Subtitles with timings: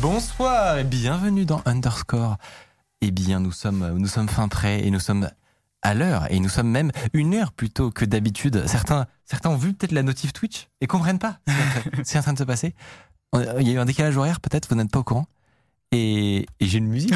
[0.00, 2.36] Bonsoir et bienvenue dans Underscore.
[3.00, 5.28] Eh bien, nous sommes, nous sommes fin prêts et nous sommes
[5.82, 8.64] à l'heure et nous sommes même une heure plus tôt que d'habitude.
[8.66, 12.22] Certains, certains ont vu peut-être la notif Twitch et comprennent pas ce qui est en
[12.22, 12.74] train de se passer.
[13.34, 15.26] Il y a eu un décalage horaire peut-être, vous n'êtes pas au courant.
[15.90, 17.14] Et, et j'ai une musique.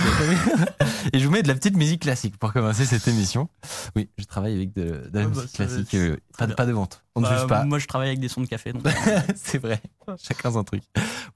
[1.13, 3.49] et je vous mets de la petite musique classique pour commencer cette émission.
[3.97, 5.95] Oui, je travaille avec de, de la Ah bah, musique classique.
[5.95, 7.05] euh, pas, de, pas de vente.
[7.15, 7.65] On ne Bah, juge pas.
[7.65, 8.73] Moi, je travaille avec des sons de café.
[8.73, 8.83] Donc...
[9.37, 9.81] C'est vrai,
[10.23, 10.83] chacun son truc.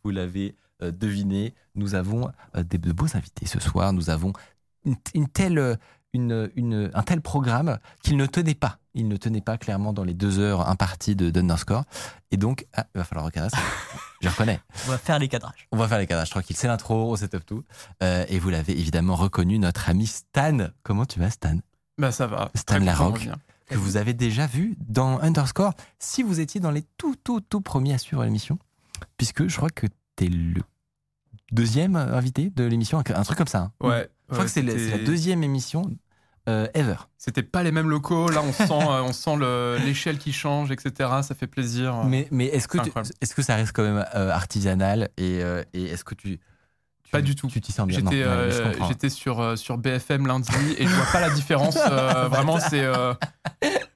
[0.02, 3.92] Vous l'avez euh, deviné, nous avons euh, des, de beaux invités ce soir.
[3.92, 4.32] Nous avons
[4.84, 5.78] une, une telle,
[6.12, 8.78] une, une- un tel programme qu'il ne tenait pas.
[8.94, 11.84] Il ne tenait pas clairement dans les deux heures imparties de d'Underscore.
[12.30, 13.58] Et donc, ah, il va falloir recadrer ça.
[14.22, 14.60] Je reconnais.
[14.86, 15.68] On va faire les cadrages.
[15.72, 16.56] On va faire les cadrages tranquilles.
[16.56, 17.62] C'est l'intro, on setup tout.
[18.02, 20.68] Euh, et vous l'avez évidemment reconnu, notre ami Stan.
[20.82, 21.58] Comment tu vas, Stan?
[21.98, 22.50] Bah ça va.
[22.54, 23.28] Stan Larocque.
[23.66, 27.60] que vous avez déjà vu dans Underscore si vous étiez dans les tout, tout, tout
[27.60, 28.58] premiers à suivre l'émission.
[29.18, 29.86] Puisque je crois que
[30.16, 30.60] t'es le
[31.52, 33.58] deuxième invité de l'émission, un truc comme ça.
[33.58, 33.72] hein.
[33.80, 34.08] Ouais.
[34.28, 35.82] Je crois que c'est la, c'était- deuxième émission
[36.48, 36.96] euh, ever.
[37.18, 38.28] C'était pas les mêmes locaux.
[38.28, 41.10] Là, on sent, euh, on sent le- l'échelle qui change, etc.
[41.22, 42.04] Ça fait plaisir.
[42.04, 45.62] Mais, mais est-ce que, tu- est-ce que ça reste quand même euh, artisanal et, euh,
[45.72, 46.38] et est-ce que tu,
[47.04, 47.48] tu- Pas du tout.
[47.48, 48.00] Tu t'y sens bien?
[48.00, 48.88] Non, J'étais, ouais, euh, je comprends.
[48.88, 51.76] j'étais sur euh, sur BFM lundi et je vois pas la différence.
[51.76, 53.12] euh, vraiment, c'est euh,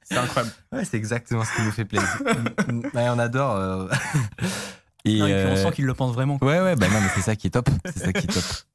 [0.02, 0.52] c'est incroyable.
[0.72, 2.08] Ouais, c'est exactement ce qui nous fait plaisir.
[2.94, 3.88] Ouais, on adore.
[5.04, 6.38] Et, Non, et puis on euh, sent qu'il le pense vraiment.
[6.38, 6.48] quoi.
[6.48, 7.68] Ouais, ouais, bah non, mais c'est ça qui est top.
[7.86, 8.44] C'est ça qui est top.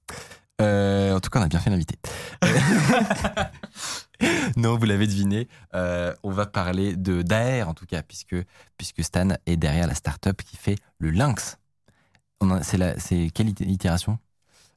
[0.62, 1.98] Euh, en tout cas, on a bien fait l'inviter.
[4.56, 8.36] non, vous l'avez deviné, euh, on va parler de d'AR en tout cas, puisque,
[8.78, 11.58] puisque Stan est derrière la start-up qui fait le Lynx.
[12.62, 14.18] C'est quelle it- itération?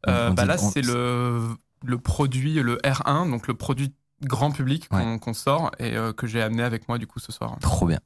[0.06, 1.48] On- Euh, on bah là, c'est le
[1.84, 3.94] le produit, le R1, donc le produit
[4.24, 5.34] grand public qu'on Ouais.
[5.34, 7.56] sort et que j'ai amené avec moi du coup ce soir.
[7.60, 8.00] Trop bien.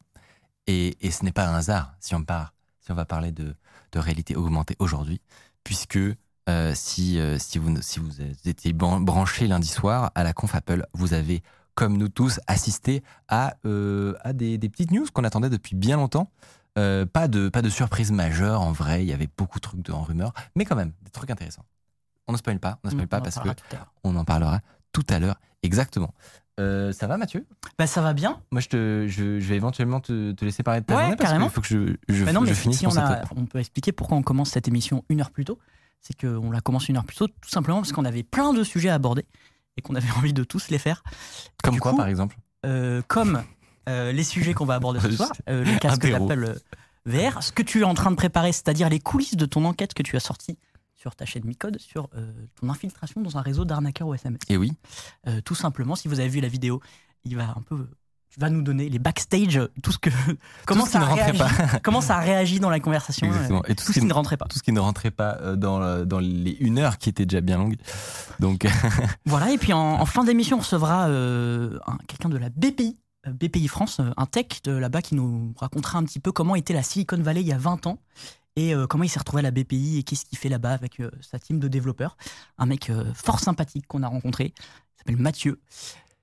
[0.67, 3.55] Et, et ce n'est pas un hasard si on, part, si on va parler de,
[3.93, 5.21] de réalité augmentée aujourd'hui,
[5.65, 5.99] puisque
[6.49, 10.85] euh, si, euh, si, vous, si vous étiez branché lundi soir à la conf Apple,
[10.93, 11.43] vous avez,
[11.75, 15.97] comme nous tous, assisté à, euh, à des, des petites news qu'on attendait depuis bien
[15.97, 16.31] longtemps.
[16.75, 19.93] Pas, de, pas de surprise majeure en vrai, il y avait beaucoup de trucs de,
[19.93, 21.67] en rumeur, mais quand même, des trucs intéressants.
[22.27, 23.51] On ne spoil pas, on ne spoil On pas parce que
[24.05, 24.61] on en parlera
[24.91, 25.39] tout à l'heure.
[25.63, 26.15] Exactement.
[26.61, 27.47] Euh, ça va Mathieu?
[27.79, 28.41] Bah, ça va bien.
[28.51, 31.17] moi, je, te, je, je vais éventuellement te, te laisser parler de ta Ouais, journée
[31.17, 33.47] parce qu'il faut que je, je, Mais non, je mais finisse si on, a, on
[33.47, 35.59] peut expliquer pourquoi on commence cette émission une heure plus tôt.
[36.01, 38.65] C'est qu'on la commence une heure plus tôt, tout simplement parce qu'on avait plein de
[38.65, 39.25] sujets à aborder
[39.77, 41.03] et qu'on avait envie de tous les faire.
[41.63, 42.37] Comme Du quoi, coup, par exemple?
[42.67, 43.43] Euh, comme
[43.89, 45.31] euh, les sujets qu'on va aborder ce soir,
[45.81, 46.27] casques Interro.
[46.27, 46.59] d'Apple
[47.07, 49.95] VR, ce que tu es en train de préparer, c'est-à-dire les coulisses de ton enquête
[49.95, 50.59] que tu as sortie
[51.03, 52.31] sur ta chaîne Micode, sur euh,
[52.61, 54.39] ton infiltration dans un réseau d'arnaqueurs au SMS.
[54.49, 54.73] Et oui,
[55.27, 56.81] Euh, tout simplement, si vous avez vu la vidéo,
[57.25, 57.89] il va un peu,
[58.31, 60.11] tu vas nous donner les backstage, tout ce que,
[60.67, 63.63] comment ce ça ne a rentrait réagi, comment ça a réagi dans la conversation, exactement.
[63.65, 64.47] euh, Et tout, tout ce ce qui qui, ne rentrait pas.
[64.47, 67.41] tout ce qui ne rentrait pas euh, dans, dans les une heure qui était déjà
[67.41, 67.77] bien longue.
[68.39, 68.65] Donc,
[69.27, 72.97] Voilà, et puis en, en fin d'émission, on recevra euh, un- quelqu'un de la BPI,
[73.27, 76.55] euh, BPI France, euh, un tech de là-bas qui nous racontera un petit peu comment
[76.55, 77.99] était la Silicon Valley il y a 20 ans
[78.57, 81.01] et euh, comment il s'est retrouvé à la BPI et qu'est-ce qu'il fait là-bas avec
[81.01, 82.17] euh, sa team de développeurs.
[82.59, 85.61] Un mec euh, fort sympathique qu'on a rencontré, il s'appelle Mathieu.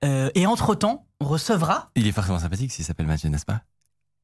[0.02, 3.60] Et entre-temps, on recevra, il est forcément sympathique s'il s'appelle Mathieu, n'est-ce pas?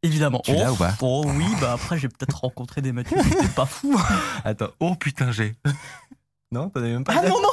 [0.02, 0.40] Évidemment...
[0.42, 0.94] Tu l'as ou pas?
[1.02, 4.00] Oh oui, bah après j'ai peut-être rencontré des Mathieu, c'était pas fou.
[4.44, 5.54] Attends, oh putain, j'ai.
[6.50, 7.48] non, t'en avais même pas Ah non, non,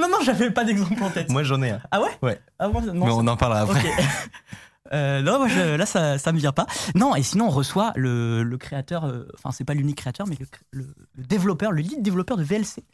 [0.00, 1.30] non, non, j'avais pas d'exemple en tête.
[1.30, 1.80] Moi, j'en ai un.
[1.90, 2.10] Ah ouais?
[2.20, 2.40] Ouais.
[2.58, 3.82] Ah non, Mais on en parlera après.
[4.92, 6.66] Euh, non, moi, je- là, ça, ça me vient pas.
[6.94, 10.36] Non, et sinon, on reçoit le, le créateur, euh, enfin, c'est pas l'unique créateur, mais
[10.38, 12.84] le, le- le développeur, le lead développeur de VLC,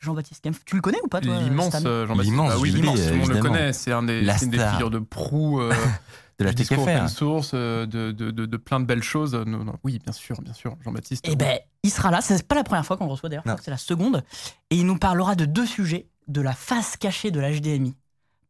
[0.00, 0.60] Jean-Baptiste Kempf.
[0.64, 2.30] Tu le connais ou pas, toi L'immense euh, Jean-Baptiste.
[2.32, 3.54] L'immense Ah oui, l'immense, tout le monde le évidemment.
[3.54, 3.72] connaît.
[3.72, 5.72] C'est un des, La c'est une des figures de proue euh,
[6.40, 6.90] De la du discours TKFR.
[6.96, 9.34] open source, euh, de, de, de, de plein de belles choses.
[9.36, 11.24] Non, non, oui, bien sûr, bien sûr, Jean-Baptiste.
[11.28, 12.20] Eh ben, il sera là.
[12.20, 14.24] C'est pas la première fois qu'on le reçoit d'ailleurs, c'est la seconde.
[14.70, 17.94] Et il nous parlera de deux sujets de la face cachée de l'HDMI.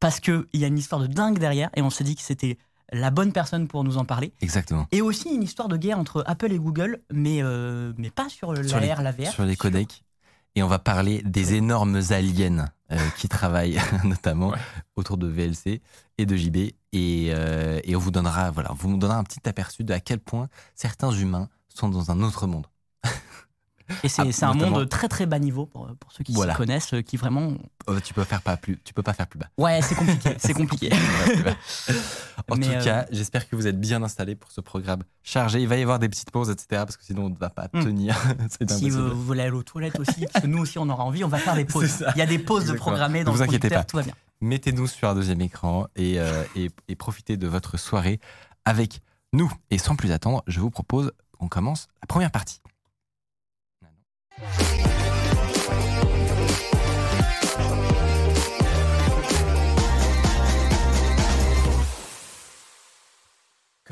[0.00, 2.58] Parce qu'il y a une histoire de dingue derrière, et on s'est dit que c'était
[2.92, 4.32] la bonne personne pour nous en parler.
[4.40, 4.86] Exactement.
[4.92, 8.54] Et aussi une histoire de guerre entre Apple et Google, mais, euh, mais pas sur
[8.66, 9.30] Sur les- l'AR, la VR.
[9.32, 10.02] Sur les codecs.
[10.56, 14.58] Et on va parler des énormes aliens euh, qui travaillent notamment Ouais.
[14.94, 15.80] autour de VLC
[16.18, 16.56] et de JB.
[16.92, 19.98] Et, euh, et on vous donnera, voilà, on vous donnera un petit aperçu de à
[19.98, 22.66] quel point certains humains sont dans un autre monde.
[24.02, 26.54] Et c'est Ah, un monde très très bas niveau pour, pour ceux qui s'y Voilà.
[26.54, 27.52] connaissent, euh, qui vraiment.
[27.88, 29.48] Euh, tu peux faire pas plus, tu peux pas faire plus bas.
[29.58, 30.90] Ouais, c'est compliqué, c'est compliqué.
[32.48, 35.60] En Mais, tout euh, cas, j'espère que vous êtes bien installés pour ce programme chargé.
[35.60, 36.66] Il va y avoir des petites pauses, etc.
[36.70, 37.82] Parce que sinon, on ne va pas Hmm.
[37.82, 38.16] tenir.
[38.50, 38.90] Si impossible.
[38.96, 41.28] vous, vous voulez aller aux toilettes aussi, parce que nous aussi on aura envie, on
[41.28, 42.04] va faire des pauses.
[42.14, 43.84] Il y a des pauses de programmées Ne dans vous le inquiétez pas.
[43.84, 44.14] tout va bien.
[44.40, 48.20] Mettez-nous sur un deuxième écran et, euh, et, et profitez de votre soirée
[48.64, 49.00] avec
[49.32, 49.50] nous.
[49.70, 52.60] Et sans plus attendre, je vous propose qu'on commence la première partie.
[54.36, 54.42] Comme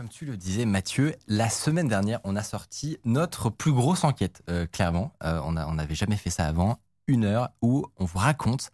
[0.08, 4.66] tu le disais, Mathieu, la semaine dernière, on a sorti notre plus grosse enquête, euh,
[4.66, 5.12] clairement.
[5.22, 6.80] Euh, on n'avait jamais fait ça avant.
[7.06, 8.70] Une heure où on vous raconte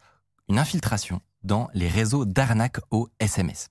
[0.49, 3.69] une infiltration dans les réseaux d'arnaque au SMS.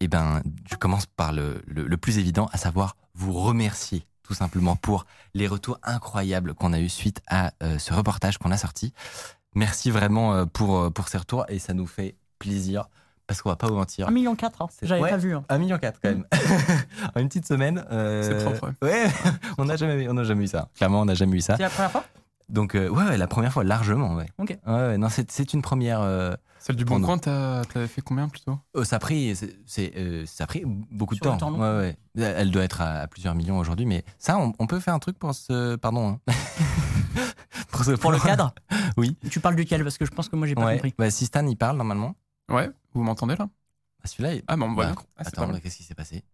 [0.00, 5.06] Eh ben, je commence par le plus évident, à savoir vous remercier tout simplement pour
[5.34, 8.92] les retours incroyables qu'on a eu suite à euh, ce reportage qu'on a sorti.
[9.54, 12.88] Merci vraiment euh, pour, euh, pour ces retours et ça nous fait plaisir
[13.26, 14.08] parce qu'on va pas vous mentir.
[14.08, 14.66] 1,4 million, hein.
[14.70, 15.10] C'est- j'avais ouais.
[15.10, 15.34] pas vu.
[15.34, 15.44] hein.
[15.48, 16.24] 1,4 million quand même.
[17.14, 17.84] en une petite semaine.
[17.90, 19.06] euh, C'est propre, Ouais,
[19.58, 20.68] on n'a jamais, on n'a jamais eu ça.
[20.76, 21.56] Clairement, on n'a jamais eu ça.
[21.56, 22.04] C'est la première fois?
[22.48, 24.28] Donc, euh, ouais, ouais, la première fois, largement, ouais.
[24.38, 24.56] Ok.
[24.66, 26.00] Ouais, ouais, non, c'est c'est une première.
[26.00, 27.00] euh, Celle du Bon.
[27.00, 28.58] Coin, t'as- t'avais fait combien plutôt?
[28.76, 31.50] Euh, ça, a pris, c'est- c'est, euh, ça a pris beaucoup de Sur le temps.
[31.50, 31.60] temps long.
[31.60, 32.22] ouais, ouais.
[32.22, 34.98] Elle doit être à, à plusieurs millions aujourd'hui, mais ça, on, on peut faire un
[34.98, 35.76] truc pour ce.
[35.76, 36.18] Pardon.
[36.26, 36.32] hein.
[37.70, 38.54] pour, ce- Pour le cadre?
[38.96, 39.16] Oui.
[39.30, 39.82] Tu parles duquel?
[39.82, 40.74] Parce que je pense que moi j'ai pas Ouais.
[40.74, 40.94] compris.
[40.98, 42.14] Bah, si Stan, il parle normalement.
[42.50, 43.44] Ouais, vous m'entendez là?
[43.46, 44.92] Bah, Celui-là, il- Ah, bon, voilà.
[44.92, 45.60] Bah, Ah, c'est Attends, mal.
[45.60, 46.24] qu'est-ce qui s'est passé?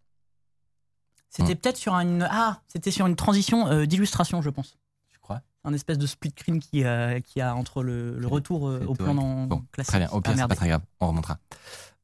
[1.29, 2.27] C'était peut-être sur une.
[2.29, 4.77] Ah, c'était sur une transition euh, d'illustration, je pense.
[5.65, 8.93] Un espèce de split screen qui, euh, qui a entre le, le retour euh, au
[8.95, 9.13] plan
[9.47, 9.89] Bon, classique.
[9.91, 10.09] Très bien.
[10.11, 10.81] Au pire, Ah, c'est pas très grave.
[10.99, 11.37] On remontera.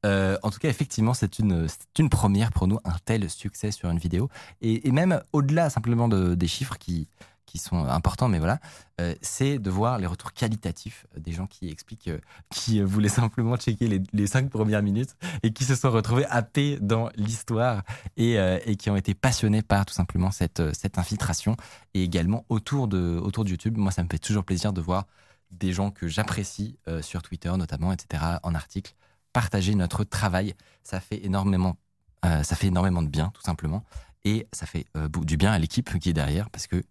[0.05, 1.67] Euh, en tout cas, effectivement, c'est une,
[1.97, 4.29] une première pour nous, un tel succès sur une vidéo.
[4.61, 7.09] Et, et même au-delà simplement de- des chiffres qui,
[7.49, 8.59] qui sont importants, mais voilà,
[9.01, 12.19] euh, c'est de voir les retours qualitatifs des gens qui expliquent, euh,
[12.49, 16.25] qui euh, voulaient simplement checker les, les cinq premières minutes et qui se sont retrouvés
[16.25, 17.81] happés dans l'histoire
[18.17, 21.57] et, euh, et qui ont été passionnés par tout simplement cette, euh, cette infiltration
[21.95, 23.77] et également autour de, autour de YouTube.
[23.77, 25.05] Moi, ça me fait toujours plaisir de voir
[25.51, 28.93] des gens que j'apprécie euh, sur Twitter notamment, etc., en article,
[29.33, 30.53] partager notre travail.
[30.83, 31.77] Ça fait énormément,
[32.25, 33.83] euh, ça fait énormément de bien, tout simplement,
[34.23, 36.83] et ça fait euh, du bien à l'équipe qui est derrière, parce que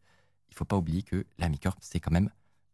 [0.59, 2.31] faut pas oublier que la Micorp c'est quand même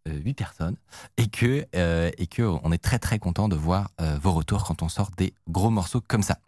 [0.08, 0.76] euh, personnes
[1.16, 4.64] et que euh, et que on est très très content de voir euh, vos retours
[4.64, 6.38] quand on sort des gros morceaux comme ça.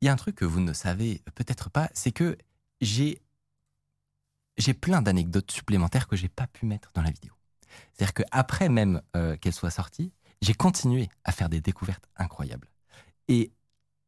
[0.00, 2.38] Il y a un truc que vous ne savez peut-être pas, c'est que
[2.80, 3.20] j'ai
[4.56, 7.32] j'ai plein d'anecdotes supplémentaires que j'ai pas pu mettre dans la vidéo.
[7.92, 10.12] C'est-à-dire qu'après même euh, qu'elle soit sortie,
[10.42, 12.68] j'ai continué à faire des découvertes incroyables.
[13.28, 13.52] Et,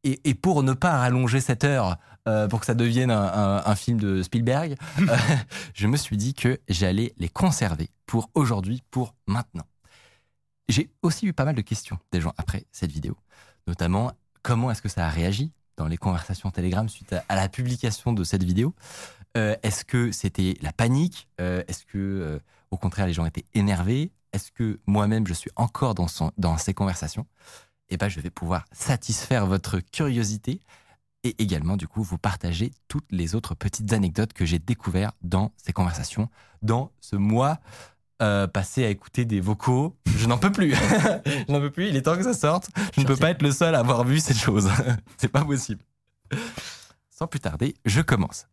[0.03, 1.97] et, pour ne pas rallonger cette heure,
[2.27, 5.17] euh, pour que ça devienne un, film de Spielberg, euh,
[5.73, 9.65] je me suis dit que j'allais les conserver pour aujourd'hui, pour maintenant.
[10.69, 13.17] J'ai aussi eu pas mal de questions des gens après cette vidéo,
[13.67, 14.11] notamment
[14.41, 18.23] comment est-ce que ça a réagi dans les conversations Telegram suite à, la publication de
[18.23, 18.73] cette vidéo?
[19.35, 21.27] Euh, est-ce que c'était la panique?
[21.37, 22.39] Est-ce que,
[22.71, 24.11] au contraire, les gens étaient énervés?
[24.31, 27.25] Est-ce que moi-même, je suis encore dans ces conversations?
[27.89, 30.61] Eh ben, je vais pouvoir satisfaire votre curiosité
[31.23, 35.53] et également, du coup, vous partager toutes les autres petites anecdotes que j'ai découvertes dans
[35.57, 36.29] ces conversations,
[36.61, 37.59] dans ce mois
[38.21, 39.95] euh, passé à écouter des vocaux.
[40.05, 40.73] Je n'en peux plus.
[41.25, 41.87] je n'en peux plus.
[41.87, 42.69] Il est temps que ça sorte.
[42.95, 44.69] Je ne peux pas être le seul à avoir vu cette chose.
[45.17, 45.81] C'est pas possible.
[47.09, 48.47] Sans plus tarder, je commence.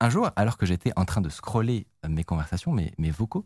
[0.00, 3.44] Un jour, alors que j'étais en train de scroller mes conversations, mes, mes vocaux,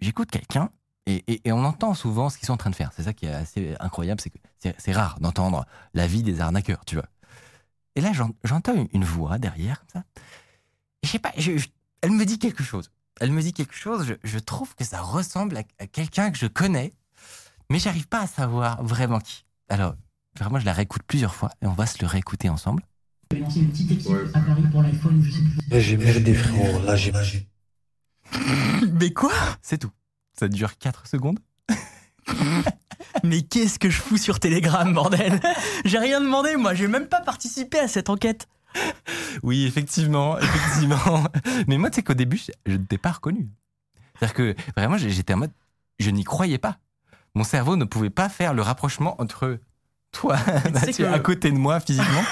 [0.00, 0.70] j'écoute quelqu'un
[1.10, 2.90] et, et- et on entend souvent ce qu'ils sont en train de faire.
[2.94, 4.38] C'est ça qui est assez incroyable, c'est que
[4.78, 5.64] c'est rare d'entendre
[5.94, 7.06] la vie des arnaqueurs, tu vois.
[7.96, 10.04] Et là, j'en- j'entends une, une voix derrière, comme ça.
[11.02, 11.68] Je sais pas, je- je-
[12.02, 12.90] elle me dit quelque chose.
[13.20, 16.38] Elle me dit quelque chose, je, je trouve que ça ressemble à, à quelqu'un que
[16.38, 16.92] je connais,
[17.70, 19.44] mais j'arrive pas à savoir vraiment qui.
[19.68, 19.94] Alors,
[20.38, 22.82] vraiment, je la réécoute plusieurs fois et on va se le réécouter ensemble.
[23.30, 25.70] J'avais lancé une petite équipe à Paris pour l'iPhone, je sais plus.
[25.70, 26.82] Là, j'ai merdé, frérot.
[26.84, 27.12] Là, j'ai.
[28.92, 29.32] Mais quoi?
[29.62, 29.90] C'est tout.
[30.40, 31.38] Ça dure 4 secondes.
[33.24, 35.38] Mais qu'est-ce que je fous sur Telegram, bordel?
[35.84, 38.48] J'ai rien demandé, moi, j'ai même pas participé à cette enquête.
[39.42, 41.24] Oui, effectivement, effectivement.
[41.68, 43.50] Mais moi, tu sais qu'au début, je- ne t'ai pas reconnu.
[44.18, 45.50] C'est-à-dire que vraiment, j'étais en mode,
[45.98, 46.78] je n'y croyais pas.
[47.34, 49.58] Mon cerveau ne pouvait pas faire le rapprochement entre
[50.12, 50.36] toi,
[50.72, 52.24] Mathieu, que- à côté de moi physiquement,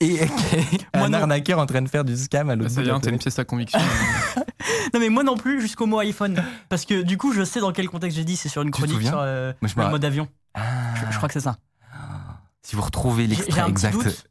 [0.00, 0.20] et
[0.94, 1.18] Moi un non.
[1.18, 3.44] arnaqueur en train de faire du scam à l'autre ça la t'as une pièce à
[3.44, 3.78] conviction.
[4.94, 6.42] Non mais moi non plus jusqu'au mot iPhone.
[6.68, 9.02] Parce que du coup je sais dans quel contexte j'ai dit, c'est sur une chronique
[9.02, 10.28] sur euh, Moi, je me le mode avion.
[10.54, 10.94] Ah.
[10.96, 11.58] Je, je crois que c'est ça.
[12.62, 13.94] Si vous retrouvez l'extrait exact.
[13.94, 14.26] doute.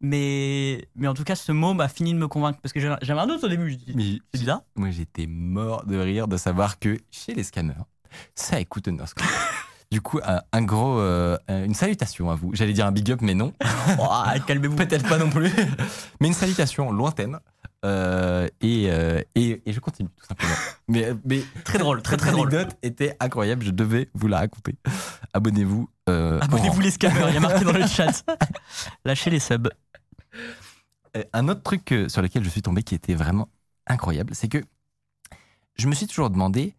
[0.00, 2.58] Mais, mais en tout cas ce mot m'a fini de me convaincre.
[2.62, 3.70] Parce que j'avais un doute au début.
[3.70, 4.62] Je dis, c'est bizarre.
[4.76, 7.74] moi, j'étais mort de rire de savoir que chez les scammers,
[8.34, 9.26] ça écoute Underscore.
[9.90, 12.50] Du coup, un, un gros, euh, une salutation à vous.
[12.52, 13.54] J'allais dire un big up, mais non.
[13.98, 14.06] Oh,
[14.46, 14.76] Calmez-vous.
[14.76, 15.50] Peut-être pas non plus.
[16.20, 17.38] Mais une salutation lointaine.
[17.84, 20.54] Euh, et, euh, et, et je continue, tout simplement.
[20.88, 22.48] Mais, mais Très drôle, très cette très drôle.
[22.52, 23.62] anecdote était incroyable.
[23.64, 24.74] Je devais vous la raconter.
[25.34, 25.88] Abonnez-vous.
[26.08, 28.24] euh, Abonnez-vous les scammers, il y a marqué dans le chat.
[29.04, 29.68] Lâchez les subs.
[31.32, 33.48] Un autre truc sur lequel je suis tombé qui était vraiment
[33.86, 34.62] incroyable, c'est que
[35.76, 36.74] je me suis toujours demandé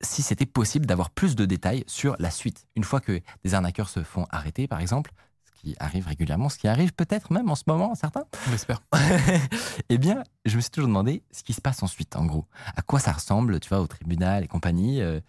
[0.00, 2.66] si c'était possible d'avoir plus de détails sur la suite.
[2.76, 5.10] Une fois que des arnaqueurs se font arrêter, par exemple,
[5.58, 8.82] qui arrive régulièrement, ce qui arrive peut-être même en ce moment, certains, On l'espère.
[9.88, 12.46] eh bien, je me suis toujours demandé ce qui se passe ensuite, en gros.
[12.76, 15.20] À quoi ça ressemble, tu vois, au tribunal et compagnie, euh,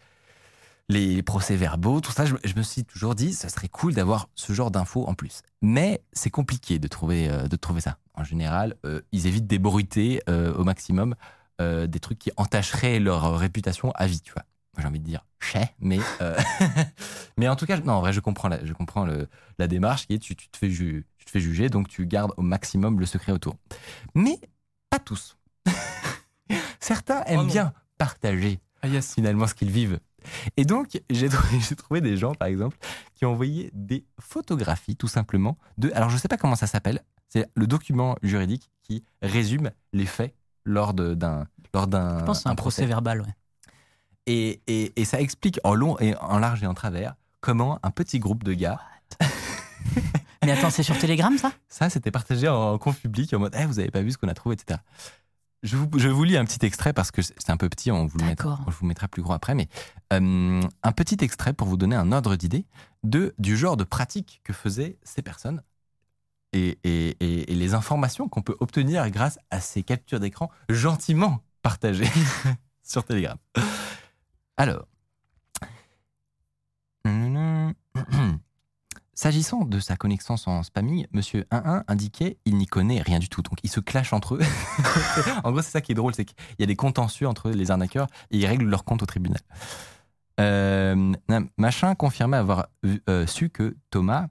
[0.87, 2.25] les procès-verbaux, tout ça.
[2.25, 5.41] Je, je me suis toujours dit, ça serait cool d'avoir ce genre d'infos en plus.
[5.61, 7.97] Mais c'est compliqué de trouver, euh, de trouver ça.
[8.13, 11.15] En général, euh, ils évitent d'ébruiter au maximum
[11.59, 14.45] des trucs qui entacheraient leur réputation à vie, tu vois.
[14.73, 16.37] Moi, j'ai envie de dire chais, mais, euh,
[17.37, 20.05] mais en tout cas, non, en vrai, je comprends la, je comprends le, la démarche
[20.07, 22.41] qui est tu, tu te fais ju- tu te fais juger, donc tu gardes au
[22.41, 23.55] maximum le secret autour.
[24.15, 24.39] Mais
[24.89, 25.37] pas tous.
[26.79, 27.45] Certains aiment non.
[27.47, 29.13] bien partager Ah yes.
[29.13, 29.99] finalement ce qu'ils vivent.
[30.57, 32.77] Et donc, j'ai trouvé, j'ai trouvé des gens, par exemple,
[33.15, 35.91] qui ont envoyé des photographies, tout simplement, de...
[35.93, 37.03] Alors, je ne sais pas comment ça s'appelle.
[37.29, 40.33] C'est le document juridique qui résume les faits
[40.65, 43.33] lors de- d'un lors d'un Je pense que c'est un procès verbal, ouais.
[44.31, 47.91] Et, et, et ça explique en long et en large et en travers comment un
[47.91, 48.79] petit groupe de gars,
[50.45, 51.51] Mais attends, c'est sur Telegram ça?
[51.67, 54.27] Ça c'était partagé en conf public en mode Eh, vous avez pas vu ce qu'on
[54.29, 54.79] a trouvé, etc.
[55.63, 58.05] Je vous, je vous lis un petit extrait parce que c'est un peu petit, on
[58.05, 59.67] vous le mettra, on vous mettra plus gros après, mais
[60.13, 62.65] euh, un petit extrait pour vous donner un ordre d'idée
[63.03, 65.61] de du genre de pratique que faisaient ces personnes
[66.53, 71.41] et, et- et- et les informations qu'on peut obtenir grâce à ces captures d'écran gentiment
[71.61, 72.09] partagées
[72.83, 73.37] sur Telegram.
[74.59, 74.85] Alors,
[79.13, 83.41] S'agissant de sa connaissance en spamming, monsieur 11 indiquait il n'y connaît rien du tout.
[83.41, 84.41] Donc ils se clashent entre eux.
[85.45, 87.71] en gros, c'est ça qui est drôle, c'est qu'il y a des contentieux entre les
[87.71, 89.39] arnaqueurs et ils règlent leur compte au tribunal.
[90.41, 91.13] Euh,
[91.57, 92.67] machin confirmait avoir
[93.09, 94.27] euh, su que Thomas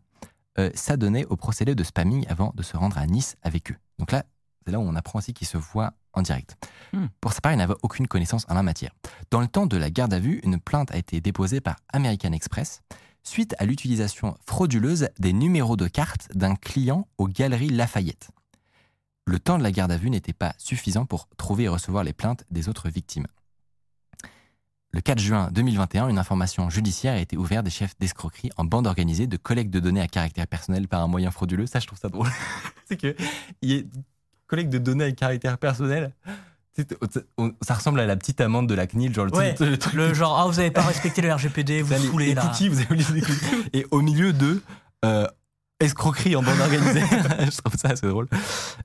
[0.59, 3.77] euh, s'adonnait au procédé de spamming avant de se rendre à Nice avec eux.
[3.99, 4.25] Donc là,
[4.69, 6.55] c'est là où on apprend aussi qu'ils se voient en direct.
[6.93, 7.07] Hmm.
[7.23, 8.91] Pour sa part, il n'avait aucune connaissance en la matière.
[9.31, 12.33] Dans le temps de la garde à vue, une plainte a été déposée par American
[12.33, 12.83] Express
[13.23, 18.29] suite à l'utilisation frauduleuse des numéros de carte d'un client aux Galeries Lafayette.
[19.25, 22.13] Le temps de la garde à vue n'était pas suffisant pour trouver et recevoir les
[22.13, 23.27] plaintes des autres victimes.
[24.91, 28.87] Le 4 juin 2021, une information judiciaire a été ouverte des chefs d'escroquerie en bande
[28.87, 31.67] organisée de collecte de données à caractère personnel par un moyen frauduleux.
[31.67, 32.29] Ça, je trouve ça drôle.
[32.87, 33.17] C'est que
[33.63, 33.87] il ait
[34.49, 36.13] collecte de données à caractère personnel.
[37.63, 39.95] Ça ressemble à la petite amende de la CNIL, genre le, Ouais, truc- le truc
[39.95, 42.43] Le genre, ah, vous avez pas respecté le RGPD, vous les là.
[42.43, 43.23] cookies, vous avez.
[43.73, 44.63] Et au milieu de
[45.05, 45.27] euh,
[45.81, 47.01] escroquerie en bande organisée.
[47.41, 48.29] je trouve ça assez drôle.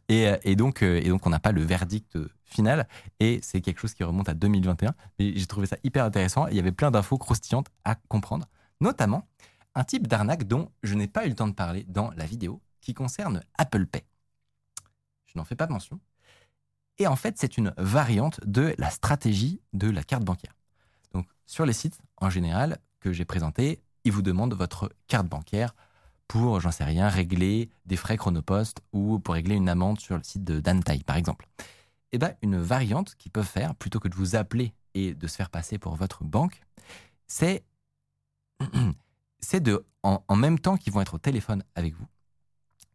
[0.10, 2.88] Et, euh, et donc, euh, et donc, on n'a pas le verdict final.
[3.20, 4.93] Et c'est quelque chose qui remonte à 2021.
[5.20, 6.48] Mais j'ai trouvé ça hyper intéressant.
[6.48, 8.48] Il y avait plein d'infos croustillantes à comprendre.
[8.82, 9.27] Notamment
[9.75, 12.60] un type d'arnaque dont je n'ai pas eu le temps de parler dans la vidéo,
[12.82, 14.03] qui concerne Apple Pay.
[15.34, 16.00] Je n'en fais pas mention.
[17.00, 20.56] Et en fait, c'est une variante de la stratégie de la carte bancaire.
[21.13, 25.75] Donc, sur les sites, en général, que j'ai présentés, ils vous demandent votre carte bancaire
[26.28, 30.24] pour, j'en sais rien, régler des frais chronopost ou pour régler une amende sur le
[30.24, 31.48] site de Dantai, par exemple.
[32.12, 35.36] Eh bien, une variante qu'ils peuvent faire, plutôt que de vous appeler et de se
[35.36, 36.62] faire passer pour votre banque,
[37.28, 37.66] c'est
[39.54, 42.06] de, en même temps qu'ils vont être au téléphone avec vous,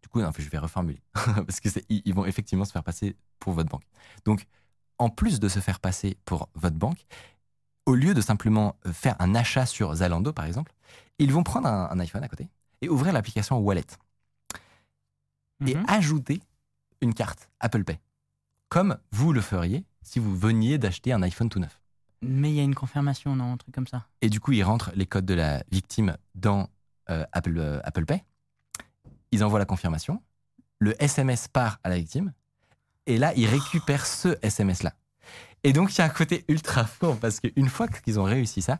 [0.02, 3.52] du coup, non, je vais reformuler, parce que ils vont effectivement se faire passer pour
[3.52, 3.84] votre banque.
[4.24, 4.46] Donc,
[4.98, 7.06] en plus de se faire passer pour votre banque,
[7.86, 10.72] au lieu de simplement euh, faire un achat sur Zalando, par exemple,
[11.18, 12.48] ils vont prendre un, un iPhone à côté
[12.82, 13.86] et ouvrir l'application Wallet
[15.66, 15.84] et Mhm.
[15.88, 16.40] ajouter
[17.00, 17.98] une carte Apple Pay,
[18.68, 21.80] comme vous le feriez si vous veniez d'acheter un iPhone tout neuf.
[22.22, 24.06] Mais il y a une confirmation, non, un truc comme ça.
[24.20, 26.68] Et du coup, ils rentrent les codes de la victime dans
[27.10, 28.24] euh, Apple, euh, Apple Pay.
[29.32, 30.22] Ils envoient la confirmation.
[30.78, 32.32] Le SMS part à la victime.
[33.06, 34.92] Et là, ils récupèrent ce SMS-là.
[35.64, 38.62] Et donc, il y a un côté ultra fort parce qu'une fois qu'ils ont réussi
[38.62, 38.78] ça,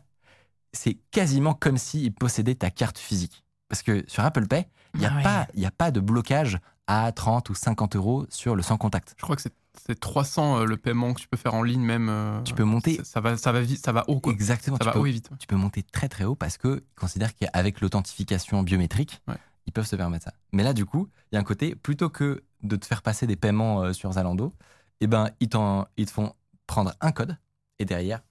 [0.71, 3.43] c'est quasiment comme s'ils possédaient ta carte physique.
[3.67, 5.65] Parce que sur Apple Pay, il n'y a, Ah ouais.
[5.65, 9.13] a pas de blocage à 30 ou 50 euros sur le sans contact.
[9.17, 9.53] Je crois que c'est
[9.85, 12.09] c'est 300 euh, le paiement que tu peux faire en ligne même.
[12.09, 14.33] euh, Tu peux monter Ça, ça va, ça va ça va haut quoi.
[14.33, 14.75] exactement.
[14.77, 15.29] Ça tu va peux- haut et vite.
[15.39, 19.35] tu peux monter très très haut parce qu'ils considèrent qu'avec l'authentification biométrique, Ouais.
[19.65, 20.33] Ils peuvent se permettre ça.
[20.51, 23.27] Mais là, du coup, il y a un côté, plutôt que de te faire passer
[23.27, 24.53] des paiements euh, sur Zalando,
[25.01, 26.33] eh ben, ils, t'en- ils te font
[26.67, 27.37] prendre un code
[27.79, 28.21] et derrière,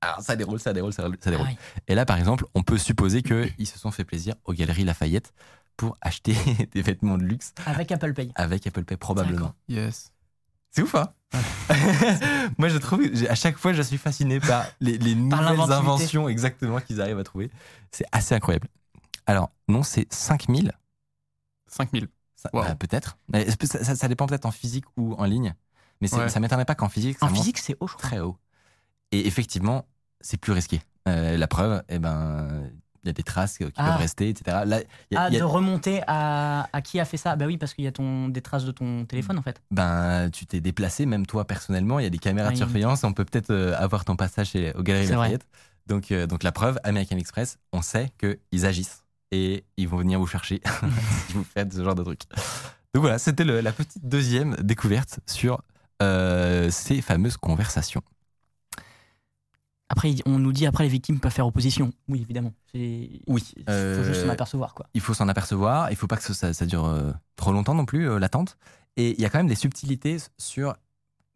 [0.00, 1.16] alors ça déroule, ça déroule, ça déroule.
[1.20, 1.46] ça déroule.
[1.48, 1.80] Ah oui.
[1.88, 5.32] Et là, par exemple, on peut supposer qu'ils se sont fait plaisir aux Galeries Lafayette
[5.76, 6.34] pour acheter
[6.72, 8.30] des vêtements de luxe Avec Apple Pay.
[8.34, 9.54] avec Apple Pay, probablement.
[9.68, 10.12] Yes.
[10.70, 11.12] C'est ouf, hein
[12.58, 16.80] Moi, je trouve, à chaque fois, je suis fasciné par les, les nouvelles inventions exactement
[16.80, 17.50] qu'ils arrivent à trouver.
[17.90, 18.68] C'est assez incroyable.
[19.26, 20.72] Alors, non, c'est 5000.
[21.66, 22.08] 5000.
[22.36, 22.62] Ça- Wow.
[22.62, 23.16] bah, peut-être.
[23.64, 25.54] Ça, ça- ça dépend peut-être en physique ou en ligne.
[26.00, 26.28] Mais Ouais.
[26.28, 28.08] ça m'étonnerait pas qu'en physique, ça En physique, c'est haut, je crois.
[28.08, 28.36] très haut.
[29.12, 29.86] Et effectivement,
[30.20, 30.82] c'est plus risqué.
[31.08, 32.70] Euh, la preuve, eh ben,
[33.02, 33.84] il y a des traces qui Ah.
[33.92, 34.64] peuvent rester, etc.
[34.66, 37.16] Là, il y a- Ah, il y a- de remonter à, à qui a fait
[37.16, 37.36] ça?
[37.36, 39.62] Bah oui, parce qu'il y a ton, des traces de ton téléphone en fait.
[39.70, 42.58] ben, tu t'es déplacé, même toi personnellement, il y a des caméras de Oui.
[42.58, 45.28] surveillance, on peut peut-être euh, avoir ton passage chez, aux Galeries C'est vrai.
[45.28, 45.46] Lafayette.
[45.86, 50.18] Donc, euh, donc la preuve, American Express, on sait qu'ils agissent et ils vont venir
[50.18, 50.60] vous chercher
[51.26, 52.22] si vous faites ce genre de truc.
[52.94, 55.62] Donc voilà, c'était la petite deuxième découverte sur
[56.02, 58.02] euh, ces fameuses conversations.
[59.88, 61.92] Après, on nous dit après les victimes peuvent faire opposition.
[62.08, 62.52] Oui, évidemment.
[62.74, 64.86] Oui, Il faut euh, juste s'en apercevoir quoi.
[64.94, 67.84] Il faut s'en apercevoir, il faut pas que ça, ça dure euh, trop longtemps non
[67.84, 68.56] plus, euh, l'attente.
[68.96, 70.74] Et il y a quand même des subtilités sur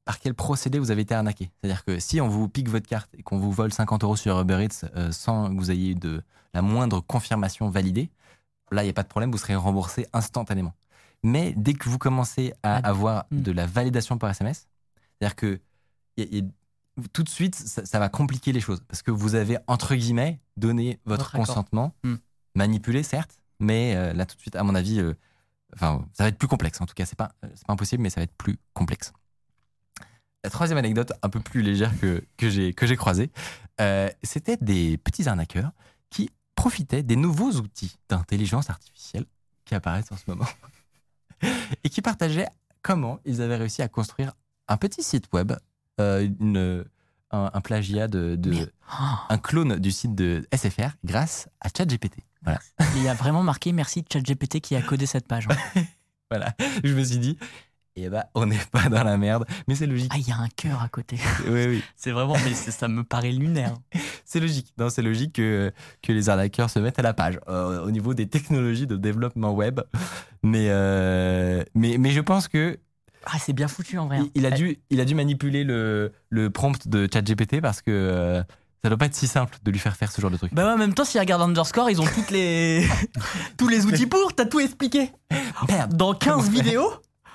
[0.09, 1.51] par quel procédé vous avez été arnaqué.
[1.61, 4.41] C'est-à-dire que si on vous pique votre carte et qu'on vous vole 50 euros sur
[4.41, 6.23] Uber Eats euh, sans que vous ayez eu de
[6.55, 8.09] la moindre confirmation validée,
[8.71, 10.73] là, il n'y a pas de problème, vous serez remboursé instantanément.
[11.23, 13.43] Mais dès que vous commencez à Ah, avoir hmm.
[13.43, 14.67] de la validation par SMS,
[15.21, 15.61] c'est-à-dire que
[16.17, 18.81] il y a- il y a- tout de suite, ça, ça va compliquer les choses.
[18.89, 22.15] Parce que vous avez, entre guillemets, donné votre, consentement, Hmm.
[22.55, 25.13] manipulé, certes, mais euh, là, tout de suite, à mon avis, euh,
[25.75, 26.81] enfin, ça va être plus complexe.
[26.81, 29.13] En tout cas, c'est pas, c'est pas impossible, mais ça va être plus complexe.
[30.49, 33.31] La troisième anecdote, un peu plus légère que, que j'ai que j'ai croisée,
[33.83, 35.73] euh, c'était des petits arnaqueurs
[36.09, 39.27] qui profitaient des nouveaux outils d'intelligence artificielle
[39.67, 40.47] qui apparaissent en ce moment
[41.85, 42.49] et qui partageaient
[42.81, 44.33] comment ils avaient réussi à construire
[44.69, 45.53] un petit site web,
[46.01, 46.87] euh, une,
[47.31, 48.41] un, un plagiat de.
[48.91, 52.21] Oh, un clone du site de SFR grâce à ChatGPT.
[52.43, 52.59] Voilà.
[52.97, 55.47] il y a vraiment marqué merci ChatGPT qui a codé cette page.
[55.51, 55.83] hein.
[56.31, 56.55] voilà.
[56.83, 57.37] Je me suis dit,
[58.05, 60.11] eh ben, on n'est pas dans la merde, mais c'est logique.
[60.15, 61.17] Ah, il y a un cœur à côté.
[61.49, 61.83] Oui, oui.
[61.97, 63.75] C'est vraiment, mais ça me paraît lunaire.
[64.25, 64.73] C'est logique.
[64.79, 68.13] Non, c'est logique que, que les arnaqueurs se mettent à la page euh, au niveau
[68.13, 69.81] des technologies de développement web.
[70.43, 72.79] Mais, euh, mais, mais je pense que
[73.25, 74.19] Ah, c'est bien foutu en vrai.
[74.19, 74.29] hein.
[74.35, 77.91] il, il a dû, il a dû manipuler le, le prompt de ChatGPT parce que
[77.91, 78.43] euh,
[78.83, 80.53] ça doit pas être si simple de lui faire faire ce genre de truc.
[80.55, 82.87] Bah ouais, en même temps, s'ils regardent Underscore, ils ont toutes les...
[83.57, 85.11] tous les outils pour, t'as tout expliqué.
[85.69, 85.95] Merde.
[85.97, 86.91] Dans 15 vidéos,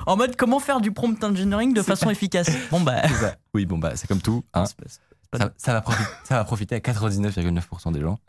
[0.05, 2.49] en mode comment faire du prompt engineering de façon efficace?
[2.71, 3.01] Bon bah...
[3.53, 4.43] Oui, bon, bah, c'est comme tout.
[4.53, 4.65] hein.
[5.35, 8.19] Ça, ça va profiter, ça va profiter à 99,9% des gens.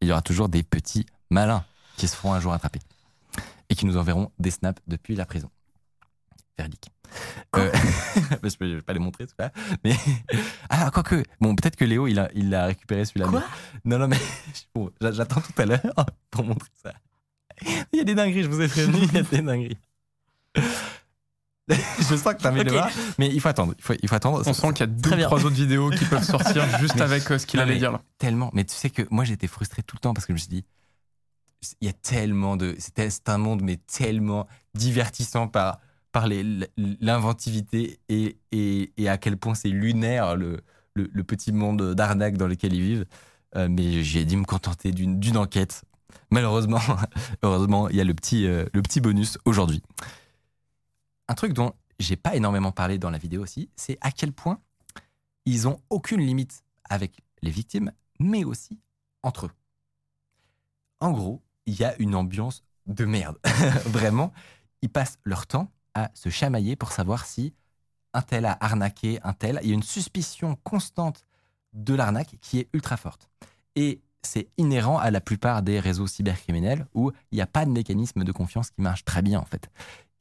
[0.00, 1.64] Il y aura toujours des petits malins
[1.96, 2.80] qui se feront un jour attraper
[3.70, 5.50] et qui nous enverront des snaps depuis la prison.
[7.50, 7.64] Quoi?
[7.64, 7.72] Euh,
[8.42, 9.50] je vais pas les montrer tout ça.
[9.84, 9.94] Mais
[10.70, 13.26] ah quoique bon peut-être que Léo il a il a récupéré celui-là.
[13.28, 13.42] Quoi?
[13.84, 14.18] mais- Non non mais
[14.74, 16.92] bon, j'a- j'attends tout à l'heure pour montrer ça.
[17.92, 19.78] Il y a des dingueries, je vous ai prévenu, il y a des dingueries.
[21.98, 22.66] je sens que t'as mis Ok.
[22.66, 23.74] les bras, mais il faut attendre.
[23.78, 24.42] Il faut, il faut attendre.
[24.46, 27.02] On sent qu'il y a deux ou trois autres vidéos qui peuvent sortir juste Mais-
[27.02, 28.02] avec euh, ce qu'il allait dire là.
[28.18, 28.50] tellement.
[28.52, 30.48] Mais tu sais que moi j'étais frustré tout le temps parce que je me suis
[30.48, 30.64] dit,
[31.80, 32.74] il y a tellement de.
[32.78, 35.78] c'était- C'est un monde, mais tellement divertissant par,
[36.10, 36.26] par
[37.00, 40.60] l'inventivité et, et, et à quel point c'est lunaire le,
[40.94, 43.06] le, le petit monde d'arnaque dans lequel ils vivent.
[43.56, 45.82] Euh, mais j'ai dû me contenter d'une d'une enquête.
[46.30, 46.80] Malheureusement,
[47.42, 49.82] heureusement, il y a le petit, euh, le petit bonus aujourd'hui.
[51.28, 54.60] Un truc dont j'ai pas énormément parlé dans la vidéo aussi, c'est à quel point
[55.44, 58.78] ils ont aucune limite avec les victimes, mais aussi
[59.22, 59.50] entre eux.
[61.00, 63.38] En gros, il y a une ambiance de merde.
[63.86, 64.32] Vraiment,
[64.82, 67.54] ils passent leur temps à se chamailler pour savoir si
[68.14, 69.58] un tel a arnaqué un tel.
[69.62, 71.24] Il y a une suspicion constante
[71.72, 73.30] de l'arnaque qui est ultra forte.
[73.74, 77.70] Et c'est inhérent à la plupart des réseaux cybercriminels où il n'y a pas de
[77.70, 79.70] mécanisme de confiance qui marche très bien en fait.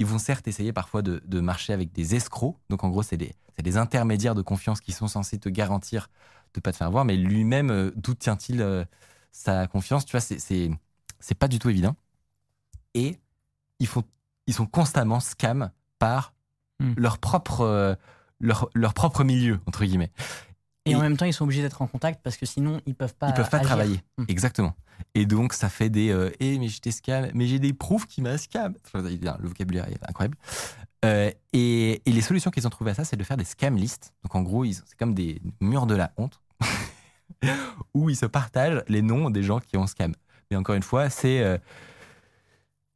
[0.01, 3.17] Ils vont certes essayer parfois de, de marcher avec des escrocs, donc en gros c'est
[3.17, 6.09] des, des intermédiaires de confiance qui sont censés te garantir
[6.55, 8.83] de pas te faire voir, mais lui-même, euh, d'où tient-il euh,
[9.31, 10.05] sa confiance?
[10.05, 10.71] Tu vois, c'est-
[11.39, 11.95] pas du tout évident.
[12.93, 13.19] Et
[13.79, 14.03] ils, font,
[14.47, 16.33] ils sont constamment scam par
[16.79, 16.93] Hmm.
[16.97, 17.95] leur, propre, euh,
[18.39, 20.11] leur, leur propre milieu, entre guillemets.
[20.85, 23.13] Et, en même temps, ils sont obligés d'être en contact parce que sinon, ils peuvent
[23.13, 23.29] pas.
[23.29, 23.67] Ils peuvent pas agir.
[23.67, 24.01] travailler.
[24.17, 24.25] Hmm.
[24.27, 24.75] Exactement.
[25.13, 28.21] Et donc, ça fait des euh, Eh, mais j'étais scam, mais j'ai des preuves qui
[28.21, 28.73] m'a scam.
[28.93, 30.37] Le vocabulaire est incroyable.
[31.03, 33.75] Euh, et, et les solutions qu'ils ont trouvées à ça, c'est de faire des scam
[33.75, 34.13] lists.
[34.23, 36.41] Donc en gros, c'est comme des murs de la honte
[37.93, 40.13] où ils se partagent les noms des gens qui ont scam.
[40.49, 41.57] Mais encore une fois, c'est euh,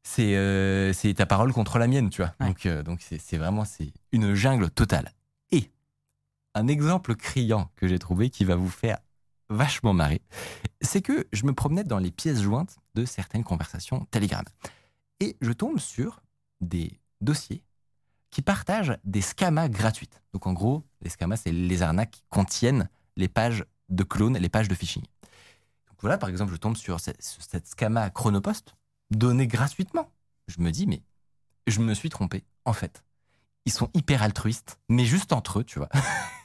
[0.04, 2.34] c'est euh, c'est ta parole contre la mienne, tu vois.
[2.40, 2.48] Ouais.
[2.48, 5.12] Donc donc c'est c'est vraiment c'est une jungle totale.
[6.56, 8.98] Un exemple criant que j'ai trouvé qui va vous faire
[9.50, 10.22] vachement marrer,
[10.82, 14.44] c'est que je me promenais dans les pièces jointes de certaines conversations Telegram
[15.20, 16.22] et je tombe sur
[16.62, 17.62] des dossiers
[18.32, 20.22] qui partagent des scamas gratuites.
[20.34, 24.50] Donc en gros, les scamas, c'est les arnaques qui contiennent les pages de clones, les
[24.50, 25.04] pages de phishing.
[25.04, 28.76] Donc voilà, par exemple, je tombe sur cette, cette scama Chronopost
[29.12, 30.10] donnée gratuitement.
[30.48, 31.02] Je me dis, mais
[31.68, 32.46] je me suis trompé.
[32.64, 33.04] En fait,
[33.66, 35.90] ils sont hyper altruistes, mais juste entre eux, tu vois.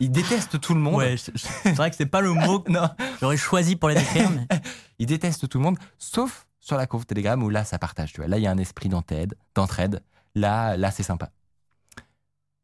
[0.00, 0.96] Ils détestent tout le monde.
[0.96, 2.72] Ouais, c'est vrai que c'est pas le mot que
[3.20, 4.46] j'aurais choisi pour les décrire, mais
[4.98, 8.12] ils détestent tout le monde, sauf sur la conf Telegram où là, ça partage.
[8.12, 8.28] Tu vois.
[8.28, 9.34] Là, il y a un esprit d'entraide.
[9.54, 10.02] d'entraide.
[10.34, 11.30] Là, là c'est sympa.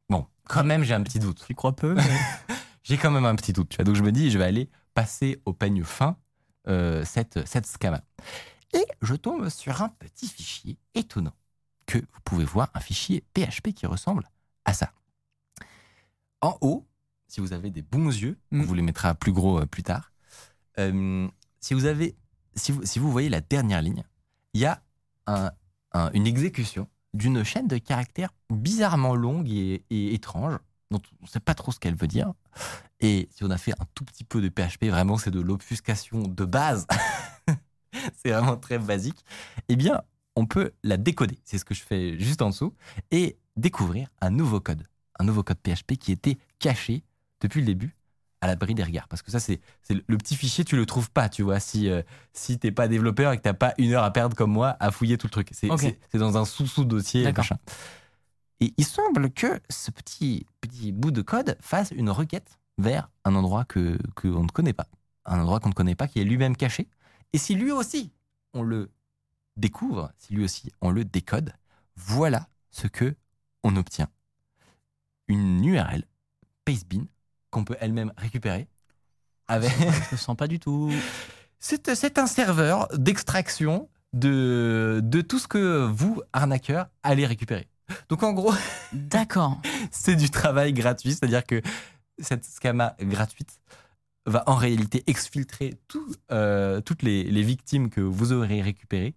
[0.09, 1.45] Bon, quand même, j'ai un petit doute.
[1.47, 1.95] tu crois peu.
[1.95, 2.03] mais-
[2.83, 3.69] J'ai quand même un petit doute.
[3.69, 3.85] Tu vois.
[3.85, 6.17] Donc, je me dis, je vais aller passer au peigne fin
[6.69, 8.01] euh, cette, cette scama.
[8.73, 11.35] Et je tombe sur un petit fichier étonnant
[11.87, 14.25] que vous pouvez voir, un fichier PHP qui ressemble
[14.65, 14.91] à ça.
[16.41, 16.87] En haut,
[17.27, 18.63] si vous avez des bons yeux, on Mm.
[18.63, 20.13] vous les mettra plus gros euh, plus tard.
[20.79, 21.29] Euh,
[21.61, 22.17] si vous avez,
[22.55, 24.05] si vous, si vous voyez la dernière ligne,
[24.55, 24.81] il y a
[25.27, 25.51] un-
[25.93, 30.59] un- une exécution d'une chaîne de caractères bizarrement longue et, et étrange,
[30.91, 32.33] dont on ne sait pas trop ce qu'elle veut dire.
[33.01, 36.23] Et si on a fait un tout petit peu de PHP, vraiment c'est de l'obfuscation
[36.23, 36.87] de base.
[38.23, 39.25] c'est vraiment très basique.
[39.69, 40.03] Eh bien,
[40.37, 41.39] on peut la décoder.
[41.45, 42.75] C'est ce que je fais juste en dessous
[43.11, 44.85] et découvrir un nouveau code,
[45.19, 47.03] un nouveau code PHP qui était caché
[47.41, 47.95] depuis le début
[48.41, 49.09] à l'abri des regards.
[49.09, 52.03] Parce que ça, c'est le- petit fichier, tu le trouves pas, tu vois, si, euh,
[52.33, 54.91] si t'es pas développeur et que t'as pas une heure à perdre comme moi à
[54.93, 55.49] fouiller tout le truc.
[55.53, 57.25] C'est dans un sous-sous-dossier.
[57.43, 57.59] Machin.
[58.61, 63.35] Et il semble que ce petit, petit bout de code fasse une requête vers un
[63.35, 64.87] endroit que qu'on ne connaît pas.
[65.25, 66.89] Un endroit qu'on ne connaît pas, qui est lui-même caché.
[67.33, 68.13] Et si lui aussi,
[68.55, 68.91] on le
[69.57, 71.53] découvre, si lui aussi, on le décode,
[71.97, 73.15] voilà ce que
[73.65, 74.09] on obtient.
[75.29, 76.05] Une URL,
[76.65, 77.05] Pastebin,
[77.51, 78.69] qu'on peut elle-même récupérer.
[79.47, 79.71] Avec...
[79.71, 80.91] Je le sens pas du tout.
[81.61, 87.69] C'est c'est un serveur d'extraction de, de tout ce que vous, arnaqueurs, allez récupérer.
[88.09, 88.55] Donc en gros,
[88.93, 89.61] D'accord.
[89.91, 91.61] c'est du travail gratuit, c'est-à-dire que
[92.19, 93.61] cette scama gratuite
[94.27, 99.15] va en réalité exfiltrer tout, euh, toutes les, les victimes que vous aurez récupérées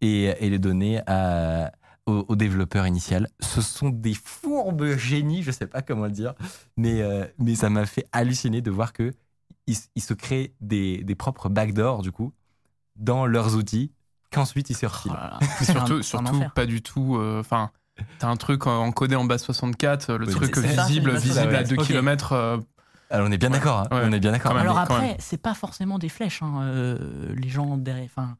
[0.00, 1.72] et, et les donner à,
[2.06, 3.28] au, au développeur initial.
[3.40, 6.34] Ce sont des fourbes génies, je sais pas comment le dire,
[6.76, 9.12] mais, euh, mais ça m'a fait halluciner de voir que
[9.66, 12.32] ils, ils se créent des, des propres backdoors du coup
[12.96, 13.92] dans leurs outils
[14.30, 15.12] qu'ensuite ils se Oh refilent.
[15.64, 17.16] surtout, un surtout pas du tout.
[17.16, 17.70] euh, Enfin,
[18.18, 21.56] t'as un truc en- encodé en base 64, le Oui, truc ça, visible, ça, visible
[21.56, 21.86] à 2 Ok.
[21.86, 22.60] km.
[23.10, 24.02] Alors on est bien Ouais, d'accord, hein, ouais.
[24.04, 24.56] on est bien d'accord.
[24.56, 28.06] Alors après, c'est pas forcément des flèches, hein, euh, les gens derrière.
[28.06, 28.36] Enfin,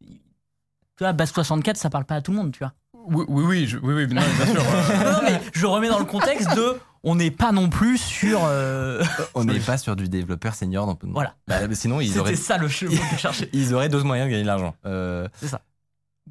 [0.00, 2.72] tu vois, base 64, ça parle pas à tout le monde, tu vois.
[3.06, 4.62] Oui, oui, oui, je- oui, oui, non, bien sûr.
[5.04, 8.40] non, mais je remets dans le contexte de, on n'est pas non plus sur.
[8.44, 9.02] euh,
[9.34, 10.86] On n'est pas sur du développeur senior.
[10.86, 11.34] donc- Voilà.
[11.48, 13.48] Bah, sinon, ils auraient, C'était ça le chemin que je cherchais.
[13.52, 14.74] ils auraient d'autres moyens de gagner de l'argent.
[14.86, 15.62] Euh, C'est ça.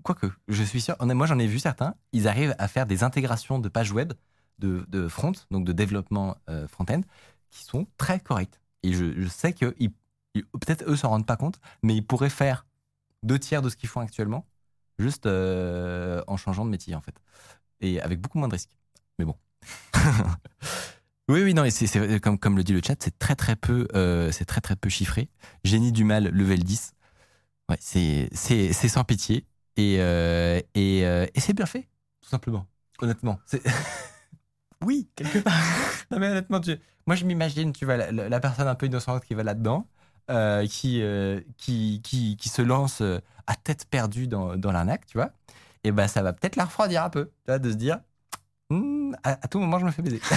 [0.04, 0.96] Quoique, je suis sûr.
[1.02, 1.96] Moi, j'en ai vu certains.
[2.14, 4.14] Ils arrivent à faire des intégrations de pages web,
[4.60, 7.02] de, de front, donc de développement euh, front-end,
[7.50, 8.62] qui sont très correctes.
[8.84, 9.76] Et je, je sais que
[10.36, 12.66] peut-être eux s'en rendent pas compte, mais ils pourraient faire
[13.24, 14.46] deux tiers de ce qu'ils font actuellement,
[15.00, 17.16] juste euh, en changeant de métier, en fait.
[17.82, 18.78] Et avec beaucoup moins de risques.
[19.18, 19.36] Mais bon.
[21.30, 23.88] oui, oui, non, et c'est, comme, comme le dit le chat, c'est très très peu,
[23.96, 25.30] euh, c'est très très peu chiffré.
[25.64, 26.94] Génie du mal, level 10.
[27.70, 29.46] Ouais, c'est, c'est, sans pitié.
[29.78, 31.88] Et, euh, et, et c'est bien fait,
[32.22, 32.68] tout simplement.
[33.02, 33.40] Honnêtement.
[33.46, 33.62] C'est...
[34.86, 35.62] oui, quelque part.
[36.12, 36.60] non, mais honnêtement,
[37.06, 39.88] moi je m'imagine, tu vois, la, personne un peu innocente qui va là-dedans,
[40.68, 41.02] qui,
[41.58, 43.02] qui, qui, qui se lance
[43.50, 45.32] à tête perdue dans, dans l'arnaque, tu vois.
[45.84, 48.00] Et ben ça va peut-être la refroidir un peu, tu vois, de se dire.
[48.70, 50.22] Hmm, à, à tout moment, je me fais baiser.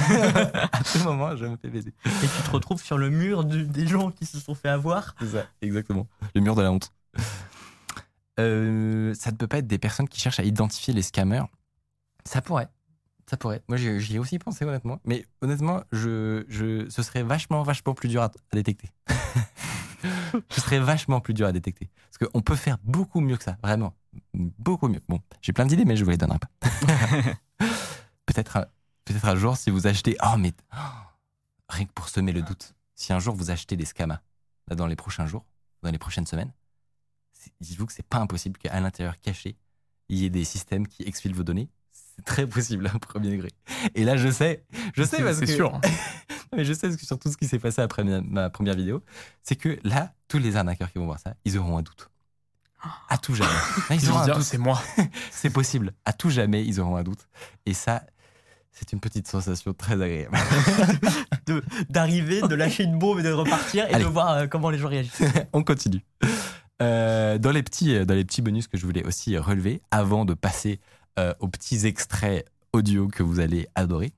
[0.72, 1.92] à tout moment, je me fais baiser.
[2.06, 5.14] Et tu te retrouves sur le mur du- des gens qui se sont fait avoir.
[5.20, 6.08] C'est ça, exactement.
[6.34, 6.90] Le mur de la honte.
[8.40, 11.44] Euh, ça ne peut pas être des personnes qui cherchent à identifier les scammers.
[12.24, 12.68] Ça pourrait.
[13.28, 13.62] Ça pourrait.
[13.68, 14.98] Moi, j'y j'y ai aussi pensé, honnêtement.
[15.04, 18.88] Mais honnêtement, je, je, ce serait vachement, vachement plus dur à, à détecter.
[20.50, 21.90] ce serait vachement plus dur à détecter.
[22.10, 23.94] Parce qu'on peut faire beaucoup mieux que ça, vraiment.
[24.34, 25.00] Beaucoup mieux.
[25.08, 26.48] Bon, j'ai plein d'idées, mais je vous les donnerai pas.
[28.26, 28.66] peut-être un,
[29.04, 30.16] peut-être un jour, si vous achetez.
[30.24, 30.52] Oh, mais.
[30.74, 30.76] oh,
[31.68, 32.74] rien que pour semer le doute.
[32.94, 34.20] Si un jour vous achetez des scamas,
[34.68, 35.44] là, dans les prochains jours,
[35.82, 36.52] dans les prochaines semaines,
[37.32, 39.56] c'est- dites-vous que c'est pas impossible qu'à l'intérieur caché,
[40.08, 41.68] il y ait des systèmes qui exfilent vos données.
[41.90, 43.48] C'est C'est très possible, un premier degré.
[43.94, 45.52] Et là, je sais, je sais C'est- parce c'est que.
[45.54, 45.80] sûr.
[46.56, 49.02] mais je sais surtout ce qui s'est passé après ma, première vidéo,
[49.42, 52.08] c'est que là, tous les arnaqueurs qui vont voir ça, ils auront un doute.
[53.08, 53.50] À tout jamais.
[53.90, 54.44] Là, ils Ils auront un dire, doute.
[54.44, 54.80] c'est moi.
[55.30, 55.92] C'est possible.
[56.04, 57.28] À tout jamais, ils auront un doute.
[57.64, 58.02] Et ça,
[58.72, 60.36] c'est une petite sensation très agréable.
[61.46, 64.04] De- D'arriver, de lâcher une bombe et de repartir et Allez.
[64.04, 65.22] de voir euh, comment les gens réagissent.
[65.52, 66.00] On continue.
[66.80, 70.24] Euh, dans, les petits, euh, dans les petits bonus que je voulais aussi relever, avant
[70.24, 70.80] de passer
[71.18, 74.12] euh, aux petits extraits audio que vous allez adorer,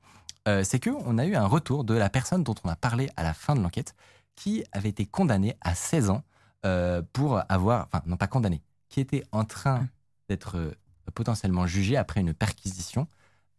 [0.49, 3.23] euh, c'est qu'on a eu un retour de la personne dont on a parlé à
[3.23, 3.95] la fin de l'enquête,
[4.37, 6.23] qui avait été condamnée à 16 ans
[6.65, 9.87] euh, pour avoir, enfin non pas condamnée, qui était en train
[10.29, 10.73] d'être euh,
[11.15, 13.07] potentiellement jugée après une perquisition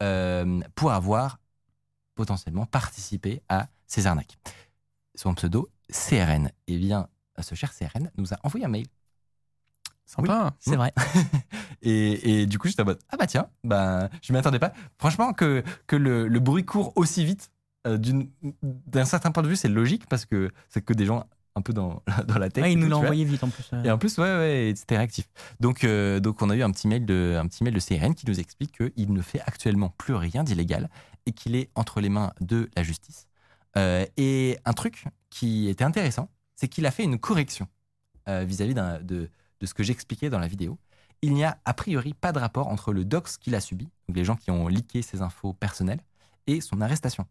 [0.02, 1.40] euh, pour avoir
[2.16, 4.38] potentiellement participé à ces arnaques.
[5.16, 6.52] Son pseudo, CRN.
[6.68, 7.08] Eh bien,
[7.40, 8.88] ce cher CRN nous a envoyé un mail.
[10.06, 10.54] Sympa.
[10.60, 10.94] C'est vrai.
[11.82, 14.60] Et, et du coup, j'étais en mode Ah bah tiens, bah, je ne m'y attendais
[14.60, 14.74] pas.
[14.98, 17.52] Franchement, que, que le, le bruit court aussi vite,
[17.86, 17.98] euh,
[18.64, 21.74] d'un certain point de vue, c'est logique parce que c'est que des gens un peu
[21.74, 22.64] dans, dans la tech.
[22.64, 23.70] Ouais, il nous l'a envoyé vite en plus.
[23.74, 23.84] euh.
[23.84, 25.28] Et en plus, ouais, ouais, c'était réactif.
[25.60, 28.16] Donc, euh, donc, on a eu un petit mail de, un petit mail de CRN
[28.16, 30.90] qui nous explique qu'il ne fait actuellement plus rien d'illégal
[31.28, 33.28] et qu'il est entre les mains de la justice.
[33.78, 37.68] Euh, et un truc qui était intéressant, c'est qu'il a fait une correction
[38.28, 40.78] euh, vis-à-vis d'un- de, de ce que j'expliquais dans la vidéo.
[41.22, 44.18] Il n'y a a priori pas de rapport entre le dox qu'il a subi, donc
[44.18, 46.02] les gens qui ont leaké ses infos personnelles,
[46.48, 47.26] et son arrestation.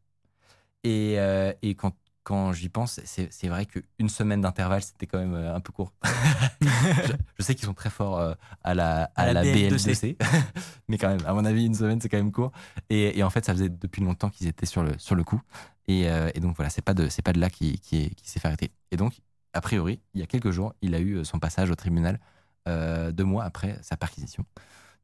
[0.84, 1.92] Et, euh, et quand,
[2.24, 5.92] quand j'y pense, c'est vrai qu'une semaine d'intervalle, c'était quand même euh, un peu court.
[6.60, 10.16] je, je sais qu'ils sont très forts euh, à la, à À la la BL2C.
[10.16, 10.16] BL2C,
[10.88, 12.52] mais quand même, à mon avis, une semaine, c'est quand même court.
[12.90, 15.40] Et, et en fait, ça faisait depuis longtemps qu'ils étaient sur le, sur le coup.
[15.86, 18.28] Et, euh, et donc voilà, c'est pas de, pas de là qui, qui, est- qui
[18.28, 18.72] s'est fait arrêter.
[18.90, 19.14] Et donc,
[19.54, 22.20] a priori, il y a quelques jours, il a eu son passage au tribunal
[22.68, 24.44] euh, deux mois après sa perquisition.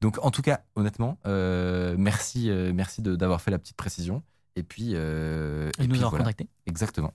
[0.00, 4.22] Donc, en tout cas, honnêtement, euh, merci, euh, merci de- d'avoir fait la petite précision.
[4.56, 6.24] Et puis, euh, Il et nous puis a voilà.
[6.24, 6.48] recontacté.
[6.66, 7.12] Exactement.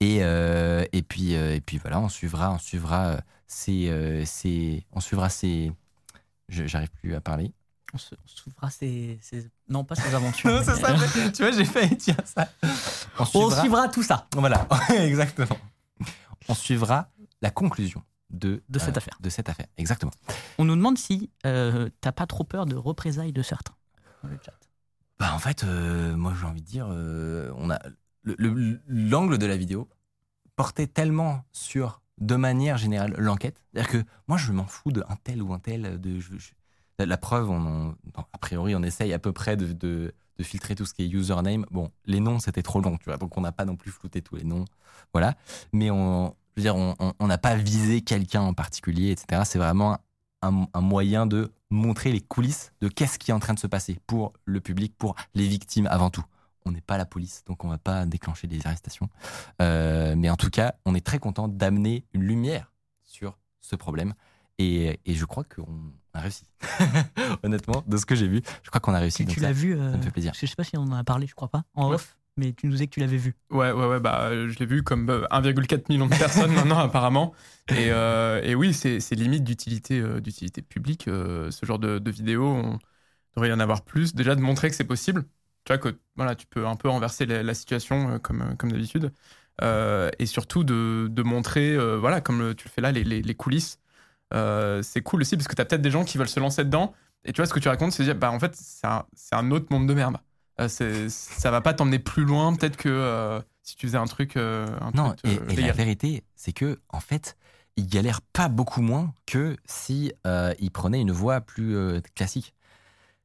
[0.00, 4.24] Et, euh, et, puis, euh, et puis voilà, on suivra, on suivra euh, ces, euh,
[4.24, 5.72] ces- on suivra ces.
[6.48, 7.52] je- J'arrive plus à parler.
[7.92, 10.48] On se on s'ouvrira ses, ses- Non, pas ses aventures.
[10.50, 10.94] Non, c'est ça,
[11.34, 12.48] tu vois, j'ai failli dire ça.
[13.18, 14.26] On On suivra tout ça.
[14.34, 14.66] Voilà,
[14.96, 15.56] exactement.
[16.50, 17.10] On suivra
[17.42, 19.16] la conclusion de, De cette euh, affaire.
[19.20, 20.12] De cette affaire, exactement.
[20.58, 23.74] On nous demande si euh, t'as pas trop peur de représailles de certains
[24.22, 24.52] dans le chat.
[25.18, 27.78] Bah, en fait, euh, moi j'ai envie de dire, euh, on a
[28.22, 29.88] le- le- l'angle de la vidéo
[30.56, 33.62] portait tellement sur, de manière générale, l'enquête.
[33.72, 36.00] C'est-à-dire que moi je m'en fous d'un tel ou un tel.
[36.00, 36.50] De, je- je-
[36.98, 37.96] la, preuve, on,
[38.32, 41.08] a priori, on essaye à peu près de, de- de filtrer tout ce qui est
[41.08, 41.64] username.
[41.70, 44.20] Bon, les noms c'était trop long, tu vois, donc on n'a pas non plus flouté
[44.22, 44.64] tous les noms.
[45.12, 45.34] Voilà.
[45.72, 49.42] Mais on, je veux dire, on n'a pas visé quelqu'un en particulier, etc.
[49.44, 49.98] C'est vraiment
[50.42, 53.66] un, un moyen de montrer les coulisses de qu'est-ce qui est en train de se
[53.66, 56.24] passer pour le public, pour les victimes avant tout.
[56.66, 59.08] On n'est pas la police, donc on va pas déclencher des arrestations.
[59.62, 62.72] Euh, mais en tout cas, on est très content d'amener une lumière
[63.04, 64.14] sur ce problème.
[64.58, 66.44] Et, et je crois qu'on a réussi.
[67.42, 69.24] Honnêtement, de ce que j'ai vu, je crois qu'on a réussi.
[69.24, 70.32] Tu, tu l'as vu euh, ça me fait plaisir.
[70.34, 71.94] Je sais pas si on en a parlé, je crois pas, en Ouais.
[71.94, 73.34] off, mais tu nous disais que tu l'avais vu.
[73.50, 76.78] Ouais, ouais, ouais, bah, euh, je l'ai vu comme euh, 1,4 million de personnes maintenant,
[76.78, 77.34] apparemment.
[77.68, 80.20] Et, euh, oui, c'est limite d'utilité euh,
[80.68, 81.08] publique.
[81.08, 82.78] euh, ce genre de, de vidéo, on
[83.36, 84.14] devrait y en avoir plus.
[84.14, 85.24] Déjà, de montrer que c'est possible.
[85.64, 89.12] Tu vois, que voilà, tu peux un peu renverser la, situation euh, comme, euh, d'habitude.
[89.62, 93.78] Euh, et surtout de, montrer, euh, voilà, comme tu le fais là, les, coulisses.
[94.34, 96.64] Euh, c'est cool aussi parce que tu as peut-être des gens qui veulent se lancer
[96.64, 96.94] dedans.
[97.24, 99.66] Et tu vois, ce que tu racontes, c'est dire, bah, en fait, c'est un autre
[99.70, 100.16] monde de merde.
[100.60, 100.68] Euh,
[101.08, 104.66] ça va pas t'emmener plus loin, peut-être que euh, si tu faisais un truc, euh,
[104.80, 107.36] un Non, truc, et, et la vérité, c'est que en fait,
[107.76, 112.54] il galère pas beaucoup moins que si euh, il prenait une voie plus euh, classique.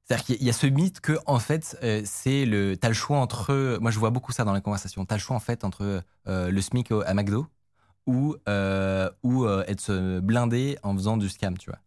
[0.06, 3.20] C'est-à-dire qu'il y a- ce mythe que en fait, euh, c'est le, t'as le choix
[3.20, 6.04] entre, moi je vois beaucoup ça dans la conversation, t'as le choix en fait entre
[6.28, 7.48] le SMIC à McDo
[8.08, 8.36] ou
[9.24, 11.80] ou être blindé en faisant du scam, tu vois.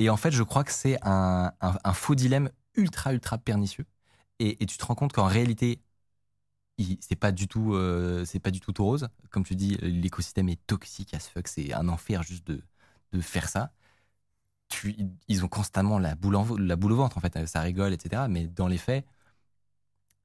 [0.00, 3.86] Et en fait, je crois que c'est un, un, un faux dilemme ultra ultra pernicieux.
[4.42, 5.80] Et, tu te rends compte qu'en réalité,
[7.00, 10.60] c'est pas du tout euh, c'est pas du tout rose comme tu dis l'écosystème est
[10.66, 12.62] toxique as fuck c'est un enfer juste de,
[13.12, 13.70] de faire ça.
[15.28, 17.46] Ils ont constamment la boule, en- la boule au ventre en fait.
[17.46, 19.04] Ça rigole etc mais dans les faits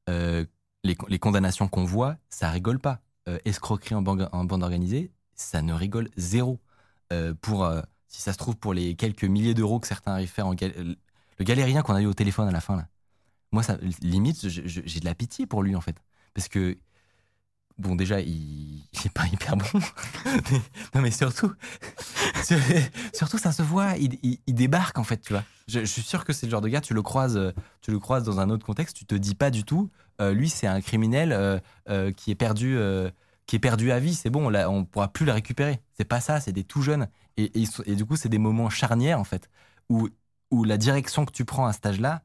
[0.09, 0.45] euh,
[0.83, 3.01] les, les condamnations qu'on voit ça rigole pas.
[3.27, 6.59] Euh, escroquerie en bande, en bande organisée ça ne rigole zéro.
[7.13, 7.69] Euh, pour
[8.07, 10.53] si ça se trouve pour les quelques milliers d'euros que certains arrivent à faire en
[10.55, 10.95] gal-
[11.39, 12.87] le galérien qu'on a eu au téléphone à la fin là
[13.51, 15.97] moi ça limite j'ai de la pitié pour lui en fait
[16.33, 16.77] parce que
[17.77, 19.79] bon déjà il, il est pas hyper bon
[20.95, 21.53] non mais surtout
[23.13, 25.43] Surtout, ça se voit, il, débarque en fait, tu vois.
[25.67, 27.99] Je, suis sûr que c'est le genre de gars, tu le croises, euh, tu le
[27.99, 29.89] croises dans un autre contexte, tu te dis pas du tout,
[30.21, 32.77] euh, lui c'est un criminel euh, qui est perdu,
[33.45, 35.81] qui est perdu à vie, c'est bon, on pourra plus le récupérer.
[35.93, 37.07] C'est pas ça, c'est des tout jeunes.
[37.37, 39.49] Et, et et du coup, c'est des moments charnières en fait,
[39.89, 40.09] où,
[40.51, 42.23] où la direction que tu prends à cet âge-là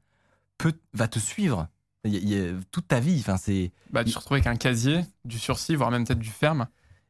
[0.58, 1.68] peut, va te suivre
[2.04, 3.18] Il il toute ta vie.
[3.20, 6.30] Enfin, c'est Bah, tu te retrouves avec un casier, du sursis, voire même peut-être du
[6.30, 6.68] ferme.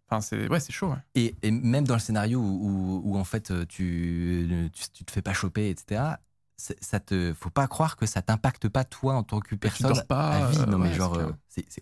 [0.08, 0.90] Enfin, c'est ouais, c'est chaud.
[0.90, 0.96] ouais.
[1.14, 5.04] Et, et même dans le scénario où, où- où, en fait euh, tu, tu, tu
[5.04, 6.20] te fais pas choper, etc.
[6.56, 10.06] Ça te, faut pas croire que ça t'impacte pas toi en tant que personne dors
[10.06, 10.58] pas, à vie.
[10.62, 11.32] euh, non mais ouais, genre, c'est euh,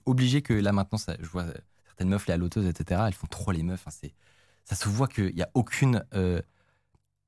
[0.07, 1.55] obligé que là maintenant, ça, je vois euh,
[1.87, 3.09] certaines meufs les haloteuses, etc.
[3.09, 3.81] Elles font trop les meufs.
[3.87, 4.15] Enfin, c'est,
[4.65, 6.41] ça se voit qu'il y a aucune, euh,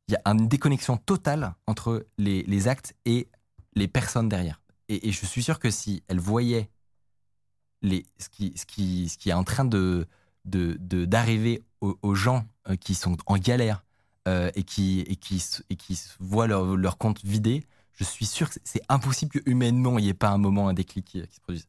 [0.09, 3.29] il y a une déconnexion totale entre les, les actes et
[3.75, 4.61] les personnes derrière.
[4.89, 6.71] Et, et je suis sûr que si elles voyaient
[7.83, 10.07] les, ce, qui, ce, qui, ce qui est en train de
[10.45, 13.85] de- de- d'arriver aux, aux gens euh, qui sont en galère
[14.27, 18.51] euh, et, qui, et, qui, et qui voient leur, leur compte vidé, je suis sûr
[18.51, 21.35] que c'est- impossible que humainement il n'y ait pas un moment, un déclic qui, qui
[21.37, 21.69] se produise.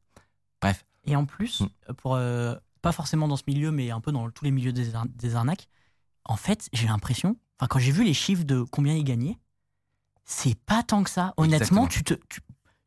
[0.59, 1.93] Bref, Et en plus, Mm.
[1.97, 4.95] pour, euh, pas forcément dans ce milieu, mais un peu dans tous les milieux des,
[4.95, 5.67] ar- des arnaques,
[6.25, 9.37] en fait, j'ai l'impression, enfin, quand j'ai vu les chiffres de combien ils gagnaient,
[10.25, 11.33] c'est pas tant que ça.
[11.37, 11.87] Honnêtement, Exactement.
[11.87, 12.41] tu te, tu,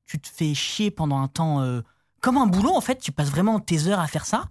[0.06, 1.82] tu te fais chier pendant un temps euh,
[2.20, 2.98] comme un boulot, en fait.
[2.98, 4.46] Tu passes vraiment tes heures à faire ça.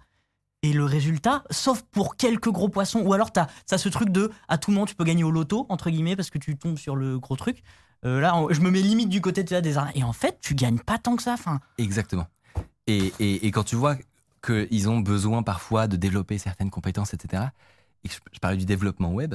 [0.62, 4.32] Et le résultat, sauf pour quelques gros poissons, ou alors t'as as ce truc de
[4.48, 6.96] à tout moment tu peux gagner au loto, entre guillemets, parce que tu tombes sur
[6.96, 7.62] le gros truc.
[8.04, 9.96] Euh, là, on- je me mets limite du côté vois, des arnaques.
[9.96, 11.34] Et en fait, tu gagnes pas tant que ça.
[11.34, 12.26] Enfin, exactement.
[12.86, 13.96] Et, et, et quand tu vois
[14.44, 17.44] qu'ils ont besoin parfois de développer certaines compétences, etc.,
[18.04, 19.34] et je, je parlais du développement web,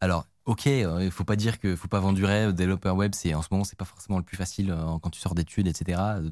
[0.00, 3.12] alors, ok, euh, il faut pas dire que faut pas vendre du rêve, développeur web,
[3.14, 5.66] c'est en ce moment, c'est pas forcément le plus facile euh, quand tu sors d'études,
[5.68, 6.00] etc.
[6.00, 6.30] Euh,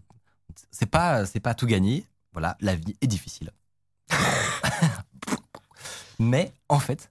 [0.71, 2.05] C'est pas, c'est pas tout gagné.
[2.33, 3.51] Voilà, la vie est difficile.
[6.19, 7.11] Mais en fait,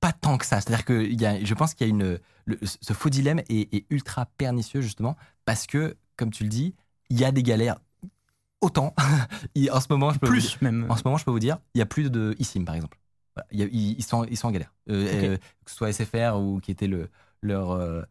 [0.00, 0.60] pas tant que ça.
[0.60, 3.74] C'est-à-dire que y a, je pense qu'il y a une, le- ce faux dilemme est,
[3.74, 6.74] est ultra pernicieux justement parce que, comme tu le dis,
[7.10, 7.78] il y a des galères.
[8.60, 8.94] Autant,
[9.72, 10.86] en ce moment, je peux vous dire- plus même.
[10.90, 12.98] en ce moment, je peux vous dire, il y a plus de eSIM, par exemple.
[13.38, 14.72] Voilà, a- ils, ils sont, ils sont en galère.
[14.90, 17.10] Euh, euh, que ce soit SFR ou qui était le,
[17.42, 18.02] leur, euh,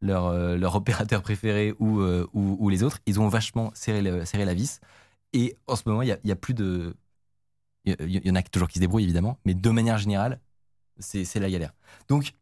[0.00, 4.02] leur, euh, leur opérateur préféré ou, euh, ou, ou les autres, ils ont vachement serré,
[4.02, 4.80] le- serré la vis.
[5.32, 6.94] Et en ce moment, il y a, a plus de.
[7.84, 7.96] Il
[8.26, 10.40] y, en a toujours qui se débrouillent, évidemment, mais de manière générale,
[10.98, 11.72] c'est la galère.
[12.08, 12.34] Donc,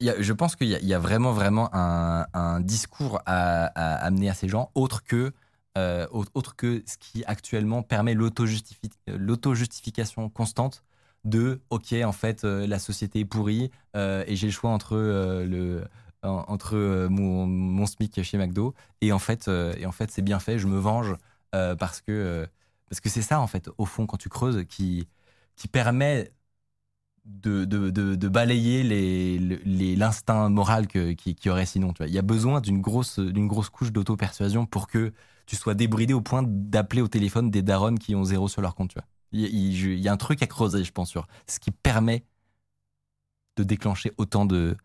[0.00, 3.66] il y a- je pense qu'il y, y a vraiment, vraiment un, un discours à,
[3.66, 5.32] à amener à ces gens, autre que
[5.76, 10.82] euh, autre que ce qui actuellement permet l'auto-justifi- l'auto-justification constante
[11.28, 14.94] de ok en fait euh, la société est pourrie euh, et j'ai le choix entre
[14.96, 15.84] euh, le
[16.22, 17.46] en- entre mon,
[17.86, 21.14] SMIC chez McDo et en fait et en fait c'est bien fait je me venge
[21.52, 22.46] parce que
[22.88, 25.08] parce que c'est ça en fait au fond quand tu creuses qui
[25.56, 26.32] qui permet
[27.24, 31.92] de, de, de, balayer les, les- l'instinct moral que, qui, qui aurait sinon.
[31.92, 32.06] Tu vois.
[32.08, 35.12] Il y a besoin d'une grosse, grosse couche d'auto-persuasion pour que
[35.46, 38.74] tu sois débridé au point d'appeler au téléphone des darons qui ont zéro sur leur
[38.74, 38.96] compte.
[39.32, 41.26] Il, y a- il- je- il y a un truc à creuser, je pense, sur
[41.46, 42.24] ce qui permet
[43.56, 44.76] de déclencher autant de,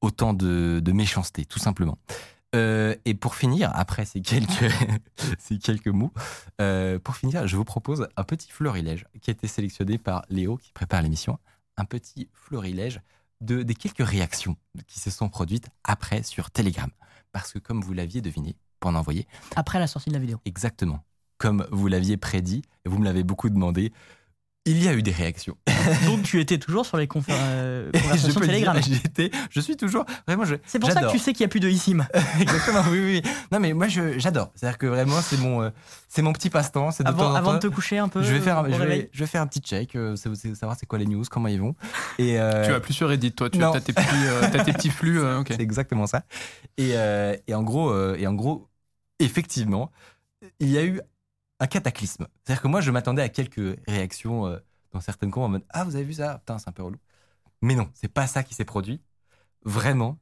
[0.00, 1.98] autant de, de méchanceté, tout simplement.
[2.54, 4.72] Euh, et pour finir, après ces quelques,
[5.38, 6.12] ces quelques mots,
[6.60, 10.56] euh, pour finir, je vous propose un petit florilège qui a été sélectionné par Léo
[10.56, 11.38] qui prépare l'émission.
[11.76, 13.00] Un petit florilège
[13.42, 16.90] de, des quelques réactions qui se sont produites après sur Telegram.
[17.32, 20.40] Parce que comme vous l'aviez deviné, pour en envoyer, Après la sortie de la vidéo.
[20.46, 21.04] exactement
[21.38, 23.92] comme vous l'aviez prédit, et vous me l'avez beaucoup demandé,
[24.66, 25.56] il y a eu des réactions.
[26.04, 28.76] Donc tu étais toujours sur les confé- euh, Je conversations Telegram.
[28.82, 31.48] j'étais- je suis toujours, vraiment, je, C'est pour ça que tu sais qu'il n'y a
[31.48, 32.06] plus de eSIM.
[32.40, 33.22] Exactement, oui, oui.
[33.24, 33.30] oui.
[33.50, 34.50] Non, mais moi, je- j'adore.
[34.54, 35.70] C'est-à-dire que vraiment, c'est mon, euh,
[36.08, 36.90] c'est mon petit passe-temps.
[36.90, 38.22] C'est de temps Avant, de te coucher un peu.
[38.22, 40.98] Je vais faire, je vais, je vais faire un petit check, euh, savoir c'est quoi
[40.98, 41.74] les news, comment ils vont.
[42.18, 43.48] Et euh, Tu vas plus sur Reddit, toi.
[43.48, 43.72] Tu non.
[43.72, 45.18] as tes, petits, euh, t'as tes petits flux.
[45.20, 45.46] euh, ok.
[45.50, 46.24] c'est exactement ça.
[46.76, 48.68] Et, euh, et en gros, euh, et en gros,
[49.18, 49.90] effectivement,
[50.60, 51.00] il y a eu
[51.60, 52.26] un cataclysme.
[52.44, 54.58] C'est-à-dire que moi, je m'attendais à quelques réactions euh,
[54.92, 56.98] dans certaines comptes en mode ah vous avez vu ça, putain c'est un peu relou.
[57.62, 59.00] Mais non, c'est pas ça qui s'est produit.
[59.64, 60.18] Vraiment,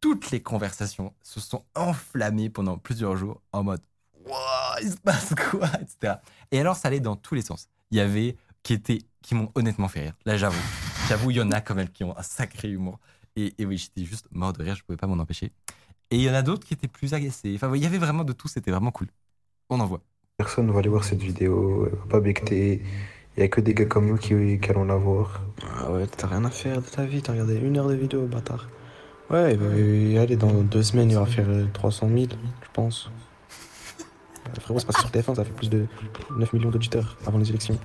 [0.00, 3.82] toutes les conversations se sont enflammées pendant plusieurs jours en mode
[4.24, 6.16] Wouah, il se passe quoi, etc.
[6.50, 7.68] Et alors, ça allait dans tous les sens.
[7.90, 8.80] Il y avait qui
[9.22, 10.14] qui m'ont honnêtement fait rire.
[10.24, 10.60] Là, j'avoue,
[11.08, 12.98] j'avoue, il y en a quand même qui ont un sacré humour.
[13.36, 15.52] Et, et oui, j'étais juste mort de rire, je pouvais pas m'en empêcher.
[16.10, 17.54] Et il y en a d'autres qui étaient plus agacés.
[17.56, 19.08] Enfin, il y avait vraiment de tout, c'était vraiment cool.
[19.70, 20.02] On en voit.
[20.38, 22.82] Personne va aller voir cette vidéo, elle va pas becter.
[23.36, 25.40] Il y a que des gars comme nous qui, qui allons la voir.
[25.80, 28.26] Ah ouais, t'as rien à faire de ta vie, t'as regardé une heure de vidéo,
[28.26, 28.68] bâtard.
[29.30, 32.24] Ouais, bah, euh, allez, dans deux semaines, il va faire euh, 300 000,
[32.62, 33.10] je pense.
[34.48, 35.86] Euh, frérot, c'est passé sur TF1, ça fait plus de
[36.38, 37.78] 9 millions d'auditeurs avant les élections.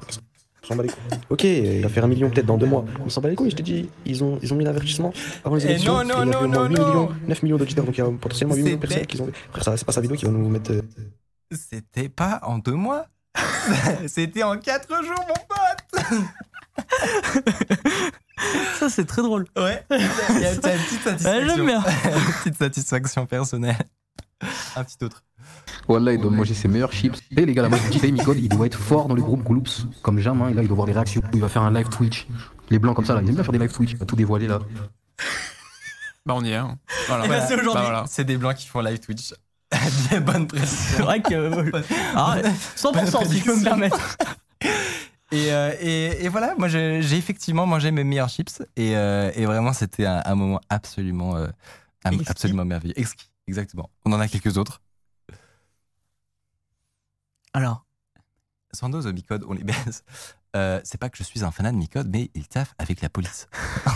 [0.64, 1.20] On s'en bat les couilles.
[1.30, 2.84] Ok, il va faire un million peut-être dans deux mois.
[3.06, 3.90] On s'en bat les couilles, je te dis.
[4.06, 5.14] Ils ont, ils ont mis l'avertissement
[5.46, 6.04] avant les Eh élections.
[6.04, 6.88] non, non, Il y a non, non, 8 non.
[6.88, 9.30] millions, 9 millions d'auditeurs, donc il y a potentiellement 8 millions de personnes qui ont.
[9.52, 10.72] Frère, ça, c'est pas sa vidéo qui va nous mettre.
[10.74, 10.82] euh,
[11.52, 13.06] C'était pas en deux mois.
[14.08, 16.22] C'était en quatre jours, mon pote.
[18.80, 19.46] Ça, c'est très drôle.
[19.56, 19.86] Ouais.
[19.92, 21.46] Il y a une petite Ouais, satisfaction.
[21.56, 21.84] J'aime bien.
[21.84, 23.78] Une petite satisfaction personnelle.
[24.76, 25.24] Un petit autre.
[25.88, 27.20] Wallah, il doit manger ses meilleurs chips.
[27.38, 29.22] Et les gars, là, moi je vous dis, Micode, il doit être fort dans le
[29.22, 30.44] groupe Groups, comme jamais.
[30.46, 30.50] hein.
[30.50, 31.22] Et là, il doit voir les réactions.
[31.34, 32.28] Il va faire un live Twitch.
[32.72, 33.92] Les blancs comme ça, là, ils aiment bien faire des live Twitch.
[33.92, 34.60] Il va tout dévoiler là.
[36.26, 36.56] Bah, on y est.
[36.56, 36.78] hein.
[37.08, 37.26] Voilà.
[37.26, 37.74] Eh c'est aujourd'hui.
[37.74, 38.04] Bah, voilà.
[38.08, 39.34] C'est des blancs qui font live Twitch.
[40.10, 41.06] Bien bonne C'est précision.
[41.06, 41.34] vrai que.
[41.34, 41.82] euh,
[42.16, 42.38] ah,
[42.76, 44.18] 100% si je peux me permettre.
[45.34, 49.46] Et, euh, et, et voilà, moi j'ai effectivement mangé mes meilleurs chips et, euh, et
[49.46, 51.48] vraiment c'était un, un moment absolument, euh,
[52.28, 53.00] absolument merveilleux.
[53.00, 53.90] Exquis, exactement.
[54.04, 54.82] On en a quelques autres.
[57.54, 57.86] Alors,
[58.74, 60.04] Sandoz au Micode, on les baisse.
[60.54, 63.48] C'est pas que je suis un fanat de Micode, mais il taffe avec la police.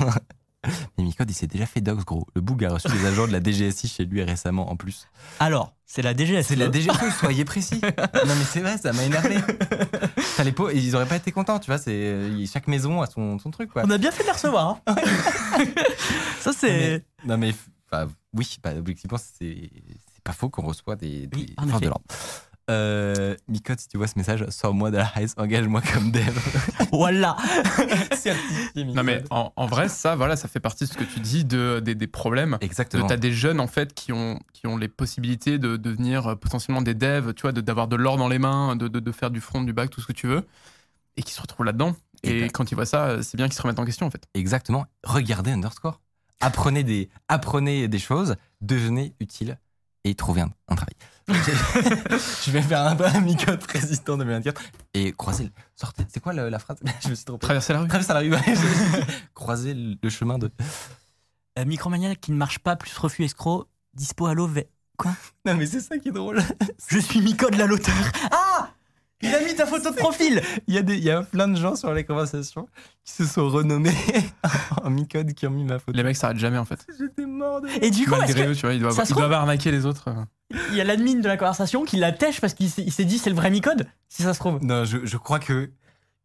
[0.97, 2.25] mais Micode, il s'est déjà fait dox, gros.
[2.35, 5.07] Le boug a reçu des agents de la DGSI chez lui récemment en plus.
[5.39, 6.41] alors c'est la DGS.
[6.43, 7.79] C'est la DGSI, soyez précis.
[7.81, 9.35] non mais c'est vrai, ça m'a énervé.
[10.43, 11.77] Les pauvres, ils auraient pas été contents, tu vois.
[11.77, 12.17] C'est
[12.51, 13.83] chaque maison a son, son truc, quoi.
[13.85, 14.79] On a bien fait de les recevoir.
[14.87, 14.95] hein.
[16.39, 17.03] Ça, c'est.
[17.25, 17.53] Non mais,
[18.33, 19.69] oui, bah, objectivement, c'est
[20.23, 21.85] pas faux qu'on reçoit des, des Oui, en forces effet.
[21.85, 22.05] de l'ordre.
[22.71, 26.37] Euh, Micode, si tu vois ce message, sors-moi de la race, engage-moi comme dev.
[26.91, 27.35] Voilà.
[28.75, 31.45] Non, mais en, en vrai, ça, voilà, ça fait partie de ce que tu dis
[31.45, 32.57] de, des, des problèmes.
[32.61, 33.07] Exactement.
[33.07, 36.35] Tu as des jeunes en fait qui ont, qui ont les possibilités de devenir euh,
[36.35, 39.11] potentiellement des devs, tu vois, de- d'avoir de, l'or dans les mains, de, de, de
[39.11, 40.43] faire du front, du back, tout ce que tu veux,
[41.17, 41.95] et qui se retrouvent là-dedans.
[42.23, 44.23] Et Et quand ils voient ça, c'est bien qu'ils se remettent en question en fait.
[44.33, 44.85] Exactement.
[45.03, 46.01] Regardez Underscore.
[46.41, 49.57] Apprenez des, apprenez des choses, devenez utile
[50.05, 50.95] et trouvez un, un travail.
[51.27, 54.61] je vais faire un, un Micode président 2024
[54.93, 55.45] et croisez.
[55.45, 56.03] le- Sortez.
[56.07, 56.77] C'est quoi la phrase?
[57.03, 57.41] Je me suis trompé.
[57.41, 57.87] Traverser la rue.
[57.87, 58.31] Traversez la rue.
[58.31, 58.41] ouais.
[59.33, 60.51] croisez le le chemin de.
[61.57, 64.47] Euh, Micromania qui ne marche pas, plus refus escroc, dispo à l'eau.
[65.45, 66.41] Non mais c'est ça qui est drôle.
[66.87, 67.95] Je suis Micode la l'auteur.
[68.31, 68.69] Ah
[69.27, 71.47] Il a mis ta photo de profil Il y, a des, il y a plein
[71.47, 72.67] de gens sur les conversations
[73.03, 73.93] qui se sont renommés
[74.83, 75.95] en Micode qui ont mis ma photo.
[75.97, 76.85] Les mecs s'arrêtent jamais en fait.
[76.99, 77.67] J'étais mort de.
[77.83, 79.85] Et du coup, Malgré que- eux, tu vois, ils doivent, ils doivent trouve- arnaquer les
[79.85, 80.09] autres.
[80.71, 83.35] il y a l'admin de la conversation qui l'attèche parce qu'il s'est dit c'est le
[83.35, 84.59] vrai Micode, si ça se trouve.
[84.63, 85.71] Non, je, je crois que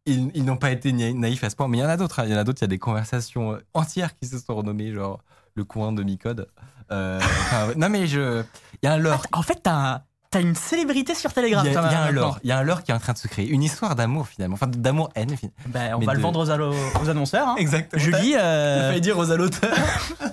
[0.05, 1.97] ils, ils n'ont pas été na- naïfs à ce point, mais il y en a
[1.97, 2.19] d'autres.
[2.19, 2.23] hein.
[2.25, 2.59] Il y en a d'autres.
[2.61, 5.19] Il y a des conversations euh, entières qui se sont renommées, genre
[5.55, 6.47] le coin de Micode.
[6.91, 8.41] Euh, enfin, non, mais je.
[8.81, 9.25] Il y a un lore.
[9.31, 11.65] En fait, t'as t'as une célébrité sur Telegram.
[11.65, 12.39] a, il y a un lore.
[12.43, 13.47] Il y a un lore qui est en train de se créer.
[13.47, 14.55] Une histoire d'amour finalement.
[14.55, 15.35] Enfin, d'amour-haine.
[15.37, 15.55] finalement.
[15.67, 16.73] Ben, on Mais va le vendre aux, allo-
[17.03, 17.49] aux annonceurs.
[17.49, 17.55] hein.
[17.57, 18.01] Exactement.
[18.01, 19.75] Julie, euh, failli dire aux alloteurs.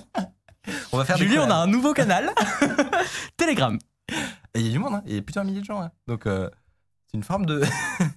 [0.92, 2.30] on va faire des Julie, on a un nouveau canal.
[3.36, 3.76] Telegram.
[4.54, 5.02] Et il y a du monde, hein.
[5.06, 5.82] il y a plusieurs milliers de gens.
[5.82, 5.90] hein.
[6.06, 6.48] Donc, euh,
[7.10, 7.62] c'est une forme de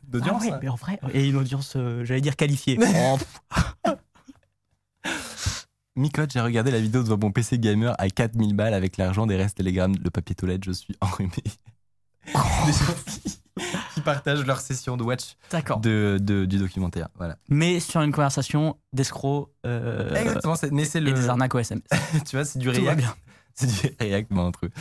[0.08, 0.44] d'audience.
[0.44, 0.60] Ah ouais, hein.
[0.62, 2.78] mais en vrai, et une audience, euh, j'allais dire qualifiée.
[2.96, 3.18] Oh,
[5.98, 9.36] Micode, j'ai regardé la vidéo de mon PC gamer à 4000 balles avec l'argent des
[9.36, 11.32] restes Telegram, le papier toilette, je suis enrhumé.
[12.26, 12.34] Des
[12.74, 12.94] gens
[13.94, 15.80] qui, partagent leur session de watch D'accord.
[15.80, 17.10] de, de- du documentaire.
[17.18, 17.38] Voilà.
[17.50, 21.14] Mais sur une conversation d'escrocs euh, Exactement, mais c'est et le.
[21.14, 21.84] des arnaques au SMS.
[22.28, 22.96] Tu vois, c'est du bien.
[23.54, 24.72] C'est du réact, mais entre eux.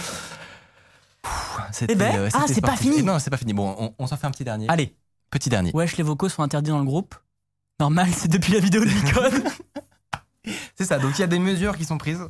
[1.88, 3.02] Eh ben, euh, ah, c'est pas fini.
[3.02, 3.52] Non, c'est pas fini.
[3.52, 4.66] Bon, on, on s'en fait un petit dernier.
[4.68, 4.94] Allez,
[5.30, 5.70] Petit dernier.
[5.74, 7.14] wesh, les vocaux sont interdits dans le groupe.
[7.80, 9.44] Normal, c'est depuis la vidéo de Micode.
[10.76, 10.98] C'est ça.
[10.98, 12.22] Donc il y a des mesures qui sont prises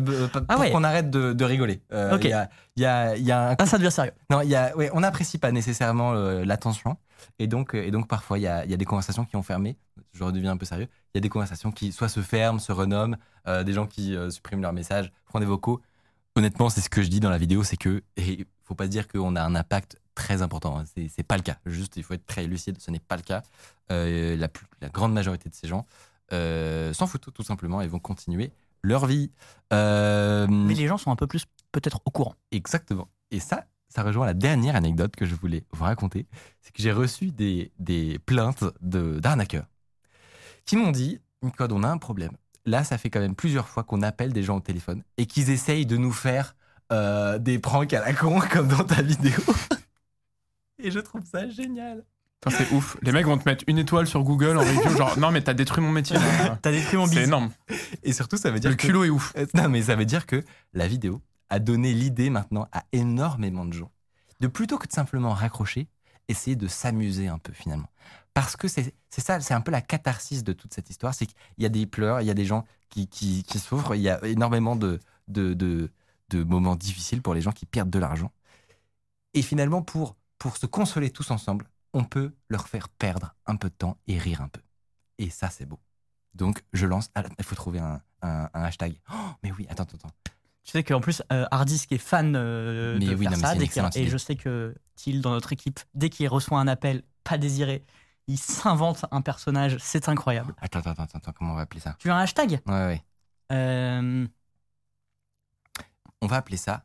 [0.00, 0.70] pour Ah ouais.
[0.70, 1.80] qu'on arrête de, de rigoler.
[1.92, 2.24] Euh, Ok.
[2.24, 4.12] Y, a, y, a, il y a un ah, ça devient sérieux.
[4.30, 6.96] Non, y a, ouais, on n'apprécie pas nécessairement euh, l'attention.
[7.38, 9.42] Et donc, euh, et donc, parfois, il y a, y a des conversations qui ont
[9.42, 9.76] fermé.
[10.12, 10.88] Je redeviens un peu sérieux.
[11.14, 13.16] Il y a des conversations qui soit se ferment, se renomment,
[13.48, 15.80] euh, des gens qui euh, suppriment leurs messages, font des vocaux.
[16.36, 18.90] Honnêtement, c'est ce que je dis dans la vidéo, c'est que, et faut pas se
[18.90, 20.78] dire qu'on a un impact très important.
[20.78, 20.84] hein.
[20.94, 21.56] C'est, c'est pas le cas.
[21.66, 22.76] Juste, il faut être très lucide.
[22.80, 23.42] Ce n'est pas le cas.
[23.92, 25.86] Euh, la, plus- la grande majorité de ces gens
[26.32, 28.50] euh, s'en foutent tout simplement et vont continuer
[28.84, 29.30] leur vie.
[29.72, 32.34] Euh, Mais les gens sont un peu plus peut-être au courant.
[32.52, 33.08] Exactement.
[33.30, 36.26] Et ça, ça rejoint la dernière anecdote que je voulais vous raconter.
[36.60, 39.66] C'est que j'ai reçu des, des plaintes de- d'arnaqueurs
[40.66, 42.32] qui m'ont dit Micode, on a un problème.
[42.64, 45.50] Là, ça fait quand même plusieurs fois qu'on appelle des gens au téléphone et qu'ils
[45.50, 46.56] essayent de nous faire
[46.92, 49.40] euh, des pranks à la con, comme dans ta vidéo.
[50.78, 52.04] et je trouve ça génial.
[52.50, 52.96] C'est ouf.
[53.02, 55.54] Les mecs vont te mettre une étoile sur Google en review, genre non mais t'as
[55.54, 56.16] détruit mon métier.
[56.62, 57.28] T'as détruit mon C'est bise.
[57.28, 57.50] énorme.
[58.02, 59.32] Et surtout, ça veut dire Le que- culot est ouf.
[59.36, 60.42] Euh, Non, mais ça veut dire que
[60.72, 61.20] la vidéo
[61.50, 63.90] a donné l'idée maintenant à énormément de gens
[64.40, 65.88] de plutôt que de simplement raccrocher,
[66.28, 67.88] essayer de s'amuser un peu finalement.
[68.34, 71.14] Parce que c'est c'est ça, c'est un peu la catharsis de toute cette histoire.
[71.14, 73.94] C'est qu'il y a des pleurs, il y a des gens qui, qui, qui souffrent,
[73.94, 75.90] il y a énormément de, de, de,
[76.30, 78.32] de moments difficiles pour les gens qui perdent de l'argent.
[79.34, 83.70] Et finalement, pour, pour se consoler tous ensemble, on peut leur faire perdre un peu
[83.70, 84.60] de temps et rire un peu.
[85.18, 85.80] Et ça, c'est beau.
[86.34, 87.08] Donc, je lance.
[87.14, 88.96] ah, Il faut trouver un, un- un hashtag.
[89.10, 90.14] Oh, mais oui, attends, attends, attends.
[90.64, 93.54] Tu sais qu'en plus, euh, Hardisk est fan euh, de oui, faire non, ça.
[93.54, 97.38] dès et je sais que Thiel, dans notre équipe, dès qu'il reçoit un appel pas
[97.38, 97.84] désiré,
[98.26, 99.76] il s'invente un personnage.
[99.80, 100.54] C'est incroyable.
[100.60, 101.96] Attends, attends, attends, attends, comment on va appeler ça?
[101.98, 102.60] Tu as un hashtag?
[102.66, 103.04] Ouais, ouais.
[103.52, 104.26] Euh,
[106.22, 106.84] On va appeler ça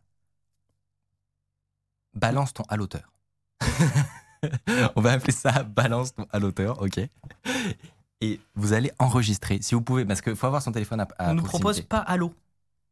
[2.14, 3.14] Balance ton à l'auteur.
[4.95, 6.99] on va appeler ça Balance à l'auteur, ok
[8.21, 11.31] Et vous allez enregistrer, si vous pouvez, parce qu'il faut avoir son téléphone à, à
[11.31, 11.59] On nous proximité.
[11.59, 12.33] propose pas Allô.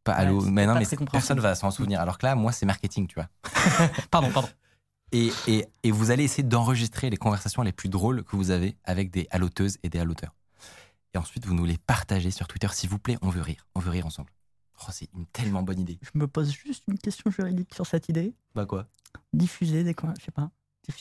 [0.03, 1.99] pas allô, Ouais, mais non, mais personne va s'en souvenir.
[2.01, 3.27] Alors que là, moi, c'est marketing, tu vois.
[4.11, 4.49] Pardon, pardon.
[5.11, 8.75] Et, et, et vous allez essayer d'enregistrer les conversations les plus drôles que vous avez
[8.83, 10.33] avec des alloteuses et des alloteurs.
[11.13, 12.67] Et ensuite, vous nous les partagez sur Twitter.
[12.73, 13.65] S'il vous plaît, on veut rire.
[13.75, 14.29] On veut rire ensemble.
[14.81, 15.97] Oh, c'est une tellement bonne idée.
[16.01, 18.33] Je me pose juste une question juridique sur cette idée.
[18.53, 18.85] Bah quoi?
[19.33, 20.51] Diffuser des, je sais pas,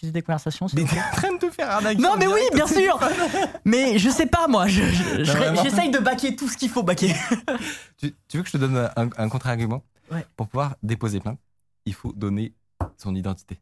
[0.03, 0.67] des conversations.
[0.75, 2.01] Mais t'es en train de te faire arnaquer.
[2.03, 2.99] Non, mais oui, bien sûr.
[3.65, 4.67] mais je sais pas moi.
[4.67, 5.63] je- je- je- vraiment.
[5.63, 7.15] J'essaye de baquer tout ce qu'il faut baquer.
[7.99, 10.25] Tu, tu veux que je te donne un, un contre-argument Ouais.
[10.37, 11.39] Pour pouvoir déposer plainte,
[11.87, 12.55] il faut donner
[12.99, 13.59] son identité.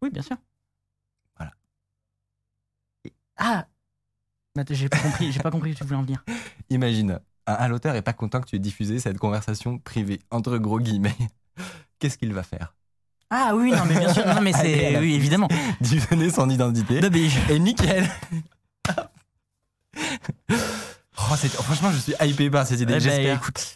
[0.00, 0.36] Oui, bien sûr.
[1.36, 1.52] Voilà.
[3.04, 3.66] Et- Ah.
[4.58, 5.32] Attends, J'ai pas compris.
[5.32, 6.24] J'ai pas compris tu voulais en venir.
[6.70, 10.78] Imagine, un alloteur est pas content que tu aies diffusé cette conversation privée, entre gros
[10.80, 11.16] guillemets.
[11.98, 12.74] Qu'est-ce qu'il va faire?
[13.30, 14.26] Ah oui, non, mais bien sûr.
[14.26, 14.98] Non, mais c'est.
[14.98, 15.48] Oui, évidemment.
[16.10, 17.00] Donner son identité.
[17.28, 18.08] Je- Et nickel
[21.22, 22.94] Oh, Franchement, je suis hypé par cette idée.
[22.94, 23.00] Eh ben,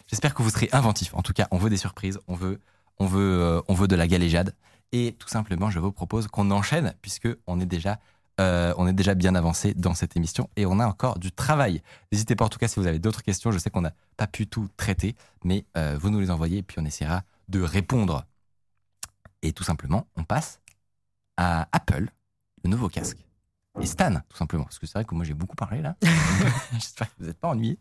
[0.09, 1.13] J'espère que vous serez inventifs.
[1.13, 2.59] En tout cas, on veut des surprises, on veut,
[2.97, 4.53] on veut, euh, on veut de la galéjade.
[4.91, 7.99] Et tout simplement, je vous propose qu'on enchaîne, puisque on est déjà,
[8.41, 11.81] euh, on est déjà bien avancé dans cette émission et on a encore du travail.
[12.11, 13.51] N'hésitez pas, en tout cas, si vous avez d'autres questions.
[13.51, 16.63] Je sais qu'on n'a pas pu tout traiter, mais euh, vous nous les envoyez et
[16.63, 18.25] puis on essaiera de répondre.
[19.45, 20.59] Et tout simplement, on passe
[21.37, 22.09] à Apple,
[22.63, 23.23] le nouveau casque.
[23.79, 24.63] Et Stan, tout simplement.
[24.63, 25.95] Parce que c'est vrai que moi j'ai beaucoup parlé là.
[26.73, 27.77] J'espère que vous n'êtes pas ennuyés.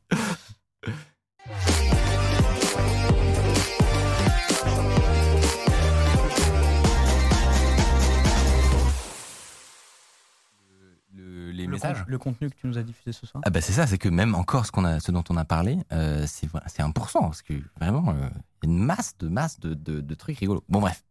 [12.07, 13.43] Le- con- contenu que tu nous as diffusé ce soir.
[13.47, 15.45] Ah bah c'est ça, c'est que même encore ce, qu'on a, ce dont on a
[15.45, 18.29] parlé, euh, c'est voilà, c'est 1%, parce que vraiment, euh,
[18.63, 20.65] il y a une masse de masse de, de, de trucs rigolos.
[20.69, 21.03] Bon bref.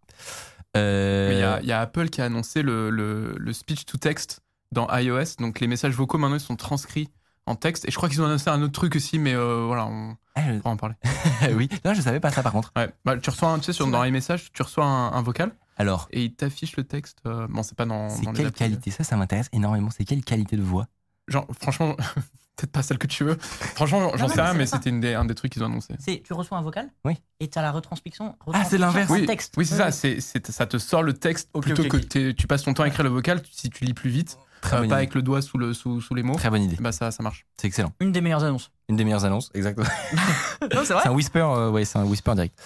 [0.75, 3.85] Euh, Il y, a- il y a Apple qui a annoncé le, le- le speech
[3.85, 4.41] to text
[4.71, 5.35] dans iOS.
[5.39, 7.09] Donc les messages vocaux maintenant ils sont transcrits
[7.45, 7.85] en texte.
[7.87, 10.41] Et je crois qu'ils ont annoncé un autre truc aussi, mais euh, voilà, on ah,
[10.47, 10.95] je- pourra en parler.
[11.55, 12.71] oui, non, je savais pas ça par contre.
[12.75, 12.89] Ouais.
[13.05, 15.51] Bah, tu reçois, un, tu sais, sur, dans les messages, tu reçois un, un vocal
[15.77, 17.19] Alors, et il t'affiche le texte.
[17.25, 18.91] euh, bon, c'est pas dans, c'est quelle qualité?
[18.91, 19.89] Ça, ça m'intéresse énormément.
[19.89, 20.87] C'est quelle qualité de voix?
[21.27, 21.95] Genre, franchement,
[22.55, 23.37] peut-être pas celle que tu veux.
[23.39, 25.95] Franchement, j'en sais mais rien, c'est mais c'était un des trucs qu'ils ont annoncé.
[25.99, 27.15] C'est tu reçois un vocal Oui.
[27.39, 28.35] et tu as la retranscription.
[28.53, 29.09] Ah, c'est l'inverse.
[29.09, 29.55] Oui, texte.
[29.57, 29.91] oui c'est ça.
[29.91, 33.03] C'est, c'est- ça te sort le texte plutôt que tu passes ton temps à écrire
[33.03, 33.41] le vocal.
[33.51, 35.03] Si tu lis plus vite, Très euh, bonne pas idée.
[35.03, 36.77] avec le doigt sous, le, sous, sous les mots, Très bonne idée.
[36.79, 37.45] bah ça, ça marche.
[37.59, 37.91] C'est excellent.
[37.99, 38.69] Une des meilleures annonces.
[38.89, 39.87] Une des meilleures annonces, exactement.
[40.61, 42.61] non, c'est C'est un whisper, euh, ouais, c'est un whisper direct.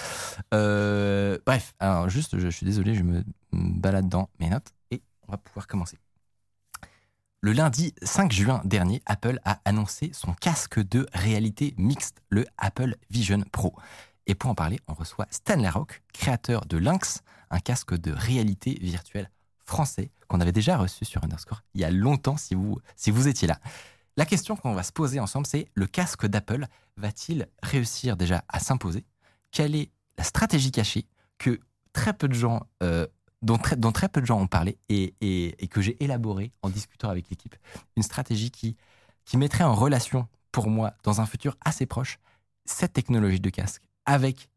[0.54, 5.02] Euh, bref, alors juste, je, je suis désolé, je me balade dans mes notes et
[5.28, 5.98] on va pouvoir commencer.
[7.42, 12.96] Le lundi 5 juin dernier, Apple a annoncé son casque de réalité mixte, le Apple
[13.12, 13.76] Vision Pro.
[14.26, 18.78] Et pour en parler, on reçoit Stanley Rock, créateur de Lynx, un casque de réalité
[18.82, 19.30] virtuelle
[19.66, 23.28] français qu'on avait déjà reçu sur Underscore il y a longtemps si vous, si vous
[23.28, 23.60] étiez là.
[24.18, 26.66] La question qu'on va se poser ensemble, c'est le casque d'Apple
[26.98, 29.06] va-t-il réussir déjà à s'imposer?
[29.52, 31.06] Quelle est la stratégie cachée
[31.38, 31.60] que
[31.94, 33.06] très peu de gens, euh,
[33.44, 37.56] dont, très, peu de gens ont parlé et, que j'ai élaboré en discutant avec l'équipe?
[37.96, 38.76] Une stratégie qui,
[39.24, 42.18] qui mettrait en relation, pour moi, dans un futur assez proche,
[42.66, 44.50] cette technologie de casque avec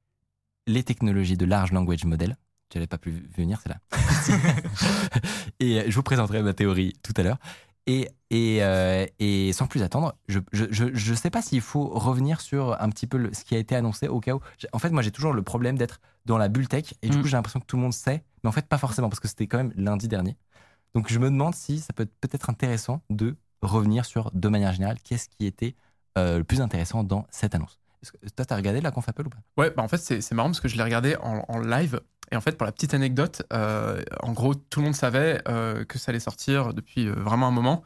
[0.67, 2.39] les technologies de large language model.
[2.71, 3.81] Tu n'avais pas pu venir, c'est là.
[5.61, 7.39] et je vous présenterai ma théorie tout à l'heure.
[7.87, 11.61] Et, et, euh, et sans plus attendre, je ne je, je, je sais pas s'il
[11.61, 14.41] faut revenir sur un petit peu le- ce qui a été annoncé au cas où.
[14.73, 17.23] En fait, moi, j'ai toujours le problème d'être dans la bulle tech et du Mm.
[17.23, 19.29] coup, j'ai l'impression que tout le monde sait, mais en fait, pas forcément parce que
[19.29, 20.37] c'était quand même lundi dernier.
[20.95, 24.73] Donc, je me demande si ça peut être peut-être intéressant de revenir sur, de manière
[24.73, 25.75] générale, qu'est-ce qui était
[26.19, 27.79] euh, le plus intéressant dans cette annonce.
[28.05, 29.39] Que- Toi, t'as regardé la conf Apple ou pas?
[29.57, 32.01] Ouais, bah en fait, c'est c'est marrant parce que je l'ai regardé en, en live.
[32.33, 35.85] Et en fait, pour la petite anecdote, euh, en gros, tout le monde savait euh,
[35.85, 37.83] que ça allait sortir depuis euh, vraiment un moment.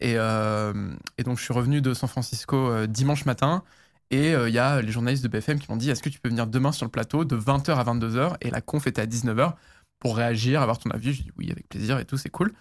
[0.00, 3.62] Et, et donc, je suis revenu de San Francisco dimanche matin.
[4.10, 6.30] Et il y a les journalistes de BFM qui m'ont dit Est-ce que tu peux
[6.30, 9.52] venir demain sur le plateau de 20h à 22h Et la conf était à 19h
[9.98, 11.12] pour réagir, avoir ton avis.
[11.12, 12.54] Je dis Oui, avec plaisir et tout, c'est cool.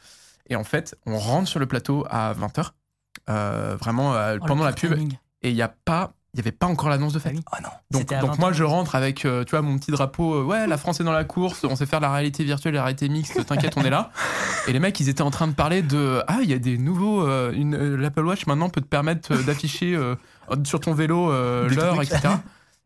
[0.50, 2.72] Et en fait, on rentre sur le plateau à 20h,
[3.30, 4.94] euh, vraiment Oh, pendant la pub.
[4.94, 5.18] timing.
[5.42, 7.34] Et il n'y a pas il n'y avait pas encore l'annonce de fête.
[7.36, 7.44] Ah oui.
[7.52, 7.70] Oh non.
[8.00, 10.36] Donc, donc 20 moi, je rentre avec, euh, tu vois, mon petit drapeau.
[10.36, 11.64] euh, ouais, la France est dans la course.
[11.64, 13.46] On sait faire la réalité virtuelle, et la réalité mixte.
[13.46, 14.12] T'inquiète, on est là.
[14.68, 16.78] Et les mecs, ils étaient en train de parler de ah, il y a des
[16.78, 17.26] nouveaux.
[17.28, 20.00] euh, une l'Apple Watch maintenant peut te permettre d'afficher
[20.66, 22.20] sur ton vélo l'heure, etc.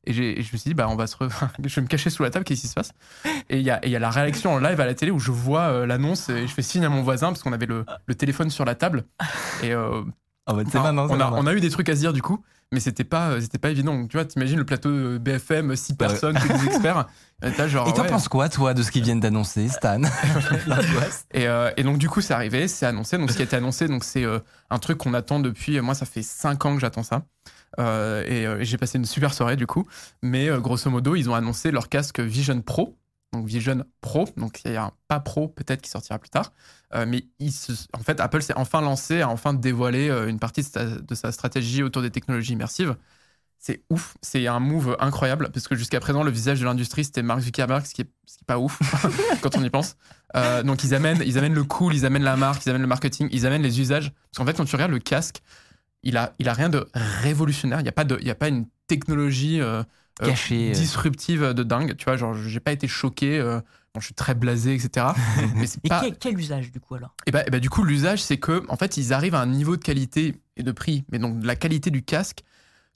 [0.06, 1.30] Et, et je me suis dit, bah, on va se re-
[1.64, 2.91] je vais me cacher sous la table, qu'est-ce qui se passe?
[3.50, 5.62] Et il y y a la réaction en live à la télé où je vois
[5.62, 8.50] euh, l'annonce et je fais signe à mon voisin parce qu'on avait le, le téléphone
[8.50, 9.06] sur la table.
[9.62, 10.02] Et euh,
[10.46, 11.34] En on, a, maintenant.
[11.38, 13.58] on a eu des trucs à se dire du coup, mais c'était pas, euh, c'était
[13.60, 13.96] pas évident.
[13.96, 16.12] Donc, tu vois, t'imagines le plateau euh, BFM, 6 Bah ouais.
[16.12, 17.08] personnes, tous des experts.
[17.46, 18.08] Et t'as genre, Et t'en ouais.
[18.10, 20.02] penses quoi, toi, de ce qu'ils viennent d'annoncer, Stan.
[21.34, 23.18] Et, euh, et donc du coup, c'est arrivé, c'est annoncé.
[23.18, 24.39] Donc ce qui a été annoncé, donc c'est euh,
[24.70, 25.80] un truc qu'on attend depuis.
[25.82, 27.24] Moi, ça fait 5 ans que j'attends ça.
[27.80, 29.88] Euh, et j'ai passé une super soirée du coup.
[30.22, 32.98] Mais grosso modo, ils ont annoncé leur casque Vision Pro.
[33.34, 36.54] Donc Vision Pro, donc il y a un pas Pro peut-être qui sortira plus tard.
[36.94, 37.26] Euh, mais
[37.94, 41.82] en fait, Apple s'est enfin lancé, a enfin dévoilé euh, une partie de sa, stratégie
[41.82, 42.96] autour des technologies immersives.
[43.58, 47.24] C'est ouf, c'est un move incroyable parce que jusqu'à présent, le visage de l'industrie c'était
[47.24, 48.80] Mark Zuckerberg, ce qui est, ce qui est pas ouf
[49.42, 49.96] quand on y pense.
[50.36, 52.88] Euh, donc ils amènent, ils amènent le cool, ils amènent la marque, ils amènent le
[52.88, 54.12] marketing, ils amènent les usages.
[54.12, 55.42] Parce qu'en fait, quand tu regardes le casque,
[56.04, 57.80] il a, il a rien de révolutionnaire.
[57.80, 59.60] Il n'y a pas a pas une technologie
[60.20, 60.74] Caché, euh.
[60.74, 61.95] disruptive de dingue.
[61.97, 63.39] Tu vois, genre, j'ai pas été choqué.
[63.39, 63.59] euh,
[63.93, 65.07] bon, je suis très blasé, etc.
[65.55, 66.01] mais c'est Et pas.
[66.01, 67.16] quel, quel usage du coup alors?
[67.26, 69.47] Et bah, et bah, du coup, l'usage, c'est que en fait, ils arrivent à un
[69.47, 72.43] niveau de qualité et de prix, mais donc la qualité du casque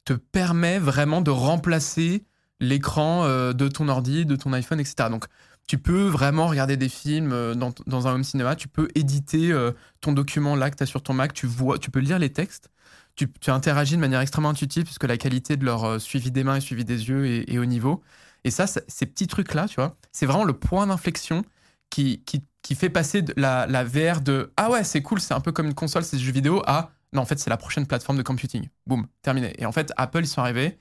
[0.06, 2.24] te permet vraiment de remplacer
[2.60, 5.10] l'écran euh, de ton ordi, de ton iPhone, etc.
[5.10, 5.26] Donc,
[5.68, 9.52] tu peux vraiment regarder des films euh, dans, dans un home cinéma, tu peux éditer
[9.52, 12.20] euh, ton document là que tu as sur ton Mac, tu, vois, tu peux lire
[12.20, 12.70] les textes,
[13.18, 16.56] tu, interagis de manière extrêmement intuitive puisque la qualité de leur euh, suivi des mains
[16.56, 18.02] et suivi des yeux est, est au niveau.
[18.44, 21.44] Et ça, ces petits trucs-là, tu vois, c'est vraiment le point d'inflexion
[21.90, 22.24] qui,
[22.76, 25.74] fait passer de la, VR de Ah ouais, c'est cool, c'est un peu comme une
[25.74, 28.68] console, c'est des jeux vidéo, à Non, en fait, c'est la prochaine plateforme de computing.
[28.86, 29.54] Boum, terminé.
[29.58, 30.78] Et en fait, Apple, ils sont arrivés.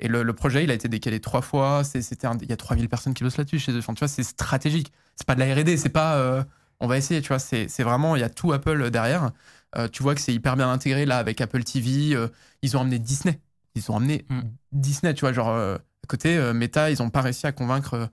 [0.00, 1.82] Et le, projet, il a été décalé trois fois.
[1.82, 3.78] C'était il y a 3000 personnes qui bossent là-dessus chez eux.
[3.78, 4.92] Enfin, tu vois, c'est stratégique.
[5.16, 6.44] C'est pas de la R&D, c'est pas euh,
[6.78, 7.40] on va essayer, tu vois.
[7.40, 9.32] C'est c'est vraiment, il y a tout Apple derrière.
[9.76, 12.14] Euh, tu vois que c'est hyper bien intégré là avec Apple TV.
[12.14, 12.28] euh,
[12.62, 13.40] ils ont amené Disney.
[13.74, 14.40] Ils ont amené Mm.
[14.72, 15.32] Disney, tu vois.
[15.32, 18.10] Genre, euh, à côté, Meta, ils ont pas réussi à convaincre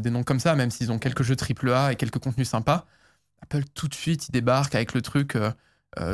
[0.00, 2.86] des noms comme ça, même s'ils ont quelques jeux AAA et quelques contenus sympas.
[3.42, 5.36] Apple, tout de suite, il débarque avec le truc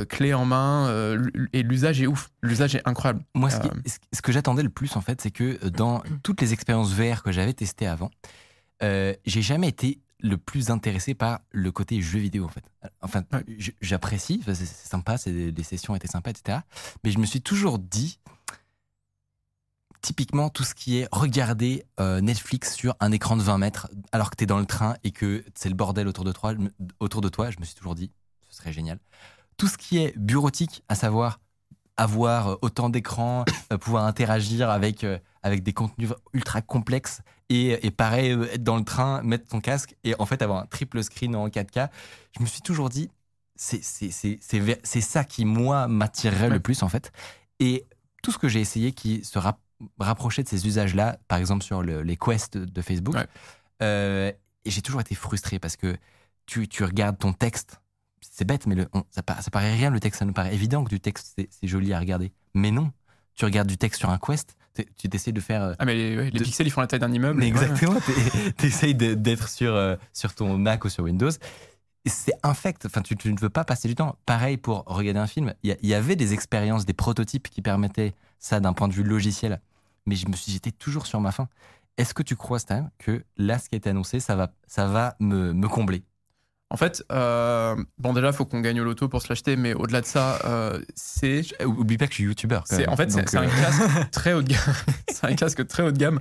[0.09, 0.93] clé en main.
[1.53, 2.31] et l'usage est ouf.
[2.43, 3.25] L'usage est incroyable.
[3.35, 3.71] Moi, ce, qui-
[4.13, 7.33] ce- que j'attendais le plus, en fait, c'est que dans toutes les expériences VR que
[7.33, 8.11] j'avais testées avant,
[8.81, 12.65] j'ai jamais été le plus intéressé par le côté jeu vidéo, en fait.
[13.03, 13.25] Enfin,
[13.81, 16.59] j'apprécie, c'est sympa, les sessions étaient sympas, etc.
[17.05, 18.19] Mais je me suis toujours dit,
[20.01, 24.31] typiquement, tout ce qui est regarder euh, Netflix sur un écran de 20 mètres alors
[24.31, 26.55] que tu es dans le train et que c'est le bordel autour de, toi,
[27.01, 28.13] autour de toi, je me suis toujours dit,
[28.49, 28.99] ce serait génial.
[29.57, 31.41] Tout ce qui est bureautique, à savoir
[31.97, 37.87] avoir euh, autant d'écrans, euh, pouvoir interagir avec, euh, avec des contenus ultra complexes et,
[37.87, 41.03] et pareil, être dans le train, mettre ton casque et en fait avoir un triple
[41.03, 41.89] screen en 4K.
[42.37, 43.11] Je me suis toujours dit,
[43.57, 47.13] c'est ça qui, moi, m'attirerait le plus en fait.
[47.61, 47.87] Et
[48.23, 49.61] tout ce que j'ai essayé qui se rap-
[49.99, 53.27] rapprochait de ces usages-là, par exemple sur le- les quests de, de Facebook, Ouais.
[53.83, 54.33] euh,
[54.65, 55.97] et j'ai toujours été frustré parce que
[56.47, 57.81] tu, tu regardes ton texte,
[58.23, 60.55] c'est bête, mais le, on- ça, pa- ça paraît rien le texte, ça nous paraît
[60.55, 62.33] évident que du texte c'est joli à regarder.
[62.55, 62.91] Mais non,
[63.35, 65.63] tu regardes du texte sur un quest, tu essaies de faire.
[65.63, 67.39] euh, Ah, mais les, ouais, les De- pixels, ils font la taille d'un immeuble.
[67.39, 67.49] mais ouais.
[67.49, 67.97] exactement,
[68.59, 71.31] tu essayes d'être sur, euh, sur ton Mac ou sur Windows.
[72.07, 74.17] C'est infect, enfin, tu, tu ne veux pas passer du temps.
[74.27, 77.49] Pareil pour regarder un film, il y, a- il y avait des expériences, des prototypes
[77.49, 79.61] qui permettaient ça d'un point de vue logiciel,
[80.07, 81.49] mais je me suis, j'étais toujours sur ma faim.
[81.99, 84.87] Est-ce que tu crois, Stan, que là, ce qui a été annoncé, ça va, ça
[84.87, 86.03] va me, me combler?
[86.73, 89.75] En fait, euh, bon, déjà, il faut qu'on gagne au loto pour se l'acheter, mais
[89.75, 91.43] au-delà de ça, euh, c'est.
[91.61, 92.65] Euh, Oublie pas que je suis youtubeur.
[92.67, 92.89] c'est-.
[92.89, 94.75] En fait, c'est Donc, c'est un euh, casque très haut de gamme.
[95.13, 96.21] c'est un casque très haut de gamme.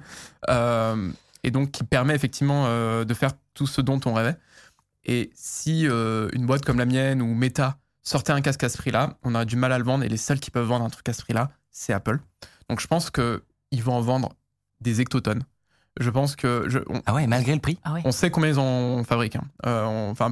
[0.50, 1.10] euh,
[1.44, 4.36] et donc, qui permet effectivement euh, de faire tout ce dont on rêvait.
[5.06, 8.78] Et si euh, une boîte comme la mienne ou Meta sortait un casque à ce
[8.78, 10.04] prix-là, on aurait du mal à le vendre.
[10.04, 12.20] Et les seuls qui peuvent vendre un truc à ce prix-là, c'est Apple.
[12.70, 14.34] Donc, je pense qu'ils vont en vendre
[14.82, 15.44] des hectotonnes.
[16.00, 16.66] Je pense que.
[16.68, 19.36] Je, on, Ah ouais, malgré le prix Ah ouais on sait combien ils en fabriquent.
[19.38, 19.44] hein.
[19.66, 20.32] Euh, on, enfin,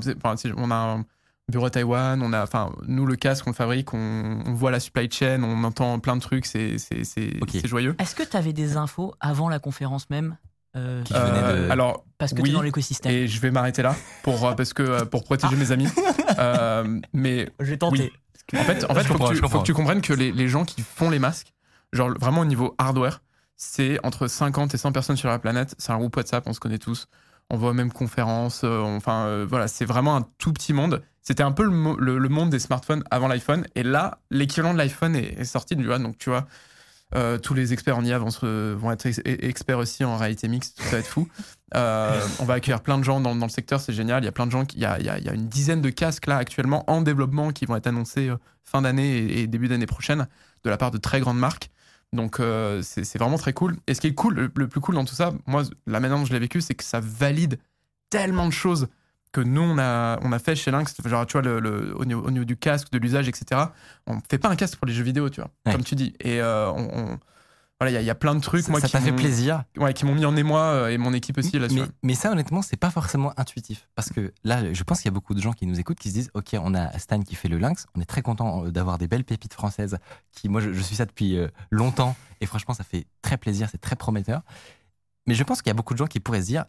[0.57, 1.05] on a un
[1.51, 4.71] bureau à Taïwan, on a, enfin, nous le casque on le fabrique, on, on voit
[4.71, 7.49] la supply chain, on entend plein de trucs, c'est c'est c'est Ok.
[7.53, 7.95] c'est joyeux.
[7.99, 10.37] Est-ce que tu avais des infos avant la conférence même
[10.77, 13.11] euh, Qui venait de- alors Parce que oui, tu es dans l'écosystème.
[13.11, 15.87] et je vais m'arrêter là pour euh, parce que euh, pour protéger mes amis.
[16.37, 18.11] Euh, mais Je vais tenter.
[18.53, 18.59] oui.
[18.59, 20.65] En fait, en fait, faut, que tu, faut que tu comprennes que les, les gens
[20.65, 21.53] qui font les masques,
[21.93, 23.21] genre vraiment au niveau hardware,
[23.61, 25.75] c'est entre 50 et 100 personnes sur la planète.
[25.77, 27.07] C'est un groupe WhatsApp, on se connaît tous.
[27.49, 28.61] On va aux mêmes conférences.
[28.63, 31.03] euh, Enfin, euh, voilà, c'est vraiment un tout petit monde.
[31.21, 33.65] C'était un peu le, mo- le- le monde des smartphones avant l'iPhone.
[33.75, 35.99] Et là, l'équivalent de l'iPhone est, est sorti, tu vois.
[35.99, 36.47] Donc, tu vois,
[37.15, 40.47] Euh, tous les experts en IA vont, se- vont être ex- experts aussi en réalité
[40.47, 41.27] mixte, ça va être fou.
[42.39, 44.21] On va accueillir plein de gens dans, dans le secteur, c'est génial.
[44.21, 46.27] Il y a plein de gens, il y a, y y une dizaine de casques
[46.27, 48.31] là actuellement en développement qui vont être annoncés
[48.63, 50.27] fin d'année et, et début d'année prochaine
[50.63, 51.71] de la part de très grandes marques.
[52.13, 53.77] Donc euh, c'est vraiment très cool.
[53.87, 56.17] Et ce qui est cool, le, le plus cool dans tout ça, moi, la manière
[56.17, 57.59] dont je l'ai vécu, c'est que ça valide
[58.09, 58.87] tellement de choses
[59.31, 60.95] que nous, on a, on a fait chez Lynx.
[61.05, 63.61] Genre, tu vois, le, le- au, niveau, au niveau du casque, de l'usage, etc.
[64.07, 65.71] On fait pas un casque pour les jeux vidéo, tu vois, Ouais.
[65.71, 66.15] comme tu dis.
[66.19, 67.19] Et euh, on, on-
[67.79, 69.11] voilà, il y a- y, a plein de trucs, Ça moi, ça qui t'a fait
[69.11, 69.63] m'ont- plaisir.
[69.77, 71.79] Ouais, qui m'ont mis en émoi euh, et mon équipe aussi là-dessus.
[71.79, 73.87] Mais, mais ça, honnêtement, c'est pas forcément intuitif.
[73.95, 76.09] Parce que là, je pense qu'il y a beaucoup de gens qui nous écoutent qui
[76.09, 77.85] se disent Ok, on a Stan qui fait le lynx.
[77.95, 79.97] On est très content euh, d'avoir des belles pépites françaises.
[80.33, 82.15] Qui, moi, je, je suis ça depuis euh, longtemps.
[82.41, 83.69] Et franchement, ça fait très plaisir.
[83.71, 84.41] C'est très prometteur.
[85.27, 86.65] Mais je pense qu'il y a beaucoup de gens qui pourraient se dire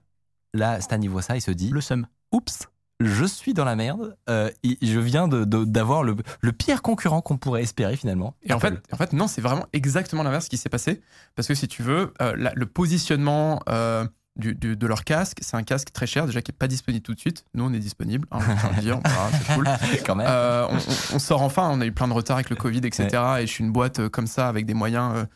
[0.55, 1.37] Là, Stan, il voit ça.
[1.37, 2.07] Il se dit Le seum.
[2.33, 2.69] Oups,
[3.01, 4.17] je suis dans la merde.
[4.29, 8.35] euh, et je viens de- de- d'avoir le, le pire concurrent qu'on pourrait espérer finalement.
[8.43, 8.81] Et en fait, Apple.
[8.93, 11.01] en fait, non, c'est vraiment exactement l'inverse qui s'est passé.
[11.35, 15.39] Parce que si tu veux, euh, la- le positionnement euh, du- du- de leur casque,
[15.41, 17.45] c'est un casque très cher, déjà qui n'est pas disponible tout de suite.
[17.55, 18.41] Nous, on est disponible, hein,
[18.81, 19.01] dire,
[19.33, 19.67] c'est cool.
[20.07, 20.27] quand même.
[20.29, 23.09] On, on- on sort enfin, on a eu plein de retard avec le Covid, etc.
[23.41, 25.27] Et je suis une boîte comme ça, avec des moyens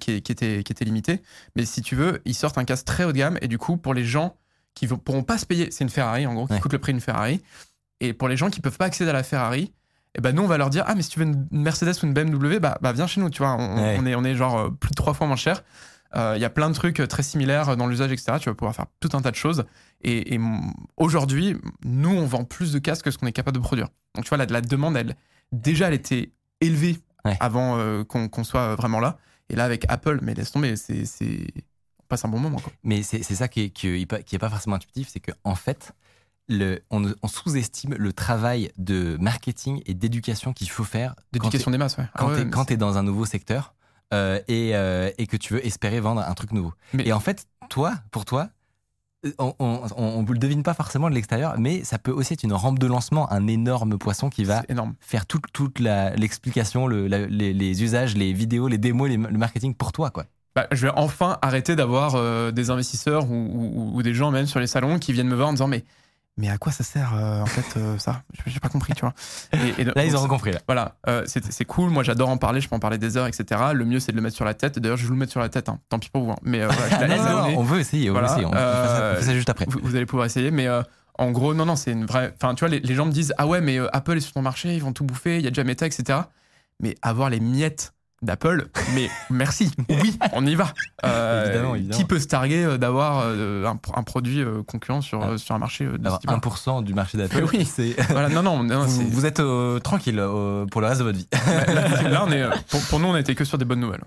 [0.00, 1.22] qui, qui étaient, qui étaient limités.
[1.54, 3.38] Mais si tu veux, ils sortent un casque très haut de gamme.
[3.42, 4.36] Et du coup, pour les gens
[4.76, 6.60] qui ne pourront pas se payer, c'est une Ferrari en gros, qui Ouais.
[6.60, 7.42] coûte le prix d'une Ferrari.
[8.00, 9.72] Et pour les gens qui peuvent pas accéder à la Ferrari,
[10.14, 12.06] eh ben nous, on va leur dire Ah, mais si tu veux une Mercedes ou
[12.06, 13.56] une BMW, bah, bah viens chez nous, tu vois.
[13.58, 13.96] On, Ouais.
[13.98, 15.64] on est, on est genre euh, plus de trois fois moins cher.
[16.14, 18.34] Euh, Il y a plein de trucs euh, très similaires dans l'usage, etc.
[18.40, 19.64] Tu vas pouvoir faire tout un tas de choses.
[20.02, 20.40] Et, et,
[20.96, 23.88] aujourd'hui, nous, on vend plus de casques que ce qu'on est capable de produire.
[24.14, 25.16] Donc, tu vois, la, la demande, elle,
[25.52, 27.36] déjà, elle était élevée Ouais.
[27.40, 29.18] avant euh, qu'on qu'on soit vraiment là.
[29.50, 31.04] Et là, avec Apple, mais laisse tomber, c'est.
[32.06, 32.72] Passe un bon moment, quoi.
[32.84, 35.32] Mais c'est ça qui est, qui est pas, qui est pas forcément intuitif, c'est qu'en
[35.44, 35.92] en fait,
[36.48, 41.78] le, on, on sous-estime le travail de marketing et d'éducation qu'il faut faire D'éducation des
[41.78, 42.04] masses, ouais.
[42.14, 43.74] Ah quand ouais, c'est- tu es dans un nouveau secteur
[44.14, 46.72] euh, et, euh, et que tu veux espérer vendre un truc nouveau.
[46.92, 48.48] Mais- Et en fait, toi, pour toi,
[49.24, 52.52] euh, on ne le devine pas forcément de l'extérieur, mais ça peut aussi être une
[52.52, 54.62] rampe de lancement, un énorme poisson qui va
[55.00, 59.74] faire toute, toute l'explication, le, les, les usages, les vidéos, les démos, les- le marketing
[59.74, 60.10] pour toi.
[60.10, 60.26] quoi.
[60.56, 64.46] Bah, je vais enfin arrêter d'avoir euh, des investisseurs ou, ou- ou des gens même
[64.46, 65.84] sur les salons qui viennent me voir en disant mais
[66.38, 68.22] mais à quoi ça sert euh, en fait euh, ça?
[68.46, 69.14] J'ai pas compris, tu vois.
[69.52, 70.52] Et- et Là, ils auront compris.
[70.52, 70.58] Là.
[70.66, 71.88] Voilà, euh, c'est cool.
[71.90, 72.60] Moi, j'adore en parler.
[72.60, 73.60] Je peux en parler des heures, etc.
[73.72, 74.78] Le mieux, c'est de le mettre sur la tête.
[74.78, 75.68] D'ailleurs, je vais vous le mettre sur la tête.
[75.70, 75.78] hein.
[75.88, 76.32] Tant pis pour vous.
[76.32, 76.36] hein.
[76.42, 78.46] Mais euh, voilà, Non, non, non, on veut essayer, on Voilà, veut essayer.
[78.46, 78.52] On,
[79.16, 79.64] fait ça, juste après.
[79.68, 80.68] Vous, vous allez pouvoir essayer, mais
[81.18, 82.34] en gros, non, non, c'est une vraie.
[82.36, 84.42] Enfin, tu vois, les, les gens me disent Ah ouais, mais Apple est sur ton
[84.42, 86.18] marché, ils vont tout bouffer, il y a déjà Meta, etc.
[86.80, 87.94] Mais avoir les miettes
[88.26, 90.74] d'Apple, mais merci, oui, on y va.
[91.04, 91.98] Euh, Évidemment, évidemment.
[91.98, 95.38] Qui peut se targuer euh, d'avoir euh, un, un produit concurrent sur, Ah.
[95.38, 97.64] sur un marché de ce Alors, type-là 1% du marché d'Apple, Oui.
[97.64, 97.94] c'est.
[98.10, 100.22] Voilà, non, non, non, Vous, vous êtes euh, tranquille
[100.70, 101.28] pour le reste de votre vie.
[101.32, 104.04] là, là, on est, pour, pour nous, on n'était que sur des bonnes nouvelles.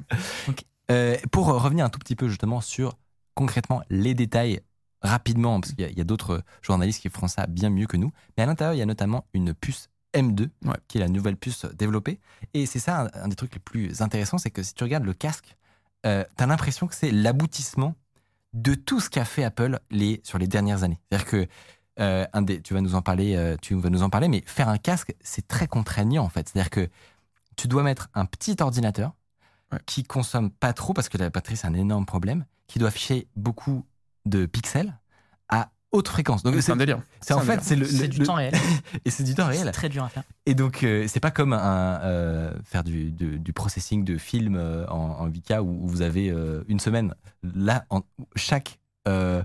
[1.32, 2.97] Pour revenir un tout petit peu justement sur
[3.36, 4.59] concrètement les détails
[5.01, 8.11] rapidement, parce qu'il y a- a, d'autres journalistes qui feront ça bien mieux que nous,
[8.38, 10.74] mais à l'intérieur, il y a notamment une puce M2, Ouais.
[10.88, 12.20] qui est la nouvelle puce développée.
[12.53, 15.05] Et c'est ça un, un des trucs les plus intéressants, c'est que si tu regardes
[15.05, 15.55] le casque,
[16.05, 17.95] euh, tu as l'impression que c'est l'aboutissement
[18.53, 20.99] de tout ce qu'a fait Apple les, sur les dernières années.
[21.10, 21.47] C'est-à-dire que
[21.99, 24.41] euh, un des, tu vas nous en parler, euh, tu vas nous en parler, mais
[24.45, 26.47] faire un casque, c'est très contraignant en fait.
[26.49, 26.89] C'est-à-dire que
[27.57, 29.14] tu dois mettre un petit ordinateur
[29.72, 29.78] Ouais.
[29.86, 33.28] qui consomme pas trop parce que la batterie c'est un énorme problème, qui doit afficher
[33.36, 33.86] beaucoup
[34.26, 34.97] de pixels
[35.47, 36.43] à haute fréquence.
[36.43, 36.99] Donc C'est un délire.
[37.21, 38.53] c'est en fait c'est le, C'est le- du le- temps réel.
[39.05, 39.71] et c'est du temps C'est réel.
[39.71, 40.23] très dur à faire.
[40.45, 44.55] Et donc euh, c'est pas comme un euh, faire du, du, du processing de film
[44.55, 47.13] euh, en, en 8K où, où vous avez euh, une semaine.
[47.55, 48.01] Là, en,
[48.35, 49.41] chaque euh,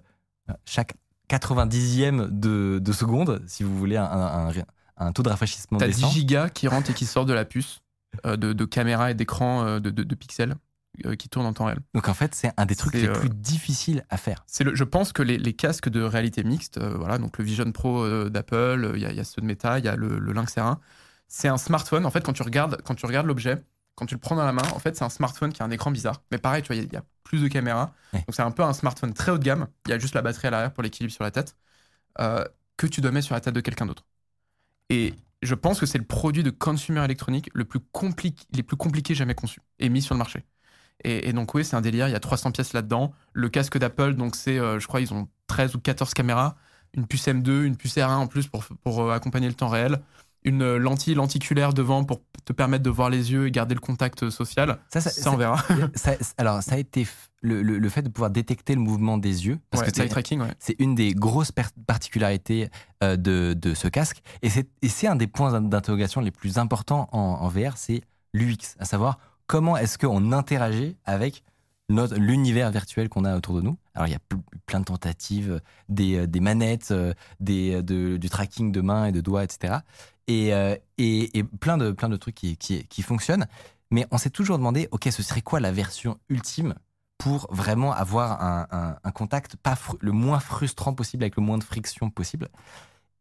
[0.66, 0.94] chaque
[1.30, 4.52] 90e de, de seconde, si vous voulez un, un, un-
[4.96, 6.10] un taux de rafraîchissement T'as 10 décent.
[6.10, 7.80] gigas qui rentrent et qui sortent de la puce
[8.26, 10.54] euh, de, de caméra et d'écran euh, de, de- de pixels
[11.18, 11.78] qui tournent en temps réel.
[11.94, 14.44] Donc en fait, c'est un des trucs les euh, plus difficiles à faire.
[14.46, 17.44] C'est le, je pense que les, les casques de réalité mixte, euh, voilà, donc le
[17.44, 19.88] Vision Pro euh, d'Apple, il y, a- il y a ceux de Meta, il y
[19.88, 20.78] a le, le Lynx R1.
[21.28, 22.06] C'est un smartphone.
[22.06, 23.62] En fait, quand tu regardes, quand tu regardes l'objet,
[23.96, 25.70] quand tu le prends dans la main, en fait, c'est un smartphone qui a un
[25.70, 26.22] écran bizarre.
[26.30, 27.92] Mais pareil, tu vois, il y a- il y, a plus de caméras.
[28.12, 28.20] Ouais.
[28.20, 29.66] Donc c'est un peu un smartphone très haut de gamme.
[29.86, 31.56] Il y a juste la batterie à l'arrière pour l'équilibre sur la tête
[32.20, 32.44] euh,
[32.76, 34.04] que tu dois mettre sur la tête de quelqu'un d'autre.
[34.90, 38.76] Et je pense que c'est le produit de consumer électronique le plus compliqué, les plus
[38.76, 40.44] compliqués jamais conçus et mis sur le marché.
[41.04, 43.12] Et, et donc oui, c'est un délire, il y a 300 pièces là-dedans.
[43.32, 46.56] Le casque d'Apple, donc c'est, euh, je crois, ils ont 13 ou 14 caméras,
[46.96, 50.00] une puce M2, une puce R1 en plus pour, pour euh, accompagner le temps réel,
[50.44, 53.80] une euh, lentille lenticulaire devant pour te permettre de voir les yeux et garder le
[53.80, 54.78] contact social.
[54.92, 55.62] Ça, ça- Ça, on verra.
[55.94, 57.06] ça- alors, ça a été
[57.42, 60.02] le, le- le fait de pouvoir détecter le mouvement des yeux, parce Ouais, que c'est-
[60.40, 60.52] ouais.
[60.58, 61.52] c'est une des grosses
[61.86, 62.68] particularités
[63.02, 64.22] euh, de, de ce casque.
[64.42, 68.02] Et c'est et c'est un des points d'interrogation les plus importants en, en VR, c'est
[68.34, 71.42] l'UX, à savoir comment est-ce qu'on interagit avec
[71.88, 73.76] l'univers virtuel qu'on a autour de nous?
[73.94, 78.18] Alors il y a ple- plein de tentatives, des, euh, des manettes, euh, des, euh,
[78.18, 79.76] du tracking de mains et de doigts, etc.
[80.26, 80.52] Et,
[80.96, 83.46] et, plein, de, plein de trucs qui, qui, fonctionnent.
[83.90, 86.74] Mais on s'est toujours demandé, ok, ce serait quoi la version ultime
[87.18, 91.58] pour vraiment avoir un, un- un contact pas le moins frustrant possible, avec le moins
[91.58, 92.48] de friction possible?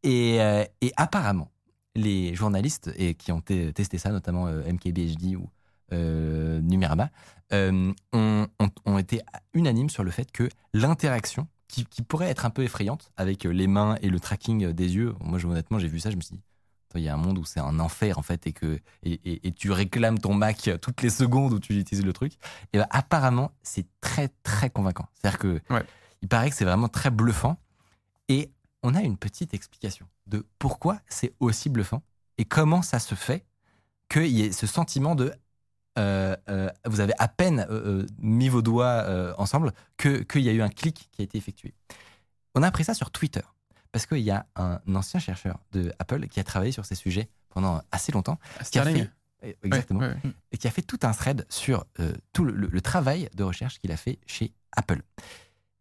[0.04, 0.38] Et,
[0.82, 1.52] et apparemment,
[1.96, 5.50] les journalistes et qui ont te- testé ça, notamment MKBHD ou
[5.92, 7.10] euh, Numérama,
[7.52, 9.22] euh, ont, ont- ont été
[9.54, 13.68] unanimes sur le fait que l'interaction, qui, qui pourrait être un peu effrayante avec les
[13.68, 16.36] mains et le tracking des yeux, moi je- honnêtement j'ai vu ça, je me suis
[16.36, 16.42] dit,
[16.96, 19.48] il y a un monde où c'est un enfer en fait et que et, et-
[19.48, 22.34] et tu réclames ton Mac toutes les secondes où tu utilises le truc.
[22.72, 25.08] Et ben, apparemment c'est très très convaincant.
[25.16, 25.84] C'est-à-dire que Ouais.
[26.22, 27.58] il paraît que c'est vraiment très bluffant
[28.30, 28.52] et
[28.84, 32.04] on a une petite explication de pourquoi c'est aussi bluffant
[32.38, 33.44] et comment ça se fait
[34.10, 35.34] qu'il y ait ce sentiment de
[35.98, 40.54] euh, euh, vous avez à peine euh, mis vos doigts ensemble que qu'il y a
[40.54, 41.74] eu un clic qui a été effectué.
[42.56, 43.42] On a appris ça sur Twitter
[43.92, 47.30] parce qu'il y a un ancien chercheur de Apple qui a travaillé sur ces sujets
[47.50, 48.40] pendant assez longtemps,
[48.72, 50.00] qui a fait exactement
[50.52, 51.86] et qui a fait tout un thread sur
[52.32, 55.02] tout le, le- le travail de recherche qu'il a fait chez Apple.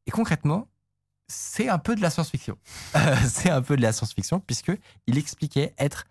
[0.07, 0.69] Et concrètement,
[1.29, 2.59] c'est un peu de la science-fiction.
[3.27, 4.73] C'est un peu de la science-fiction puisque
[5.07, 6.05] il expliquait être,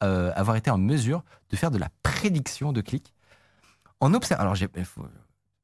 [0.00, 3.14] avoir été en mesure de faire de la prédiction de clics
[4.00, 4.42] en observant.
[4.42, 5.06] Alors, j'ai, il faut-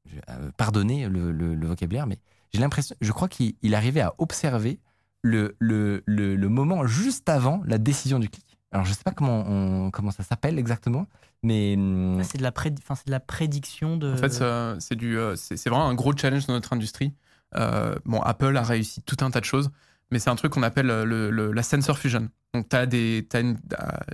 [0.05, 2.19] j'ai, euh, pardonnez le, le- le vocabulaire, mais
[2.53, 4.79] j'ai l'impression, je crois qu'il il arrivait à observer
[5.23, 8.45] le, le, le, le moment juste avant la décision du clic.
[8.71, 11.07] Alors, je sais pas comment, on- comment ça s'appelle exactement,
[11.43, 14.11] mais hum, C'est de, la prédi- enfin, c'est de la prédiction de.
[14.13, 17.13] En fait, ça- c'est du, euh, c'est c'est vraiment un gros challenge dans notre industrie.
[17.55, 19.69] Euh, bon, Apple a réussi tout un tas de choses,
[20.11, 22.27] mais c'est un truc qu'on appelle le- le- la sensor fusion.
[22.53, 23.57] Donc, tu as, des, t'as une-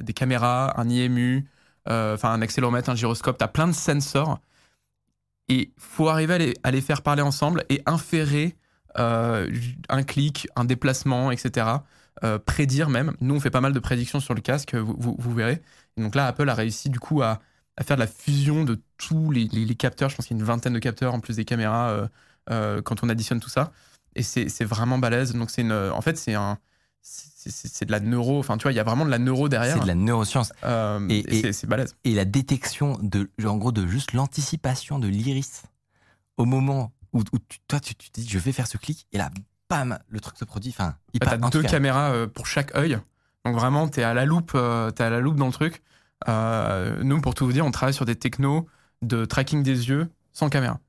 [0.01, 1.47] des caméras, un IMU,
[1.87, 4.39] enfin un accéléromètre, un gyroscope, tu as plein de sensors.
[5.49, 8.55] Et faut arriver à les, faire parler ensemble et inférer
[8.97, 9.49] euh,
[9.89, 11.67] un clic, un déplacement, etc.
[12.23, 13.13] Euh, prédire même.
[13.19, 15.61] Nous, on fait pas mal de prédictions sur le casque, vous, vous- verrez.
[15.97, 17.41] Et donc là, Apple a réussi du coup à,
[17.81, 20.09] faire de la fusion de tous les, capteurs.
[20.09, 22.07] Je pense qu'il y a une vingtaine de capteurs en plus des caméras euh,
[22.51, 23.71] euh, quand on additionne tout ça.
[24.15, 25.33] Et c'est vraiment balèze.
[25.33, 26.59] Donc c'est en fait, c'est un,
[27.05, 28.39] c'est de la neuro.
[28.39, 29.75] Enfin, tu vois, il y a vraiment de la neuro derrière.
[29.75, 30.53] c'est de la neuroscience.
[30.63, 31.95] Euh, Et- c'est- balèze.
[32.05, 35.63] et la détection de, en gros, de juste l'anticipation de l'iris
[36.37, 39.17] au moment où, où tu- toi, tu, te dis, je vais faire ce clic, et
[39.17, 39.29] là,
[39.69, 40.71] bam, le truc se produit.
[40.71, 42.97] Enfin, il T'as part- en deux caméras euh, pour chaque œil.
[43.45, 45.81] Donc vraiment, t'es à la loupe, euh, t'es à la loupe dans le truc.
[46.29, 48.65] Euh, nous, pour tout vous dire, on travaille sur des technos
[49.01, 50.79] de tracking des yeux sans caméra.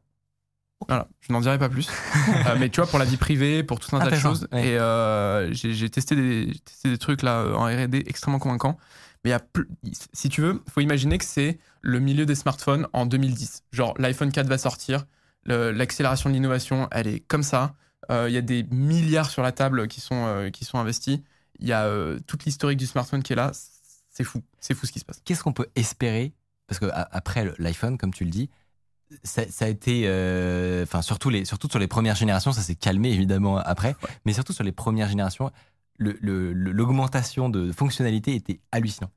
[0.89, 1.89] Voilà, je n'en dirai pas plus.
[2.47, 4.47] Euh, mais tu vois, pour la vie privée, pour tout un tas de choses.
[4.53, 4.67] ouais.
[4.69, 8.77] Et euh, j'ai testé des, j'ai testé des trucs là euh, en R&D extrêmement convaincants.
[9.25, 9.69] Mais il y a plus-
[10.13, 13.63] si tu veux, faut imaginer que c'est le milieu des smartphones en 2010.
[13.73, 15.07] Genre, l'iPhone 4 va sortir,
[15.47, 17.75] l'accélération de l'innovation, elle est comme ça.
[18.11, 21.19] Euh, Il y a des milliards sur la table qui sont, qui sont investis.
[21.61, 21.89] Il y a
[22.27, 23.53] toute l'historique du smartphone qui est là.
[24.11, 24.43] C'est fou.
[24.61, 25.21] C'est fou ce qui se passe.
[25.25, 26.35] Qu'est-ce qu'on peut espérer?
[26.67, 28.51] Parce que après l'iPhone, comme tu le dis,
[29.23, 32.75] ça, ça a été, euh, enfin surtout les, surtout sur les premières générations, ça s'est
[32.75, 35.51] calmé évidemment après, mais surtout sur les premières générations,
[35.99, 39.11] le- le- le- l'augmentation de fonctionnalités était hallucinant.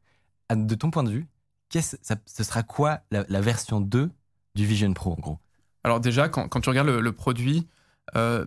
[0.49, 1.27] À- De ton point de vue,
[1.69, 1.95] qu'est-ce,
[2.25, 4.09] ce sera quoi la, la version 2
[4.55, 5.39] du Vision Pro en gros?
[5.83, 7.67] Alors déjà, quand, quand tu regardes le, le produit,
[8.15, 8.45] euh,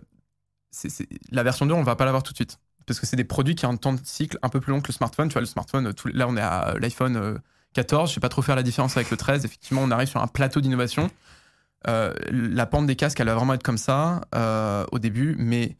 [1.31, 2.59] la version 2, on va pas l'avoir tout de suite.
[2.85, 4.81] Parce que c'est des produits qui ont un temps de cycle un peu plus long
[4.81, 5.27] que le smartphone.
[5.27, 7.37] Tu vois, le smartphone, euh, là, on est à l'iPhone euh,
[7.73, 8.09] 14.
[8.09, 9.45] Je sais pas trop faire la différence avec le 13.
[9.45, 11.09] Effectivement, on arrive sur un plateau d'innovation.
[11.87, 15.35] Euh, la pente des casques, elle va vraiment être comme ça euh, au début.
[15.39, 15.77] Mais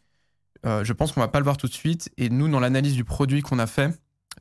[0.66, 2.10] euh, je pense qu'on va pas le voir tout de suite.
[2.18, 3.88] Et nous, dans l'analyse du produit qu'on a fait,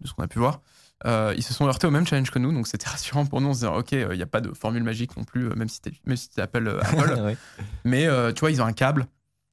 [0.01, 0.61] de ce qu'on a pu voir,
[1.07, 2.53] ils se sont heurtés au même challenge que nous.
[2.53, 3.49] Donc c'était rassurant pour nous.
[3.49, 5.81] On se disant, OK, il n'y a pas de formule magique non plus, même si
[5.81, 6.81] tu si Apple.
[7.23, 7.37] Ouais.
[7.85, 9.07] Mais tu vois, ils ont un câble.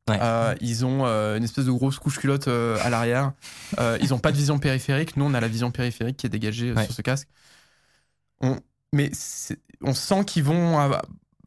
[0.09, 0.17] Ouais.
[0.61, 3.33] Ils ont une espèce de grosse couche culotte à l'arrière.
[4.01, 5.17] Ils n'ont pas de vision périphérique.
[5.17, 6.85] Nous, on a la vision périphérique qui est dégagée Ouais.
[6.85, 7.27] sur ce casque.
[8.39, 8.57] On,
[8.93, 9.11] mais
[9.81, 10.77] on sent qu'ils vont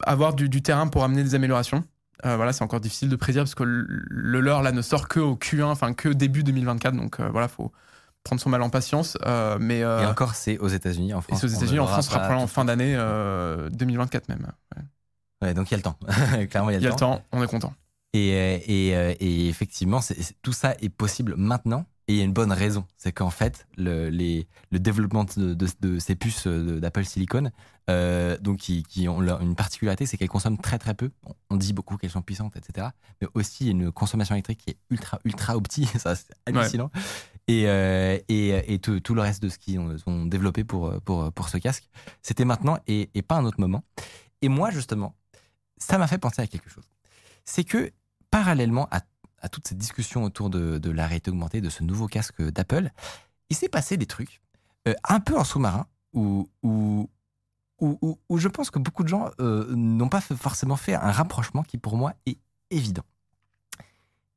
[0.03, 1.83] avoir du, du terrain pour amener des améliorations.
[2.25, 5.07] Euh, voilà, c'est encore difficile de prédire parce que le, le leur là ne sort
[5.07, 6.95] que au Q1, enfin que début 2024.
[6.95, 7.71] Donc euh, voilà, faut
[8.23, 9.17] prendre son mal en patience.
[9.25, 11.39] Euh, mais euh, Et encore, c'est aux États-Unis, en et France.
[11.39, 14.47] c'est aux États-Unis, en France, ce sera probablement en fin d'année euh, 2024 même.
[14.75, 14.83] Ouais.
[15.41, 15.97] Ouais, donc il y a le temps.
[16.49, 17.73] Clairement, il y a Il y a le temps, on est content.
[18.13, 20.01] Et, et, et effectivement,
[20.43, 21.85] tout ça est possible maintenant.
[22.11, 22.85] Et il y a une bonne raison.
[22.97, 27.51] C'est qu'en fait, le, les, le développement de, de- de ces puces euh, d'Apple Silicon,
[27.89, 31.11] euh, donc qui, qui ont une particularité, c'est qu'elles consomment très très peu.
[31.49, 32.87] On, dit beaucoup qu'elles sont puissantes, etc.
[33.21, 35.85] Mais aussi, il y a une consommation électrique qui est ultra ultra opti.
[35.97, 36.91] Ça, c'est hallucinant.
[37.47, 40.99] et, euh, et, et tout, tout le reste de ce qu'ils ont, ont développé pour,
[41.03, 41.89] pour, pour ce casque.
[42.21, 43.83] C'était maintenant et, et pas un autre moment.
[44.41, 45.15] Et moi, justement,
[45.77, 46.89] ça m'a fait penser à quelque chose.
[47.45, 47.91] C'est que,
[48.31, 49.01] parallèlement à,
[49.41, 52.91] à toute cette discussion autour de, de la réalité augmentée, de ce nouveau casque d'Apple,
[53.49, 54.41] il s'est passé des trucs
[54.87, 57.09] euh, un peu en sous-marin où, où,
[57.79, 61.63] où, où- je pense que beaucoup de gens euh, n'ont pas forcément fait un rapprochement
[61.63, 62.37] qui, pour moi, est
[62.69, 63.03] évident.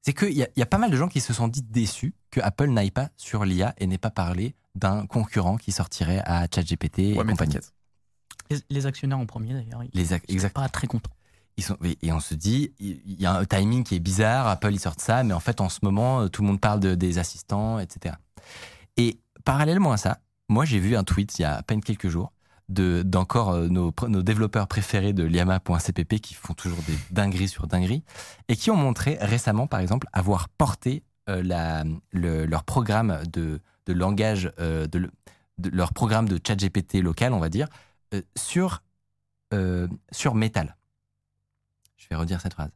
[0.02, 1.62] C'est qu'il y, a- il y a pas mal de gens qui se sont dit
[1.62, 6.20] déçus que Apple n'aille pas sur l'IA et n'ait pas parlé d'un concurrent qui sortirait
[6.26, 7.56] à ChatGPT et Ouais, compagnie.
[8.68, 9.82] Les, actionnaires en premier d'ailleurs.
[9.94, 10.52] Ils ac- ils sont exact.
[10.54, 11.10] pas très contents.
[12.02, 15.00] Et on se dit, il y a un timing qui est bizarre, Apple ils sortent
[15.00, 17.78] ça, mais en fait en ce moment euh, tout le monde parle de, des assistants,
[17.78, 18.16] etc.
[18.96, 22.08] Et parallèlement à ça, moi j'ai vu un tweet il y a à peine quelques
[22.08, 22.32] jours
[22.68, 27.66] de d'encore euh, nos, nos développeurs préférés de liama.cpp qui font toujours des dingueries sur
[27.68, 28.02] dingueries
[28.48, 31.42] et qui ont montré récemment par exemple avoir porté euh,
[32.12, 35.10] leur programme de, de langage, de, le-
[35.58, 37.68] de leur programme de chat GPT local, on va dire,
[38.36, 38.82] sur,
[40.12, 40.76] sur Metal.
[41.96, 42.70] Je vais redire cette phrase.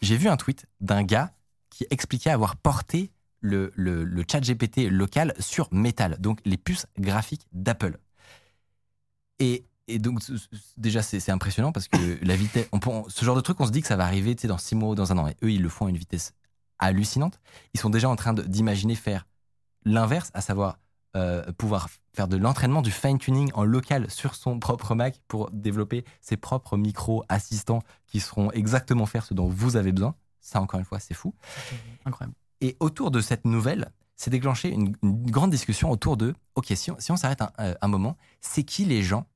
[0.00, 1.32] J'ai vu un tweet d'un gars
[1.70, 7.46] qui expliquait avoir porté le, le, chat GPT local sur Metal, donc les puces graphiques
[7.52, 7.98] d'Apple.
[9.38, 9.66] Et,
[9.98, 10.20] donc,
[10.76, 12.68] déjà, c'est impressionnant parce que la vitesse,
[13.08, 14.94] ce genre de truc, on se dit que ça va arriver dans six mois ou
[14.94, 15.28] dans un an.
[15.28, 16.32] Et eux, ils le font à une vitesse
[16.78, 17.38] hallucinante.
[17.72, 19.26] Ils sont déjà en train d'imaginer faire
[19.84, 20.78] l'inverse, à savoir
[21.16, 26.04] euh, pouvoir faire de l'entraînement, du fine-tuning en local sur son propre Mac pour développer
[26.20, 30.14] ses propres micro-assistants qui seront exactement faire ce dont vous avez besoin.
[30.40, 31.34] Ça, encore une fois, c'est fou.
[32.04, 32.34] Incroyable.
[32.60, 36.90] Et autour de cette nouvelle, c'est déclenché une, une grande discussion autour de, OK, si
[36.90, 39.26] on, si on s'arrête un, euh, un moment, c'est qui les gens,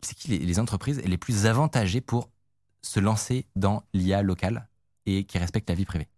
[0.00, 2.30] c'est qui les, les entreprises les plus avantagées pour
[2.82, 4.68] se lancer dans l'IA locale
[5.06, 6.08] et qui respectent la vie privée?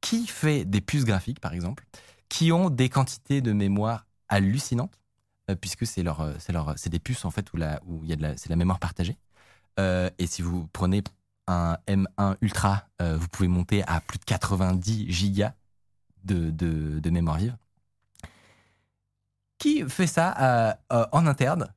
[0.00, 1.84] Qui fait des puces graphiques, par exemple,
[2.30, 4.98] qui ont des quantités de mémoire hallucinantes,
[5.50, 8.12] euh, puisque c'est leur, euh, leur, c'est des puces en fait où la, où y
[8.14, 9.18] a de la, c'est la mémoire partagée.
[9.78, 11.02] Euh, et si vous prenez
[11.46, 15.52] un M1 Ultra, euh, vous pouvez monter à plus de 90 gigas
[16.24, 17.56] de, de, de mémoire vive.
[19.58, 21.68] Qui fait ça euh, euh, en interne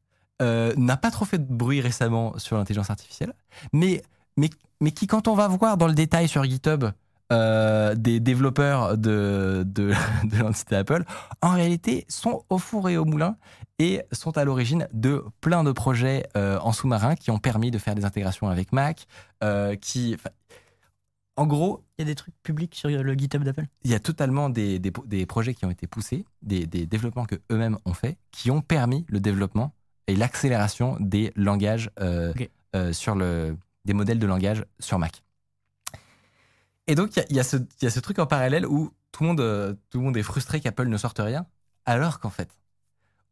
[0.42, 3.34] euh, N'a pas trop fait de bruit récemment sur l'intelligence artificielle,
[3.74, 4.04] mais,
[4.38, 4.50] mais,
[4.80, 6.86] mais qui, quand on va voir dans le détail sur GitHub
[7.32, 9.94] euh, des développeurs de, de,
[10.24, 11.04] de l'entité Apple,
[11.42, 13.38] en réalité sont au four et au moulin
[13.80, 17.78] et sont à l'origine de plein de projets euh, en sous-marin qui ont permis de
[17.78, 19.08] faire des intégrations avec Mac,
[19.44, 20.18] euh, qui...
[21.36, 23.66] En gros, Il y a des trucs publics sur le GitHub d'Apple?
[23.84, 27.26] il y a totalement des, des, des projets qui ont été poussés, des, des développements
[27.26, 29.74] que eux-mêmes ont fait, qui ont permis le développement
[30.06, 31.90] et l'accélération des langages
[32.92, 35.23] sur le, des modèles de langage sur Mac.
[36.88, 40.00] Et donc il y a- ce- truc en parallèle où tout le monde, euh, tout
[40.00, 41.46] le monde est frustré qu'Apple ne sorte rien,
[41.86, 42.50] alors qu'en fait,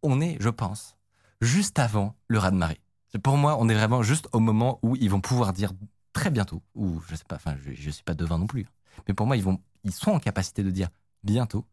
[0.04, 0.96] on est, je pense,
[1.42, 2.80] juste avant le raz-de-marée.
[3.24, 5.74] Pour moi, on est vraiment juste au moment où ils vont pouvoir dire
[6.14, 8.68] très bientôt, ou je sais pas, enfin, je, je suis pas devin non plus,
[9.08, 9.44] mais pour moi, ils,
[9.92, 10.90] sont en capacité de dire
[11.24, 11.66] bientôt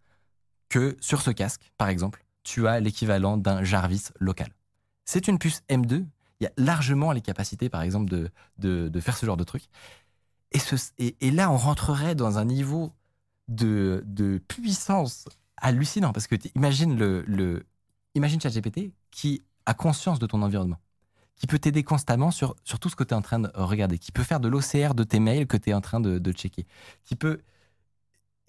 [0.68, 4.49] que sur ce casque, par exemple, tu as l'équivalent d'un Jarvis local.
[5.05, 6.07] C'est une puce M2.
[6.41, 9.64] Il y a largement les capacités, par exemple, de, de faire ce genre de truc.
[10.53, 12.92] Et, là, on rentrerait dans un niveau
[13.49, 15.26] de, puissance
[15.57, 16.12] hallucinant.
[16.12, 17.66] Parce que imagine, le, le,
[18.14, 20.78] imagine ChatGPT qui a conscience de ton environnement,
[21.36, 23.99] qui peut t'aider constamment sur, sur tout ce que tu es en train de regarder,
[23.99, 26.32] qui peut faire de l'OCR de tes mails que tu es en train de, de
[26.32, 26.66] checker,
[27.05, 27.40] qui peut.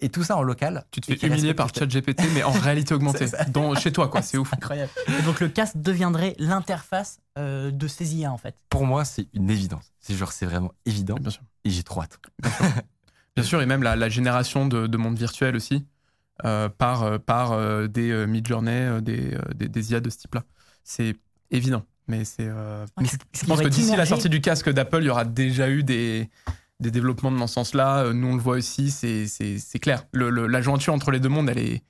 [0.02, 0.84] Et tout ça en local.
[0.90, 3.26] Tu te fais humilier par ChatGPT, mais en réalité augmentée.
[3.52, 4.22] Dans, chez toi, quoi.
[4.22, 4.52] C'est ouf.
[4.54, 4.90] Incroyable.
[5.18, 8.54] Et donc le casque deviendrait l'interface euh, de ces IA en fait.
[8.70, 9.92] Pour moi, c'est une évidence.
[9.98, 11.16] C'est genre, c'est vraiment évident.
[11.20, 11.42] Bien sûr.
[11.64, 12.18] Et j'ai trop hâte.
[13.36, 15.86] Bien sûr, et même la, la génération de, de monde virtuel aussi,
[16.44, 20.10] euh, par, euh, par euh, des euh, mid-journey, euh, des, euh, des, des IA de
[20.10, 20.42] ce type-là.
[20.82, 21.14] C'est
[21.50, 22.48] évident, mais c'est.
[22.48, 25.68] euh, Mais je pense que d'ici la sortie du casque d'Apple, il y aura déjà
[25.70, 26.28] eu des,
[26.80, 28.04] des développements dans ce sens-là.
[28.04, 30.04] Euh, Nous, on le voit aussi, c'est clair.
[30.12, 31.82] Le, le- la jointure entre les deux mondes, elle est,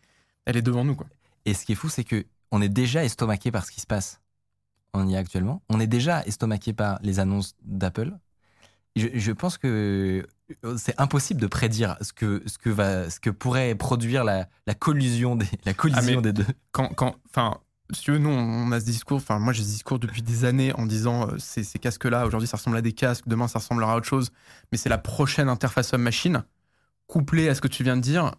[0.45, 0.97] elle est devant nous.
[0.97, 1.07] Quoi.
[1.47, 3.87] Et ce qui est fou, c'est que on est déjà estomaqué par ce qui se
[3.87, 4.21] passe
[4.93, 5.63] en IA actuellement.
[5.69, 8.13] On est déjà estomaqué par les annonces d'Apple.
[8.97, 10.27] Je, je pense que
[10.77, 14.75] c'est impossible de prédire ce que, ce que, va, ce que pourrait produire la, la
[14.75, 16.47] collision, des, la collision Ah, des deux.
[16.73, 17.15] quand, quand,
[17.93, 20.45] si tu veux, nous, on a ce discours, enfin, moi, j'ai ce discours depuis des
[20.45, 23.59] années en disant euh, ces, ces casques-là, aujourd'hui, ça ressemble à des casques, demain, ça
[23.59, 24.31] ressemblera à autre chose,
[24.73, 26.45] mais c'est la prochaine interface homme-machine,
[27.07, 28.33] couplée à ce que tu viens de dire.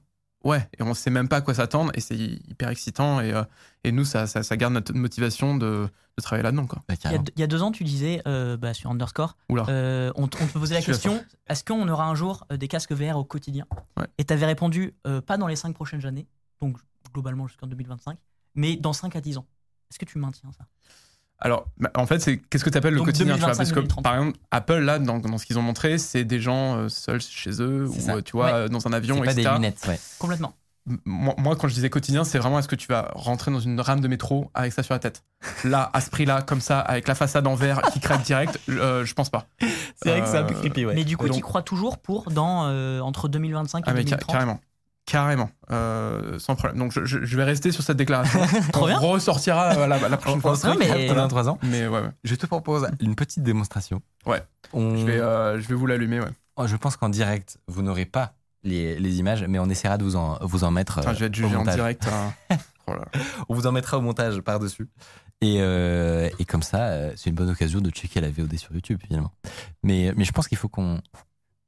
[0.44, 3.44] Ouais, et on sait même pas à quoi s'attendre, et c'est hyper excitant, et, euh,
[3.84, 5.88] et nous, ça, ça, ça garde notre motivation de,
[6.18, 6.82] de travailler là-dedans, quoi.
[6.88, 7.24] Bah, Il y, a, carrément.
[7.36, 9.66] il y a deux ans, tu disais euh, bah, sur Underscore, Oula.
[9.70, 12.68] euh, on, te- on te posait la question est-ce qu'on aura un jour euh, des
[12.68, 13.68] casques VR au quotidien?
[13.98, 14.08] Ouais.
[14.18, 16.26] Et tu avais répondu euh, pas dans les cinq prochaines années.
[16.60, 16.78] donc
[17.14, 18.18] globalement jusqu'en 2025,
[18.56, 19.46] mais dans 5 à 10 ans.
[19.90, 20.66] Est-ce que tu maintiens ça?
[21.44, 23.72] Alors, bah, en fait, c'est qu'est-ce que tu appelles le Donc, quotidien tu vois, Parce
[23.72, 26.78] que, 2025, par exemple, Apple, là, dans, dans ce qu'ils ont montré, c'est des gens
[26.78, 28.14] euh, seuls chez eux, ou ça.
[28.16, 28.54] euh, tu vois, Ouais.
[28.54, 29.50] euh, dans un avion, pas etc.
[29.50, 30.00] des lunettes, ouais.
[30.20, 30.54] Complètement.
[31.06, 33.80] Moi, moi, quand je disais quotidien, c'est vraiment est-ce que tu vas rentrer dans une
[33.80, 35.24] rame de métro avec ça sur la tête?
[35.64, 39.04] Là, à ce prix-là, comme ça, avec la façade en verre qui craque direct, euh,
[39.06, 39.48] je pense pas.
[39.96, 40.96] C'est vrai que c'est un peu creepy, ouais.
[40.96, 44.18] Mais du coup, tu crois toujours pour dans euh, entre 2025 et Ah, mais ca-
[44.18, 44.60] 2030 carrément.
[45.06, 46.78] Carrément, euh, sans problème.
[46.78, 48.40] Donc je, vais rester sur cette déclaration.
[48.76, 49.00] On bien.
[49.00, 50.56] ressortira euh, la, la prochaine fois.
[50.64, 51.58] Non, mais- dans 3 ans.
[51.64, 52.12] Mais ouais, ouais.
[52.24, 54.02] Je te propose une petite démonstration.
[54.26, 54.42] Ouais.
[54.74, 56.30] On- Je, vais, euh, je vais vous l'allumer, ouais.
[56.56, 58.34] Oh, je pense qu'en direct, vous n'aurez pas
[58.64, 61.00] les, les images, mais on essaiera de vous en, vous en mettre.
[61.00, 62.08] Enfin, je vais être jugé en direct.
[62.08, 62.58] hein.
[62.88, 62.94] Oh.
[63.48, 64.90] On vous en mettra au montage par-dessus.
[65.42, 69.00] Et, euh, et comme ça, c'est une bonne occasion de checker la VOD sur YouTube,
[69.06, 69.32] finalement.
[69.84, 71.00] Mais, mais je pense qu'il faut qu'on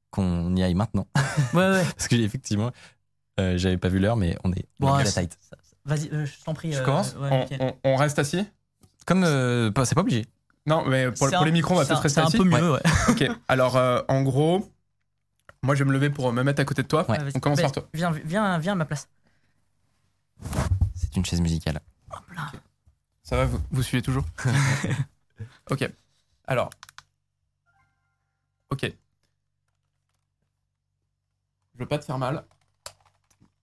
[0.09, 1.07] qu'on y aille maintenant.
[1.53, 1.83] Ouais, ouais.
[1.97, 2.71] Parce que effectivement,
[3.39, 5.37] euh, j'avais pas vu l'heure, mais on est, on Bon, ouais, tight.
[5.85, 6.71] Vas-y, euh, je t'en prie.
[6.71, 7.75] Je euh, commence ouais, On, Mickaël.
[7.83, 8.45] on- on reste assis?
[9.05, 10.25] Comme, euh, c'est pas obligé.
[10.65, 12.37] Non, mais pour, C'est pour un- les micros, on va peut-être rester C'est un assis.
[12.37, 12.79] peu mieux, ouais.
[13.09, 14.71] Ok, alors euh, en gros,
[15.61, 17.05] moi je vais me lever pour me mettre à côté de toi.
[17.35, 17.87] On commence par toi.
[17.93, 19.09] Viens, viens, viens à ma place.
[20.95, 21.79] C'est une chaise musicale.
[22.11, 22.51] Hop là.
[23.23, 24.25] Ça va, vous, vous suivez toujours?
[25.71, 25.89] Ok,
[26.47, 26.69] alors.
[28.69, 28.83] Ok.
[31.73, 32.43] Je veux pas te faire mal.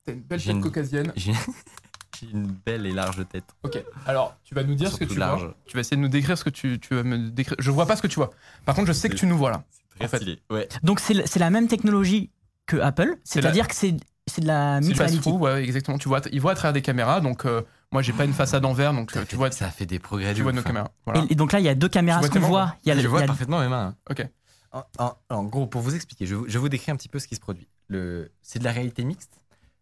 [0.04, 1.12] T'as une belle tête une- caucasienne.
[1.16, 3.44] J'ai une belle et large tête.
[3.62, 5.42] Ok, alors tu vas nous dire ce que tu large.
[5.44, 5.54] vois.
[5.64, 7.56] Tu vas essayer de nous décrire ce que tu, tu vas me décrire.
[7.58, 8.30] Je vois pas ce que tu vois.
[8.66, 9.64] Par contre, je sais que tu nous vois là.
[9.96, 10.16] Très En fait.
[10.18, 10.42] stylé.
[10.50, 10.68] Ouais.
[10.82, 12.30] Donc c'est la- c'est la même technologie
[12.66, 13.96] que Apple, C'est c'est-à-dire que c'est
[14.26, 15.96] c'est de la C'est du mixed ouais, exactement.
[15.98, 17.20] Tu vois, ils voient à travers des caméras.
[17.20, 19.50] Donc, euh, moi, j'ai pas une façade en verre, donc Ça euh, fait- tu vois,
[19.50, 20.34] ça a fait des progrès.
[20.34, 20.62] tu vois nos hein.
[20.62, 20.90] caméras.
[21.06, 21.22] Voilà.
[21.24, 22.20] Et, et donc là, il y a deux caméras.
[22.20, 23.68] Tu Ce vois qu'on voit, il y a, Je il y vois a- parfaitement mes
[23.68, 23.86] mains.
[23.86, 23.96] hein.
[24.10, 24.26] Ok.
[24.72, 27.26] En, en- en gros, pour vous expliquer, je, je vous décris un petit peu ce
[27.26, 27.66] qui se produit.
[27.88, 29.39] Le, c'est de la réalité mixte,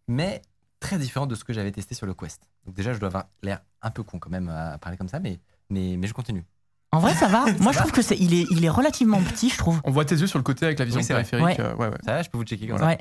[0.09, 0.43] mais
[0.81, 2.43] très différent de ce que j'avais testé sur le Quest.
[2.67, 5.21] Donc déjà, je dois avoir l'air un peu con quand même à parler comme ça,
[5.21, 5.39] mais,
[5.71, 6.45] mais, mais je continue.
[6.93, 7.45] En vrai, ça va.
[7.61, 9.81] Moi, je trouve que c'est il est il est relativement petit, je trouve.
[9.85, 11.59] On voit tes yeux sur le côté avec la vision Oui, périphérique.
[11.59, 11.61] Ouais.
[11.61, 11.99] euh, ouais, ouais.
[12.05, 12.87] Ça va, je peux vous checker comme ça.
[12.87, 12.99] Ouais.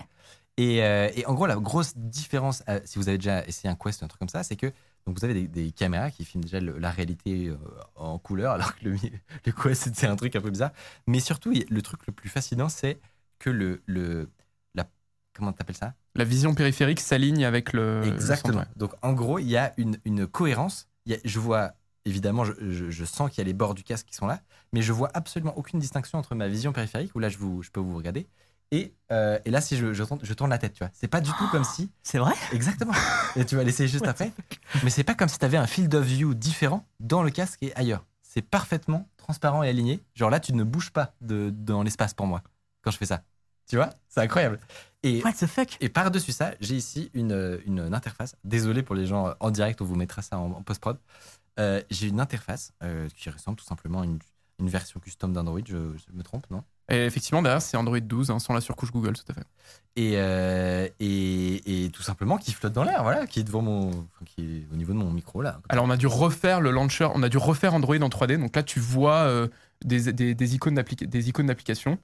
[0.60, 3.76] Et, euh, et en gros, la grosse différence, euh, si vous avez déjà essayé un
[3.76, 4.66] Quest ou un truc comme ça, c'est que
[5.06, 7.58] donc vous avez des, des caméras qui filment déjà le- la réalité euh,
[7.96, 8.96] en couleur, alors que le,
[9.46, 10.72] le Quest, c'est un truc un peu bizarre.
[11.06, 13.00] Mais surtout, le truc le plus fascinant, c'est
[13.40, 14.30] que le, le
[14.74, 14.86] la,
[15.36, 15.94] comment t'appelles ça?
[16.18, 18.02] La vision périphérique s'aligne avec le.
[18.02, 18.60] le Exactement.
[18.60, 18.72] centre.
[18.76, 20.88] Donc en gros, il y a une, une cohérence.
[21.06, 21.74] Il y a- je vois,
[22.06, 24.42] évidemment, je, je- je sens qu'il y a les bords du casque qui sont là,
[24.74, 27.70] mais je vois absolument aucune distinction entre ma vision périphérique, où là je, vous, je
[27.72, 28.28] peux vous regarder,
[28.72, 30.90] et, euh, et là si je, je, tourne, je tourne la tête, tu vois.
[30.94, 31.90] C'est pas du tout comme si.
[32.04, 32.34] C'est vrai?
[32.52, 32.94] Exactement.
[33.38, 34.32] Et tu vas l'essayer juste après.
[34.84, 37.60] Mais c'est pas comme si tu avais un field of view différent dans le casque
[37.62, 38.06] et ailleurs.
[38.24, 40.02] C'est parfaitement transparent et aligné.
[40.16, 42.42] Genre là, tu ne bouges pas de, dans l'espace pour moi
[42.82, 43.24] quand je fais ça.
[43.70, 43.90] Tu vois?
[44.10, 44.60] C'est incroyable.
[45.04, 45.78] Et, What the fuck?
[45.80, 48.36] et par-dessus ça, j'ai ici une, une, une interface.
[48.44, 50.98] Désolé pour les gens en direct, on vous mettra ça en, en post-prod.
[51.60, 54.20] Euh, j'ai une interface euh, qui ressemble tout simplement à une,
[54.60, 56.64] une version custom d'Android, je, je me trompe, non?
[56.90, 59.44] Et effectivement, derrière, c'est Android 12, hein, sans la surcouche Google, tout à fait.
[59.98, 63.90] et, euh, et, et tout simplement qui flotte dans l'air, voilà, qui est devant mon,
[63.90, 65.60] enfin, qui est au niveau de mon micro là.
[65.70, 68.40] Alors, on a dû refaire le launcher, on a dû refaire Android en 3D.
[68.40, 69.48] Donc là, tu vois euh,
[69.84, 71.98] des, des, des icônes d'applica- des icônes d'application.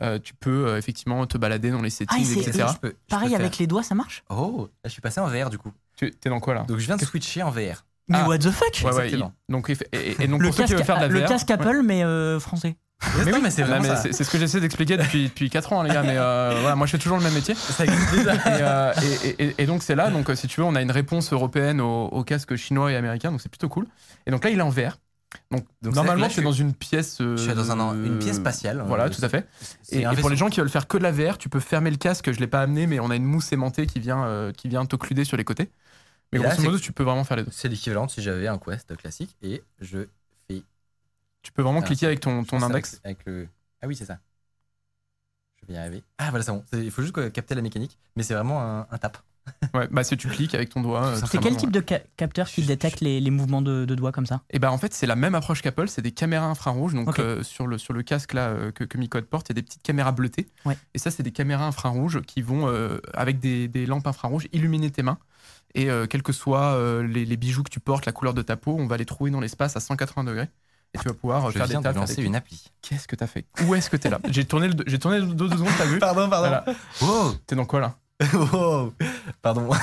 [0.00, 2.66] Euh, tu peux euh, effectivement te balader dans les settings, Ah, etc.
[2.72, 4.22] Je peux- je Pareil peux avec faire- les doigts, ça marche?
[4.30, 5.72] Oh, là, je suis passé en VR du coup.
[5.96, 6.64] Tu es dans quoi là?
[6.68, 7.84] Donc je viens de switcher en VR.
[8.08, 8.28] Mais Ah.
[8.28, 8.68] what the fuck?
[8.84, 9.32] Ouais, ouais, exactement.
[9.48, 11.08] il- donc, et, et- et donc le, pour ceux qui casque, veulent faire de la
[11.08, 11.54] le VR, casque ouais.
[11.54, 12.76] Apple, mais euh, français.
[13.24, 13.64] Mais oui, mais c'est
[14.12, 16.02] c'est ce que j'essaie d'expliquer depuis, depuis 4 ans, les gars.
[16.02, 17.54] Mais euh, voilà, moi, je fais toujours le même métier.
[17.78, 18.34] Ça existe déjà.
[18.34, 18.92] Et, euh,
[19.22, 20.10] et- et- et donc, c'est là.
[20.10, 23.30] Donc, si tu veux, on a une réponse européenne aux, aux casques chinois et américains.
[23.30, 23.86] Donc, c'est plutôt cool.
[24.26, 24.98] Et donc là, il est en VR.
[25.50, 27.20] Donc, Donc, normalement, c'est suis- dans une pièce.
[27.20, 28.82] euh, Je suis dans un- une pièce spatiale.
[28.86, 29.46] Voilà, Euh, tout à fait.
[29.92, 31.96] Et, pour les gens qui veulent faire que de la VR, tu peux fermer le
[31.96, 32.30] casque.
[32.32, 34.86] Je l'ai pas amené, mais on a une mousse aimantée qui vient, euh, qui vient
[34.86, 35.70] t'occluder sur les côtés.
[36.32, 37.50] Mais Et grosso modo, tu peux vraiment faire les deux.
[37.52, 40.06] C'est l'équivalent si j'avais un Quest classique et je
[40.48, 40.62] fais.
[41.42, 43.00] Tu peux vraiment Ah, cliquer avec ton, ton index.
[43.04, 43.48] Avec, avec le.
[43.80, 44.18] Ah oui, c'est ça.
[45.62, 46.02] Je vais y arriver.
[46.18, 46.64] Ah voilà, c'est bon.
[46.72, 49.18] Il faut juste capter la mécanique, mais c'est vraiment un, un tap.
[49.74, 51.04] Ouais, bah, si tu cliques avec ton doigt.
[51.06, 54.12] euh, C'est quel type de ca- capteur qui détecte les, les mouvements de, de doigts
[54.12, 54.42] comme ça?
[54.50, 56.94] Et ben en fait, c'est la même approche qu'Apple, c'est des caméras infrarouges.
[56.94, 59.54] Donc euh, sur, le, sur le casque là euh, que, que Micode porte, il y
[59.54, 60.48] a des petites caméras bleutées.
[60.64, 60.76] Ouais.
[60.94, 64.90] Et ça, c'est des caméras infrarouges qui vont, euh, avec des, des lampes infrarouges, illuminer
[64.90, 65.18] tes mains.
[65.74, 68.42] Et euh, quels que soient euh, les, les bijoux que tu portes, la couleur de
[68.42, 70.48] ta peau, on va les trouver dans l'espace à 180 degrés.
[70.94, 72.64] Et tu vas pouvoir Je faire viens des de lancer une appli.
[72.80, 73.44] Qu'est-ce que t'as fait?
[73.66, 74.18] Où est-ce que t'es là?
[74.30, 75.98] J'ai tourné, le, j'ai tourné dos deux secondes, t'as vu?
[75.98, 76.48] Pardon, pardon.
[76.48, 76.64] Voilà.
[77.02, 77.96] Oh, T'es dans quoi là?
[78.52, 78.92] oh.
[79.42, 79.70] Pardon.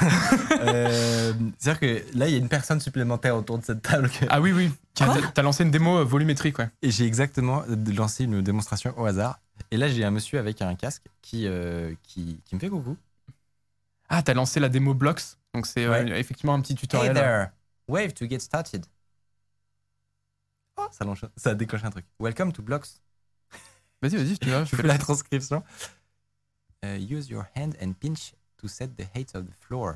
[0.62, 4.10] Euh, C'est-à-dire que là, il y a une personne supplémentaire autour de cette table.
[4.10, 4.72] que- Ah oui, oui.
[4.96, 6.70] T'as lancé une démo euh, volumétrique, ouais.
[6.82, 7.64] Et j'ai exactement
[7.96, 9.40] lancé une démonstration au hasard.
[9.72, 12.98] Et là, j'ai un monsieur avec un casque qui, euh, qui, qui me fait coucou.
[14.10, 15.22] Ah, t'as lancé la démo Blocks.
[15.54, 17.14] Donc c'est euh, effectivement un petit Hey tutoriel.
[17.14, 17.48] there,
[17.88, 18.86] wave to get started.
[20.78, 21.06] Oh, ça,
[21.38, 22.06] ça a déclenché un truc.
[22.20, 22.88] Welcome to Blocks.
[24.02, 24.64] Vas-y, vas-y, tu vois.
[24.66, 25.64] Je fais la transcription.
[26.86, 29.96] Uh, use your hand and pinch to set the height of the floor.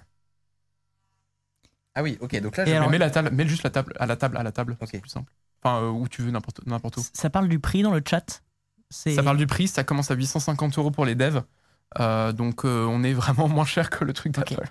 [1.95, 3.93] Ah oui, ok, donc là, Et je alors- mets la table, mets juste la table
[3.99, 4.77] à la table à la table.
[4.89, 5.31] C'est plus simple.
[5.61, 7.05] Enfin, euh, où tu veux n'importe n'importe où.
[7.13, 8.41] Ça parle du prix dans le chat.
[8.89, 11.43] Ça parle du prix, ça commence à 850 euros pour les devs.
[11.99, 14.63] Euh, donc euh, on est vraiment moins cher que le truc d'Apple.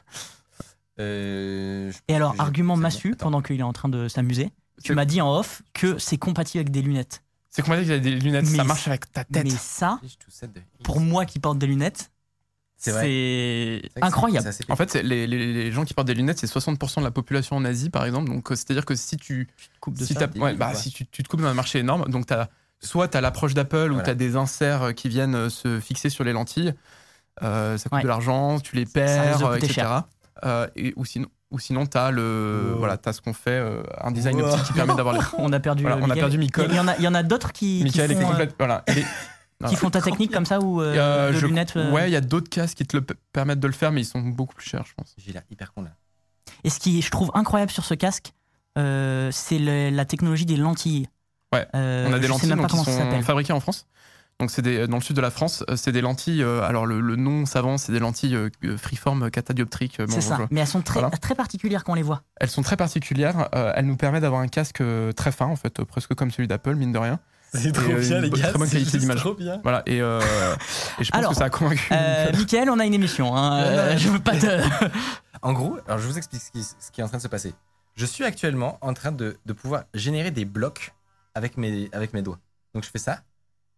[1.01, 4.51] Euh, Et alors, argument bon, massu, pendant qu'il est en train de s'amuser,
[4.83, 7.23] tu m'as dit en off que c'est compatible avec des lunettes.
[7.59, 9.43] C'est qu'on m'a dit qu'il y a des lunettes, Mais ça marche avec ta tête.
[9.45, 9.99] Mais ça,
[10.85, 12.11] pour moi qui porte des lunettes,
[12.77, 14.49] C'est incroyable.
[14.69, 17.57] En fait, les, les- les gens qui portent des lunettes, c'est 60% de la population
[17.57, 18.29] en Asie, par exemple.
[18.29, 19.49] Donc, euh, c'est-à-dire que si tu,
[19.89, 20.29] de si ça.
[20.37, 22.47] ouais, bah, si tu, tu te coupes dans un marché énorme, donc t'as,
[22.79, 24.05] soit tu as l'approche d'Apple où Voilà.
[24.05, 26.73] tu as des inserts euh, qui viennent euh, se fixer sur les lentilles.
[27.43, 28.03] Euh, ça coûte Ouais.
[28.05, 29.89] de l'argent, tu les perds, etc.
[30.45, 32.79] Euh, et, ou sinon, ou sinon tu as, le, Wow.
[32.79, 34.49] voilà, t'as ce qu'on fait, euh, un design Wow.
[34.49, 35.21] optique qui permet d'avoir les.
[35.39, 35.83] On a perdu.
[35.83, 36.69] Voilà, on a perdu Mickaël.
[36.71, 38.29] Il y en a, il y en a d'autres qui, qui Michael font, était euh,
[38.29, 38.55] complète.
[38.59, 38.85] Voilà.
[38.89, 39.05] Et-
[39.69, 41.77] qui font ta technique comme ça ou euh, Euh, de je- lunettes.
[41.77, 44.03] euh, Ouais, il y a d'autres casques qui te le permettent de le faire, mais
[44.03, 45.15] ils sont beaucoup plus chers, je pense.
[45.19, 45.91] J'ai l'air hyper con là.
[46.65, 48.33] Et ce qui je trouve incroyable sur ce casque,
[48.79, 51.09] euh, c'est la technologie des lentilles.
[51.53, 53.87] Ouais, Euh, On a des lentilles donc, qui sont fabriquées en France.
[54.41, 56.45] Donc c'est des, dans le sud de la France, euh, c'est des lentilles.
[56.45, 59.99] euh, alors le, le nom savant, c'est des lentilles euh, freeform catadioptriques.
[59.99, 60.37] euh, bon, C'est ça.
[60.39, 61.17] je- Mais elles sont très, Voilà.
[61.17, 62.23] très particulières quand on les voit.
[62.37, 63.49] Elles sont très particulières.
[63.57, 66.31] euh, elles nous permettent d'avoir un casque euh, très fin, en fait, euh, presque comme
[66.31, 67.19] celui d'Apple, mine de rien.
[67.53, 69.17] C'est trop bien, les gars, Très bonne c'est qualité d'image.
[69.21, 69.59] trop bien.
[69.63, 69.83] Voilà.
[69.87, 70.21] Et, euh,
[71.01, 71.89] et je pense Alors, que ça a convaincu.
[71.93, 72.31] Euh,
[72.71, 73.35] on a une émission.
[73.37, 73.63] hein.
[73.63, 74.47] Euh, je veux pas te.
[75.43, 77.29] En gros, alors je vous explique ce qui, ce qui est en train de se
[77.29, 77.55] passer.
[77.97, 80.93] Je suis actuellement en train de, de pouvoir générer des blocs
[81.35, 82.39] avec mes, avec mes doigts.
[82.75, 83.21] Donc je fais ça,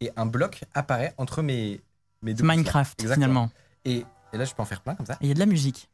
[0.01, 1.81] et un bloc apparaît entre mes,
[2.23, 2.45] mes deux.
[2.45, 3.25] Minecraft, Exactement.
[3.27, 3.51] finalement.
[3.85, 5.15] Et, et là, je peux en faire plein comme ça.
[5.15, 5.89] Et il y a de la musique.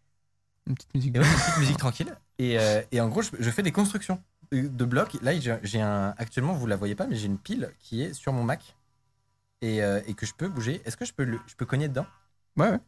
[0.67, 1.17] Une petite musique.
[1.17, 2.17] Et ouais, une petite musique tranquille.
[2.39, 4.21] Et, euh, et en gros, je, je fais des constructions
[4.53, 5.17] de blocs.
[5.23, 6.15] Là, j'ai un.
[6.19, 8.77] Actuellement, vous la voyez pas, mais j'ai une pile qui est sur mon Mac
[9.63, 10.83] et, euh, et que je peux bouger.
[10.85, 12.07] Est-ce que je peux, le, je peux cogner dedans?
[12.57, 12.81] Ouais, ouais.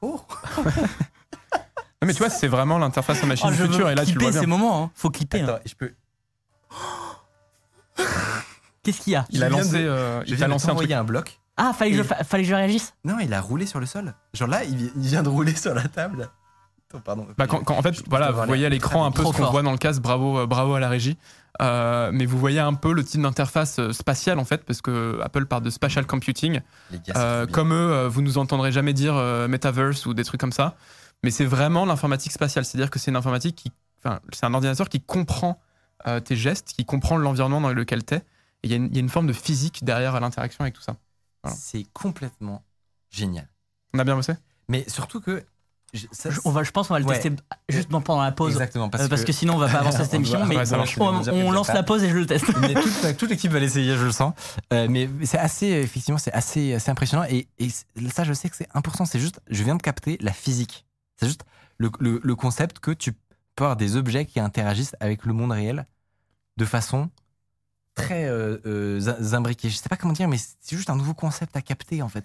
[0.00, 0.20] Oh
[2.02, 3.88] Non, mais tu vois, c'est vraiment l'interface en machine Oh, je future.
[3.90, 4.40] Et là, tu le vois clipper bien.
[4.40, 4.84] ces moments.
[4.84, 4.90] hein.
[4.94, 5.40] Faut clipper.
[5.40, 5.48] hein.
[5.48, 5.92] Attends, je peux.
[8.82, 10.90] Qu'est-ce qu'il y a Il a lancé, de- euh, il a lancé un truc.
[10.90, 11.38] un bloc.
[11.56, 12.94] Ah, fallait que, je, fa- fallait que je réagisse.
[13.04, 14.14] Non, il a roulé sur le sol.
[14.34, 16.28] Genre là, il, vi- il vient de rouler sur la table.
[17.04, 17.26] Pardon.
[17.38, 19.44] Bah, quand, quand- en fait, voilà, vous voyez à l'écran un peu trop ce qu'on
[19.44, 19.52] fort.
[19.52, 20.02] voit dans le casque.
[20.02, 21.16] Bravo, euh, bravo à la régie.
[21.62, 25.18] Euh, mais vous voyez un peu le type d'interface euh, spatiale en fait, parce que
[25.22, 26.60] Apple parle de spatial computing.
[26.90, 27.54] Les gars, c'est Euh, trop bien.
[27.54, 30.74] comme eux, euh, vous nous entendrez jamais dire euh, metaverse ou des trucs comme ça.
[31.22, 32.64] Mais c'est vraiment l'informatique spatiale.
[32.64, 33.72] C'est-à-dire que c'est une informatique qui,
[34.04, 35.60] enfin, c'est un ordinateur qui comprend
[36.06, 38.22] euh, tes gestes, qui comprend l'environnement dans lequel t'es.
[38.64, 40.82] Il y, a une- il y a une forme de physique derrière l'interaction avec tout
[40.82, 40.96] ça.
[41.42, 41.56] voilà.
[41.56, 42.62] C'est complètement
[43.10, 43.48] génial.
[43.94, 44.34] On a bien bossé?
[44.68, 45.44] Mais surtout que.
[45.92, 47.18] je- ça, on va, je pense qu'on va le Ouais.
[47.18, 47.34] tester
[47.68, 48.52] juste pendant la pause.
[48.52, 48.88] Exactement.
[48.88, 50.46] Parce, euh, parce que, que, sinon, on va pas avancer cette On émission.
[50.46, 52.46] mais ouais, on, on lance la pause et je le teste.
[52.60, 54.32] mais toute, toute l'équipe va l'essayer, je le sens.
[54.72, 57.24] Euh, mais c'est assez, effectivement, c'est assez, assez impressionnant.
[57.28, 57.68] Et, et
[58.10, 59.04] ça, je sais que c'est 1%.
[59.04, 60.86] C'est juste, je viens de capter la physique.
[61.16, 61.42] C'est juste
[61.78, 63.12] le, le- le concept que tu
[63.56, 65.86] peux avoir des objets qui interagissent avec le monde réel
[66.56, 67.10] de façon
[67.94, 69.00] très euh, euh,
[69.32, 69.68] imbriquée.
[69.70, 72.24] Je sais pas comment dire, mais c'est juste un nouveau concept à capter, en fait.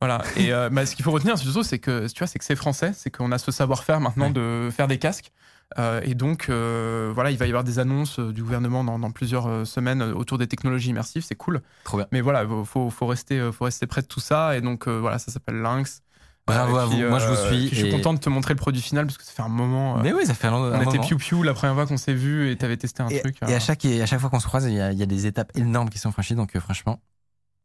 [0.00, 0.22] Voilà.
[0.36, 2.54] Et euh, bah, ce qu'il faut retenir surtout, c'est que tu vois, c'est que c'est
[2.56, 4.32] français, c'est qu'on a ce savoir-faire maintenant Ouais.
[4.32, 5.32] de faire des casques.
[5.78, 9.10] Euh, et donc, euh, voilà, il va y avoir des annonces du gouvernement dans, dans
[9.10, 11.24] plusieurs semaines autour des technologies immersives.
[11.24, 11.62] C'est cool.
[11.84, 12.06] Trop bien.
[12.12, 14.56] Mais voilà, il faut, faut, rester, faut rester près de tout ça.
[14.56, 16.02] Et donc, voilà, ça s'appelle Lynx.
[16.48, 17.08] Bravo Euh, à qui, vous.
[17.08, 17.68] Moi, je vous euh, suis.
[17.68, 19.48] je suis et- content de te montrer le produit final parce que ça fait un
[19.48, 19.98] moment.
[19.98, 21.02] euh, Mais oui, ça fait un, un on était moment.
[21.06, 23.36] piou-piou la première fois qu'on s'est vu et t'avais testé un Et, truc.
[23.46, 25.02] et à, chaque, et à chaque fois qu'on se croise, il y, a, il y
[25.02, 26.34] a des étapes énormes qui sont franchies.
[26.34, 27.00] Donc, franchement,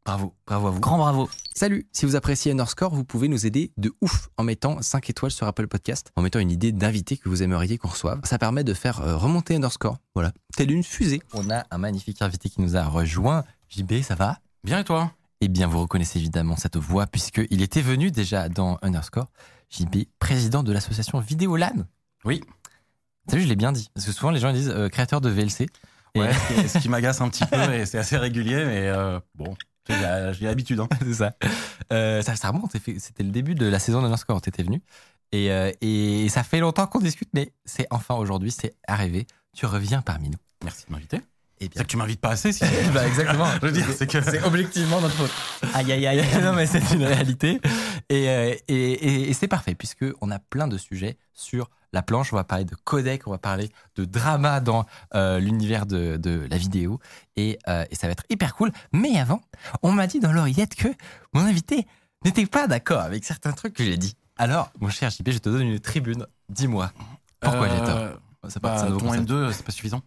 [0.04, 0.34] bravo.
[0.46, 0.80] Bravo à vous.
[0.80, 1.28] Grand bravo.
[1.54, 5.30] Salut Si vous appréciez Underscore, vous pouvez nous aider de ouf en mettant 5 étoiles
[5.30, 8.20] sur Apple Podcast, en mettant une idée d'invité que vous aimeriez qu'on reçoive.
[8.24, 9.96] Ça permet de faire remonter Underscore.
[10.14, 10.32] Voilà.
[10.56, 11.22] Telle une fusée.
[11.32, 13.44] On a un magnifique invité qui nous a rejoint.
[13.70, 14.38] JB, ça va?
[14.62, 15.12] Bien et toi?
[15.44, 19.26] Eh bien, vous reconnaissez évidemment cette voix, puisqu'il était venu déjà dans Underscore.
[19.68, 21.84] JB, président de l'association Vidéolan.
[22.24, 22.42] Oui.
[23.26, 23.90] T'as vu, je l'ai bien dit.
[23.94, 25.66] Parce que souvent, les gens ils disent euh, créateur de VLC.
[26.16, 29.20] Ouais, ce qui- ce qui m'agace un petit peu et c'est assez régulier, mais euh,
[29.34, 29.54] bon,
[29.86, 30.80] j'ai l'habitude.
[30.80, 30.88] Hein.
[31.02, 31.34] c'est ça.
[31.92, 32.36] Euh, ça.
[32.36, 34.80] Ça remonte, c'était le début de la saison d'Underscore, t'étais venu.
[35.32, 39.26] Et, euh, et ça fait longtemps qu'on discute, mais c'est enfin aujourd'hui, c'est arrivé.
[39.54, 40.38] Tu reviens parmi nous.
[40.64, 41.20] Merci de m'inviter.
[41.60, 42.64] Et C'est que tu m'invites pas assez, si.
[42.94, 43.46] bah exactement.
[43.62, 44.20] Je veux dire, c'est que.
[44.22, 45.30] C'est objectivement notre faute.
[45.74, 46.24] Aïe, aïe, aïe.
[46.42, 47.60] non, mais c'est une réalité.
[48.08, 52.02] Et, euh, et, et- et c'est parfait, puisque on a plein de sujets sur la
[52.02, 52.32] planche.
[52.32, 56.44] On va parler de codec, on va parler de drama dans euh, l'univers de, de
[56.50, 56.98] la vidéo.
[57.36, 58.72] Et, euh, et ça va être hyper cool.
[58.92, 59.40] Mais avant,
[59.82, 60.88] on m'a dit dans l'oreillette que
[61.34, 61.86] mon invité
[62.24, 64.16] n'était pas d'accord avec certains trucs que j'ai dit.
[64.36, 66.26] Alors, mon cher JP, je te donne une tribune.
[66.48, 66.90] Dis-moi.
[67.38, 68.18] Pourquoi j'ai Euh, tort
[68.50, 69.30] C'est pas- bah, ton concept.
[69.30, 70.02] M2, c'est pas suffisant.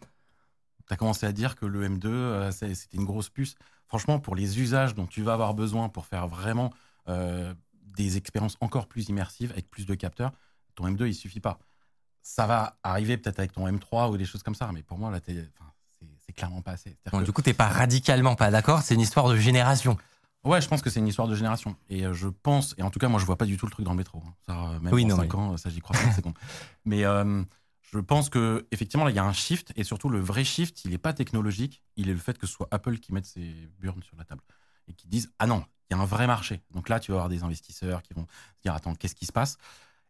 [0.87, 3.55] Tu as commencé à dire que le M2, euh, c'était une grosse puce.
[3.87, 6.73] Franchement, pour les usages dont tu vas avoir besoin pour faire vraiment
[7.09, 7.53] euh,
[7.97, 10.31] des expériences encore plus immersives avec plus de capteurs,
[10.75, 11.59] ton M2, il suffit pas.
[12.21, 15.09] Ça va arriver peut-être avec ton M3 ou des choses comme ça, mais pour moi,
[15.11, 16.89] là, c'est clairement pas assez.
[16.89, 19.97] C'est-à-dire Bon, que- du coup, t'es pas radicalement pas d'accord, c'est une histoire de génération.
[20.43, 21.75] Ouais, je pense que c'est une histoire de génération.
[21.89, 23.71] Et euh, je pense, et en tout cas, moi, je vois pas du tout le
[23.71, 24.21] truc dans le métro.
[24.25, 24.33] hein.
[24.45, 26.33] Ça, même Oui, dans non, 5 ans, ça, j'y crois pas, c'est con.
[26.85, 27.43] Mais euh,
[27.91, 30.83] je pense que effectivement, là, il y a un shift, et surtout, le vrai shift,
[30.83, 33.69] il n'est pas technologique, il est le fait que ce soit Apple qui mette ses
[33.79, 34.41] burnes sur la table.
[34.89, 36.61] Et qui disent, ah non, il y a un vrai marché.
[36.71, 39.31] Donc là, tu vas avoir des investisseurs qui vont se dire, attends, qu'est-ce qui se
[39.31, 39.57] passe?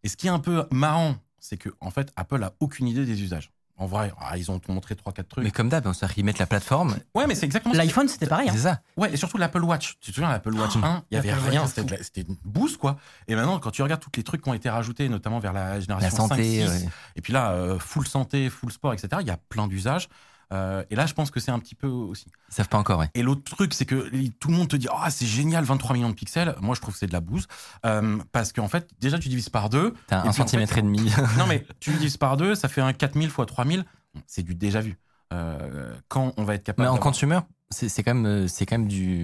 [0.04, 3.06] Et ce qui est un peu marrant, c'est que en fait, Apple a aucune idée
[3.06, 3.52] des usages.
[3.80, 5.44] En vrai, ah, ils ont montré 3-4 trucs.
[5.44, 5.88] Mais comme d'hab,
[6.18, 6.98] ils mettent la plateforme.
[7.14, 8.50] Ouais, mais c'est exactement L'iPhone, c'était pareil.
[8.50, 8.54] hein.
[8.56, 8.82] C'est ça.
[8.98, 9.98] Ouais, et surtout l'Apple Watch.
[10.02, 12.76] Tu te souviens, l'Apple Watch Oh, 1, il y avait rien, c'était la- une bouse,
[12.76, 12.98] quoi.
[13.28, 15.76] Et maintenant, quand tu regardes tous les trucs qui ont été rajoutés, notamment vers la
[15.76, 16.66] La génération santé.
[16.66, 16.90] 5, 6, ouais.
[17.16, 20.10] et puis là, euh, full santé, full sport, etc., il y a plein d'usages.
[20.54, 22.28] Euh, et là, je pense que c'est un petit peu aussi.
[22.50, 23.10] Ils savent pas encore, ouais.
[23.16, 24.10] Et l'autre truc, c'est que
[24.40, 26.56] tout le monde te dit Ah, c'est génial, 23 millions de pixels.
[26.62, 27.48] Moi, je trouve que c'est de la bouse.
[27.86, 29.94] Euh, parce qu'en fait, déjà, tu divises par deux.
[30.08, 31.00] T'as un en centimètre fait- et demi.
[31.38, 33.84] non, mais tu divises par deux, ça fait un 4000 fois 3000.
[34.26, 34.98] C'est du déjà vu.
[35.34, 36.88] Euh, quand on va être capable.
[36.88, 39.24] Mais en consumer, c'est quand même, c'est quand même du,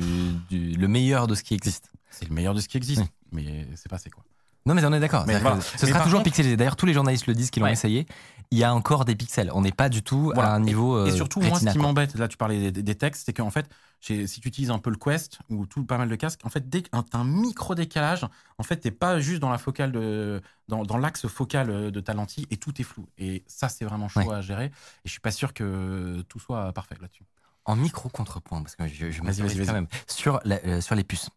[0.50, 1.90] du- le meilleur de ce qui existe.
[2.10, 3.02] C'est le meilleur de ce qui existe.
[3.02, 3.08] Oui.
[3.32, 4.24] Mais c'est passé, quoi.
[4.66, 5.26] Non, mais on est d'accord.
[5.26, 5.60] Voilà.
[5.62, 6.56] Ce Mais sera toujours contre- pixelisé.
[6.56, 7.74] D'ailleurs, tous les journalistes le disent qui l'ont Ouais.
[7.74, 8.06] essayé.
[8.52, 9.50] Il y a encore des pixels.
[9.54, 10.52] On n'est pas du tout Voilà.
[10.52, 10.96] à un niveau.
[10.96, 13.50] euh, Et surtout, moi, ce qui m'embête, là, tu parlais des, des textes, c'est qu'en
[13.50, 13.68] fait,
[14.00, 16.70] si tu utilises un peu le Quest ou tout pas mal de casques, en fait,
[16.70, 18.26] dès que t'as un micro décalage,
[18.58, 22.00] en fait, t'es pas juste dans la focale de, dans, dans l'axe focal euh, de
[22.00, 23.08] ta lentille et tout est flou.
[23.18, 24.36] Et ça, c'est vraiment chaud Ouais.
[24.36, 24.66] à gérer.
[24.66, 24.72] Et
[25.06, 27.26] je suis pas sûr que tout soit parfait là-dessus.
[27.66, 31.30] En micro contrepoint, parce que je, je quand même sur, la- euh, sur les puces.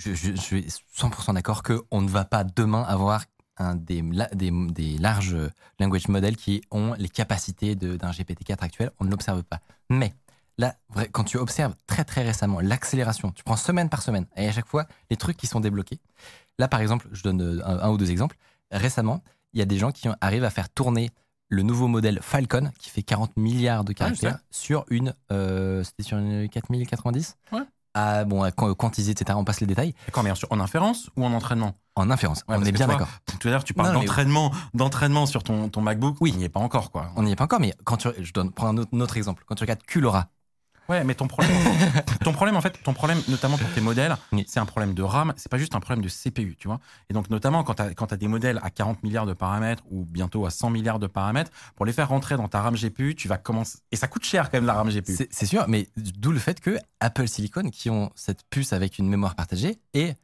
[0.00, 0.66] Je, je- je suis
[0.96, 3.24] 100% d'accord qu'on ne va pas demain avoir
[3.58, 4.02] un des,
[4.34, 5.36] des, des larges
[5.78, 8.90] language models qui ont les capacités d'un GPT-4 actuel.
[8.98, 9.60] On ne l'observe pas.
[9.90, 10.14] Mais
[10.56, 10.74] là,
[11.12, 14.66] quand tu observes très très récemment l'accélération, tu prends semaine par semaine, et à chaque
[14.66, 16.00] fois, les trucs qui sont débloqués.
[16.58, 18.36] Là, par exemple, je donne euh, un, un ou deux exemples.
[18.70, 19.22] Récemment,
[19.52, 21.10] il y a des gens qui arrivent à faire tourner
[21.48, 25.14] le nouveau modèle Falcon qui fait 40 milliards de Ah, caractères sur une.
[25.32, 27.60] euh, C'était sur une 4090 Ouais.
[27.94, 29.36] Ah, bon, à etc.
[29.36, 29.94] On passe les détails.
[30.06, 31.74] D'accord, mais en- en inférence ou en entraînement?
[31.96, 32.44] En inférence.
[32.48, 33.08] Ouais, on est bien d'accord.
[33.40, 36.16] Tout à l'heure, tu parles d'entraînement, d'entraînement sur ton, ton MacBook.
[36.20, 36.32] Oui.
[36.34, 37.10] On n'y est pas encore, quoi.
[37.16, 38.08] On n'y est pas encore, mais quand tu.
[38.20, 39.42] Je donne, prends un autre, un autre exemple.
[39.46, 40.28] Quand tu regardes Culora,
[40.90, 41.52] Ouais, mais ton problème,
[42.24, 44.44] ton problème en fait, ton problème notamment pour tes modèles, Oui.
[44.48, 46.80] c'est un problème de RAM, c'est pas juste un problème de CPU, tu vois.
[47.08, 50.46] Et donc notamment quand tu as, des modèles à 40 milliards de paramètres ou bientôt
[50.46, 53.38] à 100 milliards de paramètres, pour les faire rentrer dans ta RAM GPU, tu vas
[53.38, 55.16] commencer et ça coûte cher quand même la RAM GPU.
[55.30, 59.08] c'est sûr, mais d'où le fait que Apple Silicon, qui ont cette puce avec une
[59.08, 60.14] mémoire partagée, et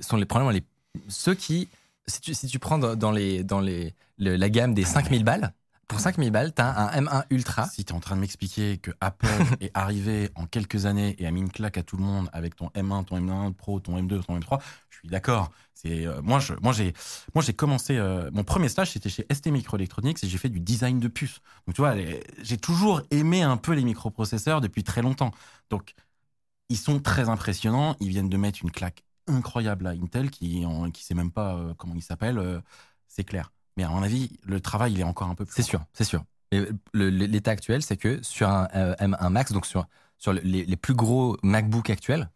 [0.00, 0.64] sont les problèmes les
[1.08, 1.68] ceux qui,
[2.06, 5.24] si tu, si tu prends dans dans les, dans les, le- la gamme des 5000
[5.24, 5.52] balles,
[5.88, 7.66] pour 5000 balles, tu as un M1 Ultra.
[7.66, 9.28] Si tu es en train de m'expliquer que Apple
[9.60, 12.56] est arrivé en quelques années et a mis une claque à tout le monde avec
[12.56, 14.60] ton M1, ton M1 Pro, ton M2, ton M3,
[14.90, 15.50] je suis d'accord.
[15.74, 16.94] C'est euh, moi je moi j'ai
[17.34, 20.58] moi j'ai commencé euh, mon premier stage c'était chez ST Microelectronics et j'ai fait du
[20.58, 21.40] design de puces.
[21.66, 21.94] Donc tu vois,
[22.42, 25.32] j'ai toujours aimé un peu les microprocesseurs depuis très longtemps.
[25.70, 25.94] Donc
[26.68, 30.90] ils sont très impressionnants, ils viennent de mettre une claque incroyable à Intel qui en,
[30.90, 32.62] qui sait même pas euh, comment il s'appelle,
[33.06, 33.52] c'est clair.
[33.76, 36.04] Mais à mon avis, le travail il est encore un peu plus C'est sûr, c'est
[36.04, 36.24] sûr.
[36.94, 39.86] L'état actuel, c'est que sur un euh, M1 Max, donc sur,
[40.18, 42.30] sur le- les, les plus gros MacBook actuels,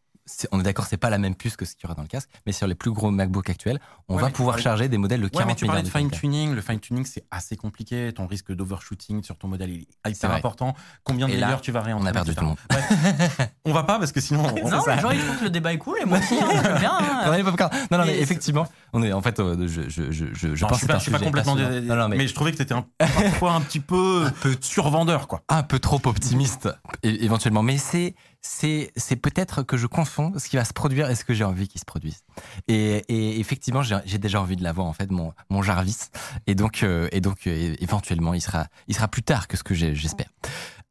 [0.52, 2.08] on est d'accord, c'est pas la même puce que ce qu'il y aura dans le
[2.08, 4.98] casque, mais sur les plus gros MacBook actuels, on Ouais, va tu pouvoir charger des
[4.98, 6.54] modèles de Ouais, 40 mais tu parlais de fine tuning.
[6.54, 8.12] Le fine tuning, c'est assez compliqué.
[8.12, 10.74] Ton risque d'overshooting sur ton modèle il est hyper important.
[11.04, 12.56] Combien de là, layers tu vas On réentraîner a perdu tout le monde.
[12.68, 14.42] Bref, on va pas parce que sinon.
[14.64, 16.78] on- Non, les gens ils trouvent que le débat est cool et moi aussi, hein,
[16.78, 16.92] bien.
[16.98, 17.42] hein.
[17.90, 20.68] Non, non, mais effectivement, on est en fait, euh, je, je, je, je, je Non,
[20.68, 21.54] pense suis que pas, je suis pas complètement.
[21.56, 24.24] Non, non, mais mais je trouvais que t'étais un, parfois un petit peu,
[24.60, 25.42] survendeur, quoi.
[25.48, 26.68] un peu trop optimiste
[27.02, 31.24] éventuellement, mais c'est c'est peut-être que je confonds ce qui va se produire et ce
[31.24, 32.24] que j'ai envie qu'il se produise.
[32.68, 36.08] Et, effectivement, j'ai déjà envie de l'avoir en fait mon mon Jarvis
[36.46, 38.68] et donc euh, et donc euh, éventuellement il sera
[39.10, 40.30] plus tard que ce que j'espère.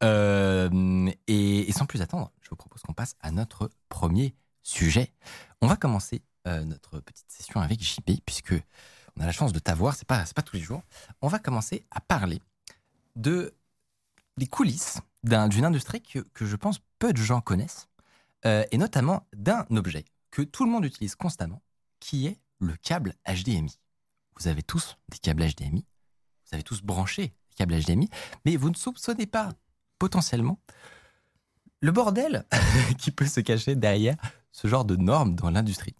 [0.02, 5.12] Euh, et, sans plus attendre, je vous propose qu'on passe à notre premier sujet.
[5.60, 8.54] On va commencer notre petite session avec JP puisque
[9.16, 10.82] on a la chance de t'avoir, c'est pas pas tous les jours.
[11.20, 12.40] On va commencer à parler
[13.16, 13.52] de
[14.40, 17.88] les coulisses d'un- d'une industrie que, je pense peu de gens connaissent,
[18.46, 21.62] euh, et notamment d'un objet que tout le monde utilise constamment,
[22.00, 23.78] qui est le câble HDMI.
[24.38, 25.84] Vous avez tous des câbles HDMI,
[26.46, 28.08] vous avez tous branché des câbles HDMI,
[28.46, 29.50] mais vous ne soupçonnez pas
[29.98, 30.58] potentiellement
[31.82, 32.46] le bordel
[32.98, 34.16] qui peut se cacher derrière
[34.52, 35.94] ce genre de normes dans l'industrie.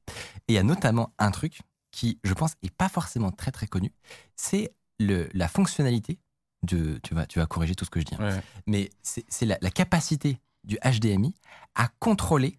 [0.49, 1.61] Et il y a notamment un truc
[1.91, 3.93] qui, je pense, est pas forcément très très connu,
[4.37, 6.19] c'est la fonctionnalité
[6.63, 6.99] de.
[7.03, 8.15] Tu vas, tu vas corriger tout ce que je dis.
[8.19, 8.37] hein.
[8.37, 8.43] Ouais.
[8.67, 11.35] Mais c'est la, la capacité du HDMI
[11.75, 12.59] à contrôler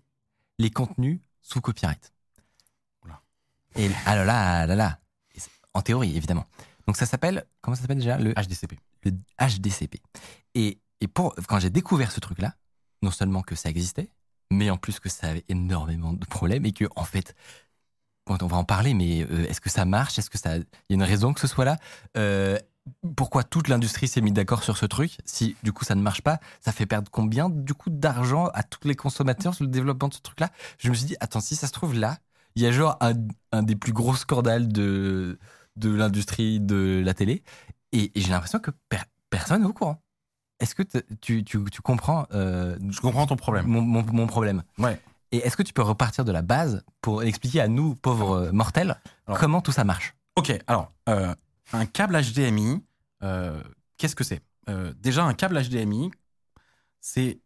[0.59, 2.11] les contenus sous copyright.
[3.03, 3.21] Oula.
[3.75, 4.99] Et ah là là, là
[5.73, 6.45] En théorie, évidemment.
[6.87, 7.45] Donc ça s'appelle.
[7.61, 8.17] Comment ça s'appelle déjà?
[8.17, 8.79] Le HDCP.
[9.03, 10.01] le HDCP.
[10.55, 12.55] Et, et pour, quand j'ai découvert ce truc-là,
[13.01, 14.09] non seulement que ça existait,
[14.51, 17.35] mais en plus que ça avait énormément de problèmes et que, en fait,
[18.27, 20.19] on va en parler, mais euh, est-ce que ça marche?
[20.19, 21.77] Est-ce que ça, il y a une raison que ce soit là?
[22.17, 22.57] Euh,
[23.15, 26.21] Pourquoi toute l'industrie s'est mise d'accord sur ce truc Si du coup ça ne marche
[26.21, 30.07] pas, ça fait perdre combien du coup d'argent à tous les consommateurs sur le développement
[30.07, 30.49] de ce truc-là?
[30.79, 32.17] Je me suis dit, attends, si ça se trouve là,
[32.55, 33.13] il y a genre un,
[33.51, 35.37] un des plus gros scandales de,
[35.75, 37.43] de l'industrie de la télé.
[37.91, 38.97] Et, et j'ai l'impression que per-
[39.29, 40.01] personne n'est au courant.
[40.59, 40.83] Est-ce que
[41.21, 43.67] tu, tu, tu comprends euh, Je comprends ton problème.
[43.67, 44.63] mon, mon- mon problème?
[44.79, 44.99] Ouais.
[45.31, 48.51] Et est-ce que tu peux repartir de la base pour expliquer à nous, pauvres euh,
[48.51, 50.15] mortels, Alors- comment tout ça marche?
[50.35, 51.33] Ok, alors, euh,
[51.73, 52.83] un câble HDMI,
[53.23, 53.61] euh,
[53.97, 54.41] qu'est-ce que c'est?
[54.69, 56.11] Euh, Déjà, un câble HDMI,
[57.01, 57.39] c'est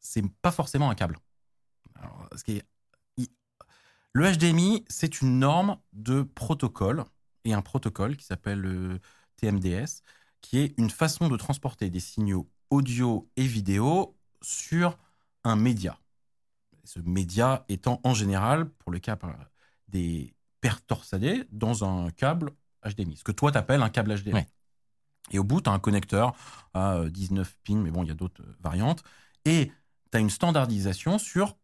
[0.00, 1.18] c'est pas forcément un câble.
[4.12, 7.04] Le HDMI, c'est une norme de protocole,
[7.44, 9.00] et un protocole qui s'appelle le
[9.36, 10.02] TMDS,
[10.40, 14.98] qui est une façon de transporter des signaux audio et vidéo sur
[15.44, 15.98] un média.
[16.84, 19.18] Ce média étant en général, pour le cas
[19.88, 22.52] des paires torsadées, dans un câble
[22.84, 23.16] HDMI.
[23.16, 24.34] Ce que toi, t'appelles un câble HDMI.
[24.34, 24.46] Ouais.
[25.30, 26.34] Et au bout, tu as un connecteur
[26.74, 29.02] à euh, 19 pins, mais bon, il y a d'autres euh, variantes.
[29.44, 29.70] Et
[30.10, 31.56] tu as une standardisation sur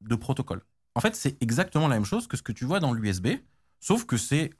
[0.00, 0.62] deux protocoles.
[0.94, 3.28] En fait, c'est exactement la même chose que ce que tu vois dans l'USB,
[3.80, 4.50] sauf que c'est,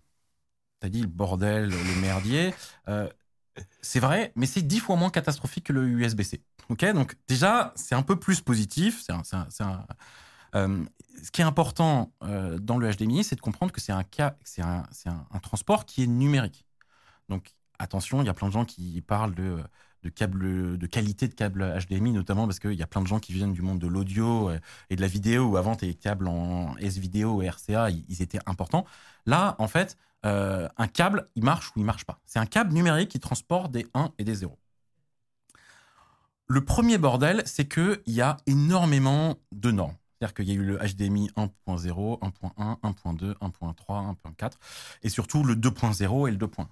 [0.80, 2.54] tu as dit le bordel, le merdier.
[2.88, 3.08] euh,
[3.82, 6.42] c'est vrai, mais c'est dix fois moins catastrophique que le USB-C.
[6.70, 9.02] Ok, donc déjà, c'est un peu plus positif.
[9.02, 9.86] C'est un- c'est un- c'est un-
[10.54, 10.84] euh,
[11.22, 14.04] ce qui est important euh, dans le HDMI, c'est de comprendre que c'est un,
[15.42, 16.66] transport qui est numérique.
[17.28, 19.62] Donc attention, il y a plein de gens qui parlent de,
[20.88, 23.62] qualité de câbles HDMI, notamment parce qu'il y a plein de gens qui viennent du
[23.62, 24.58] monde de l'audio euh,
[24.90, 28.84] et de la vidéo, où avant tes câbles en S-Vidéo et RCA, ils, étaient importants.
[29.26, 32.20] Là, en fait, un câble, il marche ou il marche pas.
[32.26, 34.56] C'est un câble numérique qui transporte des 1 et des 0.
[36.46, 39.96] Le premier bordel, c'est qu'il y a énormément de normes.
[40.22, 44.52] C'est-à-dire qu'il y a eu le HDMI 1.0, 1.1, 1.2, 1.3, 1.4,
[45.02, 46.68] et surtout le 2.0 et le 2.1.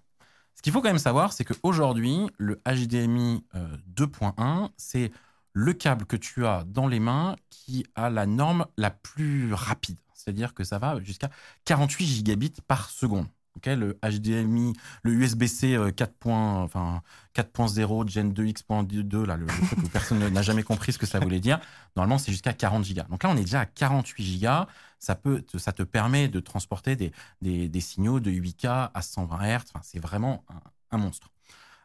[0.54, 5.10] Ce qu'il faut quand même savoir, c'est qu'aujourd'hui, le HDMI euh, 2.1, c'est
[5.52, 9.98] le câble que tu as dans les mains qui a la norme la plus rapide.
[10.14, 11.30] C'est-à-dire que ça va jusqu'à
[11.64, 13.26] 48 gigabits par seconde.
[13.56, 16.14] Ok, le HDMI, le USB-C euh, 4.
[16.14, 17.02] point- enfin,
[17.34, 21.18] 4.0 Gen 2X.2, là, le, le truc où personne n'a jamais compris ce que ça
[21.18, 21.58] voulait dire.
[21.96, 23.04] Normalement, c'est jusqu'à 40 gigas.
[23.10, 24.66] Donc là, on est déjà à 48 gigas.
[25.00, 25.18] Ça,
[25.58, 29.64] ça te permet de transporter des, signaux de 8K à 120 Hz.
[29.82, 30.44] C'est vraiment
[30.90, 31.30] un, monstre.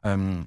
[0.06, 0.44] Euh,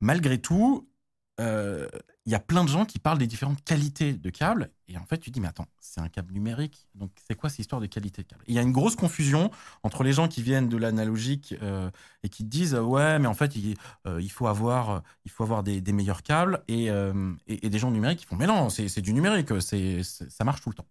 [0.00, 0.93] malgré tout, euh,
[1.38, 4.70] il y a plein de gens qui parlent des différentes qualités de câbles.
[4.88, 6.88] Et en fait, tu te dis, mais attends, c'est un câble numérique.
[6.94, 8.44] Donc, c'est quoi cette histoire de qualité de câble?
[8.46, 9.50] Il y a une grosse confusion
[9.82, 11.90] entre les gens qui viennent de l'analogique euh,
[12.22, 15.30] et qui te disent, euh, ouais, mais en fait, il, euh, il faut avoir, il
[15.30, 16.62] faut avoir des, meilleurs câbles.
[16.68, 20.44] Et, euh, et, des gens numériques qui font, mais non, c'est du numérique, c'est ça
[20.44, 20.86] marche tout le temps.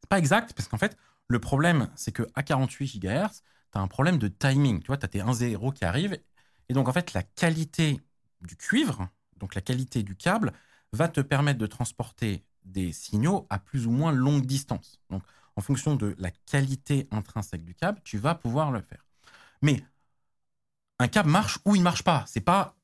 [0.00, 0.96] C'est pas exact, parce qu'en fait,
[1.28, 3.42] le problème, c'est qu'à 48 GHz,
[3.72, 4.80] tu as un problème de timing.
[4.80, 6.18] Tu vois, tu as tes 1-0 qui arrivent.
[6.68, 8.00] Et donc, en fait, la qualité
[8.42, 9.08] du cuivre,
[9.38, 10.52] donc la qualité du câble,
[10.92, 15.00] va te permettre de transporter des signaux à plus ou moins longue distance.
[15.10, 15.22] Donc,
[15.56, 19.04] en fonction de la qualité intrinsèque du câble, tu vas pouvoir le faire.
[19.62, 19.82] Mais
[20.98, 22.24] un câble marche ou il marche pas.
[22.26, 22.76] C'est pas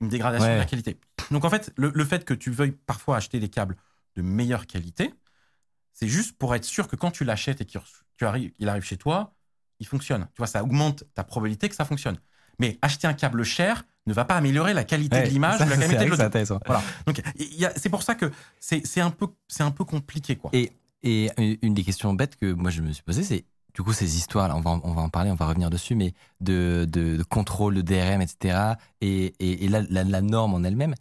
[0.00, 0.54] une dégradation Ouais.
[0.54, 0.98] de la qualité.
[1.30, 3.76] Donc, en fait, le, le fait que tu veuilles parfois acheter des câbles
[4.16, 5.14] de meilleure qualité,
[5.92, 7.80] c'est juste pour être sûr que quand tu l'achètes et qu'il
[8.16, 9.34] tu arrives, il arrive chez toi,
[9.80, 10.26] il fonctionne.
[10.34, 12.18] Tu vois, ça augmente ta probabilité que ça fonctionne.
[12.60, 15.66] Mais acheter un câble cher ne va pas améliorer la qualité Ouais, de l'image ça,
[15.66, 16.58] ou la qualité de l'audio.
[16.66, 16.82] Voilà.
[17.06, 18.30] Donc, il y a- c'est pour ça que
[18.60, 20.36] c'est c'est un, peu- c'est un peu compliqué.
[20.36, 20.50] Quoi.
[20.52, 20.72] Et,
[21.02, 21.30] et
[21.62, 24.48] une des questions bêtes que moi je me suis posée, c'est du coup ces histoires,
[24.48, 27.16] là, on va, en- on va en parler, on va revenir dessus, mais de, de,
[27.16, 28.58] de contrôle, de DRM, etc.
[29.00, 30.94] Et, et, et la, la, la norme en elle-même,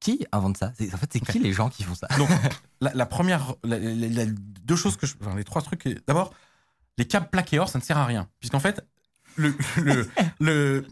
[0.00, 0.72] qui invente ça?
[0.78, 2.06] C'est- En fait, c'est qui les gens qui font ça?
[2.18, 2.28] Donc,
[2.80, 5.88] la, la première, la- deux choses que je, enfin, les trois trucs.
[6.06, 6.32] D'abord,
[6.98, 8.84] les câbles plaqués or, ça ne sert à rien, puisqu'en fait,
[9.36, 10.06] le, le,
[10.40, 10.86] le-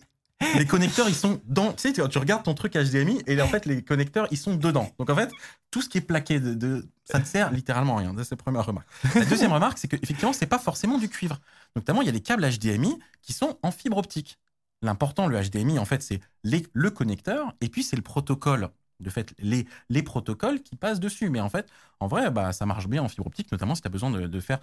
[0.55, 1.73] les connecteurs, ils sont dans.
[1.73, 4.89] Tu regardes ton truc HDMI et en fait, les connecteurs, ils sont dedans.
[4.99, 5.31] Donc en fait,
[5.71, 8.15] tout ce qui est plaqué de, ça ne sert littéralement à rien.
[8.19, 8.87] C'est la première remarque.
[9.17, 11.41] La deuxième remarque, c'est qu'effectivement, c'est pas forcément du cuivre.
[11.75, 14.39] Notamment, il y a des câbles HDMI qui sont en fibre optique.
[14.81, 18.69] L'important, le HDMI, en fait, c'est le connecteur et puis c'est le protocole.
[19.01, 21.31] De fait, les, les protocoles qui passent dessus.
[21.31, 21.69] Mais en fait,
[22.01, 24.41] en vrai, bah, ça marche bien en fibre optique, notamment si tu as besoin de
[24.41, 24.59] faire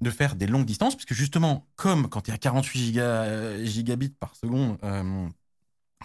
[0.00, 4.10] de faire des longues distances, puisque justement, comme quand tu es à 48 giga- gigabits
[4.10, 5.28] par seconde, euh,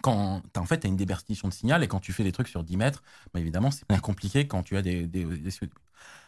[0.01, 2.47] quand en fait, tu as une déperdition de signal, et quand tu fais des trucs
[2.47, 3.03] sur 10 mètres,
[3.33, 5.69] bah, évidemment, c'est plus compliqué quand tu as des, des, des COD.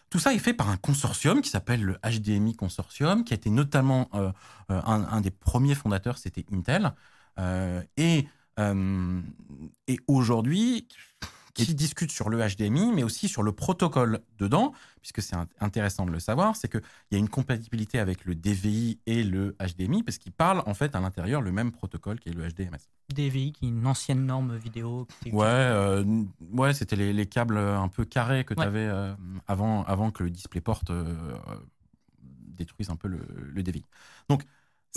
[0.10, 3.49] Tout ça est fait par un consortium qui s'appelle le HDMI Consortium, qui a été
[3.49, 4.31] notamment euh,
[4.72, 6.94] euh, un, un des premiers fondateurs, c'était Intel.
[7.39, 8.27] Euh, et
[9.88, 10.88] et aujourd'hui,
[11.65, 16.05] qui discute sur le HDMI, mais aussi sur le protocole dedans, puisque c'est int- intéressant
[16.05, 16.81] de le savoir, c'est qu'il
[17.11, 20.95] y a une compatibilité avec le DVI et le HDMI, parce qu'ils parlent en fait
[20.95, 22.79] à l'intérieur le même protocole qui est le HDMS.
[23.13, 25.07] DVI, qui est une ancienne norme vidéo.
[25.23, 26.03] qui Ouais, euh,
[26.53, 28.65] ouais c'était les, les câbles un peu carrés que tu Ouais.
[28.65, 28.89] avais
[29.47, 31.15] avant, avant que le DisplayPort euh,
[31.49, 31.55] euh,
[32.21, 33.19] détruise un peu le,
[33.53, 33.84] le DVI.
[34.29, 34.43] Donc,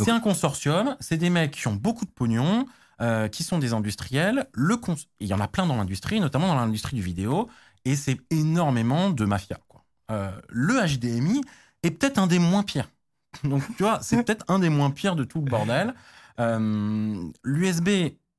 [0.04, 2.66] c'est un consortium, c'est des mecs qui ont beaucoup de pognon,
[3.00, 4.48] euh, qui sont des industriels.
[4.52, 7.48] Le cons- Il y en a plein dans l'industrie, notamment dans l'industrie du vidéo,
[7.84, 9.58] et c'est énormément de mafia.
[9.68, 9.84] Quoi.
[10.10, 11.40] Euh, le HDMI
[11.82, 12.90] est peut-être un des moins pires.
[13.44, 15.94] Donc, tu vois, c'est peut-être un des moins pires de tout le bordel.
[16.40, 17.88] Euh, L'USB,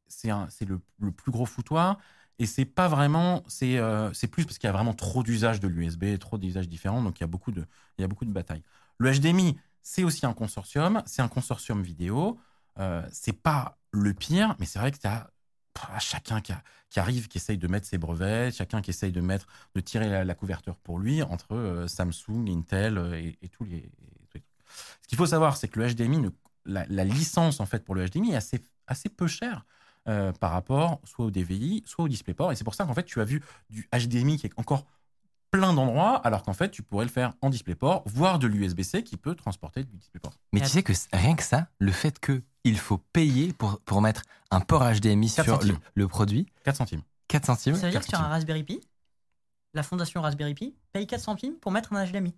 [0.07, 0.29] c'est
[0.65, 0.79] le,
[1.11, 1.97] plus gros foutoir.
[2.39, 3.79] Et c'est pas vraiment, c'est
[4.13, 7.19] c'est plus parce qu'il y a vraiment trop d'usages de l'USB, trop d'usages différents, donc
[7.19, 7.65] il y a beaucoup de,
[7.97, 8.63] il y a beaucoup de batailles.
[8.97, 12.39] Le HDMI, c'est aussi un consortium, c'est un consortium vidéo.
[12.79, 15.29] Euh, c'est pas le pire, mais c'est vrai que tu as
[15.99, 16.53] chacun qui,
[16.99, 20.35] arrive, qui essaye de mettre ses brevets, chacun qui essaye de mettre, de tirer la,
[20.35, 23.89] couverture pour lui entre euh, Samsung, Intel euh, et, tous les.
[25.01, 26.29] Ce qu'il faut savoir, c'est que le HDMI,
[26.65, 29.65] la, licence en fait pour le HDMI est assez, peu chère
[30.05, 32.53] par rapport soit au DVI, soit au DisplayPort.
[32.53, 34.85] Et c'est pour ça qu'en fait, tu as vu du HDMI qui est encore
[35.51, 39.17] plein d'endroits, alors qu'en fait, tu pourrais le faire en DisplayPort, voire de l'USB-C qui
[39.17, 40.33] peut transporter du DisplayPort.
[40.53, 44.01] Mais tu sais que rien que ça, le fait que il faut payer pour, pour
[44.01, 45.59] mettre un port HDMI sur
[45.95, 47.01] le, produit, 4 centimes.
[47.27, 47.75] 4 centimes.
[47.75, 48.29] Ça veut dire 4 que sur un.
[48.29, 48.79] Raspberry Pi,
[49.73, 52.33] la fondation Raspberry Pi paye 4 centimes pour mettre un HDMI.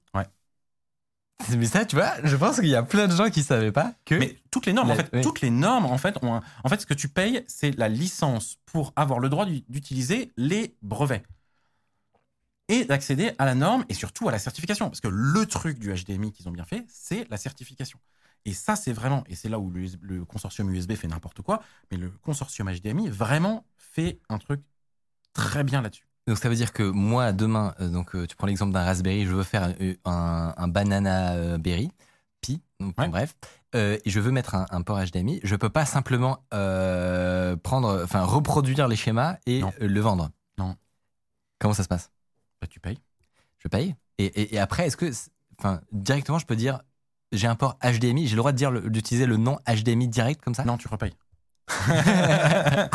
[1.57, 3.93] Mais ça, tu vois, je pense qu'il y a plein de gens qui savaient pas
[4.05, 4.15] que.
[4.15, 5.21] Mais toutes les normes, en fait, oui.
[5.21, 7.89] toutes les normes, en fait, ont un- en fait, ce que tu payes, c'est la
[7.89, 11.23] licence pour avoir le droit d'u- d'utiliser les brevets
[12.69, 14.89] et d'accéder à la norme et surtout à la certification.
[14.89, 17.99] Parce que le truc du HDMI qu'ils ont bien fait, c'est la certification.
[18.45, 21.61] Et ça, c'est vraiment, et c'est là où le, consortium USB fait n'importe quoi,
[21.91, 24.61] mais le consortium HDMI vraiment fait un truc
[25.33, 26.07] très bien là-dessus.
[26.27, 29.25] Donc ça veut dire que moi demain, euh, donc euh, tu prends l'exemple d'un Raspberry,
[29.25, 31.91] je veux faire euh, un, un banana euh, berry,
[32.41, 33.07] Pi, donc, Ouais.
[33.07, 33.35] bref,
[33.73, 38.87] et je veux mettre un, un port HDMI, je peux pas simplement prendre, enfin reproduire
[38.87, 39.73] les schémas et Non.
[39.79, 40.29] le vendre.
[40.57, 40.75] Non.
[41.59, 42.11] Comment ça se passe?
[42.63, 42.97] Bah, tu payes.
[43.59, 43.93] Je paye.
[44.19, 45.11] Et, et- et après, est-ce que,
[45.59, 46.79] enfin, directement, je peux dire,
[47.33, 50.55] j'ai un port HDMI, j'ai le droit de dire d'utiliser le nom HDMI direct comme
[50.55, 50.63] ça?
[50.63, 51.13] Non, tu repayes.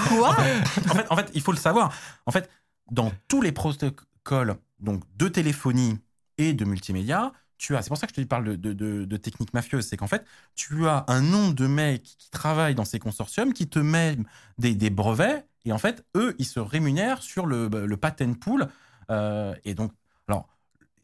[0.08, 0.30] Quoi?
[0.30, 1.92] En, fait, en fait, il faut le savoir.
[2.24, 2.48] En fait,
[2.90, 5.98] dans tous les protocoles donc de téléphonie
[6.38, 7.82] et de multimédia, tu as.
[7.82, 9.86] C'est pour ça que je te parle de, de, de, de techniques mafieuses.
[9.86, 10.24] C'est qu'en fait,
[10.54, 14.20] tu as un nombre de mecs qui travaillent dans ces consortiums qui te mettent
[14.56, 18.68] des, des brevets et en fait, eux, ils se rémunèrent sur le, le patent pool.
[19.10, 19.92] Euh, et donc,
[20.28, 20.48] alors.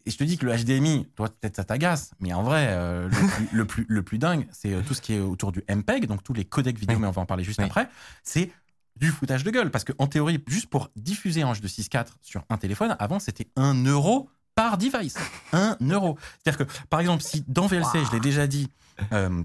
[0.07, 3.09] Et je te dis que le HDMI, toi, peut-être ça t'agace, mais en vrai, euh,
[3.09, 5.63] le, plus, le, plus, le plus dingue, c'est euh, tout ce qui est autour du
[5.69, 7.03] MPEG, donc tous les codecs vidéo, Oui.
[7.03, 7.65] mais on va en parler juste Oui.
[7.65, 7.89] après.
[8.23, 8.51] C'est
[8.97, 9.71] du foutage de gueule.
[9.71, 13.49] Parce qu'en théorie, juste pour diffuser un jeu de 6.4 sur un téléphone, avant, c'était
[13.57, 15.17] 1 euro par device.
[15.53, 16.19] 1 euro.
[16.45, 18.69] C'est-à-dire que, par exemple, si dans VLC, je l'ai déjà dit,
[19.13, 19.43] euh,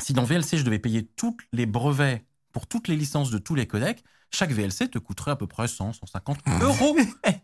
[0.00, 3.56] si dans VLC, je devais payer tous les brevets pour toutes les licences de tous
[3.56, 6.96] les codecs, chaque VLC te coûterait à peu près 100, 150 euros.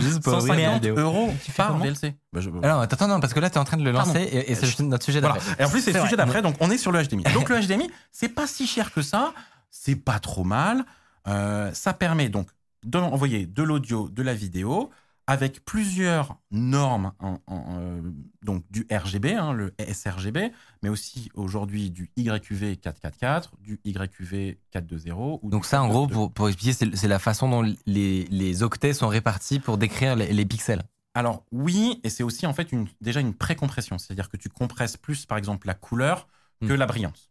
[0.00, 0.96] Juste pour ouvrir la 150 vidéo.
[0.96, 2.14] euros par VLC.
[2.32, 4.12] Bah, je- Alors, attends, non, parce que là, tu es en train de le Pardon.
[4.12, 5.34] lancer et, et c'est notre sujet Voilà.
[5.36, 5.62] d'après.
[5.62, 7.22] Et en plus, c'est le sujet d'après, donc on est sur le HDMI.
[7.34, 9.32] Donc le HDMI, c'est pas si cher que ça,
[9.70, 10.84] c'est pas trop mal.
[11.28, 12.48] Euh, ça permet donc
[12.84, 14.90] d'envoyer de l'audio, de la vidéo,
[15.32, 18.00] avec plusieurs normes, en- en- euh,
[18.42, 20.52] donc du RGB, hein, le sRGB,
[20.82, 25.38] mais aussi aujourd'hui du YQV 444, du YQV 420.
[25.42, 26.14] Ou Donc ça, en gros, 422.
[26.14, 30.32] pour, pour expliquer, c'est la façon dont les, les octets sont répartis pour décrire les,
[30.32, 30.82] les pixels.
[31.14, 34.96] Alors oui, et c'est aussi en fait une, déjà une précompression, c'est-à-dire que tu compresses
[34.96, 36.26] plus par exemple la couleur
[36.60, 36.76] que Mm.
[36.76, 37.30] la brillance.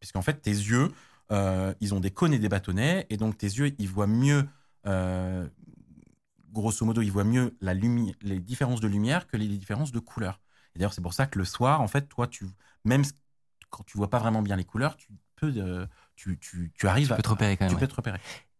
[0.00, 0.90] Puisqu'en fait tes yeux,
[1.32, 4.46] euh, ils ont des cônes et des bâtonnets, et donc tes yeux, ils voient mieux,
[4.86, 5.48] euh,
[6.56, 10.40] grosso modo, ils voient mieux la les différences de lumière que les différences de couleur.
[10.74, 12.46] Et d'ailleurs c'est pour ça que le soir, en fait, toi, tu,
[12.84, 13.02] même
[13.70, 17.08] quand tu vois pas vraiment bien les couleurs, tu peux, euh, tu, tu, tu arrives
[17.08, 17.72] Tu à peux te repérer quand même.
[17.72, 17.80] tu ouais.
[17.80, 18.18] peux te repérer.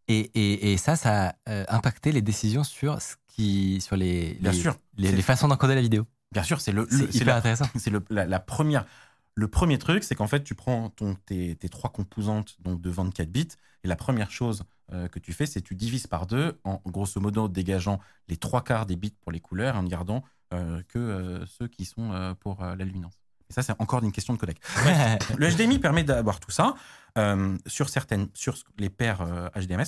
[0.09, 4.35] Et, et, et ça, ça a euh, impacté les décisions sur, ce qui, sur les,
[4.35, 4.77] Bien les, sûr.
[4.99, 6.07] les, les façons d'encoder la vidéo.
[6.33, 7.67] Bien sûr, c'est le, C'est le- c'est hyper la- intéressant.
[7.77, 8.87] c'est le, la, la première.
[9.35, 12.91] Le premier truc, c'est qu'en fait, tu prends ton, tes, tes trois composantes donc de
[12.91, 13.49] 24 bits,
[13.85, 17.21] et la première chose euh, que tu fais, c'est tu divises par deux en grosso
[17.21, 20.23] modo dégageant les trois quarts des bits pour les couleurs et en ne gardant
[20.55, 23.21] euh, que euh, ceux qui sont pour la luminance.
[23.49, 24.59] Et ça, c'est encore une question de codec.
[25.37, 26.75] Le HDMI permet d'avoir tout ça
[27.67, 29.87] sur certaines, sur les paires HDMS,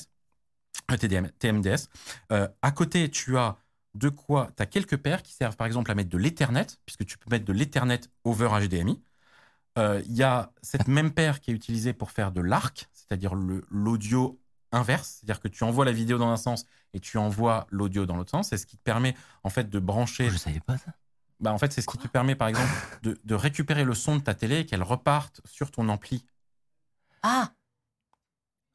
[0.99, 1.89] TDM, TMDS.
[2.31, 3.57] À côté, tu as
[3.95, 7.05] de quoi Tu as quelques paires qui servent par exemple à mettre de l'Ethernet, puisque
[7.05, 9.03] tu peux mettre de l'Ethernet over HDMI.
[9.79, 13.35] Euh, Il y a cette même paire qui est utilisée pour faire de l'arc, c'est-à-dire
[13.35, 14.41] l'audio
[14.73, 18.16] inverse, c'est-à-dire que tu envoies la vidéo dans un sens et tu envoies l'audio dans
[18.16, 18.49] l'autre sens.
[18.49, 19.15] C'est ce qui te permet
[19.45, 20.93] en fait de brancher Je savais pas ça.
[21.40, 22.70] bah, en fait, c'est ce qui te permet, par exemple,
[23.03, 26.24] de, de récupérer le son de ta télé et qu'elle reparte sur ton ampli.
[27.23, 27.51] Ah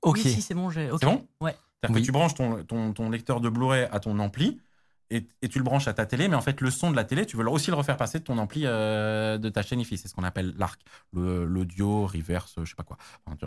[0.02, 0.20] Ok.
[0.24, 0.90] Oui, si, c'est bon, j'ai.
[0.99, 1.26] C'est bon?
[1.40, 1.56] Ouais.
[1.82, 2.02] C'est-à-dire Oui.
[2.02, 4.60] que tu branches ton, ton, ton lecteur de Blu-ray à ton ampli
[5.09, 7.03] et, et tu le branches à ta télé, mais en fait, le son de la
[7.03, 9.97] télé, tu veux aussi le refaire passer de ton ampli euh, de ta chaîne IFI.
[9.97, 10.80] C'est ce qu'on appelle l'ARC,
[11.13, 12.97] l'audio, reverse, je sais pas quoi.
[13.25, 13.38] Enfin.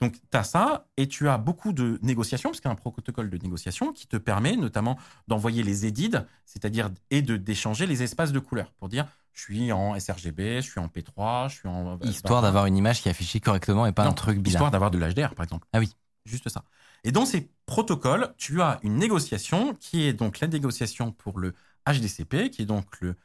[0.00, 2.76] Donc, tu as ça et tu as beaucoup de négociations, parce qu'il y a un
[2.76, 6.12] protocole de négociation qui te permet notamment d'envoyer les edits,
[6.44, 10.70] c'est-à-dire et de d'échanger les espaces de couleurs pour dire je suis en sRGB, je
[10.70, 11.98] suis en P3, je suis en.
[12.00, 14.60] Histoire d'avoir une image qui est affichée correctement et pas Non, un truc bizarre.
[14.60, 15.66] Histoire d'avoir de l'HDR, par exemple.
[15.72, 15.92] Ah oui.
[16.26, 16.64] Juste ça.
[17.04, 21.54] Et dans ces protocoles, tu as une négociation qui est donc la négociation pour le
[21.88, 23.16] HDCP, qui est donc le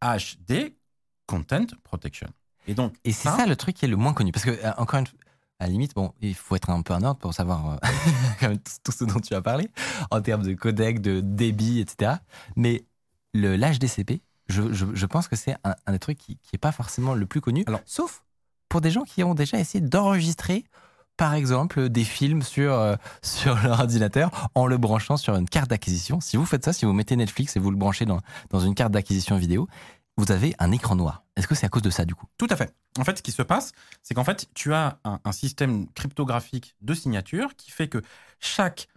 [0.00, 0.74] HD
[1.26, 2.28] Content Protection.
[2.66, 4.32] Et donc, Et c'est ça le truc qui est le moins connu.
[4.32, 5.18] Parce que, euh, encore une fois,
[5.58, 7.78] à la limite, bon, il faut être un peu un ordre pour savoir
[8.42, 9.68] euh, tout, tout ce dont tu as parlé,
[10.10, 12.14] en termes de codec, de débit, etc.
[12.56, 12.84] Mais
[13.34, 16.72] le l'HDCP, je, je, je pense que c'est un, un des trucs qui n'est pas
[16.72, 18.24] forcément le plus connu, Alors- sauf
[18.68, 20.64] pour des gens qui ont déjà essayé d'enregistrer,
[21.22, 25.70] par exemple, des films sur, euh, sur leur ordinateur en le branchant sur une carte
[25.70, 26.20] d'acquisition.
[26.20, 28.18] Si vous faites ça, si vous mettez Netflix et vous le branchez dans,
[28.50, 29.68] dans une carte d'acquisition vidéo,
[30.16, 31.22] vous avez un écran noir.
[31.36, 32.26] Est-ce que c'est à cause de ça, du coup?
[32.38, 32.74] Tout à fait.
[32.98, 33.70] En fait, ce qui se passe,
[34.02, 38.02] c'est qu'en fait, tu as un, système cryptographique de signature qui fait que
[38.40, 38.88] chaque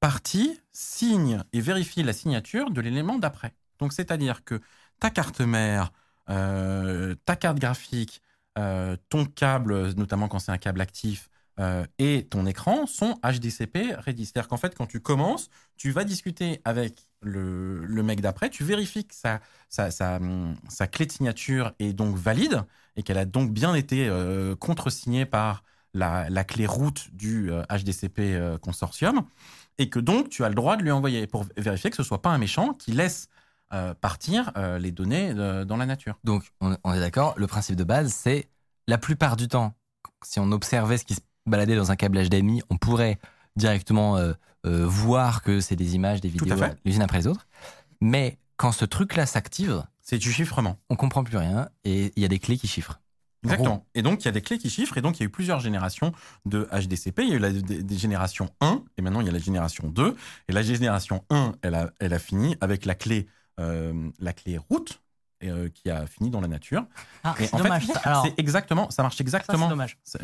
[0.00, 3.54] partie signe et vérifie la signature de l'élément d'après.
[3.78, 4.60] Donc, c'est-à-dire que
[4.98, 5.92] ta carte mère,
[6.28, 8.20] euh, ta carte graphique,
[8.58, 13.94] euh, ton câble, notamment quand c'est un câble actif, euh, et ton écran sont HDCP
[13.98, 14.26] ready.
[14.26, 19.06] C'est-à-dire qu'en fait, quand tu commences, tu vas discuter avec le, mec d'après, tu vérifies
[19.06, 19.14] que
[20.00, 22.64] hum, sa clé de signature est donc valide
[22.96, 25.64] et qu'elle a donc bien été euh, contresignée par
[25.94, 29.24] la, clé route du euh, HDCP euh, consortium
[29.78, 32.22] et que donc tu as le droit de lui envoyer pour vérifier que ce soit
[32.22, 33.28] pas un méchant qui laisse
[33.74, 36.18] euh, partir euh, les données euh, dans la nature.
[36.24, 38.48] Donc, on, on est d'accord, le principe de base, c'est
[38.86, 39.74] la plupart du temps,
[40.24, 43.18] si on observait ce qui se baladait dans un câble HDMI, on pourrait
[43.56, 44.32] directement euh,
[44.66, 46.54] euh, voir que c'est des images, des vidéos,
[46.84, 47.46] les unes après les autres.
[48.00, 50.78] Mais quand ce truc-là s'active, C'est du chiffrement.
[50.88, 53.00] on comprend plus rien et il y a des clés qui chiffrent.
[53.44, 53.86] Exactement.
[53.94, 55.30] Et donc, il y a des clés qui chiffrent, et donc il y a eu
[55.30, 56.12] plusieurs générations
[56.44, 57.22] de HDCP.
[57.22, 59.38] Il y a eu la, des, des générations 1, et maintenant il y a la
[59.38, 60.16] génération 2.
[60.48, 63.28] Et la génération 1, elle a, elle a fini avec la clé,
[63.60, 65.00] euh, la clé route,
[65.44, 66.84] euh, qui a fini dans la nature.
[67.24, 67.86] Ah, c'est dommage.
[67.86, 68.00] fait, ça.
[68.00, 69.68] Alors, c'est exactement, ça marche exactement.
[70.02, 70.18] Ça,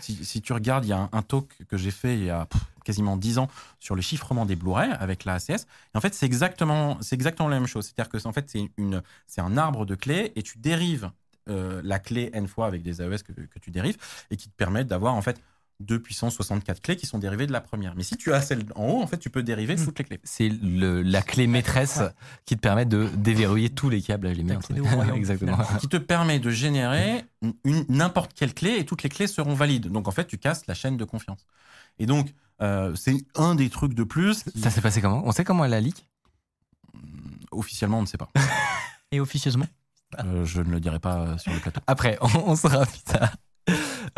[0.00, 2.30] si, si tu regardes, il y a un, un talk que j'ai fait il y
[2.30, 3.48] a pff, quasiment 10 ans
[3.78, 5.66] sur le chiffrement des Blu-ray avec la ACS.
[5.94, 7.86] Et en fait, c'est exactement, c'est exactement la même chose.
[7.86, 11.10] C'est-à-dire que c'est- en fait, c'est une, c'est un arbre de clés et tu dérives
[11.48, 13.96] euh, la clé n fois avec des AES que, que tu dérives
[14.30, 15.40] et qui te permettent d'avoir en fait
[15.80, 17.94] 2 puissance 64 clés qui sont dérivées de la première.
[17.96, 19.84] Mais si tu as celle en haut, en fait, tu peux dériver Hmm.
[19.84, 20.20] toutes les clés.
[20.24, 22.00] C'est le- la clé maîtresse
[22.44, 24.42] qui te permet de déverrouiller tous les câbles les-
[24.80, 25.58] royaume, Exactement.
[25.80, 27.24] qui te permet de générer
[27.64, 29.88] une- n'importe quelle clé et toutes les clés seront valides.
[29.88, 31.46] Donc en fait, tu casses la chaîne de confiance.
[31.98, 32.32] Et donc,
[32.62, 34.42] euh, c'est un des trucs de plus.
[34.44, 35.22] qui- Ça s'est passé comment?
[35.24, 36.06] On sait comment elle a leak?
[37.52, 38.28] Officiellement, on ne sait pas.
[39.12, 39.66] Et officieusement?
[40.18, 41.80] Euh, je ne le dirai pas euh, sur le plateau.
[41.86, 43.34] Après, on, on saura plus tard.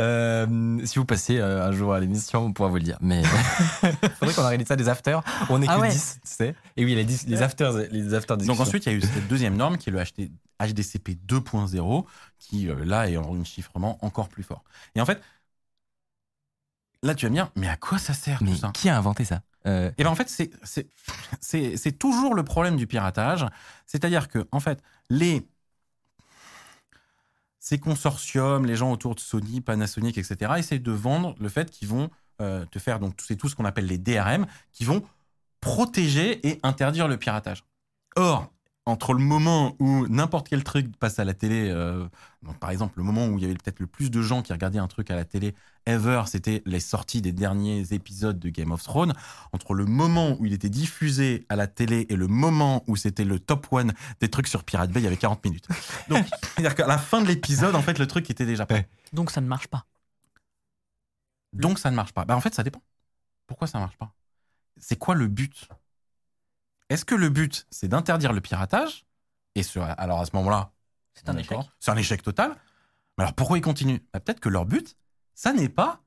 [0.00, 2.98] Euh, si vous passez euh, un jour à l'émission, on pourra vous le dire.
[3.00, 3.88] Mais il
[4.18, 5.22] faudrait qu'on organise ça des afters.
[5.50, 5.88] On est Ah que ouais.
[5.90, 6.54] 10, tu sais.
[6.76, 9.28] Et oui, les, 10 les afters, les afters Donc ensuite, il y a eu cette
[9.28, 12.04] deuxième norme qui est le HD HDCP 2.0,
[12.38, 14.62] qui euh, là est en un chiffrement encore plus fort.
[14.94, 15.20] Et en fait,
[17.02, 18.70] là tu vas me dire, mais à quoi ça sert Mais tout ça?
[18.72, 19.42] qui a inventé ça?
[19.66, 20.28] Euh, Et ben en fait,
[21.40, 23.46] c'est toujours le problème du piratage.
[23.86, 25.46] C'est-à-dire que, en fait, les.
[27.64, 31.86] Ces consortiums, les gens autour de Sony, Panasonic, etc., essayent de vendre le fait qu'ils
[31.86, 32.10] vont
[32.40, 35.04] euh, te faire, donc c'est tout ce qu'on appelle les DRM, qui vont
[35.60, 37.62] protéger et interdire le piratage.
[38.16, 38.52] Or,
[38.84, 42.04] entre le moment où n'importe quel truc passe à la télé, euh,
[42.42, 44.52] donc par exemple le moment où il y avait peut-être le plus de gens qui
[44.52, 45.54] regardaient un truc à la télé
[45.86, 49.12] ever, c'était les sorties des derniers épisodes de Game of Thrones.
[49.52, 53.24] Entre le moment où il était diffusé à la télé et le moment où c'était
[53.24, 55.68] le top one des trucs sur Pirate Bay, il y avait 40 minutes.
[56.08, 58.88] Donc, c'est-à-dire qu'à la fin de l'épisode, en fait, le truc était déjà prêt.
[59.12, 59.86] Donc ça ne marche pas.
[61.52, 62.24] Donc ça ne marche pas.
[62.24, 62.82] Bah, en fait, ça dépend.
[63.46, 64.12] pourquoi ça marche pas?
[64.78, 65.68] C'est quoi le but?
[66.92, 69.06] Est-ce que le but, c'est d'interdire le piratage?
[69.54, 70.72] Et ce- alors à ce moment-là,
[71.14, 71.58] C'est un échec.
[71.80, 72.54] C'est un échec total.
[73.16, 74.96] Mais alors pourquoi ils continuent Bah, Peut-être que leur but,
[75.34, 76.00] ça n'est pas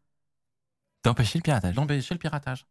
[1.04, 1.76] D'empêcher le piratage.
[1.76, 2.66] d'empêcher le piratage.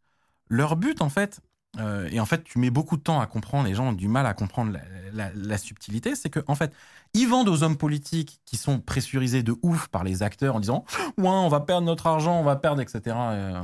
[0.48, 1.40] Leur but, en fait,
[1.78, 4.08] euh, et en fait, tu mets beaucoup de temps à comprendre, les gens ont du
[4.08, 4.80] mal à comprendre la,
[5.12, 6.72] la- la subtilité, c'est que en fait,
[7.14, 10.84] ils vendent aux hommes politiques qui sont pressurisés de ouf par les acteurs en disant
[11.18, 13.16] Ouais, on va perdre notre argent, on va perdre, etc.
[13.16, 13.62] Euh,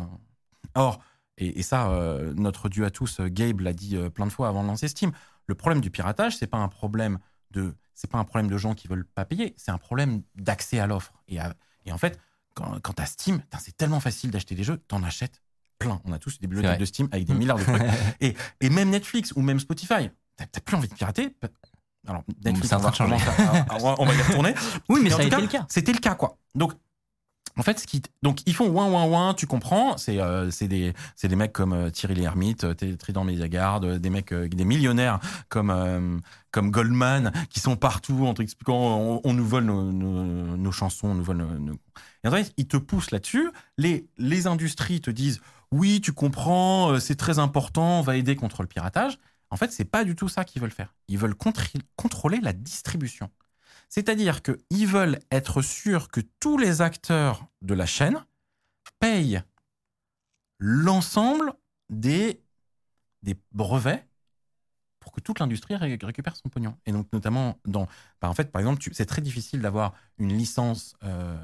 [0.77, 1.01] Or,
[1.41, 4.31] et, et ça, euh, notre dieu à tous, euh, Gabe l'a dit euh, plein de
[4.31, 5.11] fois avant de lancer Steam,
[5.47, 7.19] le problème du piratage, c'est pas un problème
[7.51, 7.75] de.
[7.95, 10.87] C'est pas un problème de gens qui veulent pas payer, c'est un problème d'accès à
[10.87, 11.13] l'offre.
[11.29, 11.39] Et,
[11.93, 12.19] en fait,
[12.55, 15.43] quand, quand t'as Steam, c'est tellement facile d'acheter des jeux, t'en achètes
[15.79, 16.01] plein.
[16.05, 17.83] On a tous des bibliothèques de Steam avec des milliards de trucs.
[18.21, 21.37] et, et même Netflix ou même Spotify, t'as plus envie de pirater.
[22.07, 22.91] Alors, Netflix, on va
[23.99, 24.55] on va y retourner.
[24.89, 25.67] Oui, mais en ça a tout été cas, le cas.
[25.69, 26.39] C'était le cas, quoi.
[26.55, 26.73] Donc,
[27.57, 27.85] en fait,
[28.23, 29.97] donc ils font ouin ouin ouin, tu comprends.
[29.97, 33.99] C'est euh, c'est des c'est des mecs comme euh, Thierry Lhermitte, euh, Trident Mediagarde, euh,
[33.99, 36.21] des mecs des millionnaires comme
[36.53, 41.15] comme Goldman qui sont partout en t'expliquant on, on nous vole nos, nos, chansons, on
[41.15, 41.75] nous vole nos,
[42.25, 43.51] en fait, ils te poussent là-dessus.
[43.79, 45.41] Les les industries te disent
[45.73, 49.19] oui, tu comprends, c'est très important, on va aider contre le piratage.
[49.51, 50.95] En fait, c'est pas du tout ça qu'ils veulent faire.
[51.09, 51.37] Ils veulent
[51.97, 53.31] contrôler la distribution.
[53.91, 58.25] C'est-à-dire qu'ils veulent être sûrs que tous les acteurs de la chaîne
[59.01, 59.43] payent
[60.59, 61.53] l'ensemble
[61.91, 62.41] des,
[63.53, 64.07] brevets
[65.01, 66.77] pour que toute l'industrie ré- récupère son pognon.
[66.87, 67.89] Et donc, notamment, dans,
[68.21, 71.37] bah, en fait, par exemple, c'est très difficile d'avoir une licence euh,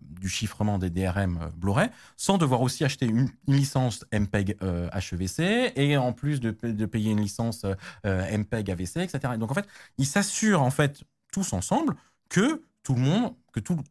[0.00, 5.72] du chiffrement des DRM euh, Blu-ray sans devoir aussi acheter une, licence MPEG euh, HEVC
[5.76, 7.74] et en plus de, pa- de payer une licence euh,
[8.06, 9.34] euh, MPEG AVC, etc.
[9.34, 9.68] Et donc, en fait,
[9.98, 11.04] ils s'assurent, en fait,
[11.34, 11.94] tous ensemble
[12.28, 13.82] que tout le monde, que tout-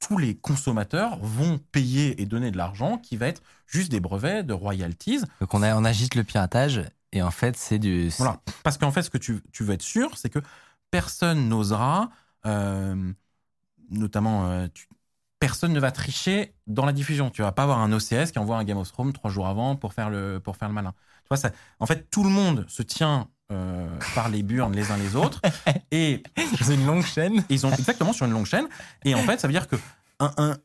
[0.00, 4.42] tous les consommateurs vont payer et donner de l'argent qui va être juste des brevets,
[4.46, 5.20] de royalties.
[5.40, 6.82] Donc on, a, on agite le piratage
[7.12, 8.08] et en fait c'est du.
[8.18, 8.40] Voilà.
[8.62, 10.38] Parce qu'en fait, ce que tu, tu veux être sûr, c'est que
[10.90, 12.10] personne n'osera,
[12.46, 13.12] euh,
[13.90, 14.88] notamment, euh, tu-
[15.38, 17.30] personne ne va tricher dans la diffusion.
[17.30, 19.76] Tu vas pas avoir un OCS qui envoie un Game of Thrones trois jours avant
[19.76, 20.92] pour faire le, pour faire le malin.
[21.22, 24.90] Tu vois, ça, en fait, tout le monde se tient euh, par les burnes les
[24.90, 25.40] uns les autres
[25.90, 26.22] et
[26.62, 27.44] C'est une longue chaîne.
[27.48, 28.66] ils ont exactement sur une longue chaîne.
[29.04, 29.76] Et en fait, ça veut dire que
[30.20, 30.56] un, un,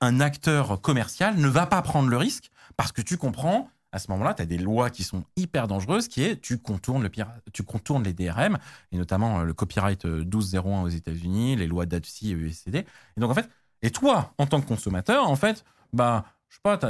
[0.00, 3.70] un acteur commercial ne va pas prendre le risque parce que tu comprends.
[3.92, 7.04] À ce moment-là, tu as des lois qui sont hyper dangereuses, qui est tu contournes,
[7.04, 7.10] le
[7.52, 8.58] tu contournes les DRM,
[8.90, 12.78] et notamment euh, le copyright euh, 1201 aux États-Unis, les lois d'ATSI et USCD.
[12.78, 13.48] Et donc, en fait,
[13.82, 16.80] et toi, en tant que consommateur, en fait, bah, je sais pas,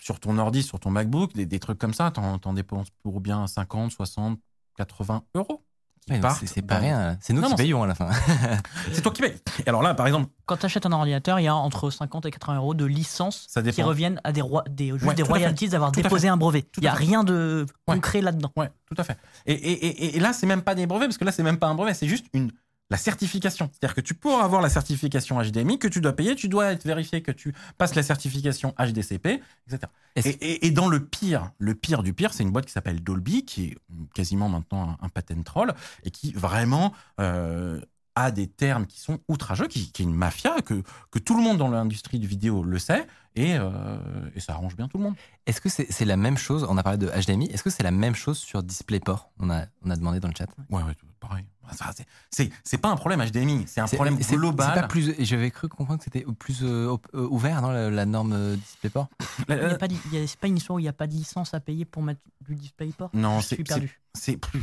[0.00, 3.46] sur ton ordi, sur ton MacBook, des, des trucs comme ça, t'en dépenses pour bien
[3.46, 4.40] 50, 60,
[4.76, 5.62] 80 euros.
[6.10, 7.16] Ouais, c'est pas rien.
[7.20, 8.10] C'est nous Non, qui non, payons à la fin.
[8.92, 9.34] C'est toi qui payes.
[9.64, 12.26] Et alors là, par exemple, Quand tu achètes un ordinateur, il y a entre 50
[12.26, 15.68] et 80 euros de licences qui reviennent à des, roi- des, juste Ouais, des royalties
[15.68, 16.64] d'avoir déposé un brevet.
[16.78, 17.94] Il n'y a rien de Ouais.
[17.94, 18.50] concret là-dedans.
[18.56, 19.16] Ouais, tout à fait.
[19.46, 21.58] Et, et, et, et là, c'est même pas des brevets, parce que là, c'est même
[21.58, 22.50] pas un brevet, c'est juste une,
[22.92, 23.70] la certification.
[23.72, 26.84] C'est-à-dire que tu pourras avoir la certification HDMI que tu dois payer, tu dois être
[26.84, 29.90] vérifié que tu passes la certification HDCP, etc.
[30.14, 33.02] Et, et, et dans le pire, le pire du pire, c'est une boîte qui s'appelle
[33.02, 33.78] Dolby, qui est
[34.14, 35.72] quasiment maintenant un, un patent troll,
[36.04, 37.80] et qui vraiment euh,
[38.14, 41.42] a des termes qui sont outrageux, qui, qui est une mafia, que, que tout le
[41.42, 43.96] monde dans l'industrie du vidéo le sait, et, euh,
[44.34, 45.14] et ça arrange bien tout le monde.
[45.46, 47.46] Est-ce que c'est c'est la même chose On a parlé de HDMI.
[47.46, 49.30] Est-ce que c'est la même chose sur DisplayPort?
[49.38, 50.46] On a, on a demandé dans le chat.
[50.68, 51.46] Ouais, ouais, pareil.
[51.94, 54.72] C'est- C'est c'est pas un problème HDMI, c'est un C'est- problème c'est- global.
[54.74, 55.08] C'est pas plus.
[55.18, 58.56] et J'avais cru comprendre que c'était plus euh, euh, ouvert, non, la, la norme euh,
[58.56, 59.08] DisplayPort?
[59.48, 60.80] La- Il y a la- pas d'hi- il y a- C'est pas une histoire où
[60.80, 63.08] il n'y a pas de licence à payer pour mettre du DisplayPort?
[63.14, 63.98] Non, c'est c'est- perdu.
[64.14, 64.62] c'est plus.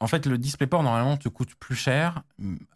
[0.00, 2.22] En fait, le DisplayPort normalement te coûte plus cher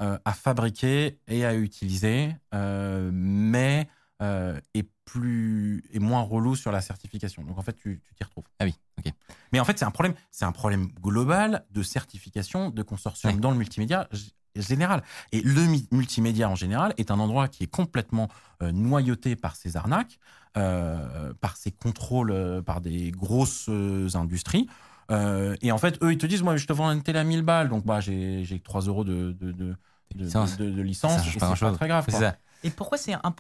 [0.01, 3.89] euh, à fabriquer et à utiliser, euh, mais
[4.23, 7.43] euh, est plus est moins relou sur la certification.
[7.45, 8.45] Donc en fait, tu t'y retrouves.
[8.59, 9.13] Ah oui, ok.
[9.53, 13.41] Mais en fait, c'est un problème, c'est un problème global de certification de consortium Ouais.
[13.41, 14.09] dans le multimédia
[14.57, 15.03] général.
[15.33, 18.29] Et le multimédia en général est un endroit qui est complètement
[18.63, 20.19] euh, noyauté par ces arnaques,
[20.57, 23.69] euh, par ces contrôles, par des grosses
[24.15, 24.67] industries.
[25.13, 27.25] Euh, et en fait, eux, ils te disent, moi, je te vends une télé à
[27.25, 29.75] 1000 balles, donc bah, j'ai j'ai que 3 euros de, de, de,
[30.15, 30.57] de, Licence.
[30.57, 31.77] de- de pas c'est pas grand-chose.
[31.77, 32.05] très grave.
[32.07, 32.21] C'est quoi.
[32.21, 32.37] ça.
[32.65, 33.35] Et pourquoi c'est un...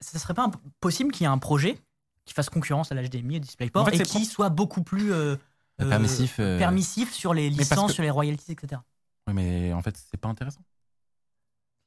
[0.00, 1.78] ça serait pas possible qu'il y ait un projet
[2.24, 5.36] qui fasse concurrence à l'HDMI et DisplayPort En fait, et qui soit beaucoup plus euh,
[5.82, 6.36] euh, Permissif.
[6.40, 8.80] euh, permissif sur les licences, que- sur les royalties, etc.
[9.26, 10.60] Ouais, mais en fait, c'est pas intéressant.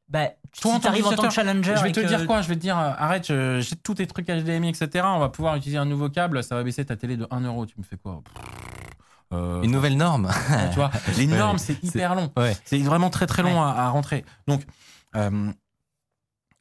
[0.10, 0.30] Bah,
[0.62, 2.42] Toi, si t'arrives en tant que challenger, Je vais te que- dire quoi?
[2.42, 5.06] Je vais te dire, arrête, je- j'ai tous tes trucs HDMI, etc.
[5.16, 7.66] On va pouvoir utiliser un nouveau câble, ça va baisser ta télé de 1 euro.
[7.66, 8.24] Tu me fais quoi?
[9.34, 10.32] Euh, Une nouvelle norme.
[10.72, 12.32] tu vois, les normes, c'est c'est- hyper long.
[12.38, 12.56] Ouais.
[12.66, 13.60] C'est vraiment très très long Ouais.
[13.72, 14.24] à, à rentrer.
[14.48, 14.64] Donc,
[15.16, 15.52] euh,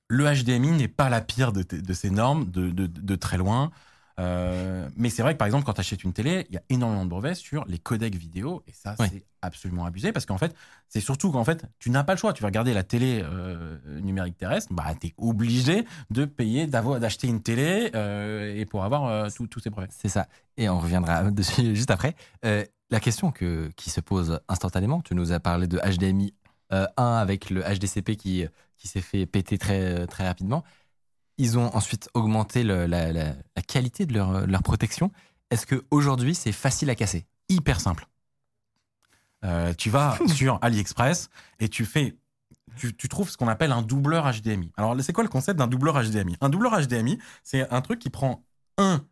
[0.08, 1.64] le HDMI n'est pas la pire de,
[1.94, 3.70] ces normes, de, de- de très loin.
[4.18, 6.62] Euh, mais c'est vrai que par exemple, quand tu achètes une télé, il y a
[6.70, 10.54] énormément de brevets sur les codecs vidéo, et ça, c'est absolument abusé parce qu'en fait,
[10.88, 12.32] c'est surtout qu'en fait, tu n'as pas le choix.
[12.32, 17.28] Tu vas regarder la télé euh, numérique terrestre, bah, tu es obligé de payer, d'acheter
[17.28, 19.92] une télé euh, et pour avoir tous ces brevets.
[19.92, 20.26] C'est ça.
[20.56, 22.14] Et on reviendra dessus juste après.
[22.88, 26.34] La question que, qui se pose instantanément, tu nous as parlé de HDMI
[26.72, 28.44] euh, 1 avec le HDCP qui,
[28.76, 30.64] qui s'est fait péter très, très rapidement.
[31.38, 35.10] Ils ont ensuite augmenté le- la, la- la qualité de leur, leur protection.
[35.50, 37.26] Est-ce qu'aujourd'hui, c'est facile à casser?
[37.48, 38.06] Hyper simple.
[39.44, 41.28] Euh, tu vas sur AliExpress
[41.60, 42.16] et tu fais.
[42.76, 44.70] Tu, tu trouves ce qu'on appelle un doubleur HDMI.
[44.76, 48.10] Alors, c'est quoi le concept d'un doubleur HDMI Un doubleur HDMI, c'est un truc qui
[48.10, 48.44] prend
[48.76, 49.06] un,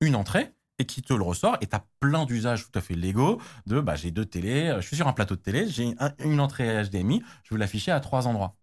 [0.00, 1.56] une entrée et qui te le ressort.
[1.60, 4.86] Et tu as plein d'usages tout à fait légaux de bah, j'ai deux télés, je
[4.86, 7.98] suis sur un plateau de télé, j'ai un- une entrée HDMI, je veux l'afficher à
[7.98, 8.54] trois endroits.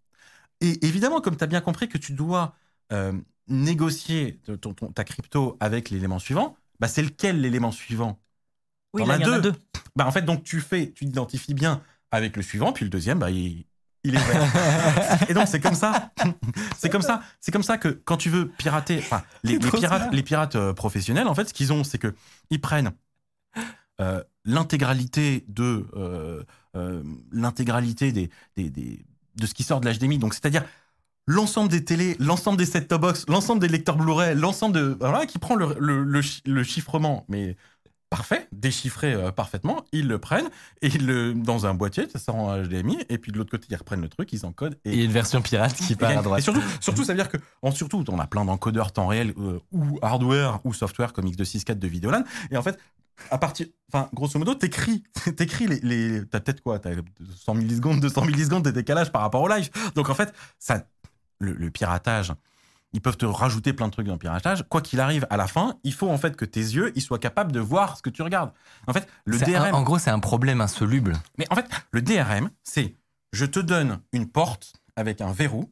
[0.62, 2.54] Et évidemment, comme tu as bien compris que tu dois
[2.92, 3.12] euh,
[3.48, 8.18] négocier ton- ton- ta crypto avec l'élément suivant, bah, c'est lequel l'élément suivant?
[8.92, 9.52] Oui, il y en a deux.
[9.94, 13.18] bah, en fait, donc tu fais, tu t'identifies bien avec le suivant, puis le deuxième,
[13.18, 13.64] bah, il,
[14.04, 15.26] il est vert.
[15.28, 16.10] Et donc c'est comme ça,
[16.78, 20.10] c'est comme ça, c'est comme ça que quand tu veux pirater, enfin les, pirates, smart.
[20.12, 22.14] les pirates euh, professionnels, en fait, ce qu'ils ont, c'est que
[22.50, 22.92] ils prennent
[24.00, 26.42] euh, l'intégralité de euh,
[27.32, 29.04] l'intégralité des, des, des-
[29.36, 30.64] de ce qui sort de l'HDMI, donc c'est-à-dire
[31.26, 35.38] l'ensemble des télés, l'ensemble des set-top box, l'ensemble des lecteurs Blu-ray, l'ensemble de voilà, qui
[35.38, 37.56] prend le, le, le chi- le chiffrement, mais
[38.08, 40.48] parfait, déchiffré euh, parfaitement, ils le prennent
[40.80, 43.66] et ils le dans un boîtier, ça sort en HDMI, et puis de l'autre côté
[43.68, 46.16] ils reprennent le truc, ils encodent Et il y a une version pirate qui part
[46.16, 46.38] à droite.
[46.38, 49.34] et surtout, surtout, ça veut dire que, en, surtout, on a plein d'encodeurs temps réel
[49.38, 52.22] euh, ou hardware ou software comme X264 de Videolan.
[52.52, 52.78] Et en fait,
[53.30, 55.02] à partir, enfin, grosso modo, t'écris,
[55.36, 56.90] t'écris les, les t'as peut-être quoi, t'as
[57.36, 59.68] 100 millisecondes, 200 millisecondes de décalage par rapport au live.
[59.96, 60.86] Donc en fait, ça,
[61.38, 62.32] le, le piratage.
[62.92, 64.64] Ils peuvent te rajouter plein de trucs dans le piratage.
[64.70, 67.18] Quoi qu'il arrive, à la fin, il faut en fait que tes yeux ils soient
[67.18, 68.52] capables de voir ce que tu regardes.
[68.86, 69.74] En fait, le un- DRM.
[69.74, 71.14] en gros, c'est un problème insoluble.
[71.36, 72.96] Mais en fait, le DRM, c'est
[73.32, 75.70] je te donne une porte avec un verrou,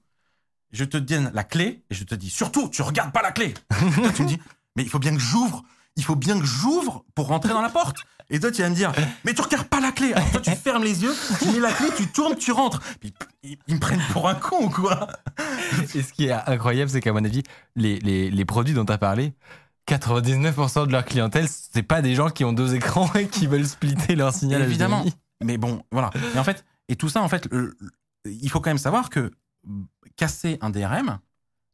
[0.72, 3.54] je te donne la clé et je te dis surtout, tu regardes pas la clé.
[4.16, 4.38] Tu me dis,
[4.76, 5.62] mais il faut bien que j'ouvre,
[5.96, 7.98] il faut bien que j'ouvre pour rentrer dans la porte.
[8.30, 8.92] Et toi, tu vas me dire,
[9.24, 10.12] mais tu regardes pas la clé.
[10.14, 12.80] Alors toi, tu fermes les yeux, tu mets la clé, tu tournes, tu rentres.
[13.00, 15.08] Puis, ils, ils me prennent pour un con ou quoi
[15.94, 17.42] Et ce qui est incroyable, c'est qu'à mon avis,
[17.76, 19.34] les, les, les produits dont tu as parlé,
[19.88, 23.66] 99% de leur clientèle, c'est pas des gens qui ont deux écrans et qui veulent
[23.66, 24.62] splitter leur signal.
[24.62, 25.02] Évidemment.
[25.02, 25.14] HDMI.
[25.42, 26.10] Mais bon, voilà.
[26.34, 27.76] Et en fait, et tout ça, en fait, le-
[28.24, 29.30] il faut quand même savoir que
[30.16, 31.18] casser un DRM,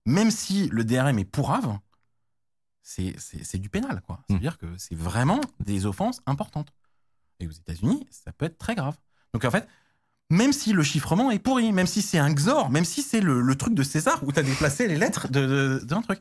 [0.07, 1.79] même si le DRM est pourrave,
[2.83, 4.17] c'est du pénal, quoi.
[4.17, 4.23] Mm.
[4.29, 6.73] C'est-à-dire que c'est vraiment des offenses importantes.
[7.39, 8.97] Et aux États-Unis, ça peut être très grave.
[9.33, 9.67] Donc en fait,
[10.31, 13.41] même si le chiffrement est pourri, même si c'est un XOR, même si c'est le,
[13.41, 15.47] le truc de César où tu as déplacé les lettres de-
[15.81, 16.21] de- d'un truc,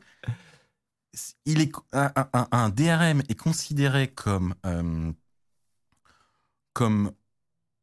[1.44, 5.12] il est, un, un- un DRM est considéré comme, euh,
[6.72, 7.12] comme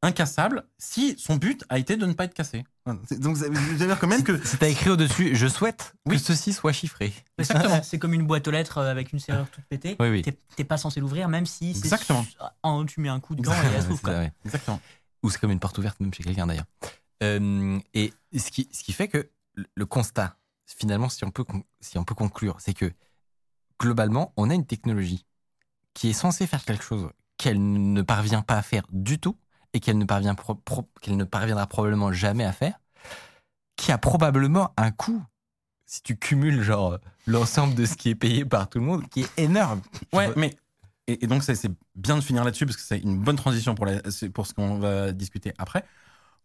[0.01, 2.63] incassable si son but a été de ne pas être cassé.
[3.07, 4.43] C'est- Donc, ça veut dire quand même que.
[4.45, 6.15] Si t'as écrit au-dessus, je souhaite Oui.
[6.17, 7.13] que ceci soit chiffré.
[7.37, 7.81] Exactement.
[7.83, 9.95] C'est comme une boîte aux lettres euh, avec une serrure toute pétée.
[9.99, 10.21] Oui, oui.
[10.55, 12.23] T'es pas censé l'ouvrir, même si c'est Exactement.
[12.23, 13.99] su- en- tu mets un coup dedans et elle s'ouvre.
[14.03, 14.31] c'est ouais.
[14.45, 14.79] Exactement.
[15.23, 16.65] Ou c'est comme une porte ouverte, même chez quelqu'un d'ailleurs.
[17.23, 19.29] Euh, et ce qui, ce qui fait que
[19.75, 21.43] le- constat, finalement, si on peut,
[21.79, 22.91] si on peut conclure, c'est que
[23.81, 25.25] globalement, on a une technologie
[25.93, 27.59] qui est censée faire quelque chose qu'elle
[27.93, 29.35] ne parvient pas à faire du tout
[29.77, 32.79] et qu'elle ne, parvient pro- pro- qu'elle ne parviendra probablement jamais à faire,
[33.75, 35.23] qui a probablement un coût,
[35.85, 36.97] si tu cumules genre euh,
[37.27, 39.81] l'ensemble de ce qui est payé par tout le monde, qui est énorme.
[40.13, 40.55] Ouais, mais.
[41.05, 43.75] Et, et donc, c'est c'est bien de finir là-dessus parce que c'est une bonne transition
[43.75, 45.85] pour, la- c'est pour ce qu'on va discuter après.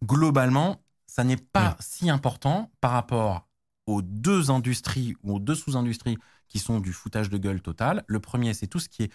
[0.05, 3.49] Globalement, ça n'est pas si important par rapport
[3.87, 6.19] aux deux industries ou aux deux sous-industries
[6.49, 8.05] qui sont du foutage de gueule total.
[8.07, 9.13] Le premier, c'est tout ce qui est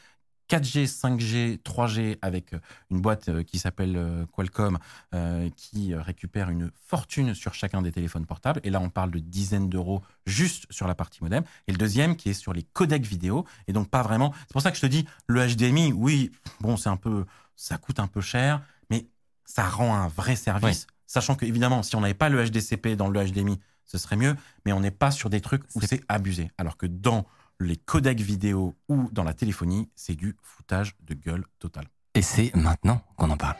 [0.49, 2.59] 4G, 5G, 3G avec euh,
[2.89, 4.77] une boîte euh, qui s'appelle euh, Qualcomm
[5.13, 8.61] euh, qui récupère une fortune sur chacun des téléphones portables.
[8.63, 11.43] Et là, on parle de dizaines d'euros juste sur la partie modem.
[11.67, 13.45] Et le deuxième qui est sur les codecs vidéo.
[13.67, 14.33] Et donc, pas vraiment.
[14.41, 17.25] C'est pour ça que je te dis, le HDMI, oui, bon, c'est un peu,
[17.55, 19.07] ça coûte un peu cher, mais
[19.45, 20.87] ça rend un vrai service.
[21.05, 24.35] Sachant que, évidemment, si on n'avait pas le HDCP dans le HDMI, ce serait mieux,
[24.65, 26.51] mais on n'est pas sur des trucs où c'est abusé.
[26.57, 27.25] Alors que dans
[27.59, 31.85] les codecs vidéo ou dans la téléphonie, c'est du foutage de gueule total.
[32.13, 33.55] Et c'est maintenant qu'on en parle.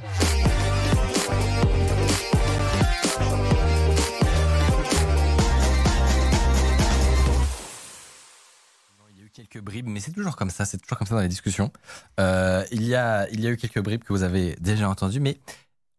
[9.10, 11.16] Il y a eu quelques bribes, mais c'est toujours comme ça, c'est toujours comme ça
[11.16, 11.72] dans les discussions.
[12.20, 15.20] Euh, il, y a, il y a eu quelques bribes que vous avez déjà entendues,
[15.20, 15.40] mais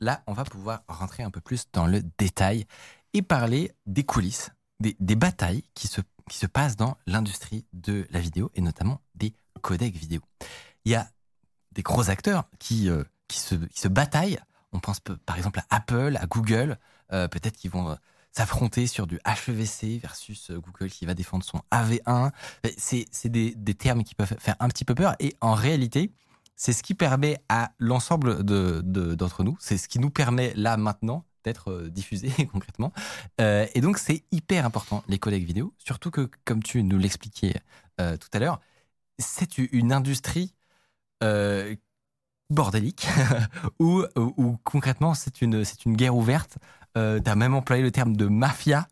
[0.01, 2.67] là, on va pouvoir rentrer un peu plus dans le détail
[3.13, 4.51] et parler des coulisses,
[4.81, 9.01] des, des batailles qui se, qui se passe dans l'industrie de la vidéo et notamment
[9.15, 10.21] des codecs vidéo.
[10.85, 11.11] Il y a
[11.73, 14.39] des gros acteurs qui, euh, qui, se, qui se bataillent.
[14.73, 16.79] On pense pe- par exemple à Apple, à Google.
[17.13, 17.95] Euh, Peut-être qu'ils vont euh,
[18.33, 22.31] s'affronter sur du HEVC versus Google qui va défendre son AV1.
[22.65, 25.17] Mais C'est des, des termes qui peuvent faire un petit peu peur.
[25.21, 26.13] Et en réalité,
[26.55, 30.53] c'est ce qui permet à l'ensemble de- de- d'entre nous, c'est ce qui nous permet
[30.55, 32.93] là maintenant d'être euh, diffusé concrètement.
[33.41, 37.55] Euh, et donc c'est hyper important les codecs vidéo, surtout que comme tu nous l'expliquais
[38.01, 38.61] euh, tout à l'heure,
[39.19, 40.55] c'est une industrie
[41.25, 41.75] euh,
[42.51, 43.09] bordélique
[43.81, 46.59] où, où- concrètement c'est une, une guerre ouverte.
[46.95, 48.89] Tu as même employé le terme de mafia.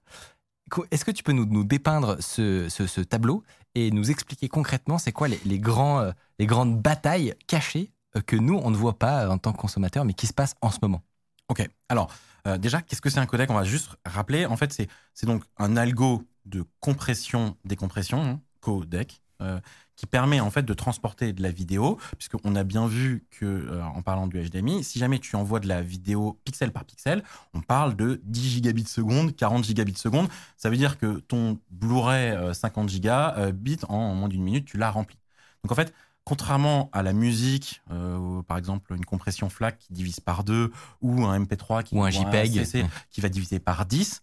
[0.90, 3.44] Est-ce que tu peux nous, nous dépeindre ce, ce- tableau
[3.74, 7.92] et nous expliquer concrètement c'est quoi les, les grands, les grandes batailles cachées
[8.26, 10.70] que nous, on ne voit pas en tant que consommateurs, mais qui se passent en
[10.70, 11.02] ce moment?
[11.48, 11.68] Ok.
[11.88, 12.10] Alors,
[12.46, 13.50] euh, déjà, qu'est-ce que c'est un codec?
[13.50, 14.46] On va juste rappeler.
[14.46, 19.60] En fait, c'est donc un algo de compression, décompression, hein, codec, euh,
[19.96, 23.82] qui permet en fait de transporter de la vidéo, puisqu'on a bien vu que, euh,
[23.82, 27.22] en parlant du HDMI, si jamais tu envoies de la vidéo pixel par pixel,
[27.54, 30.28] on parle de 10 gigabits seconde, 40 gigabits seconde.
[30.58, 34.90] Ça veut dire que ton Blu-ray euh, 50 gigabits en moins d'une minute, tu l'as
[34.90, 35.18] rempli.
[35.64, 35.94] Donc en fait,
[36.26, 41.24] contrairement à la musique, euh, par exemple une compression FLAC qui divise par deux, ou
[41.24, 42.52] un MP3 qui Ou un JPEG.
[42.64, 44.22] CC qui va diviser par 10,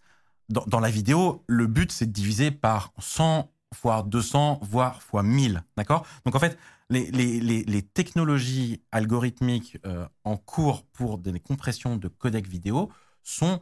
[0.50, 3.50] dans, dans la vidéo, le but c'est de diviser par 100,
[3.82, 5.64] voire 200, voire fois 1000.
[5.78, 6.06] D'accord?
[6.26, 6.58] Donc en fait,
[6.90, 12.92] les, les, les, les technologies algorithmiques euh, en cours pour des compressions de codec vidéo
[13.22, 13.60] sont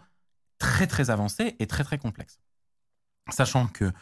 [0.59, 2.41] très très avancées et très très complexes.
[3.31, 3.93] Sachant que,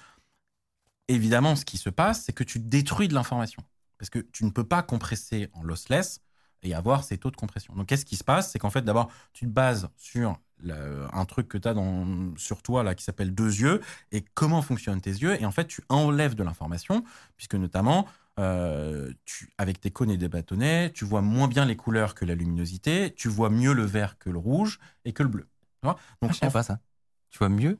[1.09, 3.63] évidemment, ce qui se passe, c'est que tu détruis de l'information.
[4.01, 6.23] Parce que tu ne peux pas compresser en lossless
[6.63, 7.75] et avoir ces taux de compression.
[7.75, 8.51] Donc, qu'est-ce qui se passe?
[8.51, 10.41] C'est qu'en fait, d'abord, tu te bases sur
[11.13, 13.81] un truc que tu as dans, sur toi là, qui s'appelle deux yeux
[14.13, 15.41] et comment fonctionnent tes yeux.
[15.41, 17.05] Et en fait, tu enlèves de l'information,
[17.37, 18.07] puisque notamment,
[18.39, 22.25] euh, tu, avec tes cônes et des bâtonnets, tu vois moins bien les couleurs que
[22.25, 25.45] la luminosité, tu vois mieux le vert que le rouge et que le bleu.
[25.83, 25.99] Tu vois?
[26.23, 26.81] Donc, Ah, je savais en pas ça.
[27.31, 27.79] Tu vois mieux?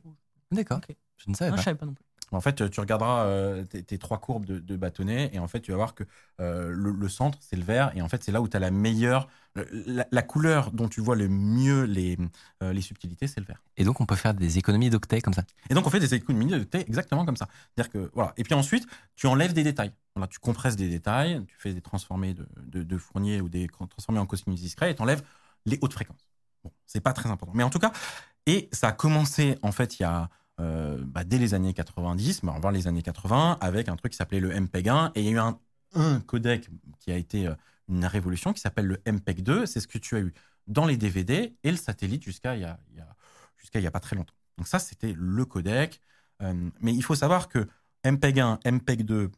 [0.51, 0.77] D'accord.
[0.77, 0.95] Ok.
[1.17, 1.61] Je ne savais Non, pas.
[1.61, 2.05] je savais pas non plus.
[2.37, 5.59] En fait, tu regarderas euh, tes, tes trois courbes de, de bâtonnets et en fait,
[5.61, 6.03] tu vas voir que
[6.39, 8.59] euh, le, le centre, c'est le vert et en fait, c'est là où tu as
[8.59, 9.27] la meilleure.
[9.85, 12.17] La, la couleur dont tu vois le mieux les,
[12.63, 13.61] euh, les subtilités, c'est le vert.
[13.75, 15.43] Et donc, on peut faire des économies d'octets comme ça.
[15.69, 17.49] Et donc, on fait des économies thé exactement comme ça.
[17.75, 18.33] C'est-à-dire que, voilà.
[18.37, 18.87] Et puis ensuite,
[19.17, 19.91] tu enlèves des détails.
[20.15, 23.67] Voilà, tu compresses des détails, tu fais des transformés de, de, de Fournier ou des
[23.67, 25.23] transformés en cosinus discrets et tu enlèves
[25.65, 26.29] les hautes fréquences.
[26.63, 27.53] Bon, c'est pas très important.
[27.53, 27.91] Mais en tout cas,
[28.45, 30.29] et ça a commencé, en fait, il y a.
[30.61, 34.17] euh, bah, dès les années 90, mais avant les années 80, avec un truc qui
[34.17, 35.59] s'appelait le MPEG-1, et il y a eu un,
[35.95, 36.69] un codec
[36.99, 37.55] qui a été euh,
[37.89, 39.65] une révolution qui s'appelle le MPEG-2.
[39.65, 40.33] C'est ce que tu as eu
[40.67, 43.15] dans les DVD et le satellite jusqu'à il y a, il y a-
[43.57, 44.33] jusqu'à il y a pas très longtemps.
[44.57, 45.99] Donc ça, c'était le codec.
[46.43, 47.67] Euh, mais il faut savoir que
[48.03, 49.29] MPEG-1, MPEG-2,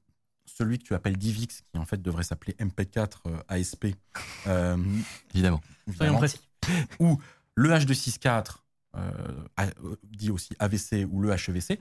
[0.45, 3.87] celui que tu appelles DivX, qui en fait devrait s'appeler MPEG-4 euh, ASP,
[4.47, 4.77] euh,
[5.33, 5.61] Évidemment.
[5.85, 6.39] Soyons évidemment, précis.
[6.99, 7.17] ou
[7.55, 8.62] le H264, euh, a- euh,
[10.03, 11.79] dit aussi AVC ou le HEVC,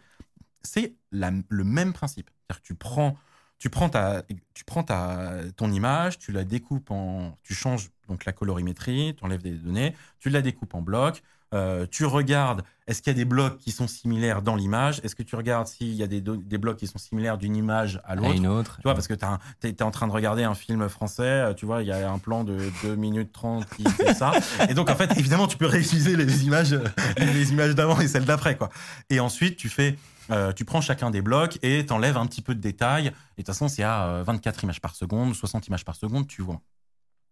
[0.62, 2.30] c'est le même principe.
[2.30, 3.16] C'est-à-dire que tu prends,
[3.59, 4.22] tu prends, ta,
[4.55, 7.39] tu prends ta, ton image, tu la découpes en.
[7.43, 11.22] Tu changes donc la colorimétrie, tu enlèves des données, tu la découpes en blocs,
[11.53, 15.15] euh, tu regardes est-ce qu'il y a des blocs qui sont similaires dans l'image, est-ce
[15.15, 18.16] que tu regardes s'il y a des, des blocs qui sont similaires d'une image à
[18.16, 18.35] l'autre?
[18.35, 18.77] une autre.
[18.77, 19.24] Tu vois, parce que tu
[19.69, 22.19] es, en train de regarder un film français, euh, tu vois, il y a un
[22.19, 24.33] plan de 2 minutes 30 qui fait ça.
[24.69, 26.77] Et donc, en fait, évidemment, tu peux réutiliser les images,
[27.19, 28.69] les images d'avant et celles d'après, quoi.
[29.11, 29.97] Et ensuite, tu fais,
[30.31, 33.07] euh, tu prends chacun des blocs et t'enlèves un petit peu de détails.
[33.07, 36.27] Et de toute façon, c'est à euh, 24 images par seconde, 60 images par seconde,
[36.27, 36.61] tu vois.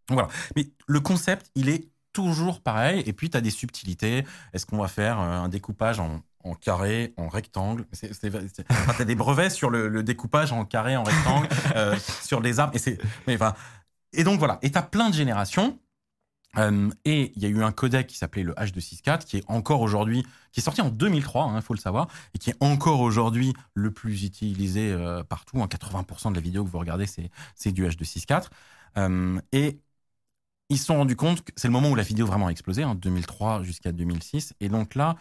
[0.09, 0.29] Voilà.
[0.55, 3.03] Mais le concept, il est toujours pareil.
[3.07, 4.25] Et puis, tu as des subtilités.
[4.53, 7.87] Est-ce qu'on va faire euh, un découpage en, en carré, en rectangle?
[7.93, 12.41] Enfin, Tu as des brevets sur le, le découpage en carré, en rectangle, euh, sur
[12.41, 12.75] les arbres.
[12.77, 13.55] Et, c'est- mais, enfin,
[14.13, 14.59] et donc, voilà.
[14.63, 15.79] Et tu as plein de générations.
[16.59, 19.83] Euh, et il y a eu un codec qui s'appelait le H264, qui est encore
[19.83, 23.53] aujourd'hui, qui est sorti en 2003, il faut le savoir, et qui est encore aujourd'hui
[23.75, 25.61] le plus utilisé euh, partout.
[25.61, 28.47] En 80% de la vidéo que vous regardez, c'est c'est du H264.
[28.99, 29.79] Euh, et
[30.71, 32.85] ils se sont rendus compte que c'est le moment où la vidéo vraiment a explosé,
[32.85, 34.55] en 2003 jusqu'à 2006.
[34.61, 35.17] Et donc là,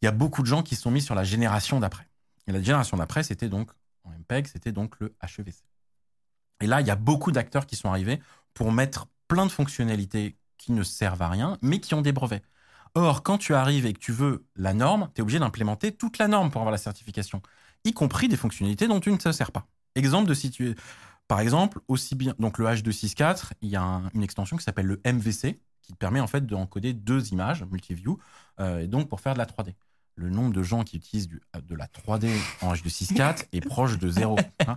[0.00, 2.08] il y a beaucoup de gens qui se sont mis sur la génération d'après.
[2.46, 3.70] Et la génération d'après, c'était donc,
[4.04, 5.64] en MPEG, c'était donc le HEVC.
[6.60, 8.20] Et là, il y a beaucoup d'acteurs qui sont arrivés
[8.54, 12.42] pour mettre plein de fonctionnalités qui ne servent à rien, mais qui ont des brevets.
[12.94, 16.18] Or, quand tu arrives et que tu veux la norme, tu es obligé d'implémenter toute
[16.18, 17.42] la norme pour avoir la certification,
[17.84, 19.66] y compris des fonctionnalités dont tu ne te sers pas.
[19.94, 20.74] Exemple de situer.
[21.28, 24.86] Par exemple, aussi bien donc le H264, il y a un- une extension qui s'appelle
[24.86, 28.18] le MVC qui permet en fait d'encoder deux images multiview
[28.60, 29.74] euh, et donc pour faire de la 3D.
[30.16, 32.28] le nombre de gens qui utilisent du- de la 3D
[32.60, 34.36] en H264 est proche de zéro.
[34.66, 34.76] hein.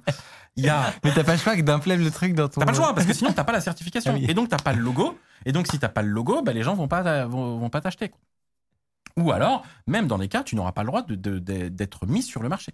[0.55, 2.59] Il y a, Mais t'as pas le choix que d'implémenter le truc dans ton.
[2.61, 4.25] T'as pas le choix parce que sinon t'as pas la certification Ah oui.
[4.29, 6.61] et donc t'as pas le logo et donc si t'as pas le logo, bah, les
[6.61, 8.11] gens vont pas vont, vont pas t'acheter.
[9.17, 12.05] Ou alors, même dans les cas, tu n'auras pas le droit de- de- de- d'être
[12.05, 12.73] mis sur le marché.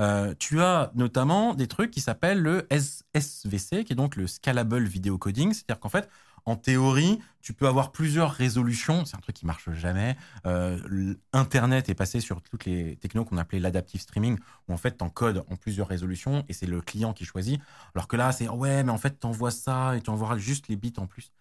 [0.00, 4.84] Euh, tu as notamment des trucs qui s'appellent le SVC, qui est donc le Scalable
[4.84, 6.08] Video Coding, c'est-à-dire qu'en fait,
[6.44, 9.04] en théorie, tu peux avoir plusieurs résolutions.
[9.04, 10.16] C'est un truc qui marche jamais.
[10.46, 14.38] Euh, Internet est passé sur toutes les technos qu'on appelait l'adaptive streaming,
[14.68, 17.60] où en fait, tu encodes en plusieurs résolutions et c'est le client qui choisit.
[17.94, 20.68] Alors que là, c'est ouais, mais en fait, tu envoies ça et tu envoies juste
[20.68, 21.32] les bits en plus.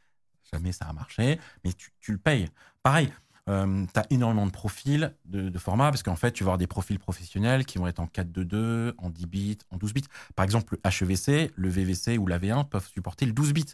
[0.52, 2.50] Jamais ça a marché, mais tu, tu le payes.
[2.84, 3.12] Pareil,
[3.48, 6.68] tu as énormément de profils de, de formats, parce qu'en fait, tu vas avoir des
[6.68, 10.04] profils professionnels qui vont être en 4.2.2, en 10 bits, en 12 bits.
[10.36, 13.66] Par exemple, le HEVC, le VVC ou la V1 peuvent supporter le 12 bits.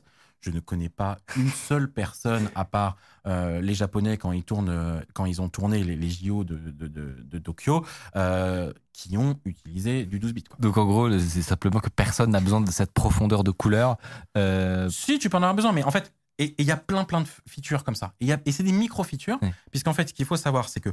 [0.42, 2.98] Je ne connais pas une seule personne, à part
[3.28, 6.58] euh, les Japonais quand ils, tournent, euh, quand ils ont tourné les, les JO de,
[6.58, 7.86] de, Tokyo,
[8.18, 10.44] euh, qui ont utilisé du 12 bits.
[10.44, 10.58] quoi.
[10.60, 13.96] Donc en gros, c'est simplement que personne n'a besoin de cette profondeur de couleur.
[14.38, 16.14] Euh, Si, tu peux en avoir besoin, mais en fait,
[16.44, 18.14] et il y a plein, plein de features comme ça.
[18.20, 19.50] Et, il y a- et c'est des micro-features, Oui.
[19.72, 20.90] puisqu'en fait, ce qu'il faut savoir, c'est que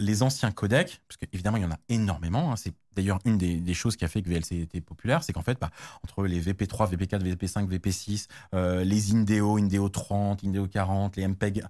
[0.00, 3.56] les anciens codecs, parce qu'évidemment, il y en a énormément, hein, c'est d'ailleurs une des,
[3.56, 5.70] des choses qui a fait que VLC était populaire, c'est qu'en fait, bah,
[6.02, 11.62] entre les VP3, VP4, VP5, VP6, euh, les Indeo, Indeo 30, Indeo 40, les MPEG,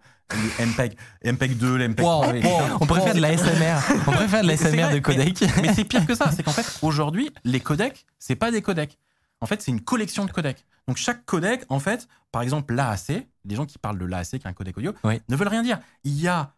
[0.58, 2.50] les MPEG, MPEG 2, les MPEG wow, 3, les- wow,
[2.80, 3.78] on préfère de la SMR.
[4.06, 5.44] On préfère de la SMR de codec.
[5.60, 6.30] mais c'est pire que ça.
[6.32, 8.96] C'est qu'en fait, aujourd'hui, les codecs, c'est pas des codecs.
[9.42, 10.64] En fait, c'est une collection de codecs.
[10.88, 14.36] Donc, chaque codec, en fait, par exemple, l'AAC, les gens qui parlent de l'AAC, qui
[14.36, 15.20] est un codec audio, Oui.
[15.28, 15.78] ne veulent rien dire.
[16.04, 16.54] Il y a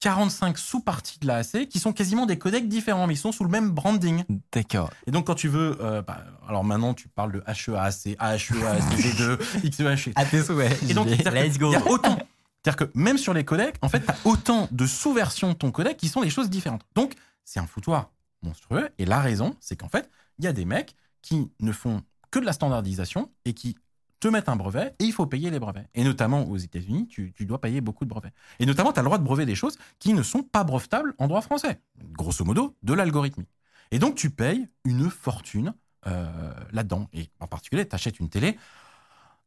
[0.00, 3.50] 45 sous-parties de l'AAC qui sont quasiment des codecs différents, mais ils sont sous le
[3.50, 4.24] même branding.
[4.52, 4.90] D'accord.
[5.06, 9.70] Et donc, quand tu veux, euh, bah, alors maintenant, tu parles de HEAC, AHEAC, V2,
[9.70, 10.12] XEH.
[10.16, 10.82] À tes souhaits.
[10.88, 12.18] Et donc, c'est-à-dire que Il y a autant.
[12.62, 15.70] C'est-à-dire que même sur les codecs, en fait, tu as autant de sous-versions de ton
[15.70, 16.82] codec qui sont des choses différentes.
[16.94, 17.12] Donc,
[17.44, 18.10] c'est un foutoir
[18.42, 18.88] monstrueux.
[18.98, 22.38] Et la raison, c'est qu'en fait, il y a des mecs qui ne font que
[22.38, 23.76] de la standardisation et qui
[24.20, 25.88] te mettent un brevet et il faut payer les brevets.
[25.94, 28.32] Et notamment aux États-Unis, tu, tu dois payer beaucoup de brevets.
[28.58, 31.14] Et notamment, tu as le droit de brevet des choses qui ne sont pas brevetables
[31.18, 31.80] en droit français.
[32.12, 33.48] Grosso modo, de l'algorithmique.
[33.90, 35.74] Et donc, tu payes une fortune
[36.06, 37.08] euh, là-dedans.
[37.12, 38.56] Et en particulier, tu achètes une télé.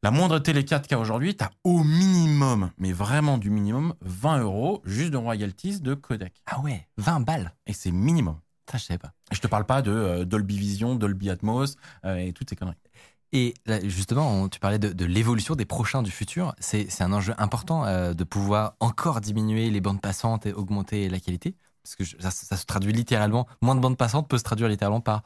[0.01, 4.81] La moindre télé 4K aujourd'hui, tu as au minimum, mais vraiment du minimum, 20 euros
[4.83, 6.41] juste de royalties de codec.
[6.45, 7.53] Ah ouais, 20 balles.
[7.67, 8.37] Et c'est minimum.
[8.65, 9.11] Putain, je savais pas.
[9.31, 11.75] Je te parle pas de euh, Dolby Vision, Dolby Atmos
[12.05, 12.77] euh, et toutes ces conneries.
[13.33, 16.53] Et là, justement, on- tu parlais de, de l'évolution des prochains du futur.
[16.59, 21.19] C'est un enjeu important euh, de pouvoir encore diminuer les bandes passantes et augmenter la
[21.19, 21.55] qualité.
[21.83, 24.69] Parce que je- ça, ça se traduit littéralement, moins de bandes passantes peut se traduire
[24.69, 25.23] littéralement par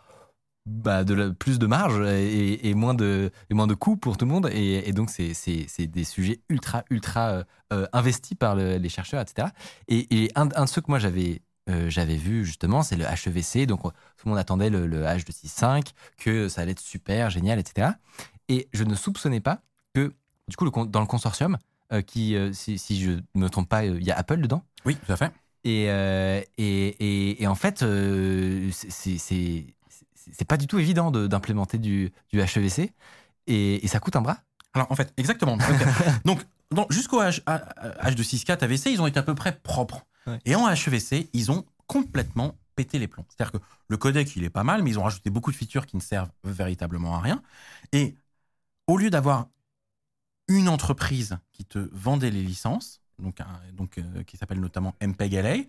[0.66, 4.18] bah, de la- plus de marge et, et moins de, et moins de coûts pour
[4.18, 4.50] tout le monde.
[4.52, 7.44] Et, et donc, c'est- des sujets ultra, ultra
[7.94, 9.50] investis par le- les chercheurs, etc.
[9.90, 13.06] Et, et un, un de ceux que moi j'avais euh, j'avais vu justement, c'est le
[13.06, 13.66] HEVC.
[13.66, 17.60] Donc, on- tout le monde attendait le, le H265, que ça allait être super, génial,
[17.60, 17.90] etc.
[18.50, 19.62] Et je ne soupçonnais pas
[19.94, 20.14] que,
[20.48, 21.58] du coup, le dans le consortium,
[21.94, 24.64] euh, qui, euh, si, si je ne me trompe pas, il y a Apple dedans.
[24.86, 25.32] Oui, tout à fait.
[25.64, 27.84] Et, et, et, et en fait,
[28.72, 29.66] c'est-
[30.48, 32.92] pas du tout évident de- d'implémenter du, du HEVC.
[33.48, 34.38] Et, et ça coûte un bras.
[34.74, 35.58] Alors en fait, exactement.
[36.26, 40.06] Donc, donc, jusqu'au H, H, 264 AVC, ils ont été à peu près propres.
[40.46, 43.26] Et en HEVC, ils ont complètement pété les plombs.
[43.30, 45.86] C'est-à-dire que le codec, il est pas mal, mais ils ont rajouté beaucoup de features
[45.86, 47.42] qui ne servent véritablement à rien.
[47.92, 48.16] Et
[48.86, 49.48] au lieu d'avoir
[50.48, 53.42] une entreprise qui te vendait les licences, donc,
[53.98, 55.68] euh, qui s'appelle notamment MPEG-LA, il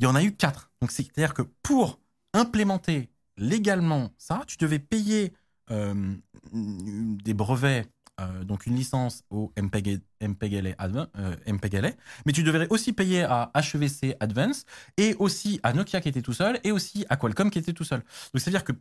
[0.00, 0.70] y en a eu quatre.
[0.80, 2.00] Donc c'est-à-dire que pour
[2.32, 5.32] implémenter légalement ça, tu devais payer
[5.70, 6.14] euh,
[6.52, 7.88] des brevets,
[8.20, 11.90] euh, donc une licence au MPEG, MPEG-LA, Adva- euh, MPEG-LA,
[12.26, 14.64] mais tu devrais aussi payer à HEVC Advance
[14.96, 17.84] et aussi à Nokia qui était tout seul et aussi à Qualcomm qui était tout
[17.84, 18.00] seul.
[18.00, 18.72] Donc c'est-à-dire que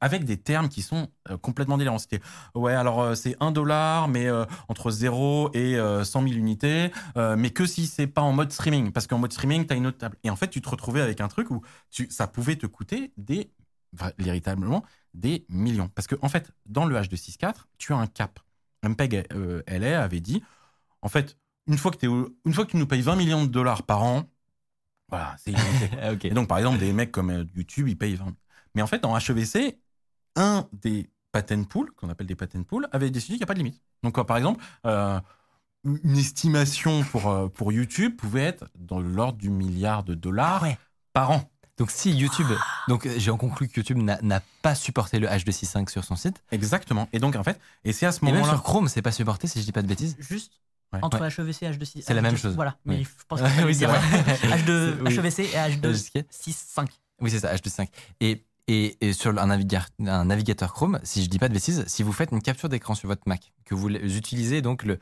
[0.00, 1.98] avec des termes qui sont euh, complètement délirants.
[1.98, 2.20] C'était,
[2.54, 4.28] ouais, alors euh, c'est 1 dollar, mais
[4.68, 6.90] entre 0 et euh, 100 000 unités,
[7.36, 9.86] mais que si c'est pas en mode streaming, parce qu'en mode streaming, tu as une
[9.86, 10.16] autre table.
[10.24, 11.62] Et en fait, tu te retrouvais avec un truc où
[12.08, 13.50] ça pouvait te coûter des,
[14.18, 14.84] véritablement,
[15.14, 15.88] des millions.
[15.94, 18.40] Parce que en fait, dans le H264, tu as un cap.
[18.86, 20.42] MPEG euh, LA avait dit,
[21.02, 21.38] en fait,
[21.68, 23.84] une fois, que t'es au- une fois que tu nous payes 20 millions de dollars
[23.84, 24.24] par an,
[25.08, 25.54] voilà, c'est.
[26.02, 26.24] Ah, ok.
[26.24, 28.34] Et donc, par exemple, des mecs comme euh, YouTube, ils payent 20.
[28.74, 29.78] Mais en fait, en HEVC,
[30.36, 33.54] un des patent pools, qu'on appelle des patent pools, avait décidé qu'il n'y a pas
[33.54, 33.80] de limite.
[34.02, 35.20] Donc, euh, par exemple, euh,
[35.84, 40.78] une estimation pour, pour YouTube pouvait être dans l'ordre du milliard de dollars Ah ouais.
[41.12, 41.50] par an.
[41.78, 42.46] Donc si YouTube,
[42.88, 46.42] donc euh, j'ai en conclu que YouTube n'a pas supporté le H265 sur son site.
[46.50, 47.06] Exactement.
[47.12, 48.52] Et donc, en fait, et c'est à ce Et même moment-là.
[48.54, 50.16] sur Chrome, c'est pas supporté si je dis pas de bêtises.
[50.18, 50.52] Juste,
[50.92, 51.00] Ouais.
[51.02, 51.26] Entre Ouais.
[51.26, 52.02] HEVC et H265.
[52.06, 52.54] C'est la même chose.
[52.54, 53.98] Voilà, mais je pense que Oui, c'est vrai.
[54.44, 55.12] H2, Oui.
[55.18, 56.86] HEVC et Jusqu'à- H265.
[57.20, 57.88] Oui, c'est ça, H265.
[58.20, 61.84] Et, et, et sur un navigateur, un navigateur Chrome, si je dis pas de bêtises,
[61.86, 64.98] si vous faites une capture d'écran sur votre Mac, que vous utilisez donc le,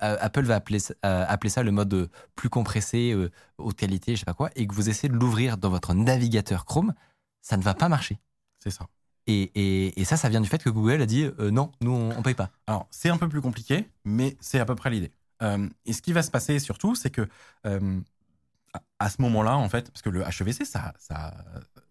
[0.00, 4.14] Apple va appeler, ça- euh, appeler ça le mode euh, plus compressé, euh, haute qualité,
[4.14, 6.94] je sais pas quoi, et que vous essayez de l'ouvrir dans votre navigateur Chrome,
[7.42, 8.18] ça ne va pas marcher.
[8.58, 8.86] C'est ça.
[9.26, 11.92] Et, et, et ça, ça vient du fait que Google a dit euh, non, nous
[11.92, 12.50] on, on paye pas.
[12.66, 15.12] Alors, c'est un peu plus compliqué, mais c'est à peu près l'idée.
[15.42, 17.28] Euh, et ce qui va se passer surtout, c'est que
[17.64, 21.34] à- à ce moment-là, en fait, parce que le HEVC, ça, ça,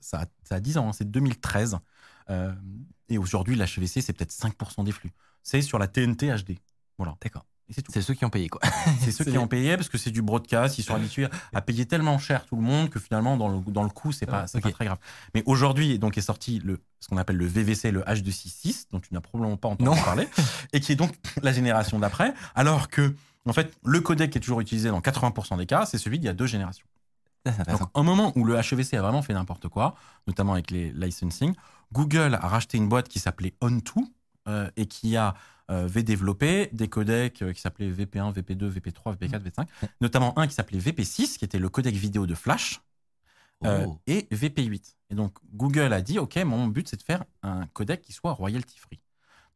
[0.04, 1.78] ça, a- ça a 10 ans, hein, c'est 2013.
[2.30, 2.54] euh,
[3.10, 5.12] et aujourd'hui, l'HEVC, c'est peut-être 5% des flux.
[5.44, 6.58] C'est sur la TNT HD.
[6.98, 7.16] Voilà.
[7.22, 7.46] D'accord.
[7.90, 8.62] C'est ceux qui ont payé quoi.
[9.00, 11.86] C'est ceux qui ont payé parce que c'est du broadcast, ils sont habitués à payer
[11.86, 14.72] tellement cher tout le monde que finalement dans le, dans le coût c'est pas, pas
[14.72, 15.00] très grave.
[15.34, 19.14] Mais aujourd'hui donc est sorti le ce qu'on appelle le VVC, le H266 dont tu
[19.14, 19.96] n'as probablement pas entendu Non.
[20.06, 20.28] parler
[20.74, 23.16] et qui est donc la génération d'après, alors que
[23.46, 26.26] en fait le codec qui est toujours utilisé dans 80% des cas c'est celui d'il
[26.26, 26.86] y a deux générations.
[27.46, 29.96] Donc, un moment où le HEVC a vraiment fait n'importe quoi,
[30.28, 31.54] notamment avec les licensing,
[31.92, 34.06] Google a racheté une boîte qui s'appelait On2
[34.48, 35.36] euh, et qui a
[35.72, 39.68] euh, avait développé des codecs euh, qui s'appelaient VP1, VP2, VP3, VP4, V5,
[40.02, 42.82] notamment un qui s'appelait VP6, qui était le codec vidéo de Flash,
[43.66, 43.98] euh, Oh.
[44.08, 44.96] et VP8.
[45.10, 48.34] Et donc Google a dit, OK, mon but c'est de faire un codec qui soit
[48.34, 49.00] royalty free.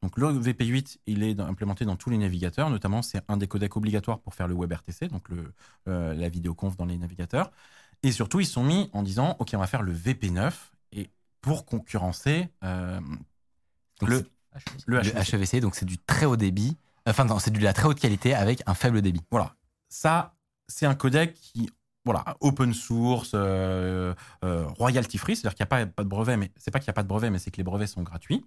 [0.03, 3.75] Donc le VP8, il est implémenté dans tous les navigateurs, notamment c'est un des codecs
[3.75, 5.51] obligatoires pour faire le WebRTC, donc le,
[5.87, 7.51] euh, la vidéoconf dans les navigateurs.
[8.03, 11.09] Et surtout, ils sont mis en disant, OK, on va faire le VP9, et
[11.41, 12.99] pour concurrencer euh,
[14.05, 14.25] le, c'est-
[14.85, 15.33] le le HEVC.
[15.35, 16.77] HEVC, donc c'est du très haut débit.
[17.05, 19.21] Enfin, non, c'est de la très haute qualité avec un faible débit.
[19.31, 19.55] Voilà.
[19.89, 20.35] Ça,
[20.67, 21.69] c'est un codec qui,
[22.05, 24.13] voilà, open source, euh,
[24.43, 26.87] euh, royalty free, c'est-à-dire qu'il n'y a pas, pas de brevet, mais c'est pas qu'il
[26.87, 28.45] n'y a pas de brevet, mais c'est que les brevets sont gratuits.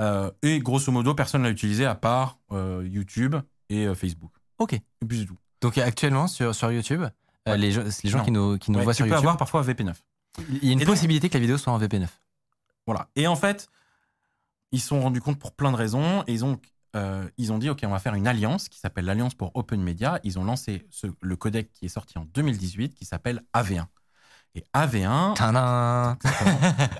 [0.00, 3.36] Euh, et grosso modo, personne ne l'a utilisé à part euh, YouTube
[3.68, 4.32] et euh, Facebook.
[4.58, 4.72] Ok.
[4.74, 5.38] Et puis c'est tout.
[5.60, 7.04] Donc actuellement sur, sur YouTube,
[7.46, 7.58] Ouais.
[7.58, 8.24] les, gens- les gens Non.
[8.24, 9.94] qui nous, qui nous Ouais, voient tu sur peux YouTube, avoir parfois VP9.
[10.48, 12.08] il y a une Et donc- possibilité que la vidéo soit en VP9.
[12.86, 13.08] Voilà.
[13.16, 13.68] Et en fait,
[14.72, 16.58] ils se sont rendus compte pour plein de raisons et ils ont,
[16.96, 19.80] euh, ils ont dit OK, on va faire une alliance qui s'appelle l'Alliance pour Open
[19.82, 20.18] Media.
[20.24, 23.86] Ils ont lancé ce- le codec qui est sorti en 2018 qui s'appelle AV1.
[24.56, 26.16] Et AV1, Tadam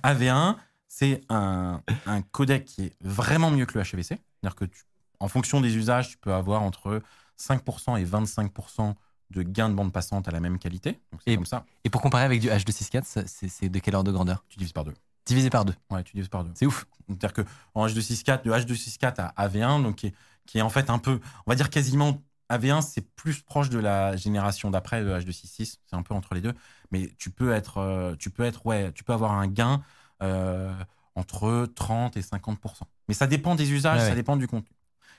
[0.02, 0.56] AV1,
[0.96, 4.08] c'est un, un codec qui est vraiment mieux que le HEVC.
[4.10, 4.84] C'est-à-dire que tu-
[5.18, 7.02] en fonction des usages, tu peux avoir entre
[7.36, 8.94] 5% et 25%
[9.30, 11.00] de gain de bande passante à la même qualité.
[11.10, 14.08] Donc Et- comme ça, Et pour comparer avec du H264, ça, c'est de quelle ordre
[14.08, 14.44] de grandeur?
[14.48, 14.94] Tu divises par deux.
[15.26, 15.74] Divisé par deux.
[15.90, 16.52] Ouais, tu divises par deux.
[16.54, 16.84] C'est ouf.
[17.08, 17.42] C'est-à-dire que
[17.74, 20.14] en H264, de H264 à AV1, donc qui est,
[20.46, 23.78] qui est en fait un peu, on va dire quasiment AV1, c'est plus proche de
[23.78, 26.52] la génération d'après de H266, c'est un peu entre les deux,
[26.92, 29.82] mais tu peux être, euh, tu peux être, ouais, tu peux avoir un gain
[30.20, 34.16] entre 30 et 50% Mais ça dépend des usages, Ouais, ça ouais.
[34.16, 34.74] dépend du contenu.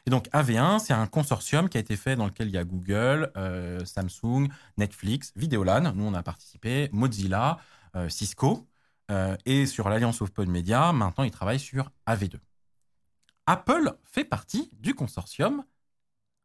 [0.07, 2.63] Et donc AV1, c'est un consortium qui a été fait dans lequel il y a
[2.63, 7.57] Google, euh, Samsung, Netflix, Videolan, nous on a participé, Mozilla,
[7.95, 8.67] euh, Cisco,
[9.09, 12.35] euh, et sur l'Alliance Open Media, maintenant ils travaillent sur AV2.
[13.47, 15.63] Apple fait partie du consortium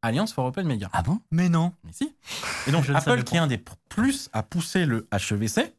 [0.02, 0.88] Alliance for Open Media.
[0.92, 1.20] Ah bon?
[1.30, 1.74] Mais non.
[1.84, 2.14] Mais si.
[2.66, 5.74] Et donc Apple, qui est un des plus à pousser le HEVC,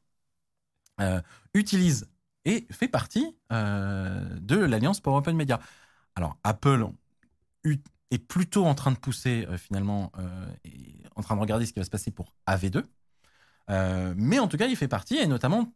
[0.99, 1.19] euh,
[1.56, 2.07] utilise
[2.45, 5.59] et fait partie euh, de l'Alliance pour Open Media.
[6.15, 6.88] Alors Apple
[8.11, 10.45] est plutôt en train de pousser euh, finalement, euh,
[11.15, 12.84] en train de regarder ce qui va se passer pour AV2.
[13.69, 15.73] Euh, mais en tout cas, il fait partie et notamment,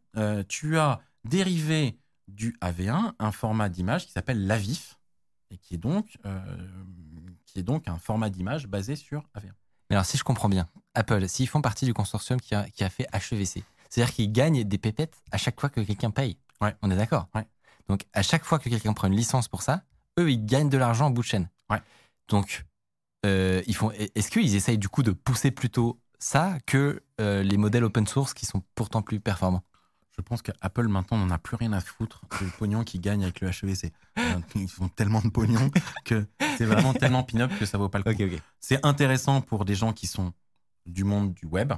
[0.48, 1.98] tu as dérivé
[2.28, 4.98] du AV1 un format d'image qui s'appelle l'AVIF
[5.50, 6.18] et qui est donc
[7.46, 9.52] qui est donc un format d'image basé sur AV1.
[9.88, 12.82] Mais alors, si je comprends bien, Apple, s'ils font partie du consortium qui a, qui
[12.82, 16.36] a fait HEVC, c'est-à-dire qu'ils gagnent des pépettes à chaque fois que quelqu'un paye.
[16.60, 16.74] Ouais.
[16.82, 17.46] On est d'accord Ouais.
[17.88, 19.84] Donc, à chaque fois que quelqu'un prend une licence pour ça,
[20.18, 21.48] eux, ils gagnent de l'argent en bout de chaîne.
[21.70, 21.80] Ouais.
[22.28, 22.64] Donc,
[23.24, 23.90] euh, ils font.
[23.92, 28.34] Est-ce qu'ils essayent du coup de pousser plutôt ça que euh, les modèles open source
[28.34, 29.62] qui sont pourtant plus performants?
[30.16, 33.40] Je pense qu'Apple maintenant n'en a plus rien à foutre du pognon qu'ils gagnent avec
[33.42, 33.92] le HEVC.
[34.18, 35.70] Euh, Ils font tellement de pognon
[36.06, 36.26] que
[36.56, 38.36] c'est vraiment tellement pin-up que ça vaut pas le coup.
[38.58, 40.32] C'est intéressant pour des gens qui sont
[40.86, 41.74] du monde du web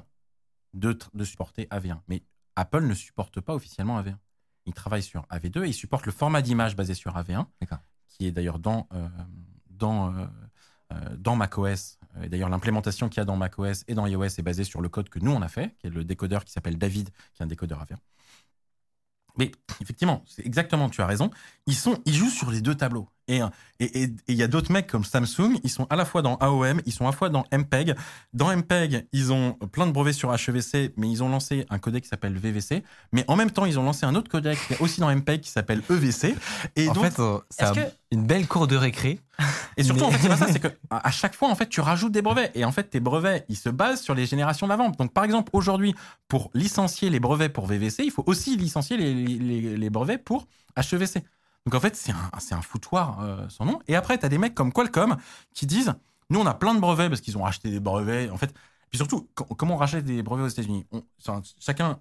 [0.73, 1.99] de, de supporter AV1.
[2.07, 2.23] Mais
[2.55, 4.15] Apple ne supporte pas officiellement AV1.
[4.69, 7.79] Ils travaillent sur AV2 et ils supportent le format d'image basé sur AV1, D'accord.
[8.07, 9.09] qui est d'ailleurs dans, euh,
[9.71, 10.27] dans, euh,
[10.93, 11.99] euh, dans macOS.
[12.23, 14.91] Et d'ailleurs, l'implémentation qu'il y a dans macOS et dans iOS est basée sur le
[14.91, 17.45] code que nous, on a fait, qui est le décodeur qui s'appelle David, qui est
[17.45, 17.97] un décodeur AV1.
[19.39, 21.31] Mais effectivement, c'est exactement, tu as raison.
[21.67, 23.09] Ils, sont, ils jouent sur les deux tableaux.
[23.29, 23.41] Et
[23.81, 26.81] et- il y a d'autres mecs comme Samsung, ils sont à la fois dans AOM,
[26.85, 27.95] ils sont à la fois dans MPEG.
[28.33, 32.03] Dans MPEG, ils ont plein de brevets sur HEVC, mais ils ont lancé un codec
[32.03, 32.83] qui s'appelle VVC.
[33.13, 35.43] Mais en même temps, ils ont lancé un autre codec qui est aussi dans MPEG
[35.43, 36.35] qui s'appelle EVC.
[36.75, 37.81] Et en donc, fait, euh, un- que-
[38.11, 39.21] une belle cour de récré.
[39.77, 41.55] et surtout, Mais- en fait, c'est pas ça, c'est que à à chaque fois, en
[41.55, 42.51] fait, tu rajoutes des brevets.
[42.57, 44.91] Et en fait, tes brevets, ils se basent sur les générations d'avant.
[44.91, 45.95] Donc, par exemple, aujourd'hui,
[46.27, 50.49] pour licencier les brevets pour VVC, il faut aussi licencier les, les- les brevets pour
[50.77, 51.23] HEVC.
[51.67, 53.79] Donc, en fait, c'est un, un foutoir euh, sans nom.
[53.89, 55.17] Et après, tu as des mecs comme Qualcomm
[55.55, 55.93] qui disent
[56.31, 58.31] Nous, on a plein de brevets parce qu'ils ont racheté des brevets.
[58.31, 58.55] En fait,
[58.91, 60.87] puis surtout, comment on rachète des brevets aux États-Unis?
[61.61, 61.99] Chacun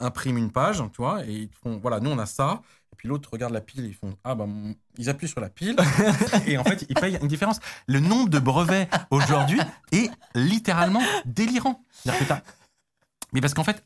[0.00, 2.60] imprime une page, tu vois, et ils font Voilà, nous, on a ça.
[2.92, 5.76] Et puis l'autre regarde la pile, ils font Ah, mon- ils appuient sur la pile.
[6.46, 7.60] et en fait, ils payent une différence.
[7.86, 9.60] Le nombre de brevets aujourd'hui
[9.92, 11.82] est littéralement délirant.
[12.04, 12.42] Que t'as-
[13.32, 13.82] Mais parce qu'en fait,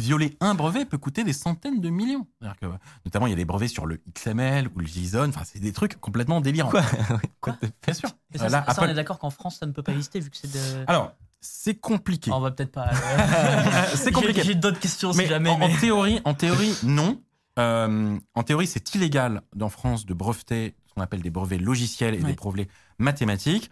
[0.00, 2.26] violer un brevet peut coûter des centaines de millions.
[2.40, 2.66] C'est-à-dire que,
[3.04, 5.28] notamment, il y a des brevets sur le XML ou le JSON.
[5.28, 6.70] Enfin, c'est des trucs complètement délirants.
[6.70, 6.82] Quoi
[7.40, 8.08] Quoi Bien sûr.
[8.34, 10.18] Et ça, Euh, là, ça, on est d'accord qu'en France, ça ne peut pas exister
[10.20, 10.84] vu que c'est de.
[10.86, 12.30] Alors, c'est compliqué.
[12.32, 12.88] On va peut-être pas.
[12.92, 14.40] euh, C'est compliqué.
[14.42, 15.48] J'ai j'ai d'autres questions mais si jamais.
[15.50, 17.20] en, mais- en théorie, en théorie, non.
[17.58, 22.14] Euh, en théorie, c'est illégal en France de breveter ce qu'on appelle des brevets logiciels
[22.14, 22.30] et Ouais.
[22.30, 22.68] des brevets
[22.98, 23.70] mathématiques.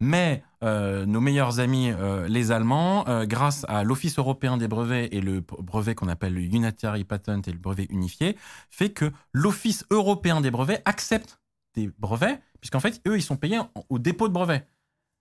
[0.00, 5.08] Mais euh, nos meilleurs amis, euh, les Allemands, euh, grâce à l'Office européen des brevets
[5.12, 8.36] et le brevet qu'on appelle le Unitary Patent et le brevet unifié,
[8.70, 11.38] fait que l'Office européen des brevets accepte
[11.74, 14.66] des brevets, puisqu'en fait, eux, ils sont payés en- au dépôt de brevet,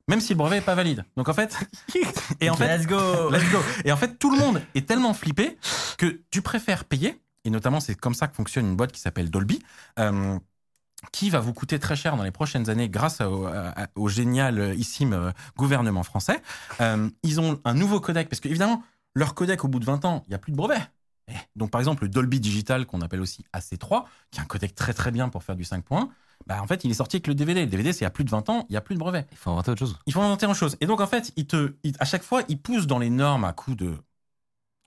[0.08, 1.04] même si le brevet n'est pas valide.
[1.18, 1.58] Donc en fait,
[2.40, 3.60] et en fait, Let's go Let's go.
[3.86, 5.58] Et en fait, tout le monde est tellement flippé
[5.98, 9.30] que tu préfères payer, et notamment c'est comme ça que fonctionne une boîte qui s'appelle
[9.30, 9.62] Dolby,
[11.12, 13.48] qui va vous coûter très cher dans les prochaines années grâce au,
[13.96, 16.42] au génialissime euh, gouvernement français.
[16.82, 18.84] Euh, ils ont un nouveau codec, parce qu'évidemment,
[19.16, 20.80] leur codec, au bout de 20 ans, il n'y a plus de brevet.
[21.30, 24.76] Eh, Donc par exemple, le Dolby Digital, qu'on appelle aussi AC3, qui est un codec
[24.76, 26.10] très très bien pour faire du 5 points,
[26.48, 27.62] bah, en fait, il est sorti avec le DVD.
[27.62, 29.00] Le DVD, c'est il y a plus de 20 ans, il n'y a plus de
[29.00, 29.26] brevet.
[29.32, 29.98] Il faut inventer autre chose.
[30.06, 30.78] Il faut inventer autre chose.
[30.82, 33.76] Et donc, en fait, te, à chaque fois, il pousse dans les normes à coup
[33.76, 33.98] de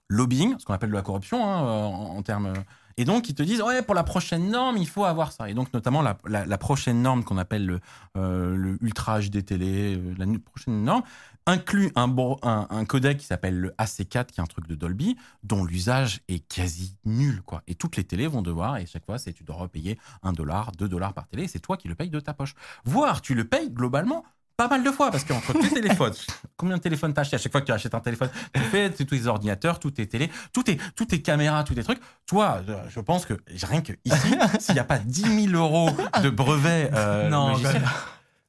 [0.09, 2.53] lobbying, ce qu'on appelle de la corruption hein, euh, en, en termes.
[2.97, 5.49] Et donc, ils te disent, ouais, pour la prochaine norme, il faut avoir ça.
[5.49, 7.79] Et donc, notamment, la, la- prochaine norme qu'on appelle le,
[8.17, 11.03] euh, le Ultra HD télé, euh, la prochaine norme,
[11.45, 12.07] inclut un,
[12.43, 16.21] un, un codec qui s'appelle le AC4, qui est un truc de Dolby, dont l'usage
[16.29, 17.41] est quasi nul.
[17.41, 17.63] Quoi.
[17.67, 20.71] Et toutes les télés vont devoir, et chaque fois, c'est tu dois repayer 1 dollar,
[20.73, 22.53] 2 dollars par télé, c'est toi qui le payes de ta poche.
[22.85, 24.23] Voire, tu le payes globalement
[24.55, 26.13] pas mal de fois, parce qu'entre tes téléphones,
[26.57, 28.89] combien de téléphones t'as acheté À chaque fois que tu achètes un téléphone, tu fais
[28.91, 31.99] tous tes ordinateurs, tous tes télés, tous tes, tous tes caméras, tous tes trucs.
[32.27, 34.17] Toi, euh, je pense que rien que ici,
[34.59, 35.89] s'il n'y a pas 10 000 euros
[36.21, 37.83] de brevets euh, Non, logiciels,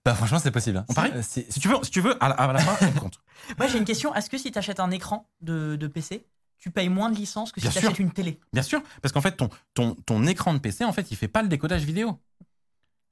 [0.05, 0.79] Bah, franchement, c'est possible.
[0.79, 0.85] hein.
[0.89, 1.11] On parie?
[1.23, 3.19] Si tu veux, si tu veux, à la, à la fin, on compte.
[3.59, 4.15] Moi, j'ai une question.
[4.15, 6.27] Est-ce que si tu achètes un écran de, de PC,
[6.59, 8.39] tu payes moins de licence que si tu achètes une télé?
[8.53, 11.29] Bien sûr, parce qu'en fait, ton, ton, ton écran de PC, en fait, il fait
[11.29, 12.19] pas le décodage vidéo.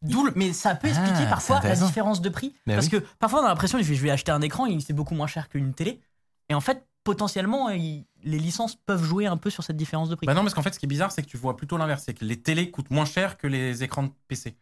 [0.03, 1.87] D'où le- Mais ça peut expliquer Ah, parfois c'est la intéressant.
[1.87, 2.55] différence de prix.
[2.67, 2.93] Mais parce oui.
[3.01, 5.27] que parfois, on a l'impression que je vais acheter un écran, il c'est beaucoup moins
[5.27, 6.01] cher qu'une télé.
[6.49, 10.15] Et en fait, potentiellement, il- les licences peuvent jouer un peu sur cette différence de
[10.15, 10.27] prix.
[10.27, 12.03] Bah non, parce qu'en fait, ce qui est bizarre, c'est que tu vois plutôt l'inverse.
[12.05, 14.57] C'est que les télés coûtent moins cher que les écrans de PC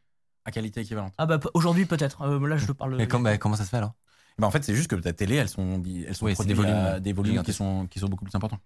[0.44, 1.12] à qualité équivalente.
[1.18, 2.22] Ah bah p- aujourd'hui peut-être.
[2.22, 2.96] Euh, là, je te parle.
[2.96, 3.92] Mais com- bah, comment ça se fait alors?
[4.38, 6.48] Bah, en fait, c'est juste que ta télé, elles sont, elles sont Oui, c'est produites
[6.48, 7.58] des volumes, à des volumes qui gigantesques.
[7.58, 8.58] sont, qui sont beaucoup plus importants.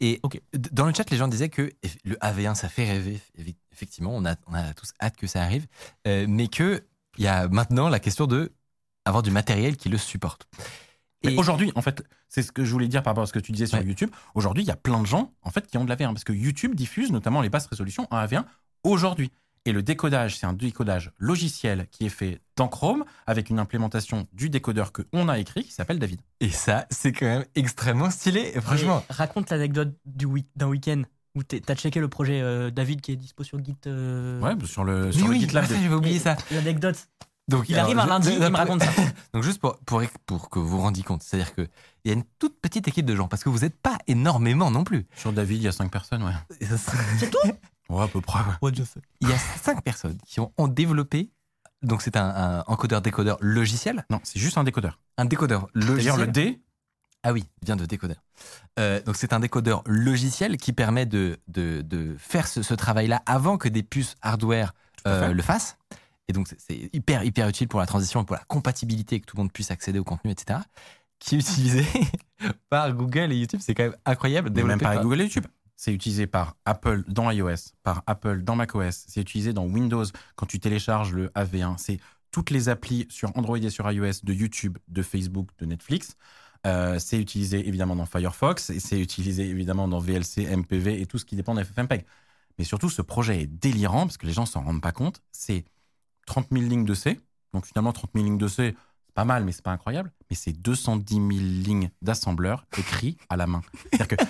[0.00, 0.20] Et
[0.52, 1.72] d- dans le chat, les gens disaient que
[2.04, 3.20] le AV1, ça fait rêver.
[3.38, 5.66] Eff- Effectivement, on a, on a tous hâte que ça arrive.
[6.06, 6.82] Euh, mais qu'il
[7.18, 8.52] y a maintenant la question de
[9.04, 10.46] avoir du matériel qui le supporte.
[11.22, 13.38] Et- aujourd'hui, en fait, c'est ce que je voulais dire par rapport à ce que
[13.38, 13.84] tu disais sur Ouais.
[13.84, 14.10] YouTube.
[14.34, 16.24] Aujourd'hui, il y a plein de gens, en fait, qui ont de la V1 parce
[16.24, 18.44] que YouTube diffuse notamment les basses résolutions en AV1
[18.84, 19.30] aujourd'hui.
[19.66, 24.26] Et le décodage, c'est un décodage logiciel qui est fait dans Chrome avec une implémentation
[24.32, 26.20] du décodeur que on a écrit qui s'appelle David.
[26.40, 28.52] Et ça, c'est quand même extrêmement stylé.
[28.60, 31.02] Franchement, Et raconte l'anecdote du week- d'un week-end
[31.34, 33.76] où t'as checké le projet euh, David qui est dispo sur Git.
[33.86, 35.64] euh, Ouais, sur le, sur le oui, GitLab.
[35.68, 36.36] ah, j'avais oublié ça.
[36.52, 37.08] L'anecdote.
[37.48, 38.90] Donc, Il arrive un lundi, il me raconte ça.
[39.34, 41.68] Donc juste pour, pour, pour que vous vous rendiez compte, c'est-à-dire qu'il
[42.04, 44.82] y a une toute petite équipe de gens, parce que vous n'êtes pas énormément non
[44.82, 45.06] plus.
[45.16, 46.32] Sur David, il y a cinq personnes, ouais.
[47.18, 47.38] C'est tout
[47.88, 48.54] Ouais, à peu près, ouais.
[49.20, 51.30] Il y a cinq personnes qui ont, ont développé,
[51.82, 54.98] donc c'est un, un encodeur-décodeur logiciel, Non, c'est juste un décodeur.
[55.18, 56.18] un décodeur logiciel.
[56.18, 56.60] le D,
[57.22, 58.16] Ah oui, vient de décodeur.
[58.78, 63.22] Euh, donc c'est un décodeur logiciel qui permet de, de, de faire ce, ce travail-là
[63.26, 64.74] avant que des puces hardware
[65.06, 65.76] euh, le fassent.
[66.28, 69.42] Et donc c'est- hyper hyper utile pour la transition, pour la compatibilité, que tout le
[69.44, 70.58] monde puisse accéder au contenu, etc.
[71.20, 71.86] Qui est utilisé
[72.68, 74.50] par Google et YouTube, c'est quand même incroyable.
[74.50, 75.46] même avec par- Google et YouTube.
[75.76, 79.04] C'est utilisé par Apple dans iOS, par Apple dans macOS.
[79.08, 80.04] C'est utilisé dans Windows
[80.34, 81.76] quand tu télécharges le AV1.
[81.78, 82.00] C'est
[82.30, 86.16] toutes les applis sur Android et sur iOS de YouTube, de Facebook, de Netflix.
[86.66, 91.18] Euh, c'est utilisé évidemment dans Firefox et c'est utilisé évidemment dans VLC, MPV et tout
[91.18, 92.04] ce qui dépend de FFmpeg.
[92.58, 95.22] Mais surtout, ce projet est délirant parce que les gens s'en rendent pas compte.
[95.30, 95.64] C'est
[96.26, 97.20] 30 000 lignes de C.
[97.52, 98.74] Donc finalement, 30 000 lignes de C,
[99.06, 100.12] c'est pas mal, mais c'est pas incroyable.
[100.30, 103.62] Mais c'est 210 000 lignes d'assembleur écrits à la main.
[103.92, 104.24] C'est-à-dire que,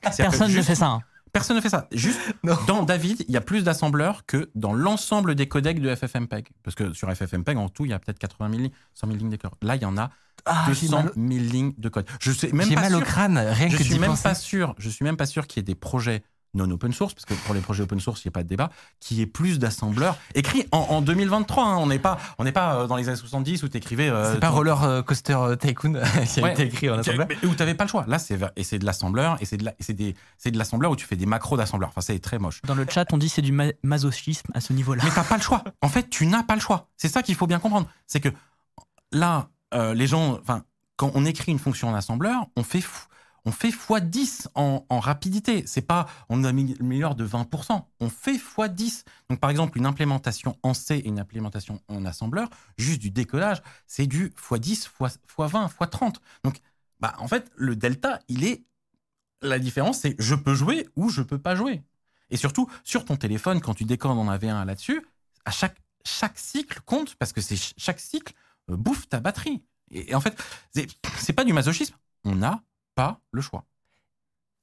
[0.00, 0.86] Personne ne fait ça.
[0.86, 1.02] hein.
[1.32, 1.86] Personne ne fait ça.
[1.92, 2.18] Juste
[2.66, 6.48] dans David, il y a plus d'assembleurs que dans l'ensemble des codecs de FFmpeg.
[6.64, 9.18] Parce que sur FFmpeg, en tout, il y a peut-être 80 000 lignes, 100 000
[9.18, 9.52] lignes de code.
[9.62, 10.10] Là, il y en a
[10.44, 12.06] Ah, j'ai 200 mal, 000 lignes de code.
[12.20, 14.22] Je sais même j'ai pas mal au crâne, rien Je que suis même penser.
[14.24, 14.74] pas sûr.
[14.78, 16.24] Je suis même pas sûr qu'il y ait des projets
[16.54, 18.48] non open source, parce que pour les projets open source, il n'y a pas de
[18.48, 21.64] débat, qu'il y ait plus d'assembleurs écrits en, en 2023.
[21.64, 21.76] hein.
[21.78, 24.10] On n'est pas, on n'est pas euh, dans les années 70 où tu écrivais.
[24.32, 26.00] C'est pas Roller euh, Coaster euh, Tycoon
[26.32, 26.52] qui a Ouais.
[26.52, 27.28] été écrit en assembleur.
[27.44, 28.04] Où tu n'avais pas le choix.
[28.08, 30.90] Là, c'est et c'est de l'assembleur et c'est de la- c'est des- c'est de l'assembleur
[30.90, 31.90] où tu fais des macros d'assembleur.
[31.90, 32.60] Enfin, c'est très moche.
[32.62, 35.02] Dans le chat, on dit c'est du ma- masochisme à ce niveau-là.
[35.04, 35.62] Mais t'as pas le choix.
[35.82, 36.88] En fait, tu n'as pas le choix.
[36.96, 37.86] C'est ça qu'il faut bien comprendre.
[38.06, 38.28] C'est que
[39.12, 40.64] là, euh, les gens, enfin,
[40.96, 43.06] quand on écrit une fonction en assembleur, on fait fou-
[43.44, 45.64] on fait x10 en, en rapidité.
[45.66, 47.84] C'est pas on améliore de 20%.
[48.00, 49.04] On fait x10.
[49.28, 53.62] Donc par exemple, une implémentation en C et une implémentation en assembleur, juste du décodage,
[53.86, 54.90] c'est du x10, x,
[55.36, 56.16] x20, x30.
[56.44, 56.58] Donc
[57.00, 58.64] bah, en fait, le delta, il est
[59.42, 61.82] la différence, c'est je peux jouer ou je peux pas jouer.
[62.30, 65.04] Et surtout, sur ton téléphone, quand tu décodes en AV1 là-dessus,
[65.44, 68.34] à chaque, chaque cycle compte parce que c'est ch- chaque cycle
[68.70, 69.62] euh, bouffe ta batterie.
[69.90, 70.38] Et, et en fait,
[71.18, 71.96] c'est pas du masochisme.
[72.24, 72.62] On n'a
[73.00, 73.64] pas le choix.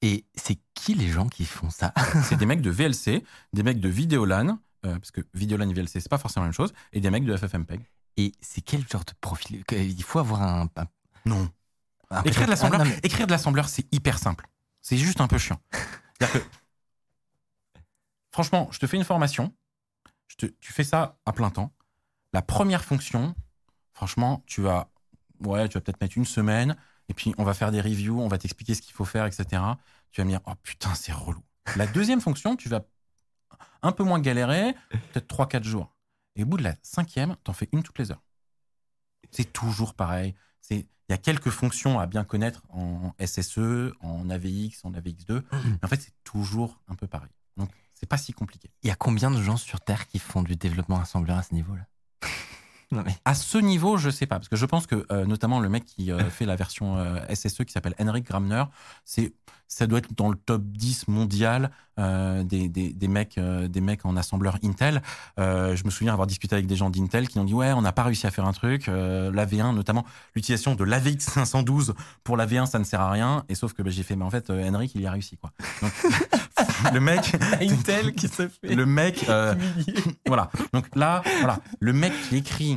[0.03, 1.91] Et c'est qui les gens qui font ça?
[2.23, 3.23] C'est des mecs de VLC,
[3.53, 6.53] des mecs de Videolan, euh, parce que Videolan et VLC, c'est pas forcément la même
[6.53, 7.81] chose, et des mecs de FFmpeg.
[8.15, 9.64] Et c'est quel genre de profil?
[9.72, 10.69] Il faut avoir un.
[10.76, 10.88] un-
[11.26, 11.49] Non.
[12.11, 14.47] un- Écrire de l'assembleur, Ah, mais- écrire de l'assembleur, c'est hyper simple.
[14.81, 15.59] C'est juste un peu chiant.
[16.19, 16.47] C'est-à-dire que,
[18.31, 19.51] franchement, je te fais une formation,
[20.27, 21.73] je te- tu fais ça à plein temps.
[22.34, 23.35] La première fonction,
[23.93, 24.89] franchement, tu vas,
[25.39, 26.76] ouais, tu vas peut-être mettre une semaine,
[27.09, 29.45] et puis on va faire des reviews, on va t'expliquer ce qu'il faut faire, etc.
[30.11, 31.41] Tu vas me dire, oh putain, c'est relou.
[31.75, 32.85] La deuxième fonction, tu vas
[33.81, 35.93] un peu moins galérer, peut-être 3-4 jours.
[36.35, 38.23] Et au bout de la cinquième, t'en fais une toutes les heures.
[39.31, 40.35] C'est toujours pareil.
[40.69, 45.41] Il y a quelques fonctions à bien connaître en SSE, en AVX, en AVX2.
[45.51, 47.29] Mais en fait, c'est toujours un peu pareil.
[47.55, 48.69] Donc, c'est pas si compliqué.
[48.84, 51.53] Il y a combien de gens sur Terre qui font du développement assembleur à ce
[51.53, 51.88] niveau-là?
[52.91, 53.15] Non mais.
[53.26, 55.85] À ce niveau, je sais pas, parce que je pense que euh, notamment le mec
[55.85, 58.64] qui euh, fait la version euh, SSE qui s'appelle Henrik Gramner,
[59.03, 59.34] c'est
[59.69, 64.15] ça doit être dans le top 10 mondial des, des, des mecs des mecs en
[64.15, 65.01] assembleur Intel.
[65.38, 67.91] Je me souviens avoir discuté avec des gens d'Intel qui ont dit ouais, on n'a
[67.91, 68.88] pas réussi à faire un truc.
[68.88, 70.05] Euh, la V1, notamment
[70.35, 73.43] l'utilisation de l'AVX 512 pour la V1, ça ne sert à rien.
[73.49, 75.51] Et sauf que bah, j'ai fait, mais en fait, Henrik, il y a réussi quoi.
[75.81, 75.91] Donc,
[76.93, 78.73] le mec, Intel qui se fait.
[78.73, 79.26] le mec,
[80.26, 80.49] voilà.
[80.72, 82.76] Donc là, voilà, le mec qui écrit,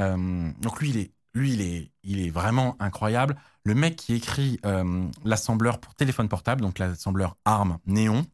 [0.00, 3.36] euh, donc lui, il est, lui, il est, il est vraiment incroyable.
[3.64, 8.24] Le mec qui écrit euh, l'assembleur pour téléphone portable, donc l'assembleur ARM Néon,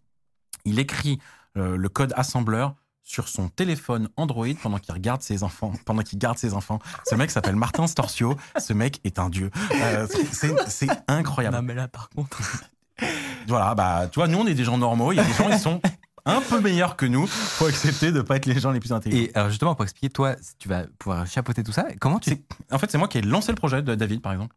[0.64, 1.18] il écrit
[1.56, 6.18] euh, le code assembleur sur son téléphone Android pendant qu'il regarde ses enfants, pendant qu'il
[6.18, 6.78] garde ses enfants.
[7.04, 8.36] Ce mec s'appelle Martin Storcio.
[8.58, 9.50] Ce mec est un dieu.
[9.74, 10.06] Euh,
[10.68, 11.56] c'est incroyable.
[11.56, 12.40] Non, mais là, par contre.
[13.48, 15.12] Voilà, bah, tu vois, nous, on est des gens normaux.
[15.12, 15.80] Il y a des gens qui sont
[16.24, 17.26] un peu meilleurs que nous.
[17.26, 19.24] Faut accepter de pas être les gens les plus intelligents.
[19.24, 21.86] Et alors justement, pour expliquer, toi, tu vas pouvoir chapeauter tout ça.
[22.00, 22.36] Comment tu.
[22.70, 24.54] En fait, c'est moi qui ai lancé le projet de David, par exemple.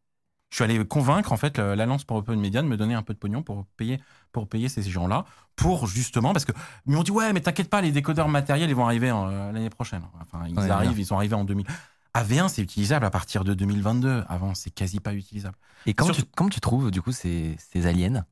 [0.52, 3.14] Je suis allé convaincre en fait l'Alliance pour Open Media de me donner un peu
[3.14, 4.00] de pognon pour payer
[4.32, 5.26] pour payer ces gens-là
[5.56, 6.52] pour justement parce que
[6.86, 9.72] ils m'ont dit ouais mais t'inquiète pas les décodeurs matériels ils vont arriver euh, l'année
[9.72, 10.04] prochaine.
[10.22, 11.00] Enfin ils Ouais, arrivent bien.
[11.00, 11.66] ils sont arrivés en 2000.
[12.14, 14.24] AV1 c'est utilisable à partir de 2022.
[14.30, 15.56] Avant c'est quasi pas utilisable.
[15.88, 18.24] Et comment, Surtout- tu, comment tu trouves du coup ces, ces aliens?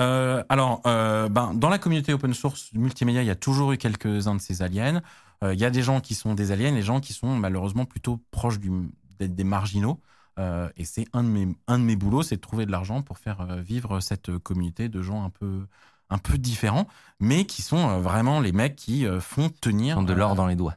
[0.00, 3.78] Euh, alors, euh, ben, dans la communauté open source multimédia, il y a toujours eu
[3.78, 5.02] quelques-uns de ces aliens.
[5.42, 7.84] Euh, il y a des gens qui sont des aliens, les gens qui sont malheureusement
[7.84, 8.70] plutôt proches du,
[9.18, 10.00] des, marginaux.
[10.76, 13.16] Et c'est un de mes, un de mes boulots, c'est de trouver de l'argent pour
[13.16, 15.66] faire vivre cette communauté de gens un peu,
[16.10, 16.86] un peu différents,
[17.20, 20.54] mais qui sont vraiment les mecs qui font tenir Ils ont de l'or dans les
[20.54, 20.76] doigts.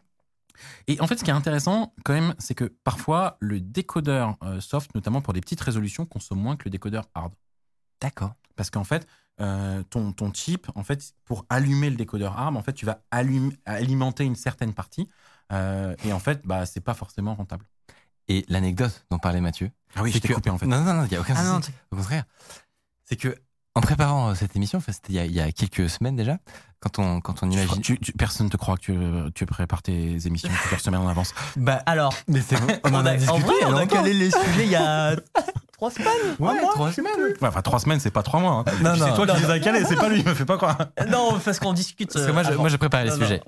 [0.87, 4.95] et en fait, ce qui est intéressant quand même, c'est que parfois le décodeur soft,
[4.95, 7.33] notamment pour des petites résolutions, consomme moins que le décodeur hard.
[7.99, 8.35] D'accord.
[8.59, 9.07] Parce qu'en fait,
[9.39, 12.99] euh, ton, ton chip, en fait, pour allumer le décodeur ARM, en fait, tu vas
[13.09, 15.07] allum- alimenter une certaine partie.
[15.53, 17.63] euh, et en fait, bah, c'est pas forcément rentable.
[18.27, 19.71] Et l'anecdote dont parlait Mathieu.
[19.95, 20.65] Ah oui, je que- coupé en fait.
[20.67, 21.71] Non, non, non, il n'y a aucun Ah non, souci.
[21.91, 22.25] Au contraire.
[23.05, 23.33] C'est que,
[23.75, 26.17] en préparant euh, cette émission, enfin, c'était il y, a- il y a quelques semaines
[26.17, 26.37] déjà,
[26.81, 27.81] quand on, quand on imagine.
[27.81, 28.81] tu- tu- personne ne te croit que
[29.27, 31.33] tu, tu prépares tes émissions plusieurs semaines en avance.
[31.55, 33.39] Bah, Alors, mais c'est bon, on en a en discuté.
[33.39, 35.15] vrai, a on a calé les sujets il y a
[35.79, 36.35] trois semaines.
[36.39, 37.19] Ouais, un mois, trois semaines.
[37.41, 38.51] Ouais, enfin, trois semaines, c'est pas trois mois.
[38.67, 38.71] hein.
[38.83, 39.05] Non, non.
[39.07, 39.47] c'est toi Non, qui non.
[39.47, 40.77] les as calés, c'est pas lui, il me fait pas croire.
[41.07, 42.11] Non, parce qu'on discute.
[42.11, 43.21] Parce que euh, moi, je, moi, je prépare les Non, non.
[43.25, 43.41] sujets.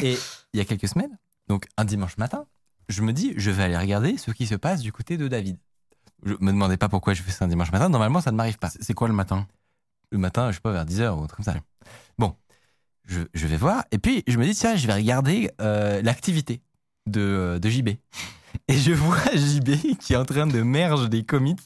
[0.00, 0.18] Et
[0.52, 1.16] il y a quelques semaines,
[1.48, 2.46] donc un dimanche matin,
[2.88, 5.56] je me dis, je vais aller regarder ce qui se passe du côté de David.
[6.24, 7.88] Je me demandais pas pourquoi je fais ça un dimanche matin.
[7.88, 8.70] Normalement, ça ne m'arrive pas.
[8.70, 9.46] C'est c'est quoi le matin?
[10.10, 11.54] Le matin, je sais pas, vers 10h ou un truc comme ça.
[12.18, 12.34] Bon,
[13.06, 13.84] je, je vais voir.
[13.92, 16.60] Et puis, je me dis, tiens, je vais regarder euh, l'activité
[17.06, 17.90] de, de JB.
[18.68, 21.56] Et je vois JB qui est en train de merge des commits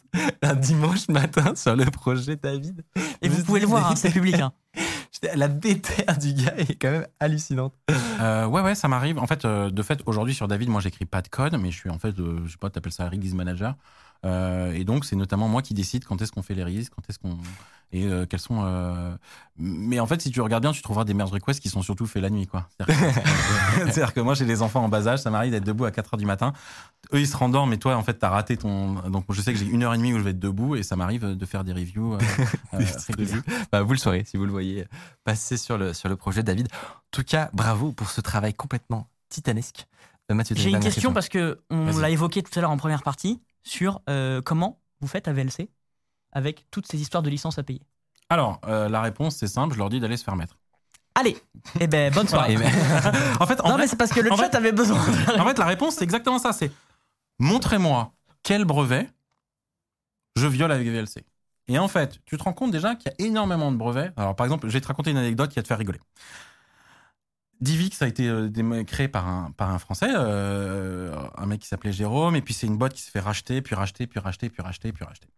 [0.42, 2.84] un dimanche matin sur le projet David.
[3.22, 4.36] Et vous pouvez le voir, hein, c'est public.
[4.40, 4.52] hein.
[5.34, 7.74] La déterre du gars est quand même hallucinante.
[8.20, 9.18] Euh, ouais, ouais, ça m'arrive.
[9.18, 11.76] En fait, euh, de fait, aujourd'hui sur David, moi, j'écris pas de code, mais je
[11.76, 13.74] suis en fait, euh, je sais pas, t'appelles ça release manager.
[14.24, 17.02] Euh, et donc, c'est notamment moi qui décide quand est-ce qu'on fait les releases, quand
[17.08, 17.38] est-ce qu'on
[17.92, 18.62] et euh, quels sont.
[18.64, 19.16] euh,
[19.56, 22.06] Mais en fait, si tu regardes bien, tu trouveras des merge requests qui sont surtout
[22.06, 22.68] faits la nuit, quoi.
[22.78, 26.14] C'est-à-dire que, moi, j'ai des enfants en bas âge, ça m'arrive d'être debout à 4
[26.14, 26.52] heures du matin.
[27.12, 28.94] Eux, ils se rendorment, mais toi, en fait, t'as raté ton.
[29.08, 30.82] Donc, je sais que j'ai une heure et demie où je vais être debout, et
[30.82, 32.14] ça m'arrive de faire des reviews.
[32.14, 32.18] euh,
[32.74, 33.40] euh.
[33.70, 34.86] Bah, vous le saurez si vous le voyez
[35.24, 36.68] passer sur le, sur le projet David.
[36.72, 39.86] En tout cas, bravo pour ce travail complètement titanesque.
[40.30, 42.76] Euh, Mathieu, J'ai une dernière question parce que on l'a évoqué tout à l'heure en
[42.76, 45.70] première partie sur euh, comment vous faites à VLC
[46.32, 47.82] avec toutes ces histoires de licences à payer.
[48.28, 50.58] Alors, euh, la réponse, c'est simple, je leur dis d'aller se faire mettre.
[51.14, 51.36] Allez,
[51.80, 52.56] eh ben bonne soirée.
[53.40, 54.98] En fait, en non vrai- mais c'est parce que le chat fait- avait besoin.
[55.00, 56.52] En fait, la réponse, c'est exactement ça.
[56.52, 56.70] C'est
[57.38, 58.12] montrez-moi
[58.42, 59.08] quel brevet
[60.36, 61.24] je viole avec VLC.
[61.68, 64.12] Et en fait, tu te rends compte déjà qu'il y a énormément de brevets.
[64.16, 66.00] Alors, par exemple, je vais te raconter une anecdote qui va te faire rigoler.
[67.60, 72.42] Divix a été euh, créé par un, Français, euh, un mec qui s'appelait Jérôme, et
[72.42, 75.04] puis c'est une boîte qui s'est fait racheter, puis racheter, puis racheter, puis racheter, puis
[75.04, 75.28] racheter.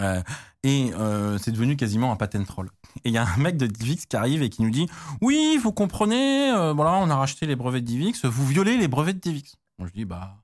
[0.00, 0.22] Euh,
[0.64, 0.90] et
[1.38, 2.68] c'est devenu quasiment un patent troll.
[3.04, 4.88] Et il y a un mec de Divix qui arrive et qui nous dit
[5.20, 9.14] Oui, vous comprenez, voilà, on a racheté les brevets de Divix, vous violez les brevets
[9.14, 9.56] de Divix.
[9.78, 10.42] Moi je dis Bah.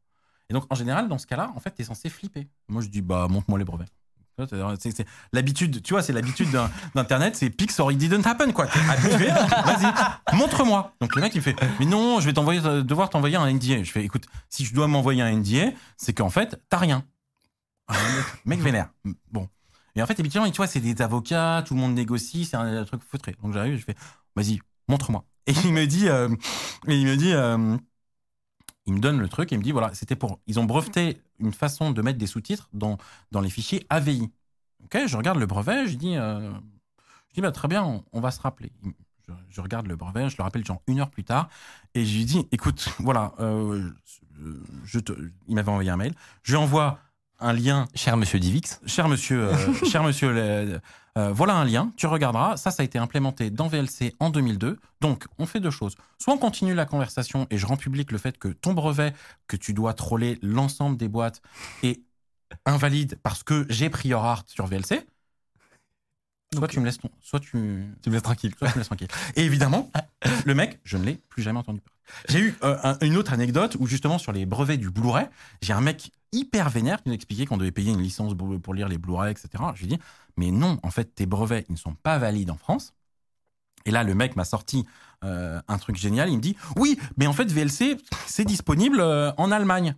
[0.49, 2.49] Et donc en général, dans ce cas-là, en fait, t'es censé flipper.
[2.69, 3.91] Moi je dis Bah, montre-moi les brevets.
[5.33, 6.49] L'habitude, tu vois, c'est l'habitude
[6.95, 8.67] d'Internet, c'est Pix or it didn't happen, quoi.
[8.89, 10.95] Habitué, vas-y, montre-moi.
[11.01, 13.83] Donc le mec, il fait, mais non, je vais euh, devoir t'envoyer un NDA.
[13.83, 17.05] Je fais, écoute, si je dois m'envoyer un NDA, c'est qu'en fait, t'as rien.
[17.89, 17.95] Ah,
[18.45, 18.91] mec, vénère.
[19.33, 19.49] Bon.
[19.97, 22.85] Et en fait, habituellement, tu vois, c'est des avocats, tout le monde négocie, c'est un,
[22.85, 23.35] truc feutré.
[23.43, 23.97] Donc j'arrive, je fais,
[24.37, 25.25] vas-y, montre-moi.
[25.47, 26.29] Et il me dit, euh,
[26.87, 27.77] et il me dit, euh,
[28.87, 31.21] il me donne le truc et il me dit, voilà, c'était pour, ils ont breveté
[31.39, 32.99] une façon de mettre des sous-titres dans,
[33.31, 34.31] dans les fichiers AVI.
[34.85, 36.51] Ok, je regarde le brevet, je dis, euh,
[37.29, 38.73] je dis, bah, très bien, on, on va se rappeler.
[39.29, 41.49] Je, je regarde le brevet, je le rappelle genre une heure plus tard,
[41.95, 43.91] et je lui dis, écoute, voilà, euh,
[44.85, 45.13] je te,
[45.47, 46.99] il m'avait envoyé un mail, je lui envoie
[47.39, 50.81] un lien cher monsieur Divix, cher monsieur, euh, cher monsieur, le-
[51.19, 52.57] euh, voilà un lien, tu regarderas.
[52.57, 54.79] Ça, ça a été implémenté dans VLC en 2002.
[55.01, 55.97] Donc, on fait deux choses.
[56.19, 59.13] Soit on continue la conversation et je rends public le fait que ton brevet,
[59.49, 61.43] que tu dois troller l'ensemble des boîtes,
[61.83, 62.01] est
[62.67, 65.07] invalide parce que j'ai prior art sur VLC.
[66.53, 68.53] Soit tu me laisses ton, soit tu, tu me laisses tranquille.
[68.59, 69.09] soit tu me laisses tranquille.
[69.37, 69.91] Et évidemment,
[70.47, 71.97] le mec, je ne l'ai plus jamais entendu parler.
[72.29, 75.27] J'ai eu euh, un- une autre anecdote où justement sur les brevets du Blu-ray,
[75.63, 78.89] j'ai un mec hyper vénère qui nous expliquait qu'on devait payer une licence pour lire
[78.89, 79.49] les Blu-ray, etc.
[79.75, 80.03] Je lui ai dit,
[80.37, 82.95] mais non, en fait, tes brevets, ils ne sont pas valides en France.
[83.87, 84.87] Et là, le mec m'a sorti
[85.25, 86.29] euh, un truc génial.
[86.29, 87.97] Il me dit, oui, mais en fait, VLC,
[88.27, 89.95] c'est disponible euh, en Allemagne.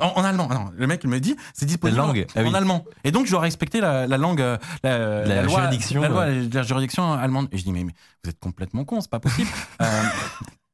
[0.00, 2.48] En, en allemand, non, le mec il me dit, c'est disponible langue, en, ah oui.
[2.50, 2.84] en allemand.
[3.02, 6.22] Et donc, je dois respecter la, la langue, euh, la, La loi, juridiction, la, loi,
[6.22, 6.48] euh.
[6.52, 7.48] la juridiction allemande.
[7.50, 7.92] Et je dis, mais, mais
[8.22, 9.50] vous êtes complètement con, c'est pas possible.
[9.82, 10.02] euh,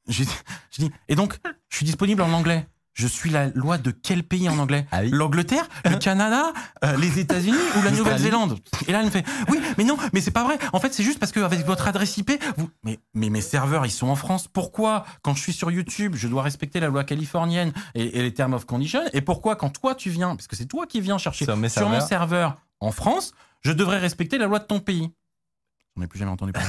[0.09, 0.24] je,
[0.70, 1.39] je dis, et donc,
[1.70, 2.66] je suis disponible en anglais.
[2.94, 5.10] Je suis la loi de quel pays en anglais Ah oui.
[5.10, 6.52] L'Angleterre, le Canada,
[6.84, 7.90] euh, les États-Unis ou la.
[7.90, 8.58] Nouvelle-Zélande?
[8.86, 10.58] Et là, elle me fait Oui, mais non, mais c'est pas vrai.
[10.72, 12.70] En fait, c'est juste parce qu'avec votre adresse IP, vous...
[12.84, 14.46] mais, mais mes serveurs, ils sont en France.
[14.46, 18.32] Pourquoi, quand je suis sur YouTube, je dois respecter la loi californienne et, et les
[18.32, 19.00] terms of condition?
[19.12, 21.68] Et pourquoi, quand toi, tu viens, parce que c'est toi qui viens chercher Sur mes
[21.68, 22.08] sur mon serveurs.
[22.08, 25.10] serveur en France, je devrais respecter la loi de ton pays
[25.96, 26.68] J'en ai plus jamais entendu parler.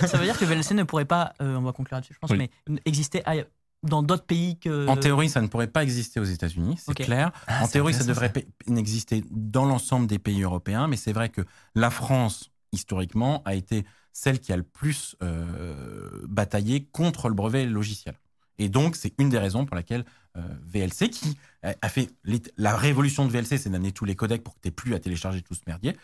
[0.00, 2.18] ça, ça veut dire que VLC ne pourrait pas, euh, on va conclure là-dessus, je
[2.18, 2.38] pense, Oui.
[2.68, 3.46] mais exister ailleurs-
[3.82, 4.86] dans d'autres pays que.
[4.88, 7.32] En théorie, ça ne pourrait pas exister aux États-unis, c'est clair.
[7.46, 8.40] Ah, en théorie, ça devrait pa-
[8.76, 11.42] exister dans l'ensemble des pays européens, mais c'est vrai que
[11.74, 17.66] la France, historiquement, a été celle qui a le plus euh, bataillé contre le brevet
[17.66, 18.14] logiciel.
[18.58, 20.04] Et donc, c'est une des raisons pour laquelle
[20.36, 22.10] euh, VLC, qui a fait
[22.56, 25.00] la révolution de VLC, c'est d'amener tous les codecs pour que tu n'aies plus à
[25.00, 25.96] télécharger tout ce merdier,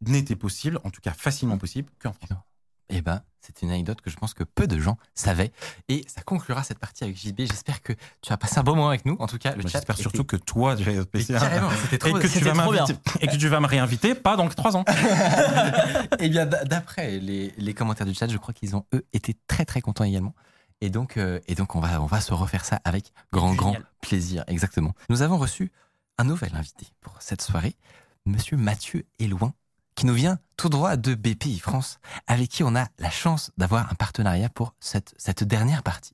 [0.00, 2.30] n'était possible, en tout cas facilement possible, qu'en France.
[2.88, 5.52] Eh ben, c'est une anecdote que je pense que peu de gens savaient.
[5.88, 7.40] Et ça conclura cette partie avec JB.
[7.40, 7.92] J'espère que
[8.22, 9.16] tu as passé un bon moment avec nous.
[9.20, 9.68] En tout cas, le chat.
[9.78, 11.04] J'espère surtout que toi, tu vas
[11.38, 12.84] carrément, c'était et que, tu vas trop bien.
[12.84, 14.84] m'inviter- et que tu vas me réinviter, pas dans trois ans.
[16.18, 19.64] Eh bien, d'après les, les commentaires du chat, je crois qu'ils ont, eux, été très,
[19.64, 20.34] très contents également.
[20.80, 23.76] Et donc, euh, et donc on, va, on va se refaire ça avec grand, grand
[24.02, 24.44] plaisir.
[24.46, 24.92] Exactement.
[25.08, 25.72] Nous avons reçu
[26.18, 27.76] un nouvel invité pour cette soirée,
[28.26, 29.54] Monsieur Mathieu Éloin,
[29.96, 33.90] qui nous vient tout droit de BPI France, avec qui on a la chance d'avoir
[33.90, 36.12] un partenariat pour cette, cette dernière partie.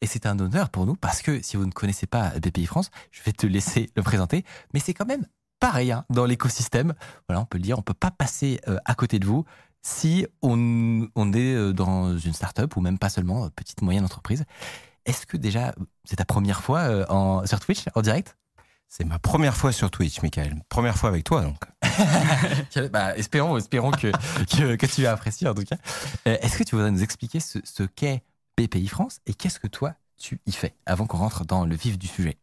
[0.00, 2.90] Et c'est un honneur pour nous parce que si vous ne connaissez pas BPI France,
[3.10, 5.26] je vais te laisser le présenter, mais c'est quand même
[5.58, 6.94] pareil hein, dans l'écosystème.
[7.28, 9.44] Voilà, on peut le dire, on peut pas passer euh, à côté de vous.
[9.82, 14.04] si on, on est euh, dans une start-up ou même pas seulement, euh, petite, moyenne
[14.04, 14.44] entreprise.
[15.06, 15.74] Est-ce que déjà,
[16.04, 18.36] c'est ta première fois en, sur Twitch, en direct?
[18.88, 20.62] C'est ma première fois sur Twitch, Michael.
[20.68, 21.58] Première fois avec toi, donc.
[22.92, 24.10] bah, espérons, espérons que,
[24.46, 25.76] que, que tu as apprécié en tout cas.
[26.26, 28.22] Euh, Est-ce que tu voudrais nous expliquer ce, ce qu'est
[28.56, 31.98] BPI France et qu'est-ce que toi tu y fais avant qu'on rentre dans le vif
[31.98, 32.38] du sujet?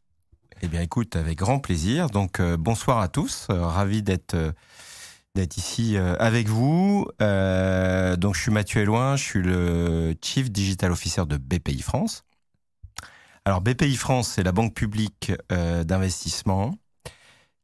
[0.61, 2.09] Eh bien, écoute, avec grand plaisir.
[2.09, 3.47] Donc, euh, bonsoir à tous.
[3.49, 4.51] Euh, ravi d'être euh,
[5.35, 7.07] d'être ici euh, avec vous.
[7.21, 9.15] Euh, donc, je suis Mathieu Eloin.
[9.15, 12.23] Je suis le Chief Digital Officer de BPI France.
[13.45, 16.75] Alors, BPI France, c'est la banque publique euh, d'investissement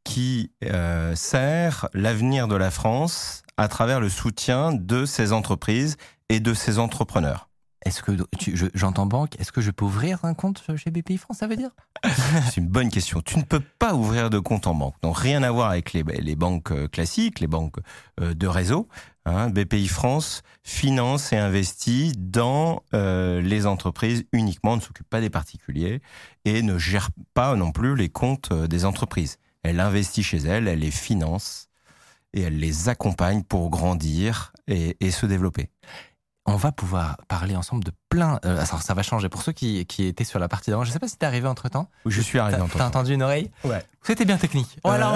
[0.04, 5.98] qui euh, sert l'avenir de la France à travers le soutien de ses entreprises
[6.30, 7.50] et de ses entrepreneurs.
[7.86, 11.18] Est-ce que tu- je- j'entends banque Est-ce que je peux ouvrir un compte chez BPI
[11.18, 11.70] France Ça veut dire?
[12.46, 13.22] C'est une bonne question.
[13.22, 14.96] Tu ne peux pas ouvrir de compte en banque.
[15.02, 17.78] Donc rien à voir avec les, les banques euh, classiques, les banques
[18.20, 18.90] de réseau.
[19.30, 19.50] Hein.
[19.50, 26.02] BPI France finance et investit dans euh, les entreprises uniquement, ne s'occupe pas des particuliers
[26.46, 29.38] et ne gère pas non plus les comptes euh, des entreprises.
[29.64, 31.70] Elle investit chez elle, elle les finance
[32.34, 35.72] et elle les accompagne pour grandir et se développer.
[36.50, 38.40] On va pouvoir parler ensemble de plein.
[38.46, 40.84] euh, alors ça va changer pour ceux qui, qui étaient sur la partie d'avant.
[40.84, 41.90] Je sais pas si t'es arrivé entre temps.
[42.06, 43.84] Je suis arrivé T'as en t'as entendu une oreille Ouais.
[44.04, 44.78] C'était bien technique.
[44.84, 45.14] Voilà.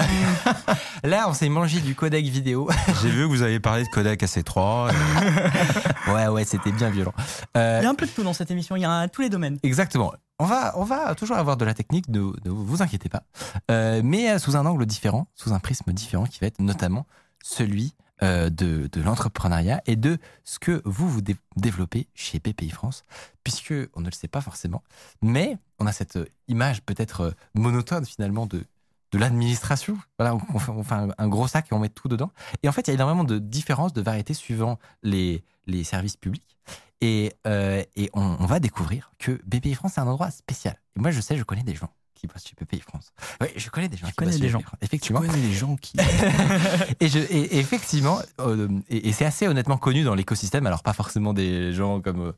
[1.04, 2.68] là, on s'est mangé du codec vidéo.
[3.02, 4.90] J'ai vu que vous avez parlé de codec AC3.
[4.92, 7.14] et- ouais, ouais, c'était bien violent.
[7.56, 9.08] Euh, Il y a un peu de tout dans cette émission, il y a un-
[9.08, 9.58] tous les domaines.
[9.62, 10.12] Exactement.
[10.38, 13.22] On va, on va toujours avoir de la technique, ne, ne vous inquiétez pas.
[13.70, 17.06] Euh, mais euh, sous un angle différent, sous un prisme différent qui va être notamment
[17.42, 18.03] celui euh,
[18.50, 23.02] de, de l'entrepreneuriat et de ce que vous vous dé- développez chez BPI France,
[23.42, 24.82] puisque on ne le sait pas forcément,
[25.22, 28.64] mais on a cette euh, image peut-être euh, monotone finalement de,
[29.12, 29.98] de l'administration.
[30.18, 32.30] Voilà, on, on fait, un, gros sac et on met tout dedans.
[32.62, 36.16] Et en fait, il y a énormément de différences, de variétés suivant les, les services
[36.16, 36.56] publics.
[37.00, 40.80] Et, euh, et on, on va découvrir que BPI France, c'est un endroit spécial.
[40.96, 41.90] Et moi, je sais, je connais des gens
[42.26, 43.12] qui bossent chez BPI France.
[43.40, 44.58] Oui, je connais des gens qui connais des gens.
[44.58, 45.20] BPI France, Effectivement.
[45.20, 45.96] les gens qui.
[47.00, 51.32] et, je, effectivement, euh, et, et c'est assez honnêtement connu dans l'écosystème, alors pas forcément
[51.32, 52.32] des gens comme, euh,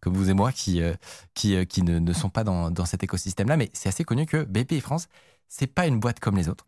[0.00, 0.94] comme vous et moi qui, euh,
[1.34, 4.44] qui, qui ne, ne sont pas dans, dans cet écosystème-là, mais c'est assez connu que
[4.44, 5.08] BPI France,
[5.48, 6.66] c'est pas une boîte comme les autres.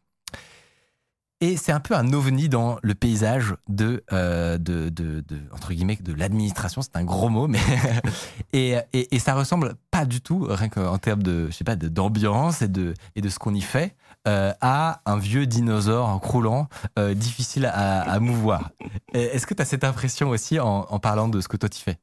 [1.41, 5.73] Et c'est un peu un ovni dans le paysage de, euh, de, de, de- entre
[5.75, 6.81] guillemets, de l'administration.
[6.81, 7.59] C'est un gros mot, mais
[8.53, 11.77] et, et, et ça ressemble pas du tout, rien qu'en termes de, je sais pas,
[11.77, 13.95] d'ambiance et de, et de ce qu'on y fait,
[14.27, 18.71] euh, à un vieux dinosaure croulant, euh, difficile à, à mouvoir.
[19.13, 21.81] Est-ce que tu as cette impression aussi en, en parlant de ce que toi tu
[21.83, 21.99] fais?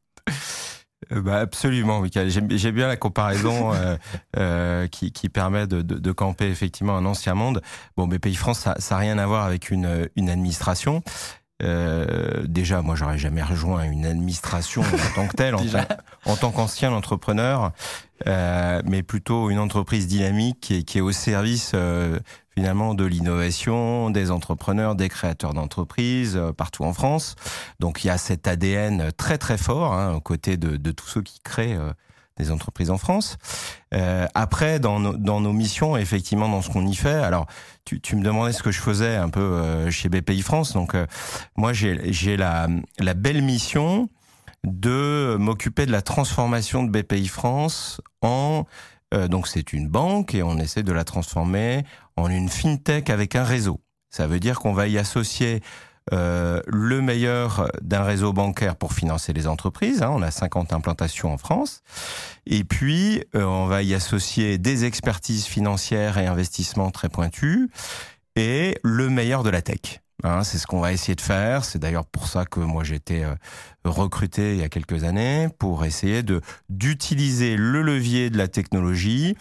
[1.09, 2.29] Bah, absolument, Michael.
[2.29, 3.97] J'aime bien la comparaison euh,
[4.37, 7.61] euh, qui, qui permet de, de, de camper effectivement un ancien monde.
[7.97, 11.01] Bon, mais Pays France, ça n'a rien à voir avec une, une administration.
[11.63, 15.95] Euh, déjà, moi, j'aurais jamais rejoint une administration en tant que telle, en, tant-
[16.25, 17.71] en tant qu'ancien entrepreneur,
[18.27, 22.19] euh, mais plutôt une entreprise dynamique qui est, qui est au service euh,
[22.53, 27.35] finalement de l'innovation, des entrepreneurs, des créateurs d'entreprises euh, partout en France.
[27.80, 31.07] Donc il y a cet ADN très très fort hein, aux côtés de, de tous
[31.07, 31.91] ceux qui créent euh,
[32.38, 33.38] des entreprises en France.
[33.93, 37.45] Euh, après, dans nos, dans nos missions, effectivement, dans ce qu'on y fait, alors
[37.85, 40.73] tu, tu me demandais ce que je faisais un peu euh, chez BPI France.
[40.73, 41.05] Donc euh,
[41.55, 42.67] moi, j'ai la,
[42.99, 44.09] la belle mission
[44.63, 48.65] de m'occuper de la transformation de BPI France en
[49.14, 51.83] euh, donc c'est une banque et on essaie de la transformer
[52.15, 53.80] en une fintech avec un réseau.
[54.09, 55.61] Ça veut dire qu'on va y associer
[56.14, 60.01] euh, le meilleur d'un réseau bancaire pour financer les entreprises.
[60.01, 60.11] hein.
[60.11, 61.83] on a 50 implantations en France.
[62.45, 67.69] Et puis, euh, on va y associer des expertises financières et investissements très pointus
[68.35, 70.01] et le meilleur de la tech.
[70.24, 71.66] Hein, c'est ce qu'on va essayer de faire.
[71.66, 73.33] C'est d'ailleurs pour ça que moi j'ai été euh,
[73.83, 79.35] recruté il y a quelques années pour essayer de d'utiliser le levier de la technologie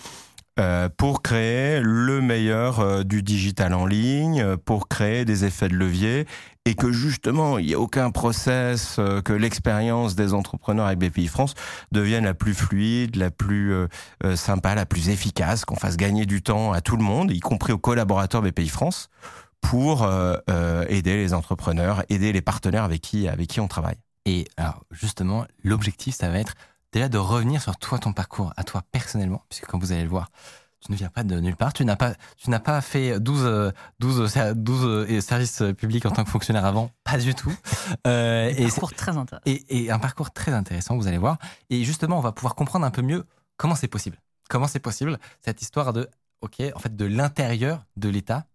[0.59, 5.77] euh, pour créer le meilleur euh, du digital en ligne, pour créer des effets de
[5.77, 6.27] levier
[6.65, 11.55] et que justement il n'y a aucun process, que l'expérience des entrepreneurs avec BPI France
[11.91, 13.73] devienne la plus fluide, la plus
[14.35, 17.73] sympa, la plus efficace, qu'on fasse gagner du temps à tout le monde, y compris
[17.73, 19.09] aux collaborateurs BPI France,
[19.61, 23.97] pour euh, euh, aider les entrepreneurs, aider les partenaires avec qui avec qui on travaille.
[24.27, 26.55] Et alors, justement, l'objectif, ça va être
[26.93, 30.09] déjà de revenir sur toi, ton parcours, à toi personnellement, puisque comme vous allez le
[30.09, 30.31] voir,
[30.81, 31.73] tu ne viens pas de nulle part.
[31.75, 36.07] Tu n'as pas, tu n'as pas fait 12, euh, 12, ser- 12 euh, services publics
[36.07, 36.91] en tant que fonctionnaire avant.
[37.05, 37.55] Pas du tout.
[38.07, 39.43] Euh, et, parcours très intéressant.
[39.47, 41.39] et, et un parcours très intéressant, vous allez voir.
[41.71, 44.17] Et justement, on va pouvoir comprendre un peu mieux comment c'est possible.
[44.49, 46.09] Comment c'est possible, cette histoire de,
[46.41, 48.47] OK, en fait, de l'intérieur de l'État,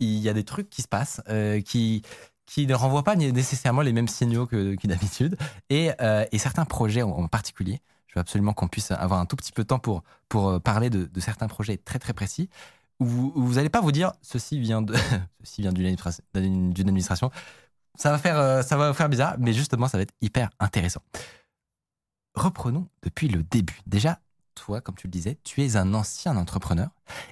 [0.00, 2.02] il y a des trucs qui se passent, euh, qui,
[2.46, 5.36] qui ne renvoient pas nécessairement les mêmes signaux que, d'habitude.
[5.70, 9.36] Et, euh, et, certains projets en, particulier, je veux absolument qu'on puisse avoir un tout
[9.36, 12.48] petit peu de temps pour, pour euh, parler de, certains projets très très précis,
[13.00, 14.94] où vous n'allez pas vous dire ceci vient de
[15.42, 17.30] ceci vient d'une administration.
[17.96, 21.02] Ça va faire ça va faire bizarre, mais justement ça va être hyper intéressant.
[22.34, 23.80] Reprenons depuis le début.
[23.86, 24.18] Déjà,
[24.54, 26.88] toi, comme tu le disais, tu es un ancien entrepreneur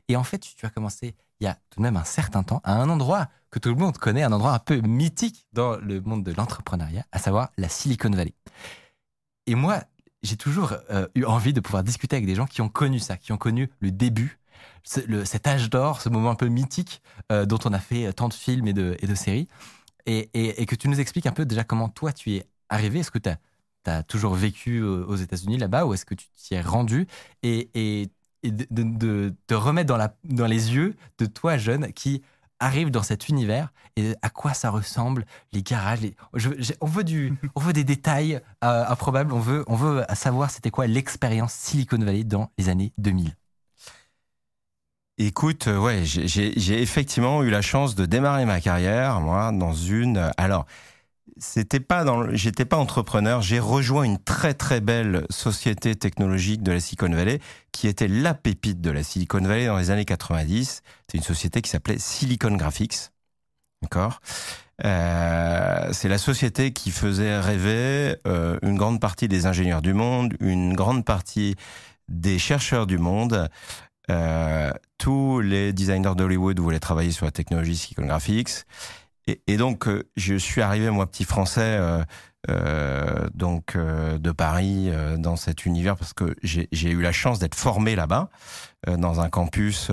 [0.08, 2.60] et en fait tu as commencé il y a tout de même un certain temps
[2.62, 6.00] à un endroit que tout le monde connaît, un endroit un peu mythique dans le
[6.00, 8.34] monde de l'entrepreneuriat, à savoir la Silicon Valley.
[9.46, 9.82] Et moi,
[10.22, 13.16] j'ai toujours euh, eu envie de pouvoir discuter avec des gens qui ont connu ça,
[13.16, 14.38] qui ont connu le début,
[14.84, 18.34] cet âge d'or, ce moment un peu mythique euh, dont on a fait tant de
[18.34, 19.48] films et de, séries,
[20.06, 23.00] et, que tu nous expliques un peu déjà comment toi tu es arrivé.
[23.00, 23.38] Est-ce que tu as,
[23.86, 27.08] as, toujours vécu aux États-Unis là-bas ou est-ce que tu t'y es rendu?
[27.42, 28.08] Et,
[28.42, 32.22] et, de, de, te remettre dans, la, dans les yeux de toi jeune qui
[32.60, 36.00] arrive dans cet univers et à quoi ça ressemble, les garages.
[36.00, 36.14] Les...
[36.34, 40.04] Je, je, on, veut du, on veut des détails euh, improbables, on veut, on veut
[40.14, 43.36] savoir c'était quoi l'expérience Silicon Valley dans les années 2000.
[45.18, 50.32] Écoute, ouais, j'ai effectivement eu la chance de démarrer ma carrière, moi, dans une.
[50.38, 50.66] Alors,
[51.38, 53.42] c'était pas dans, j'étais pas entrepreneur.
[53.42, 57.40] J'ai rejoint une très très belle société technologique de la Silicon Valley,
[57.72, 60.82] qui était la pépite de la Silicon Valley dans les années 90.
[61.10, 63.10] C'est une société qui s'appelait Silicon Graphics.
[63.82, 64.20] D'accord?
[64.84, 70.34] Euh, c'est la société qui faisait rêver euh, une grande partie des ingénieurs du monde,
[70.40, 71.56] une grande partie
[72.08, 73.48] des chercheurs du monde.
[74.10, 78.64] Euh, tous les designers d'Hollywood voulaient travailler sur la technologie Silicon Graphics.
[79.26, 82.02] Et, donc, euh, je suis arrivé, moi, petit français, euh,
[82.50, 87.94] euh, donc de Paris, dans cet univers, parce que j'ai eu la chance d'être formé
[87.94, 88.30] là-bas,
[88.88, 89.90] dans un campus,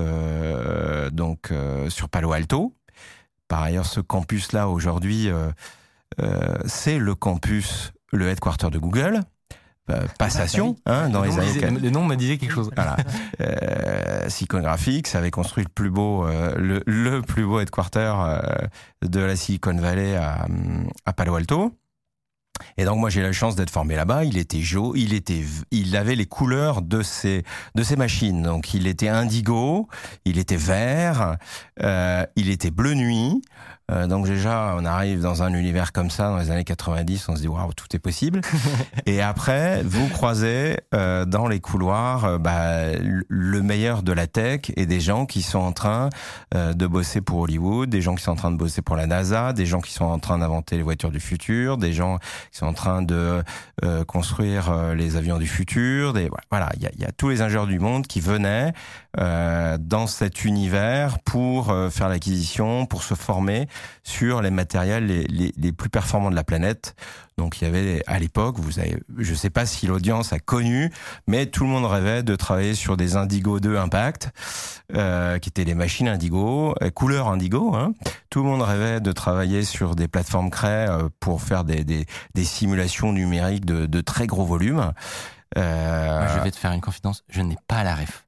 [1.11, 1.53] donc
[1.89, 2.73] sur Palo Alto.
[3.47, 5.29] Par ailleurs, ce campus-là, aujourd'hui,
[6.65, 9.21] c'est le campus, le headquarter de Google.
[9.89, 12.69] Euh, passation hein, dans le les années disait, Le nom me disait quelque chose.
[12.75, 12.97] Voilà.
[13.41, 18.39] euh, Silicon Graphics avait construit le plus beau, euh, le, le, plus beau headquarter euh,
[19.05, 20.47] de la Silicon Valley à,
[21.05, 21.73] à Palo Alto.
[22.77, 24.25] Et donc moi j'ai la chance d'être formé là-bas.
[24.25, 27.43] Il était jaune, il était, il avait les couleurs de ses
[27.75, 28.41] de ses machines.
[28.41, 29.87] Donc il était indigo,
[30.25, 31.37] il était vert,
[31.81, 33.41] euh, il était bleu nuit.
[33.89, 37.35] Euh, donc déjà, on arrive dans un univers comme ça dans les années 90, on
[37.35, 38.41] se dit waouh, tout est possible.
[39.05, 42.91] et après, vous croisez euh, dans les couloirs euh, bah,
[43.27, 46.09] le meilleur de la tech et des gens qui sont en train
[46.55, 49.07] euh, de bosser pour Hollywood, des gens qui sont en train de bosser pour la
[49.07, 52.17] NASA, des gens qui sont en train d'inventer les voitures du futur, des gens
[52.51, 53.43] qui sont en train de
[53.83, 56.13] euh, construire les avions du futur.
[56.13, 58.73] Des, voilà, il y a, y a, tous les ingénieurs du monde qui venaient
[59.17, 63.67] dans cet univers pour faire l'acquisition, pour se former
[64.03, 66.95] sur les matériels les, les, les, plus performants de la planète.
[67.37, 70.91] Donc il y avait à l'époque, vous avez, je sais pas si l'audience a connu,
[71.25, 74.31] mais tout le monde rêvait de travailler sur des Indigo 2 Impact,
[74.93, 77.75] euh, qui étaient des machines Indigo, euh, couleur Indigo.
[77.75, 77.93] Hein.
[78.29, 82.05] Tout le monde rêvait de travailler sur des plateformes Cray euh, pour faire des, des,
[82.35, 84.91] des, simulations numériques de, de très gros volumes.
[85.57, 86.27] Euh...
[86.35, 88.25] je vais te faire une confidence, je n'ai pas la ref.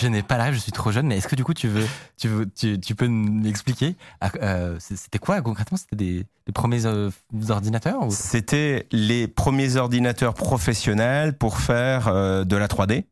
[0.00, 1.86] Je n'ai pas rêve, je suis trop jeune, mais est-ce que du coup tu veux,
[2.18, 3.96] tu, veux, tu, peux m'expliquer
[4.42, 5.78] euh, C'était quoi concrètement?
[5.78, 7.10] C'était des, premiers euh,
[7.48, 13.04] ordinateurs C'était les premiers ordinateurs professionnels pour faire euh, de la 3D.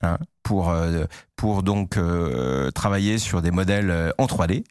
[0.00, 1.98] Hein, pour, euh, pour donc
[2.74, 4.64] travailler sur des modèles en 3D.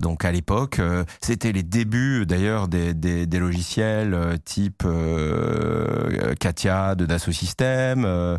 [0.00, 0.80] Donc à l'époque,
[1.22, 8.38] c'était les débuts d'ailleurs des, des, logiciels type euh, Katia de Dassault Systèmes.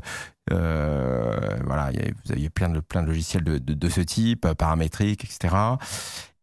[0.49, 4.47] Voilà, y avait, vous aviez plein de plein de logiciels de, de, de ce type,
[4.53, 5.55] paramétriques, etc.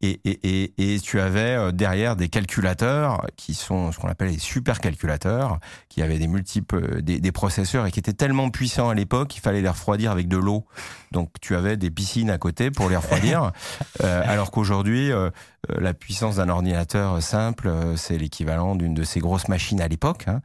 [0.00, 4.38] Et, et, et, et, tu avais derrière des calculateurs qui sont ce qu'on appelle les
[4.38, 9.28] supercalculateurs, qui avaient des multiples des, des, processeurs et qui étaient tellement puissants à l'époque
[9.28, 10.66] qu'il fallait les refroidir avec de l'eau.
[11.12, 13.52] Donc tu avais des piscines à côté pour les refroidir,
[14.02, 15.30] euh, alors qu'aujourd'hui euh,
[15.68, 20.24] la puissance d'un ordinateur simple c'est l'équivalent d'une de ces grosses machines à l'époque.
[20.26, 20.42] Hein,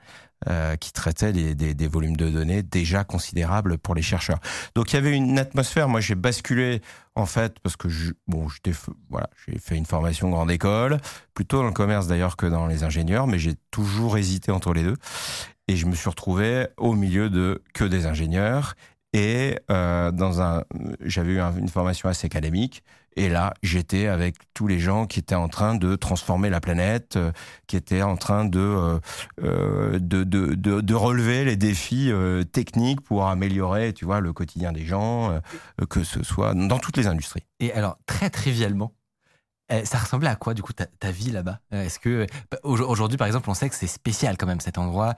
[0.48, 4.40] euh, qui traitait des, des, des, volumes de données déjà considérables pour les chercheurs.
[4.74, 5.90] Donc il y avait une atmosphère.
[5.90, 6.82] Moi, j'ai basculé
[7.16, 8.72] en fait parce que je, bon, j'étais
[9.10, 10.98] voilà, j'ai fait une formation grande école,
[11.34, 14.84] plutôt dans le commerce d'ailleurs que dans les ingénieurs, mais j'ai toujours hésité entre les
[14.84, 14.96] deux.
[15.68, 18.76] Et je me suis retrouvé au milieu de que des ingénieurs
[19.14, 20.64] et euh, dans un,
[21.02, 22.84] j'avais eu un, une formation assez académique.
[23.20, 27.18] Et là, j'étais avec tous les gens qui étaient en train de transformer la planète,
[27.18, 27.34] euh,
[27.68, 28.60] qui étaient en train de,
[29.44, 34.32] euh, de, de, de, de, relever les défis euh, techniques pour améliorer, tu vois, le
[34.32, 35.40] quotidien des gens, euh,
[35.90, 37.44] que ce soit dans toutes les industries.
[37.60, 38.94] Et alors, très trivialement,
[39.72, 41.60] Eh, ça ressemblait à quoi, du coup, ta, ta vie là-bas?
[41.74, 42.26] Euh, Est-ce que.
[42.50, 45.14] bah, au- Aujourd'hui, par exemple, on sait que c'est spécial quand même cet endroit.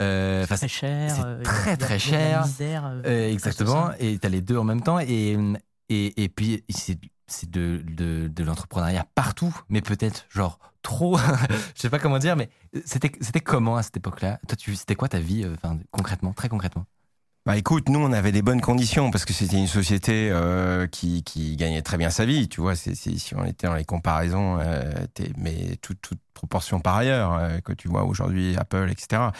[0.00, 1.10] Euh, enfin, Très cher.
[1.14, 2.42] c'est euh, très, très cher.
[2.42, 4.98] misère, euh, Euh, exactement, et tu as les deux en même temps.
[5.00, 5.38] Et,
[5.88, 11.18] et, et puis, c'est c'est de, de, de l'entrepreneuriat partout, mais peut-être genre trop.
[11.74, 12.48] Je sais pas comment dire, mais
[12.84, 14.40] c'était c'était comment à cette époque-là?
[14.48, 15.56] Toi, tu c'était quoi ta vie, euh,
[15.90, 16.86] concrètement, très concrètement?
[17.48, 21.22] Bah écoute, nous on avait des bonnes conditions parce que c'était une société euh, qui,
[21.22, 22.76] qui gagnait très bien sa vie, tu vois.
[22.76, 24.82] Si on était dans les comparaisons, euh,
[25.38, 29.30] mais toute, toute proportion par ailleurs euh, que tu vois aujourd'hui Apple, etc.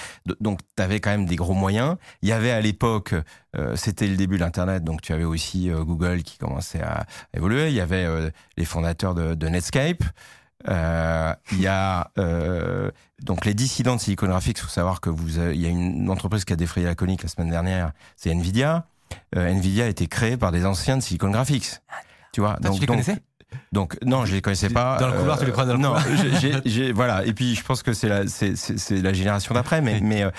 [0.40, 1.96] Donc tu avais quand même des gros moyens.
[2.22, 3.14] Il y avait à l'époque,
[3.54, 7.04] euh, c'était le début de l'internet, donc tu avais aussi euh, Google qui commençait à
[7.36, 7.68] évoluer.
[7.68, 10.02] Il y avait euh, les fondateurs de, de Netscape.
[10.66, 12.90] Euh, il y a euh,
[13.22, 14.58] donc les dissidents de Silicon Graphics.
[14.58, 17.22] Il faut savoir que vous, il y a une entreprise qui a défrayé la conique
[17.22, 18.86] la semaine dernière, c'est Nvidia.
[19.36, 21.80] Euh, Nvidia a été créé par des anciens de Silicon Graphics.
[22.32, 23.22] Tu vois, Toi, tu les donc, connaissais?
[23.72, 24.98] Donc non, je les connaissais pas.
[24.98, 26.60] Dans le couloir, tu les croises dans le non, couloir.
[26.64, 27.24] j'ai- voilà.
[27.26, 30.22] Et puis je pense que c'est la, c'est, c'est, c'est la génération d'après, mais mais
[30.22, 30.30] euh,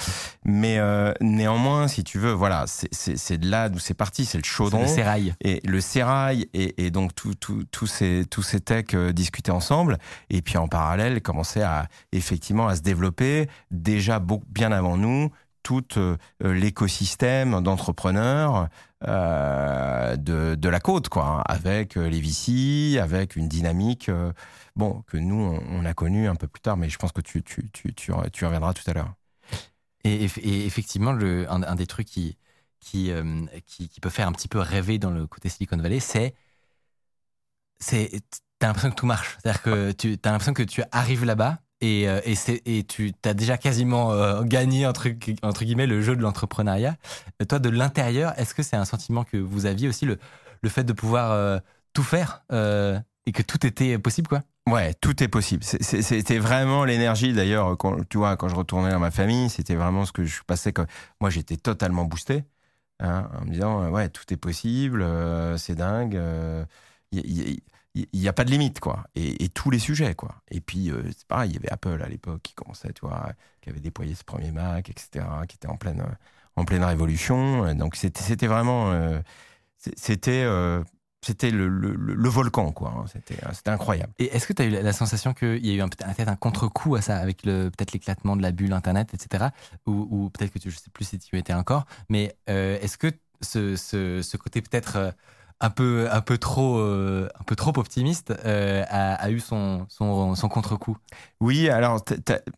[0.45, 4.25] mais euh, néanmoins, si tu veux, voilà, c'est, c'est, c'est de là d'où c'est parti,
[4.25, 5.33] c'est le chaudron Le sérail.
[5.41, 9.51] et le sérail et, et donc tout- tout- tous ces tous ces techs euh, discutaient
[9.51, 9.97] ensemble
[10.29, 15.29] et puis en parallèle commençaient à effectivement à se développer déjà beaucoup, bien avant nous
[15.63, 18.69] tout euh, euh, l'écosystème d'entrepreneurs
[19.07, 24.09] euh, de, de la côte quoi hein, avec les VC avec une dynamique
[24.75, 25.35] bon que nous
[25.69, 28.11] on, a connu un peu plus tard mais je pense que tu tu tu tu,
[28.33, 29.13] tu reviendras tout à l'heure
[30.03, 32.37] Et, eff- et effectivement, le, un, des trucs qui,
[32.79, 33.11] qui,
[33.67, 36.33] qui peut faire un petit peu rêver dans le côté Silicon Valley, c'est.
[37.79, 38.21] c'est
[38.59, 39.37] T'as l'impression que tout marche.
[39.41, 43.33] C'est-à-dire que tu as l'impression que tu arrives là-bas et, euh, et, et tu as
[43.33, 45.07] déjà quasiment euh, gagné, entre,
[45.43, 46.97] entre guillemets, le jeu de l'entrepreneuriat.
[47.41, 50.17] Euh, Toi, de l'intérieur, est-ce que c'est un sentiment que vous aviez aussi, le,
[50.61, 51.59] le fait de pouvoir euh,
[51.93, 52.43] tout faire
[53.25, 54.43] et que tout était possible, quoi?
[54.67, 55.63] Ouais, tout est possible.
[55.63, 57.33] C'était vraiment l'énergie.
[57.33, 60.41] D'ailleurs, quand tu vois, quand je retournais dans ma famille, c'était vraiment ce que je
[60.45, 60.73] passais.
[61.19, 62.43] Moi, j'étais totalement boosté,
[62.99, 65.05] hein, en me disant ouais, tout est possible,
[65.57, 66.19] c'est dingue.
[68.13, 69.05] Il n'y a, pas de limite, quoi.
[69.15, 70.35] Et, tous les sujets, quoi.
[70.49, 73.31] Et puis, euh, c'est pareil, il y avait Apple à l'époque qui commençait, tu vois,
[73.61, 76.03] qui avait déployé ce premier Mac, etc., qui était en pleine,
[76.55, 77.73] en pleine révolution.
[77.75, 79.19] Donc, c'était vraiment, euh,
[79.95, 80.83] c'était, euh,
[81.27, 82.93] le, volcan, quoi.
[82.97, 83.05] hein.
[83.07, 84.13] C'était, incroyable.
[84.19, 86.95] Et est-ce que tu as eu la, sensation qu'il y a eu peut-être un contre-coup
[86.95, 89.47] à ça, avec peut-être l'éclatement de la bulle Internet, etc.
[89.85, 93.11] Ou, peut-être que tu, je sais plus si tu étais encore, mais est-ce que
[93.41, 95.13] ce, ce, côté peut-être
[95.61, 99.85] un peu, un peu trop, euh, un peu trop optimiste euh, a, a eu son,
[99.89, 100.97] son, son contre-coup
[101.41, 102.03] Oui, alors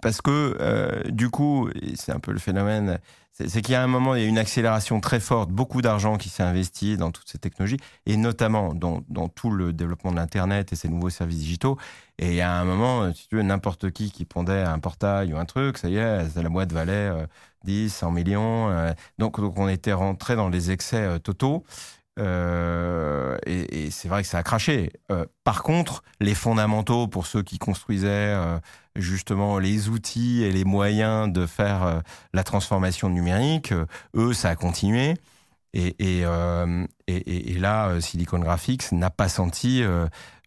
[0.02, 3.00] parce que euh, du coup, c'est un peu le phénomène,
[3.32, 6.18] c'est qu'il y a un moment, il y a une accélération très forte, beaucoup d'argent
[6.18, 10.18] qui s'est investi dans toutes ces technologies, et notamment dans, dans tout le développement de
[10.18, 11.78] l'internet et ces nouveaux services digitaux.
[12.20, 15.34] Et il y a un moment, si tu veux, n'importe qui qui pondait un portail
[15.34, 17.26] ou un truc, ça y est, la boîte valait euh,
[17.64, 18.70] 10, 100 millions.
[19.18, 21.64] donc, donc on était rentré dans les excès totaux.
[22.22, 24.92] Euh, et, c'est vrai que ça a craché.
[25.12, 28.60] Euh, par contre, les fondamentaux pour ceux qui construisaient euh,
[28.96, 32.02] justement les outils et les moyens de faire
[32.34, 33.74] la transformation numérique,
[34.16, 35.16] eux, ça a continué.
[35.74, 36.24] Et,
[37.60, 39.84] là, Silicon Graphics n'a pas senti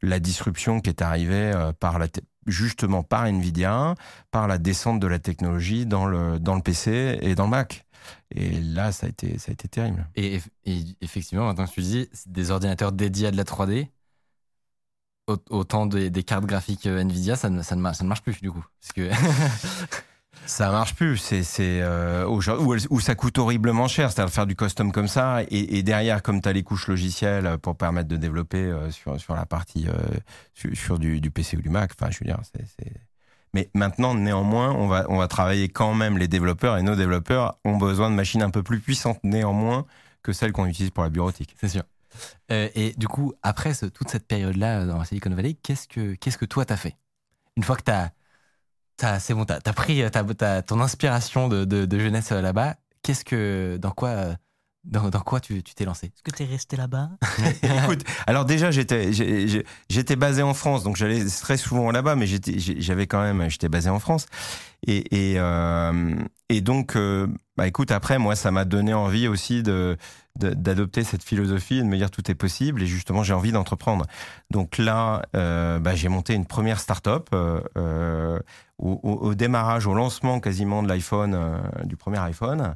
[0.02, 1.98] la disruption qui est arrivée par
[2.46, 3.94] justement par Nvidia,
[4.30, 7.84] par la descente de la technologie dans le PC et dans le Mac.
[8.34, 10.06] Et là, ça a été, ça a été terrible.
[10.16, 13.88] et, eff- et effectivement, maintenant que tu dis, des ordinateurs dédiés à de la 3D,
[15.26, 18.22] au- autant des, des cartes graphiques euh, Nvidia, ça ne, ça, ne, ça ne marche
[18.22, 18.64] plus du coup.
[18.80, 19.10] Parce que
[20.46, 21.16] Ça marche plus.
[21.16, 24.12] C'est c'est euh, ou ça coûte horriblement cher.
[24.12, 27.56] C'est-à-dire faire du custom comme ça et, et derrière, comme tu as les couches logicielles
[27.62, 29.94] pour permettre de développer euh, sur sur la partie euh,
[30.52, 31.92] sur, sur du, du PC ou du Mac.
[31.98, 32.92] Enfin, je veux dire, c'est-
[33.54, 37.58] Mais maintenant, néanmoins, on va on va travailler quand même les développeurs et nos développeurs
[37.64, 39.86] ont besoin de machines un peu plus puissantes néanmoins
[40.22, 41.54] que celles qu'on utilise pour la bureautique.
[41.60, 41.84] C'est sûr.
[42.50, 46.14] Euh, et du coup, après toute cette période-là euh, dans la Silicon Valley, qu'est-ce que,
[46.14, 46.96] qu'est-ce que toi t'as fait?
[47.56, 48.10] Une fois que t'as,
[48.96, 53.24] t'as, c'est bon, t'as, pris euh, t'as ton inspiration de, de, de jeunesse là-bas, qu'est-ce
[53.24, 54.36] que, dans quoi,
[54.84, 57.10] dans, dans quoi tu, tu t'es lancé Est-ce que t'es resté là-bas
[57.62, 63.22] Écoute, alors déjà j'étais basé en France, donc j'allais très souvent là-bas, mais j'avais quand
[63.22, 64.26] même j'étais basé en France
[64.86, 66.14] et et, euh,
[66.50, 69.96] et donc euh, bah écoute après moi ça m'a donné envie aussi de
[70.36, 74.04] d'adopter cette philosophie et de me dire tout est possible et justement j'ai envie d'entreprendre.
[74.50, 80.82] Donc là euh, bah, j'ai monté une première start-up au, au- démarrage, au lancement quasiment
[80.82, 81.38] de l'iPhone,
[81.84, 82.74] du premier iPhone.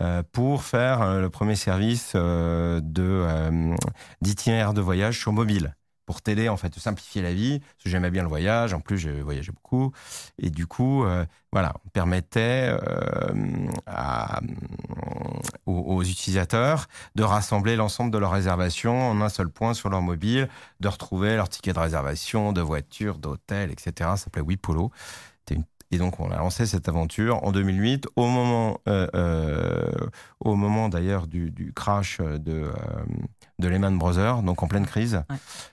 [0.00, 2.80] Euh, pour faire euh, le premier service euh,
[4.20, 5.76] d'itinéraire de voyage sur mobile.
[6.04, 7.60] pour t'aider en fait, te simplifier la vie.
[7.60, 9.92] Parce que j'aimais bien le voyage, en plus j'ai voyagé beaucoup,
[10.38, 11.04] et du coup,
[11.50, 12.76] voilà, on permettait
[15.64, 20.48] aux, utilisateurs de rassembler l'ensemble de leurs réservations en un seul point sur leur mobile,
[20.80, 23.92] de retrouver leur ticket de réservation, de voiture, d'hôtel, etc.
[24.10, 24.90] Ça s'appelait WePolo.
[25.90, 29.90] Et donc on a lancé cette aventure en 2008, au moment, euh, euh,
[30.40, 32.72] au moment d'ailleurs du, du crash de, euh,
[33.58, 35.22] de Lehman Brothers, donc en pleine crise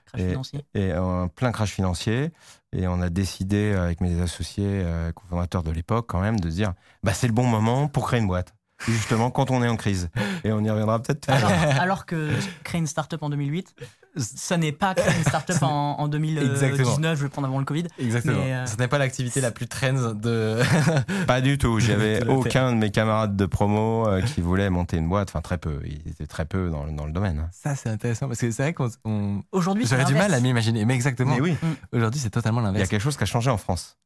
[0.05, 0.65] Crash Et- financier.
[0.75, 2.31] et un plein crash financier.
[2.73, 6.73] Et on a décidé, avec mes associés cofondateurs de l'époque, quand même, de se dire
[7.03, 8.53] bah, c'est le bon moment pour créer une boîte.
[8.87, 10.09] Justement, quand on est en crise.
[10.43, 11.29] Et on y reviendra peut-être.
[11.29, 12.31] Alors, alors que
[12.63, 13.75] créer une start-up en 2008,
[14.17, 16.77] ça n'est pas créer une start-up en, en Exactement.
[16.77, 17.85] 2019, je vais prendre avant le Covid.
[17.99, 18.41] Exactement.
[18.43, 20.59] Mais, euh, Ce n'est pas l'activité la plus trend de.
[21.27, 21.79] Pas du tout.
[21.79, 25.29] J'avais aucun de mes camarades de promo euh, qui voulait monter une boîte.
[25.29, 25.79] Enfin, très peu.
[25.85, 27.49] Ils étaient très peu dans, le- dans le domaine.
[27.51, 28.89] Ça, c'est intéressant parce que c'est vrai qu'on.
[29.05, 30.39] on- Aujourd'hui, c'est J'aurais du mal l'inverse.
[30.39, 31.35] à m'imaginer, mais exactement.
[31.35, 31.55] Mais oui,
[31.93, 32.89] Aujourd'hui, c'est totalement il y a l'inverse.
[32.89, 33.97] quelque chose qui a changé en France.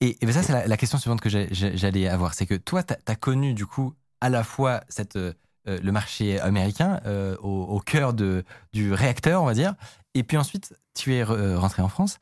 [0.00, 2.34] Et, et ben ça, c'est la, la question suivante que j'allais avoir.
[2.34, 5.32] C'est que toi, tu as, connu, du coup, à la fois cette, euh,
[5.68, 9.74] euh, le marché américain euh, au, cœur du réacteur, on va dire.
[10.14, 12.18] Et puis ensuite, tu es euh, rentré en France.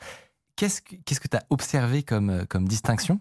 [0.57, 3.21] Qu'est-ce que tu as observé comme, distinction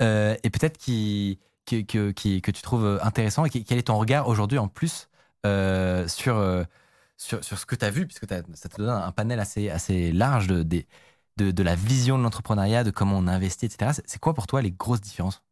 [0.00, 2.10] Et peut-être qui, que,
[2.50, 5.08] tu trouves intéressant et quel est ton regard aujourd'hui en plus
[5.44, 6.64] sur,
[7.16, 10.46] sur, ce que tu as vu, puisque ça te donne un panel assez, assez large
[10.46, 13.92] de, de, de la vision de l'entrepreneuriat, de comment on investit, etc.
[14.06, 15.42] C'est- quoi pour toi les grosses différences?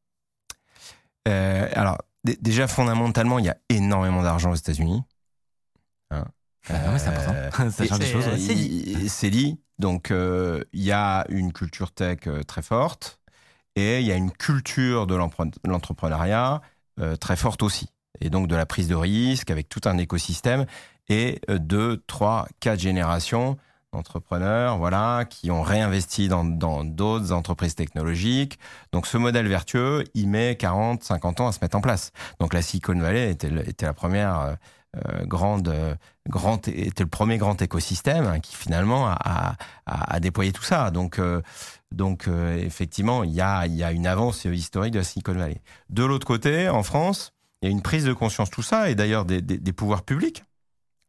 [1.27, 1.99] Alors,
[2.37, 5.03] déjà, fondamentalement, il y a énormément d'argent aux États-Unis.
[6.11, 6.25] Hein.
[6.71, 7.71] Ah ouais, c'est important.
[7.71, 8.27] Ça change des c'est- choses.
[8.27, 8.39] ouais.
[8.39, 9.59] c'est Il- C'est dit.
[9.79, 13.21] Donc, euh, il y a une culture tech euh, très forte
[13.77, 15.15] et il y a une culture de
[15.65, 16.61] l'entrepreneuriat
[17.01, 17.89] euh, très forte aussi.
[18.21, 20.67] Et donc, de la prise de risque avec tout un écosystème
[21.09, 23.57] et deux, trois, quatre générations
[23.93, 26.45] d'entrepreneurs voilà, qui ont réinvesti dans
[26.85, 28.59] d'autres entreprises technologiques.
[28.93, 32.13] Donc, ce modèle vertueux, il met 40, 50 ans à se mettre en place.
[32.39, 34.55] Donc, la Silicon Valley était, était la première euh,
[34.97, 35.95] euh, grande, euh,
[36.67, 40.91] était le premier grand écosystème hein, qui finalement a, a, déployé tout ça.
[40.91, 41.21] Donc,
[41.91, 45.63] donc effectivement, il y a, y a une avance historique de la Silicon Valley.
[45.89, 48.95] De l'autre côté, en France, il y a une prise de conscience tout ça, et
[48.95, 50.45] d'ailleurs des, des, pouvoirs publics,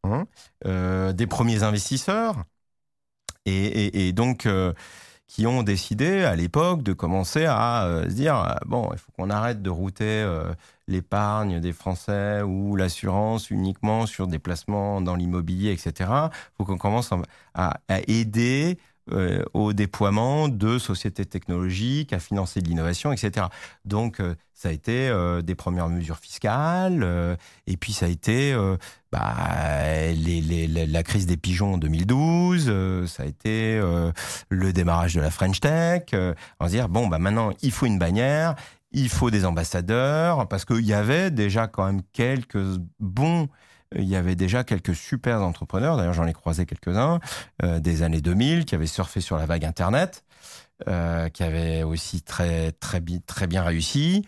[0.06, 0.25] hein,
[0.64, 2.45] des premiers investisseurs,
[3.45, 4.74] et, donc euh,
[5.27, 9.11] qui ont décidé à l'époque de commencer à euh, se dire euh, bon, il faut
[9.16, 10.27] qu'on arrête de router
[10.88, 15.93] l'épargne des Français ou l'assurance uniquement sur des placements dans l'immobilier, etc.
[15.99, 17.11] Il faut qu'on commence
[17.53, 18.77] à aider
[19.12, 23.48] euh, au déploiement de sociétés technologiques, à financer de l'innovation, etc.
[23.86, 28.54] Donc, euh, ça a été euh, des premières mesures fiscales, et puis ça a été
[29.12, 29.34] bah,
[30.88, 33.82] la- crise des pigeons en 2012, euh, ça a été
[34.50, 36.04] le démarrage de la French Tech.
[36.14, 38.56] va se dire, bon, bah, maintenant, il faut une bannière,
[38.92, 42.64] il faut des ambassadeurs, parce qu'il y avait déjà quand même quelques
[43.00, 43.48] bons
[43.95, 47.19] il y avait déjà quelques super entrepreneurs, d'ailleurs j'en ai croisé quelques-uns,
[47.64, 50.24] euh, des années 2000, qui avaient surfé sur la vague Internet,
[50.88, 54.26] euh, qui avaient aussi très, très, très bien réussi,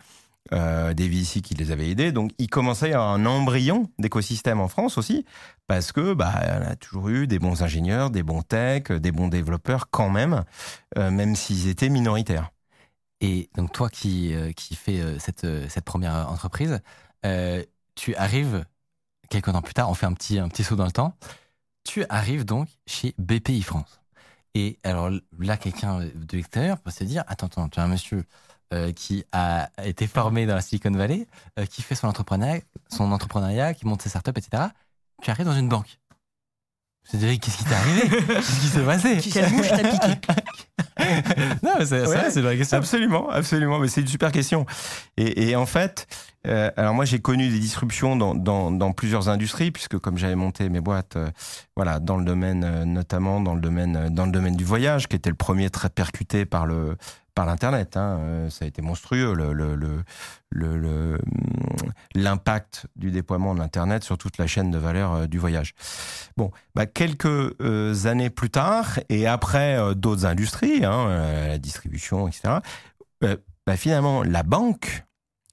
[0.53, 2.11] euh, des VC qui les avaient aidés.
[2.11, 5.25] Donc il commençait à avoir un embryon d'écosystème en France aussi,
[5.67, 9.27] parce que bah, on a toujours eu des bons ingénieurs, des bons tech, des bons
[9.27, 10.43] développeurs quand même,
[10.98, 12.49] même s'ils étaient minoritaires.
[13.22, 16.81] Et donc toi qui, qui fais cette, cette première entreprise,
[17.95, 18.65] tu arrives,
[19.32, 21.16] quelques temps plus tard, on fait un petit, un petit saut dans le temps,
[21.84, 24.01] tu arrives donc chez BPI France.
[24.53, 28.26] Et alors là, quelqu'un de l'extérieur peut se dire, attends, attends, tu as un monsieur
[28.74, 31.26] euh, qui a été formé dans la Silicon Valley,
[31.58, 34.64] euh, qui fait son entrepreneuriat, son entrepreneuriat, qui monte ses startups, etc.
[35.22, 35.98] Tu arrives dans une banque.
[37.11, 38.01] Te dis, qu'est-ce qui t'est arrivé?
[38.09, 39.17] Qu'est-ce qui s'est passé?
[39.17, 40.22] Quelle mouche t'a piqué
[41.64, 42.77] Non, mais c'est Ouais, c'est une vraie question.
[42.77, 43.80] Absolument, absolument.
[43.80, 44.65] Mais c'est une super question.
[45.17, 46.07] Et, et en fait,
[46.48, 50.35] euh, alors moi j'ai connu des disruptions dans, dans, dans plusieurs industries puisque comme j'avais
[50.35, 51.30] monté mes boîtes, euh,
[51.75, 55.15] voilà, dans le domaine euh, notamment dans le domaine dans le domaine du voyage, qui
[55.15, 56.95] était le premier très percuté par le
[57.34, 57.98] par l'internet.
[57.98, 58.18] Hein.
[58.19, 60.03] Euh, Ça a été monstrueux hum,
[62.16, 65.74] l'impact du déploiement de l'internet sur toute la chaîne de valeur euh, du voyage.
[66.38, 72.56] Bon, bah, quelques euh, années plus tard et après d'autres industries, hein, la distribution, etc.
[73.22, 75.03] bah, finalement, la banque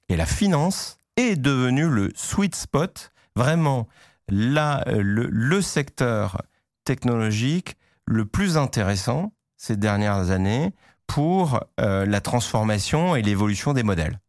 [0.09, 3.87] et la finance est devenu le sweet spot, vraiment
[4.29, 6.41] le secteur
[6.83, 7.75] technologique
[8.05, 10.73] le plus intéressant ces dernières années
[11.09, 14.19] pour euh, la transformation et l'évolution des modèles.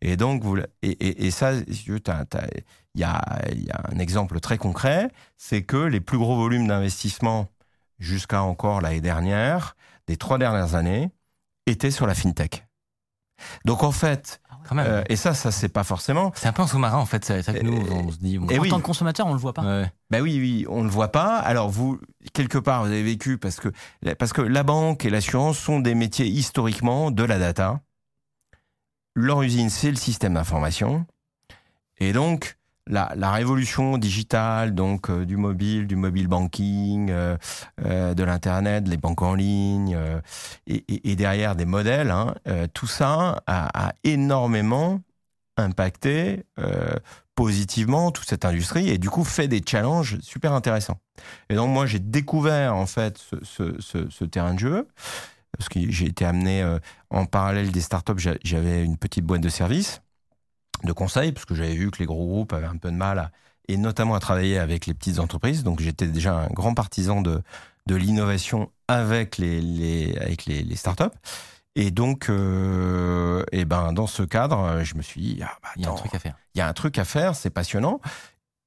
[0.00, 1.66] Et donc, vous, et, et, et ça, il
[2.96, 6.66] y a, il y a un exemple très concret, c'est que les plus gros volumes
[6.66, 7.48] d'investissement
[7.98, 11.10] jusqu'à encore l'année dernière, des trois dernières années,
[11.66, 12.66] était sur la fintech.
[13.66, 14.86] Donc en fait, Quand même.
[14.86, 16.32] euh, et ça, ça c'est pas forcément.
[16.34, 17.24] C'est un peu en sous-marin en fait.
[17.24, 18.38] C'est ça que nous, on se dit.
[18.38, 18.70] bon, et en oui.
[18.70, 19.62] tant que consommateur, on le voit pas.
[19.62, 19.92] ouais.
[20.10, 21.36] Ben oui, on ne le voit pas.
[21.38, 22.00] Alors vous,
[22.32, 23.68] quelque part, vous avez vécu parce que
[24.18, 27.80] parce que la banque et l'assurance sont des métiers historiquement de la data.
[29.14, 31.06] Leur usine, c'est le système d'information.
[31.98, 32.56] Et donc
[32.90, 37.36] la, révolution digitale, donc euh, du mobile, du mobile banking, euh,
[37.84, 39.98] euh, de l'internet, les banques en ligne,
[40.66, 42.34] et, derrière des modèles, hein,
[42.74, 45.00] tout ça a, énormément
[45.56, 46.44] impacté
[47.40, 50.98] positivement toute cette industrie et du coup fait des challenges super intéressants.
[51.48, 54.88] Et donc moi j'ai découvert en fait ce, terrain de jeu
[55.56, 56.78] parce que j'ai été amené euh,
[57.08, 60.02] en parallèle des startups, j'a- j'avais une petite boîte de services
[60.84, 63.18] de conseils parce que j'avais vu que les gros groupes avaient un peu de mal
[63.18, 63.30] à,
[63.68, 65.62] et notamment à travailler avec les petites entreprises.
[65.64, 67.40] Donc j'étais déjà un grand partisan de,
[67.86, 71.16] de l'innovation avec les, avec les startups.
[71.76, 75.82] Et donc, euh, et ben, dans ce cadre, je me suis dit, ah, bah, Il
[75.82, 76.34] y a un truc à faire.
[76.54, 78.00] il y a un truc à faire, c'est passionnant.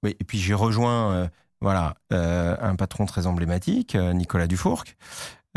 [0.06, 1.28] Et puis j'ai rejoint euh,
[1.62, 4.84] voilà, euh, un patron très emblématique, euh, Nicolas Dufourc,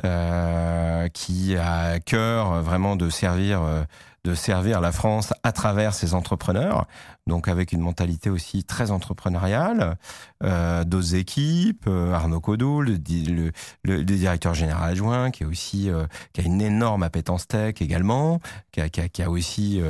[0.05, 3.83] euh, qui a à cœur euh, vraiment de servir, euh,
[4.27, 6.87] de servir la France à travers ses entrepreneurs,
[7.29, 9.97] donc avec une mentalité aussi très entrepreneuriale,
[10.43, 13.53] euh, d'autres équipes, euh, Arnaud Codoul, le, di- le,
[13.85, 17.77] le- le directeur général adjoint, qui est aussi euh, qui a une énorme appétence tech
[17.81, 18.41] également,
[18.73, 19.81] qui a, qui a, qui a aussi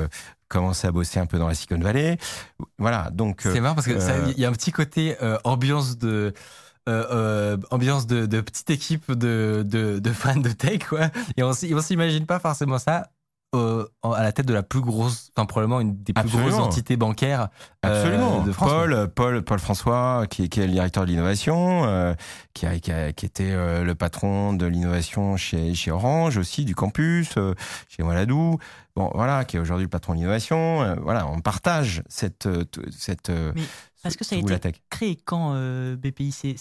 [0.48, 2.18] commencé à bosser un peu dans la Silicon Valley.
[2.78, 3.98] Voilà, donc C'est marrant parce que
[4.36, 6.34] il y a un petit côté ambiance de.
[6.88, 11.10] euh, euh, ambiance de, de petite équipe de, de, de fans de tech, quoi.
[11.36, 13.08] Et on, on s'imagine pas forcément ça
[13.56, 16.48] euh, à la tête de la plus grosse, enfin, probablement une des plus Absolument.
[16.50, 17.48] grosses entités bancaires
[17.84, 18.42] euh, Absolument.
[18.42, 18.70] de France.
[18.70, 22.14] Paul, Paul, Paul François, qui, qui est le directeur de l'innovation, euh,
[22.54, 26.74] qui, a, qui, a- qui était le patron de l'innovation chez, chez Orange aussi, du
[26.74, 27.34] campus,
[27.88, 28.58] chez Waladou.
[28.96, 30.82] Bon, voilà, qui est aujourd'hui le patron de l'innovation.
[30.82, 33.28] Euh, voilà, on partage cette, euh, cette.
[33.28, 33.62] euh, Mais
[34.02, 34.74] Parce que ça a de été tech.
[34.88, 36.56] créé quand euh, BPI C'est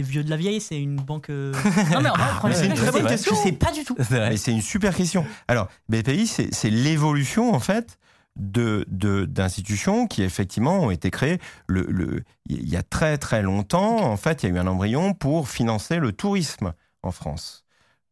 [0.00, 1.30] vieux de la vieille C'est une banque.
[1.30, 1.52] euh,
[1.92, 3.36] Non, mais premier c'est une très bonne question.
[3.36, 3.96] Je sais pas du tout.
[4.36, 5.24] C'est une super question.
[5.46, 7.98] Alors, BPI, c'est c'est l'évolution, en fait,
[8.34, 13.42] de de- d'institutions qui, effectivement, ont été créées le, le, il y a très, très
[13.42, 13.98] longtemps.
[14.10, 16.72] En fait, il y a eu un embryon pour financer le tourisme
[17.04, 17.64] en France.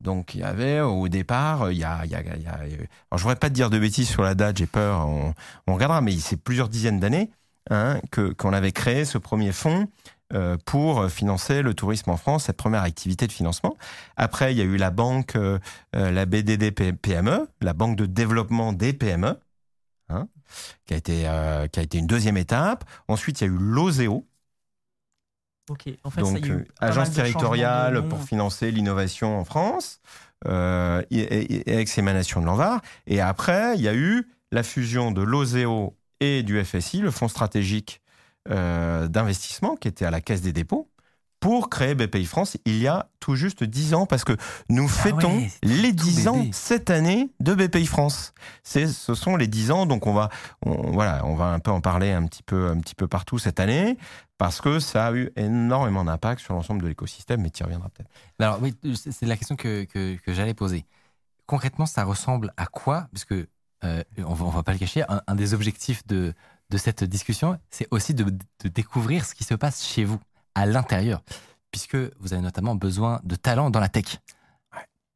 [0.04, 2.04] Donc, il y avait, au départ, il y a...
[2.04, 4.58] Il y a, alors, je ne voudrais pas te dire de bêtises sur la date,
[4.58, 5.34] j'ai peur, on,
[5.66, 7.30] regardera, mais c'est plusieurs dizaines d'années
[7.70, 9.88] hein, que qu'on avait créé ce premier fonds
[10.34, 13.76] euh, pour financer le tourisme en France, cette première activité de financement.
[14.16, 15.58] Après, il y a eu la banque, euh,
[15.96, 19.38] euh, la BDD PME, la banque de développement des PME,
[20.10, 20.28] hein,
[20.86, 21.22] qui, a été,
[21.72, 22.84] qui a été une deuxième étape.
[23.08, 24.26] Ensuite, il y a eu l'OSEO,
[25.70, 29.38] Ok, en fait, donc ça, il y a eu euh, agence territoriale pour financer l'innovation
[29.38, 30.00] en France,
[30.46, 32.82] euh, et, et- et avec ses émanations de l'Anvar.
[33.06, 37.28] Et après, il y a eu la fusion de l'OSEO et du FSI, le Fonds
[37.28, 38.02] stratégique
[38.50, 40.90] euh, d'investissement, qui était à la Caisse des dépôts,
[41.44, 44.34] pour créer BPI France il y a tout juste 10 ans, parce que
[44.70, 48.32] nous fêtons Ah ouais, c'est les tout 10 ans cette année de BPI France.
[48.62, 50.30] C'est, ce sont les 10 ans, donc on va,
[50.64, 53.38] on, voilà, on va un peu en parler un petit peu, un petit peu partout
[53.38, 53.98] cette année,
[54.38, 57.90] parce que ça a eu énormément d'impact sur l'ensemble de l'écosystème, mais tu y reviendras
[57.90, 58.08] peut-être.
[58.38, 60.86] Alors oui, c'est la question que, que, que j'allais poser.
[61.44, 63.08] Concrètement, ça ressemble à quoi?
[63.12, 63.48] Parce que
[63.84, 66.32] euh, on va, on va pas le cacher, un, un des objectifs de,
[66.70, 70.18] de cette discussion, c'est aussi de, de découvrir ce qui se passe chez vous,
[70.54, 71.22] à l'intérieur,
[71.70, 74.18] puisque vous avez notamment besoin de talents dans la tech.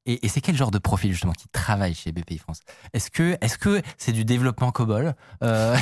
[0.07, 2.61] Et, et c'est quel genre de profil justement qui travaille chez BPI France?
[2.95, 5.77] Est-ce que est-ce que c'est du développement COBOL Euh,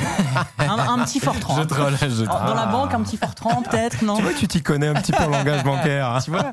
[0.59, 1.65] Un, un petit Fortran.
[1.65, 4.17] troll, je En- Dans la banque, un petit Fortran, peut-être, non?
[4.17, 6.09] Tu vois, tu t'y connais un petit peu en langage bancaire.
[6.09, 6.19] hein.
[6.19, 6.51] Tu vois?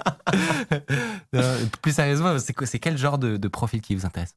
[1.32, 1.42] Non,
[1.82, 4.34] Plus sérieusement, c'est quel genre de, de profil qui vous intéresse?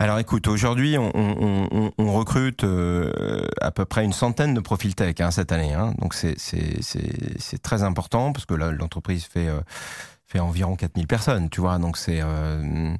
[0.00, 4.60] Alors écoute, aujourd'hui, on, on- on- on recrute euh, à peu près une centaine de
[4.60, 5.72] profils tech hein, cette année.
[5.72, 5.94] hein.
[5.98, 6.36] Donc c'est-
[7.62, 9.60] très important parce que là, l'entreprise fait, euh,
[10.26, 11.78] fait environ 4000 personnes, tu vois.
[11.78, 12.94] Donc c'est euh,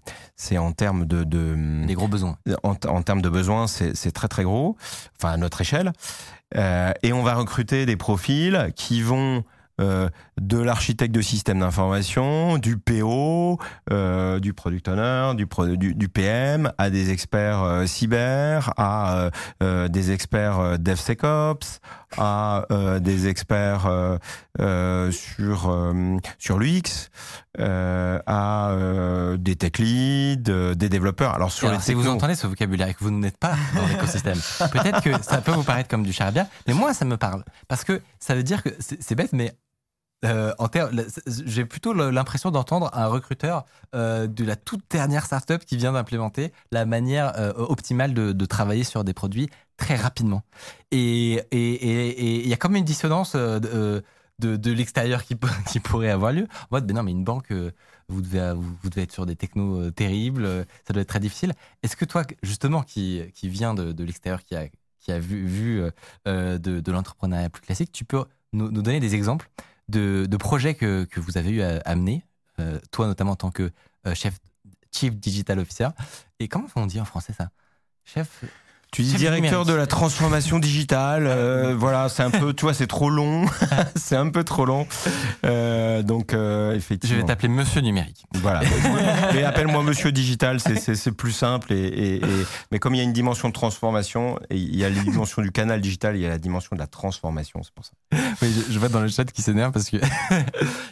[0.56, 1.24] en termes de...
[1.24, 2.39] de Des gros besoins.
[2.62, 4.76] en, en termes de besoins, c'est très très gros,
[5.18, 5.92] enfin à notre échelle.
[6.56, 9.42] Euh, et on va recruter des profils qui vont
[9.81, 10.08] euh,
[10.40, 13.58] de l'architecte de système d'information, du PO,
[13.90, 19.30] euh, du product owner, du, pro- du, du PM, à des experts euh, cyber, à
[19.62, 21.80] euh, des experts DevSecOps,
[22.18, 22.64] à
[23.00, 23.88] des experts
[25.10, 25.84] sur
[26.38, 27.08] sur l'UX,
[27.58, 28.76] à
[29.36, 31.34] des tech leads, des développeurs.
[31.34, 33.86] Alors sur Alors, les si vous entendez ce vocabulaire et que vous n'êtes pas dans
[33.86, 34.38] l'écosystème,
[34.72, 37.84] peut-être que ça peut vous paraître comme du charabia, mais moi ça me parle parce
[37.84, 39.52] que ça veut dire que c'est bête, mais
[40.25, 40.69] euh, en
[41.27, 46.53] j'ai plutôt l'impression d'entendre un recruteur euh, de la toute dernière startup qui vient d'implémenter
[46.70, 50.43] la manière euh, optimale de, travailler sur des produits très rapidement.
[50.91, 54.03] Et il y a comme une dissonance de,
[54.39, 55.25] de, l'extérieur
[55.67, 56.47] qui, pourrait avoir lieu.
[56.65, 57.53] En mode, mais non, mais une banque,
[58.09, 61.53] vous devez, être sur des technos terribles, ça doit être très difficile.
[61.83, 65.83] Est-ce que toi, justement, qui, qui vient de, l'extérieur, qui a, vu,
[66.27, 69.51] de, l'entrepreneuriat plus classique, tu peux nous donner des exemples
[69.88, 72.24] de, projets que, que, vous avez eu à, amener,
[72.60, 73.70] euh, toi notamment en tant que
[74.06, 74.38] euh, chef,
[74.92, 75.88] chief digital officer.
[76.38, 77.50] Et comment on dit en français ça?
[78.04, 78.44] Chef
[78.94, 82.86] tu dis directeur de la transformation digitale, euh, voilà, c'est un peu, tu vois, c'est
[82.86, 83.44] trop long,
[83.97, 84.86] c'est un peu trop long.
[85.44, 87.16] Euh, donc, euh, effectivement.
[87.16, 88.24] Je vais t'appeler Monsieur Numérique.
[88.34, 88.60] Voilà.
[89.34, 91.73] mais appelle-moi Monsieur Digital, c'est plus simple.
[91.73, 92.20] Et,
[92.70, 95.42] mais comme il y a une dimension de transformation, et il y a la dimension
[95.42, 97.92] du canal digital, il y a la dimension de la transformation, c'est pour ça.
[98.42, 99.97] Oui, je, vois dans le chat qui s'énerve parce que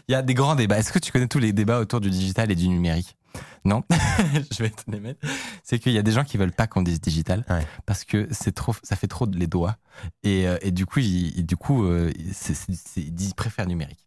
[0.09, 0.79] il y a des grands débats.
[0.79, 3.17] Est-ce que tu connais tous les débats autour du digital et du numérique?
[3.65, 3.85] Non,
[4.53, 5.21] je vais te les mettre.
[5.63, 7.45] C'est qu'il y a des gens qui veulent pas qu'on dise digital
[7.87, 9.77] parce que c'est trop, ça fait trop de les doigts
[10.23, 12.13] et, euh, et du coup, ils, du coup, euh,
[12.97, 14.05] ils préfèrent numérique.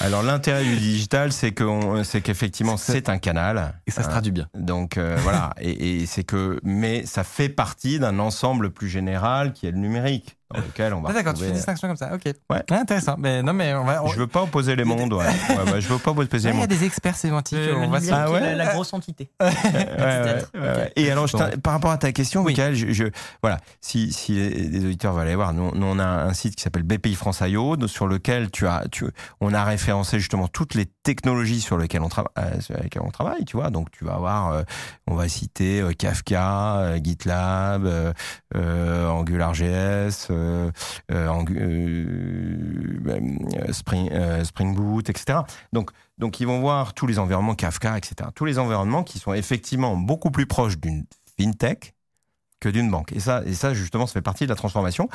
[0.00, 1.64] Alors l'intérêt du digital, c'est que
[2.04, 4.48] c'est qu'effectivement c'est un canal et ça se traduit bien.
[4.54, 9.52] Donc euh, voilà, et, et c'est que mais ça fait partie d'un ensemble plus général
[9.52, 11.08] qui est le numérique dans lequel on va.
[11.10, 12.14] Ah, D'accord, tu fais une distinction comme ça.
[12.14, 12.32] Ok.
[12.50, 12.62] Ouais.
[12.70, 13.16] intéressant.
[13.18, 14.02] Mais non, mais on va.
[14.06, 15.12] Je veux pas opposer les mondes.
[15.12, 15.24] Ouais.
[15.72, 16.66] ouais, je veux pas opposer les mondes.
[16.70, 17.58] Il y a des experts sémantiques.
[17.74, 19.28] on va ah, ouais la, grosse entité.
[20.96, 21.28] Et alors,
[21.62, 23.04] par rapport à ta question, Michael, je, je,
[23.42, 26.62] voilà, si, si les, auditeurs veulent aller voir, nous, nous on a un site qui
[26.62, 29.04] s'appelle BPI France IO, sur lequel tu as, tu,
[29.40, 33.10] on a référencé justement toutes les technologies sur lesquelles on, travaille, euh, sur lesquelles on
[33.10, 33.44] travaille.
[33.44, 34.62] Tu vois, donc tu vas avoir, euh,
[35.06, 38.12] on va citer euh, Kafka, GitLab,
[38.52, 40.28] AngularJS.
[40.30, 40.70] Euh,
[43.70, 44.10] Spring,
[44.42, 45.38] Spring Boot, etc.
[45.72, 48.30] Donc, donc ils vont voir tous les environnements Kafka, etc.
[48.34, 51.04] Tous les environnements qui sont effectivement beaucoup plus proches d'une
[51.38, 51.94] fintech
[52.58, 53.12] que d'une banque.
[53.12, 55.08] Et ça, et ça, justement, ça fait partie de la transformation.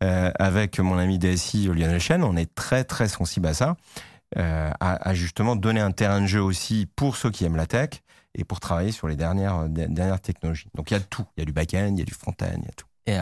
[0.00, 3.76] avec mon ami DSI, Lionel Chen, on est très, très sensible à ça,
[4.36, 7.90] à, justement donner un terrain de jeu aussi pour ceux qui aiment la tech
[8.34, 10.68] et pour travailler sur les dernières, dernières technologies.
[10.74, 11.24] Donc il y a tout.
[11.36, 12.86] Il y a du back-end, il y a du front-end, il y a tout.
[13.08, 13.18] Et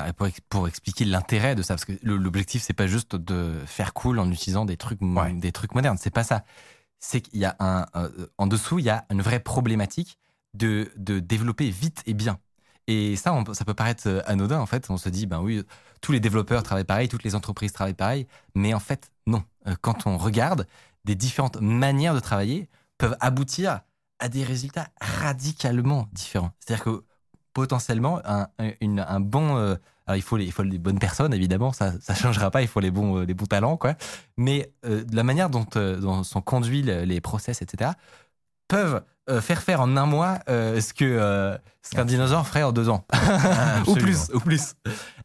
[0.48, 4.28] pour, expliquer l'intérêt de ça, parce que l'objectif c'est pas juste de faire cool en
[4.32, 4.98] utilisant des trucs,
[5.34, 6.44] des trucs modernes, c'est pas ça.
[6.98, 10.18] C'est qu'il y a un, euh, en dessous, il y a une vraie problématique
[10.54, 12.40] de, de développer vite et bien.
[12.88, 14.90] Et ça, ça peut paraître euh, anodin en fait.
[14.90, 15.62] On se dit, ben oui,
[16.00, 18.26] tous les développeurs travaillent pareil, toutes les entreprises travaillent pareil,
[18.56, 19.44] mais en fait, non.
[19.68, 20.66] Euh, quand on regarde,
[21.06, 22.68] des différentes manières de travailler
[22.98, 23.80] peuvent aboutir
[24.18, 26.50] à des résultats radicalement différents.
[26.60, 27.04] C'est-à-dire que
[27.52, 29.56] potentiellement un, un bon.
[29.56, 29.76] Euh,
[30.06, 32.62] alors il faut les, il faut les bonnes personnes évidemment, ça ça changera pas.
[32.62, 33.94] Il faut les bons euh, les bons talents quoi.
[34.36, 37.92] Mais euh, la manière dont, dont sont conduits les, process etc
[38.68, 39.02] peuvent
[39.40, 43.04] faire faire en un mois ce que ce qu'un dinosaure ferait en deux ans
[43.86, 44.74] ou plus ou plus.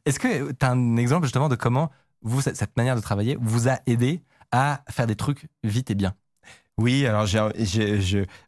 [0.06, 3.68] Est-ce que tu as un exemple justement de comment vous cette manière de travailler vous
[3.68, 6.14] a aidé à faire des trucs vite et bien
[6.78, 7.28] oui, alors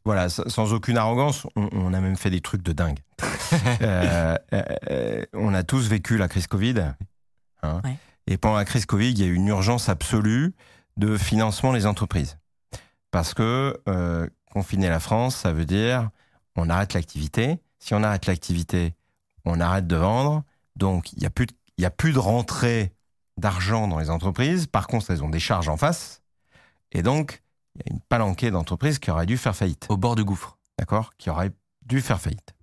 [0.05, 2.99] voilà, sans aucune arrogance, on, a même fait des trucs de dingue.
[3.81, 4.35] Euh,
[4.89, 6.93] euh, on a tous vécu la crise Covid.
[7.61, 7.81] Hein.
[8.25, 10.55] Et pendant la crise Covid, il y a eu une urgence absolue
[10.97, 12.39] de financement des entreprises.
[13.11, 16.09] Parce que euh, confiner la France, ça veut dire
[16.55, 17.59] on arrête l'activité.
[17.77, 18.95] Si on arrête l'activité,
[19.45, 20.43] on arrête de vendre.
[20.75, 22.91] Donc il n'y a, plus de, a plus de rentrée
[23.37, 24.67] d'argent dans les entreprises.
[24.67, 26.21] Par contre, elles ont des charges en face.
[26.91, 27.41] Et donc,
[27.75, 29.85] il y a une palanquée d'entreprises qui auraient dû faire faillite.
[29.89, 30.57] Au bord du gouffre.
[30.77, 31.11] D'accord?
[31.17, 31.51] Qui auraient
[31.85, 32.53] dû faire faillite.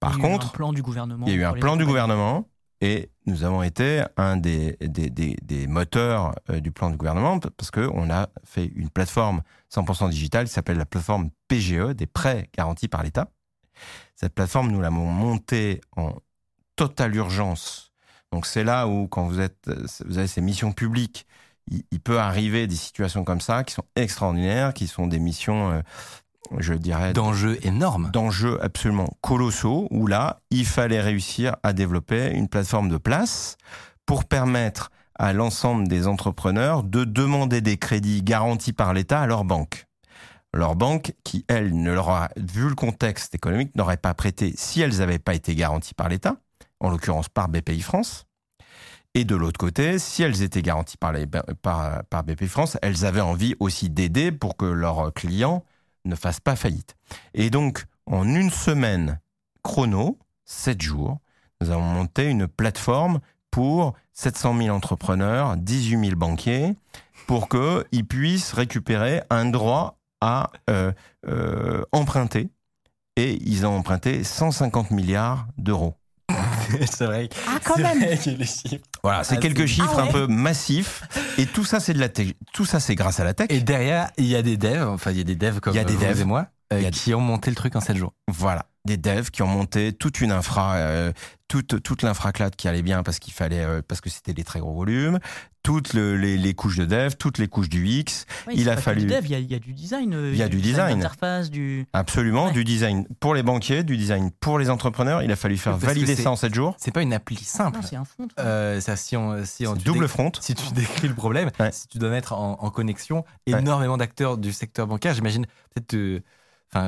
[0.00, 1.26] Par il y a contre, eu un plan du gouvernement.
[1.26, 2.48] Il y a eu un plan du gouvernement
[2.80, 7.70] et nous avons été un des, des, des, moteurs euh, du plan du gouvernement parce
[7.70, 12.88] qu'on a fait une plateforme 100% digitale qui s'appelle la plateforme PGE, des prêts garantis
[12.88, 13.30] par l'État.
[14.16, 16.14] Cette plateforme, nous l'avons montée en
[16.76, 17.89] totale urgence.
[18.32, 19.70] Donc c'est là où, quand vous, êtes,
[20.06, 21.26] vous avez ces missions publiques
[21.90, 25.80] il, peut arriver des situations comme ça qui sont extraordinaires, qui sont des missions, euh,
[26.58, 27.12] je dirais...
[27.12, 28.10] D'enjeux énormes.
[28.12, 33.56] D'enjeux absolument colossaux, où là, il fallait réussir à développer une plateforme de place
[34.06, 39.44] pour permettre à l'ensemble des entrepreneurs de demander des crédits garantis par l'État à leur
[39.44, 39.86] banque.
[40.52, 44.80] Leur banque, qui, elle, ne leur a, vu le contexte économique, n'aurait pas prêté si
[44.80, 46.36] elles n'avaient pas été garanties par l'État,
[46.80, 48.26] en l'occurrence par BPI France.
[49.14, 53.04] Et de l'autre côté, si elles étaient garanties par, les, par, par BP France, elles
[53.04, 55.64] avaient envie aussi d'aider pour que leurs clients
[56.04, 56.94] ne fassent pas faillite.
[57.34, 59.20] Et donc, en une semaine
[59.62, 61.18] chrono, sept jours,
[61.60, 66.76] nous avons monté une plateforme pour 700 000 entrepreneurs, 18 000 banquiers,
[67.26, 70.92] pour qu'ils puissent récupérer un droit à euh,
[71.26, 72.48] euh, emprunter.
[73.16, 75.94] Et ils ont emprunté 150 milliards d'euros.
[76.90, 77.28] C'est vrai.
[77.48, 77.98] Ah, quand c'est même.
[78.04, 78.84] vrai que les chiffres.
[79.02, 80.08] Voilà, c'est Ah, quelques chiffres Ah ouais.
[80.08, 81.02] un peu massifs.
[81.38, 82.28] Et tout ça, c'est de la tech.
[82.52, 83.46] Tout ça, c'est grâce à la tech.
[83.50, 85.76] Et derrière, il y a des devs, enfin, il y a des devs comme Il
[85.76, 86.20] y a des vous devs.
[86.20, 88.12] et moi, euh, Il y a- qui ont monté le truc en 7 jours.
[88.28, 91.12] Voilà, des devs qui ont monté toute une infra, euh,
[91.50, 94.60] toute toute l'infraclade qui allait bien parce qu'il fallait euh, parce que c'était des très
[94.60, 95.18] gros volumes,
[95.64, 98.76] toutes le- les, les couches de dev, toutes les couches du X, Ouais, Il a
[98.76, 100.14] fallu- Il y, a- il y a du design.
[100.14, 100.98] euh, Il y a du design.
[101.00, 101.86] d'interface, du.
[101.92, 102.52] absolument Ouais.
[102.52, 105.22] du design pour les banquiers, du design pour les entrepreneurs.
[105.24, 106.76] Il a fallu faire Parce valider ça en 7 jours.
[106.78, 107.80] C'est pas une appli simple.
[107.82, 108.26] C'est un toi.
[108.38, 110.30] Euh, ça, si on, si on double front.
[110.40, 111.72] Si tu décris le problème, Ouais.
[111.72, 113.58] si tu dois mettre en, en connexion Ouais.
[113.60, 116.20] énormément d'acteurs du secteur bancaire, j'imagine peut-être euh,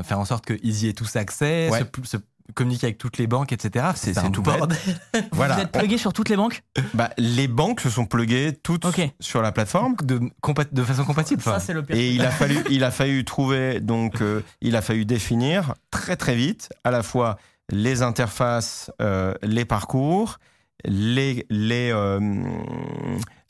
[0.05, 1.81] faire en sorte qu'ils y aient tous accès, Ouais.
[1.81, 2.17] se, se
[2.55, 3.87] communiquer avec toutes les banques, etc.
[3.95, 4.59] C'est- tout bête.
[4.59, 4.79] bordel.
[5.33, 5.57] Voilà.
[5.57, 6.63] Vous êtes plugué sur toutes les banques
[6.95, 8.87] Bah, les banques se sont pluguées toutes
[9.21, 9.97] sur la plateforme.
[10.03, 11.43] de, façon compatible.
[11.43, 11.97] Ça, c'est le pire.
[11.97, 16.17] Et il a fallu, il a fallu trouver, donc, euh, il a fallu définir très
[16.17, 17.39] très vite à la fois
[17.71, 20.39] les interfaces, euh, les parcours,
[20.85, 22.43] les les euh,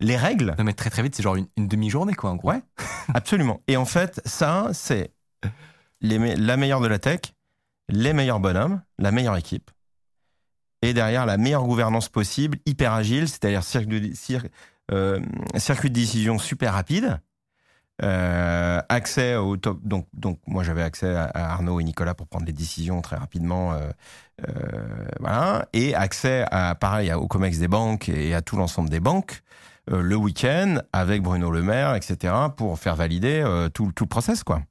[0.01, 0.55] les règles.
[0.59, 2.51] Non, mais très très vite, c'est genre une, une demi-journée, quoi, en gros.
[2.51, 2.63] Ouais.
[3.15, 3.61] Absolument.
[3.69, 5.13] Et en fait, ça, c'est
[6.03, 7.21] la meilleure de la tech,
[7.93, 9.71] les meilleurs bonhommes, la meilleure équipe.
[10.81, 14.49] Et derrière, la meilleure gouvernance possible, hyper agile, c'est-à-dire circuit, de- cir-
[14.91, 15.21] euh,
[15.57, 17.21] circuit de décision super rapide.
[18.03, 19.79] Euh, accès au top.
[19.85, 23.75] Donc, donc moi, j'avais accès à, Arnaud et Nicolas pour prendre les décisions très rapidement.
[23.75, 23.91] euh,
[25.21, 25.69] voilà.
[25.73, 29.43] Et accès à, pareil, au COMEX des banques et à tout l'ensemble des banques
[29.91, 34.63] le week-end avec Bruno Le Maire, etc., pour faire valider tout, tout le process, quoi.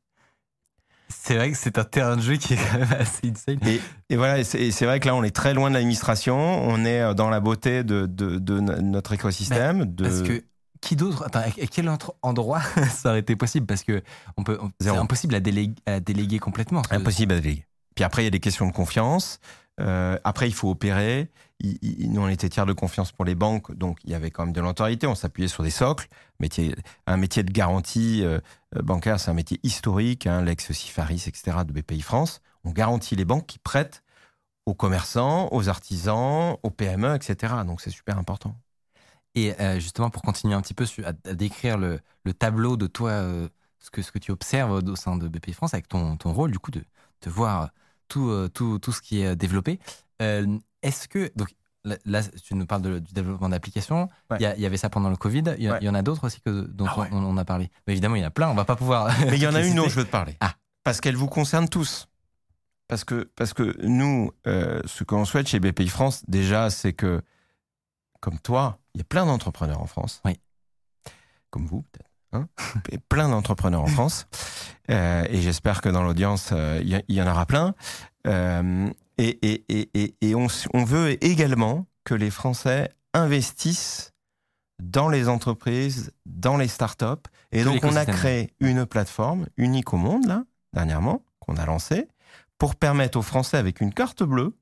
[1.12, 3.60] C'est vrai que c'est un terrain de jeu qui est quand même assez insane.
[3.68, 6.84] Et, et voilà, et c'est vrai que là, on est très loin de l'administration, on
[6.86, 9.86] est euh, dans la beauté de, de, de no- notre écosystème.
[9.94, 10.04] de...
[10.04, 10.44] Parce que
[10.82, 13.66] qui d'autre Attends, à quel autre endroit ça aurait été possible?
[13.68, 14.02] Parce que
[14.38, 16.82] on peut, c'est impossible à déléguer, à déléguer complètement.
[16.90, 17.66] Impossible à déléguer.
[17.96, 19.40] Puis après, il y a des questions de confiance.
[19.80, 21.30] Euh, après, il faut opérer.
[21.64, 24.54] Nous, on était tiers de confiance pour les banques, donc il y avait quand même
[24.54, 25.08] de l'autorité.
[25.08, 26.08] On s'appuyait sur des socles.
[26.40, 26.76] Métier,
[27.08, 28.40] un métier de garantie euh,
[28.76, 30.28] euh, bancaire, c'est un métier historique.
[30.28, 32.42] Hein, L'ex-Sifaris, etc., de BPI France.
[32.64, 34.04] On garantit les banques qui prêtent
[34.66, 37.54] aux commerçants, aux artisans, aux PME, etc.
[37.66, 38.56] Donc c'est super important.
[39.36, 43.24] Et euh, justement, pour continuer un petit peu à, décrire le, le tableau de toi,
[43.80, 46.52] ce, que, ce que tu observes au sein de BPI France, avec ton, ton rôle,
[46.52, 46.84] du coup, de,
[47.22, 47.70] de voir
[48.08, 49.80] tout, tout, tout ce qui est développé.
[50.84, 51.32] Est-ce que.
[51.36, 51.54] Donc,
[52.06, 54.08] là, tu nous parles de- du développement d'applications.
[54.30, 54.40] Il Ouais.
[54.42, 55.44] y, a- il y avait ça pendant le Covid.
[55.58, 55.78] Il y, a- Ouais.
[55.82, 57.08] il y en a d'autres aussi que, dont Ah ouais.
[57.12, 57.72] on, on a parlé.
[57.88, 58.50] Mais évidemment, il y en a plein.
[58.50, 59.08] On va pas pouvoir.
[59.34, 60.38] Mais il y en a une dont je veux te parler.
[60.42, 60.54] Ah.
[60.84, 62.08] Parce qu'elle vous concerne tous.
[62.88, 66.92] Parce que, parce que nous, euh, ce que l'on souhaite chez BPI France, déjà, c'est
[66.94, 67.22] que,
[68.20, 70.22] comme toi, il y a plein d'entrepreneurs en France.
[70.26, 70.38] Oui.
[71.52, 72.10] Comme vous, peut-être.
[72.34, 72.48] hein.
[72.92, 74.28] Et plein d'entrepreneurs en France.
[74.90, 77.74] Euh, et j'espère que dans l'audience, euh, y, il y en aura plein.
[79.22, 80.48] Et et, et, et, et on,
[80.84, 84.14] veut également que les Français investissent
[84.82, 87.30] dans les entreprises, dans les startups.
[87.52, 90.44] Et donc, on a créé une plateforme unique au monde, là,
[90.74, 92.08] dernièrement, qu'on a lancée,
[92.58, 94.58] pour permettre aux Français, avec une carte bleue,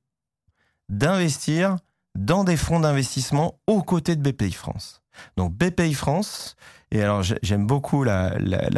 [0.89, 1.77] d'investir
[2.15, 5.01] dans des fonds d'investissement aux côtés de BPI France.
[5.37, 6.57] Donc, BPI France,
[6.91, 8.31] et alors j'ai- j'aime beaucoup la,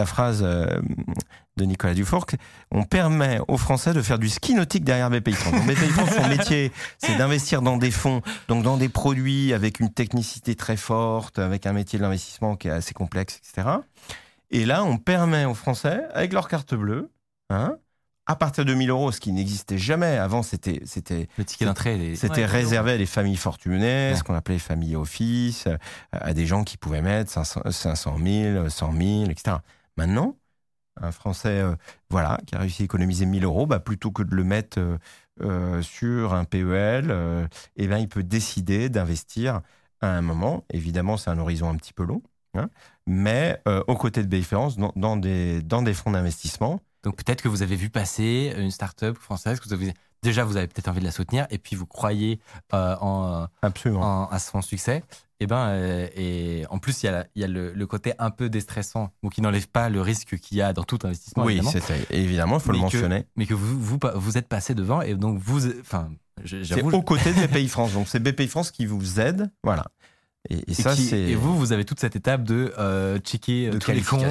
[0.06, 0.66] phrase euh,
[1.58, 2.26] de Nicolas Dufour,
[2.72, 5.66] on permet aux Français de faire du ski nautique derrière BPI France.
[5.66, 9.92] BPI France, son métier, c'est d'investir dans des fonds, donc dans des produits avec une
[9.92, 13.68] technicité très forte, avec un métier de l'investissement qui est assez complexe, etc.
[14.50, 17.10] Et là, on permet aux Français, avec leur carte bleue,
[17.50, 17.78] hein,
[18.28, 20.18] à partir de 1000 euros, ce qui n'existait jamais.
[20.18, 22.16] Avant, c'était, c'était, Le ticket d'entrée.
[22.16, 24.16] c'était Ouais, réservé à des familles fortunées, Ouais.
[24.16, 25.78] ce qu'on appelait les familles office, euh,
[26.12, 29.58] à des gens qui pouvaient mettre 500, 500 000, 100 000, etc.
[29.98, 30.36] Maintenant,
[31.02, 31.76] un Français euh,
[32.10, 34.98] voilà, qui a réussi à économiser 1000 euros, bah, plutôt que de le mettre euh,
[35.42, 37.14] euh, sur un PEL,
[37.78, 39.62] eh ben, il peut décider d'investir
[40.02, 40.64] à un moment.
[40.72, 42.22] Évidemment, c'est un horizon un petit peu long,
[42.54, 42.70] hein,
[43.08, 46.80] mais aux côtés de dans, dans, des, dans des fonds d'investissement.
[47.04, 50.58] Donc peut-être que vous avez vu passer une start-up française, que vous avez, déjà vous
[50.58, 52.40] avez peut-être envie de la soutenir, et puis vous croyez
[52.74, 54.02] euh, en, Absolument.
[54.24, 55.04] en- à son succès.
[55.40, 57.88] Et ben, euh, et en plus il y a, la- il y a le, le
[57.88, 61.00] côté un peu déstressant, ou qui n'enlève pas le risque qu'il y a dans tout
[61.04, 61.44] investissement.
[61.46, 61.60] oui,
[62.12, 63.26] évidemment, il faut le Mais que- mentionner.
[63.36, 66.10] mais que vous, vous vous êtes passé devant, et donc vous, enfin,
[66.46, 67.94] C'est aux côtés de BPI France.
[67.94, 69.50] Donc, c'est BPI France qui vous aide.
[69.64, 69.88] Voilà.
[70.50, 73.92] Et, ça, qui- et vous, vous avez toute cette étape de euh, checker de tous
[73.92, 74.22] les comptes.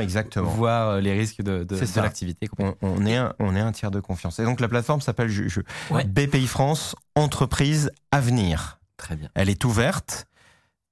[0.00, 0.48] Exactement.
[0.50, 2.48] voir euh, les risques de, de, de l'activité.
[2.58, 4.38] On, on est un, on est un tiers de confiance.
[4.38, 5.60] Et donc, la plateforme s'appelle je- je-
[5.90, 6.04] Ouais.
[6.04, 8.78] BPI France Entreprise Avenir.
[8.98, 9.28] Très bien.
[9.34, 10.26] Elle est ouverte.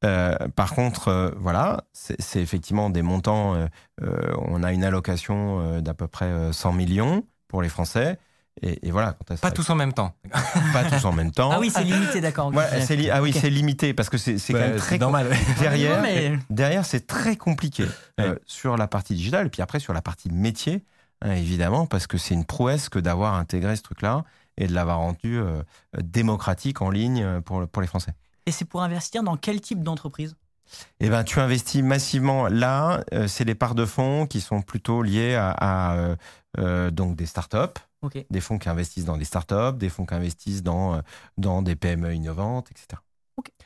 [0.05, 3.55] Euh, par contre, euh, voilà, c'est effectivement des montants.
[3.55, 3.67] euh,
[4.02, 8.18] euh, on a une allocation euh, d'à peu près euh, 100 millions pour les Français.
[8.62, 10.15] Et, et voilà, quand Pas tous en même temps.
[10.73, 11.51] pas tous en même temps.
[11.53, 12.51] Ah oui, c'est limité, d'accord.
[12.53, 15.31] Voilà, c'est li- ah oui, c'est limité parce que c'est quand même c'est très normal.
[15.61, 15.97] derrière.
[15.97, 17.85] Non, mais- Derrière, c'est très compliqué
[18.20, 20.85] euh, sur la partie digitale et puis après sur la partie métier,
[21.23, 24.25] hein, évidemment, parce que c'est une prouesse que d'avoir intégré ce truc-là
[24.57, 25.62] et de l'avoir rendu euh,
[26.03, 28.12] démocratique en ligne euh, pour, pour les Français.
[28.47, 30.35] Et c'est pour investir dans quel type d'entreprise?
[31.01, 33.03] Eh ben, tu investis massivement là.
[33.15, 36.17] euh, c'est les parts de fonds qui sont plutôt liées à, à, euh,
[36.59, 37.78] euh, donc des startups,
[38.31, 41.01] Des fonds qui investissent dans des startups, des fonds qui investissent dans euh,
[41.36, 43.01] dans des PME innovantes, etc.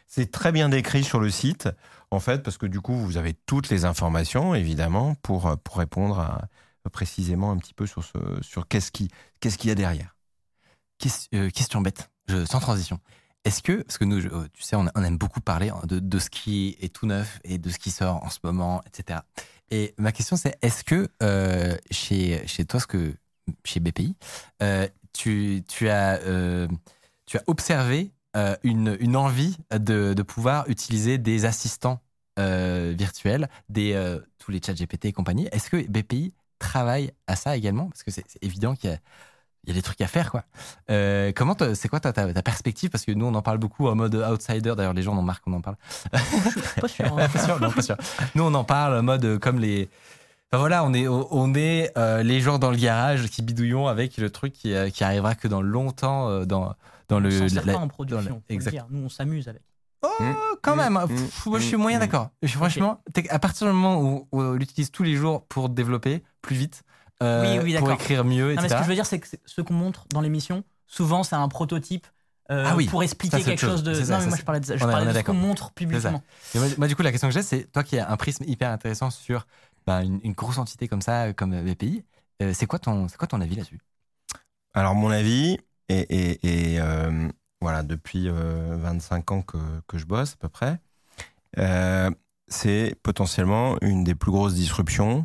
[0.07, 1.69] C'est très bien décrit sur le site,
[2.11, 5.77] en fait, parce que du coup, vous avez toutes les informations, évidemment, pour euh, pour
[5.79, 6.49] répondre à,
[6.91, 9.09] précisément un petit peu sur ce sur qu'est-ce qui
[9.41, 10.17] qu'est-ce qu'il y a derrière.
[10.99, 13.01] Ques- euh, question bête, je- sans transition.
[13.45, 15.81] Est-ce que, parce que nous, je- euh, tu sais, on, on aime beaucoup parler hein,
[15.85, 18.83] de, de ce qui est tout neuf et de ce qui sort en ce moment,
[18.87, 19.21] etc.
[19.71, 23.17] Et ma question, c'est est-ce que euh, chez, chez toi, ce que,
[23.65, 24.17] chez BPI,
[24.63, 26.69] euh, tu, tu, as, euh,
[27.27, 32.01] tu as observé euh, une, une envie de, de pouvoir utiliser des assistants
[32.39, 35.49] virtuels, des, tous les chats GPT et compagnie.
[35.53, 37.89] Est-ce que BPI travaille à ça également?
[37.91, 38.99] Parce que c'est évident qu'il y a
[39.65, 40.45] il y a des trucs à faire, quoi.
[40.91, 42.91] Euh, comment te- c'est quoi ta, ta, ta perspective?
[42.91, 44.75] Parce que nous, on en parle beaucoup en mode outsider.
[44.77, 45.77] D'ailleurs, les gens en marre qu'on en parle.
[46.81, 47.15] Pas sûr.
[47.17, 47.97] pas sûr, non, pas sûr.
[48.35, 49.89] Nous, on en parle en mode comme les.
[50.53, 54.19] Enfin voilà, on est, on est euh, les gens dans le garage qui bidouillons avec
[54.19, 56.75] le truc qui, euh, qui arrivera que dans longtemps euh, dans,
[57.09, 57.31] dans on le.
[57.31, 58.43] s'en sert la- pas en dans production.
[58.51, 58.87] la- dire.
[58.91, 59.63] Nous, on s'amuse avec.
[60.03, 60.09] Oh,
[60.61, 60.93] quand Mm, même.
[60.95, 62.29] mm, Pff, moi, je suis moyen d'accord.
[62.43, 63.01] Je- Franchement,
[63.31, 66.83] à partir du moment où, où on l'utilise tous les jours pour développer plus vite,
[67.23, 68.77] euh, Oui, oui, pour écrire mieux, Non, mais ce etc.
[68.79, 72.07] que je veux dire, c'est que ce qu'on montre dans l'émission, souvent, c'est un prototype
[72.51, 73.71] euh, Ah oui, pour expliquer quelque chose.
[73.71, 73.95] chose de.
[73.95, 74.77] Ça, non, mais ça, moi, je parlais de ça.
[74.77, 76.23] Je on parlais de ce qu'on montre publiquement.
[76.77, 79.09] Moi, du coup, la question que j'ai, c'est toi qui as un prisme hyper intéressant
[79.11, 79.47] sur
[79.87, 82.05] bah, une, grosse entité comme ça, euh, comme BPI.
[82.43, 83.81] euh, c'est quoi ton, quoi ton avis là-dessus?
[84.75, 87.29] Alors, mon avis, et, euh,
[87.61, 90.79] voilà, depuis euh, 25 ans que, que je bosse à peu près,
[91.59, 92.11] euh,
[92.49, 95.25] c'est potentiellement une des plus grosses disruptions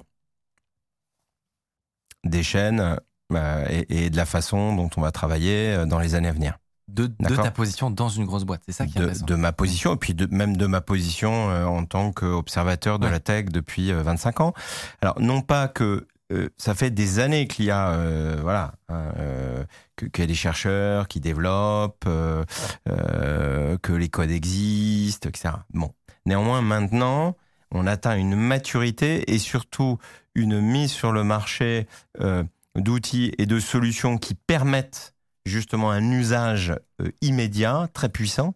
[2.24, 3.00] des chaînes
[3.34, 6.58] euh, et, de la façon dont on va travailler euh, dans les années à venir.
[6.88, 8.62] De, ta position dans une grosse boîte.
[8.66, 9.26] C'est ça qui est de, intéressant.
[9.26, 13.06] de ma position, et puis de, même de ma position euh, en tant qu'observateur de
[13.06, 13.12] Ouais.
[13.12, 14.54] la tech depuis euh, 25 ans.
[15.02, 19.12] Alors, non pas que euh, ça fait des années qu'il y a, euh, voilà, hein,
[19.18, 19.64] euh,
[19.98, 22.44] qu'il y a des chercheurs qui développent, euh,
[22.90, 25.56] euh, que les codes existent, etc.
[25.74, 25.94] Bon,
[26.26, 27.36] néanmoins, maintenant,
[27.72, 29.98] on atteint une maturité et surtout
[30.36, 31.88] une mise sur le marché
[32.22, 32.44] euh,
[32.76, 35.14] d'outils et de solutions qui permettent
[35.48, 38.54] justement un usage euh, immédiat, très puissant.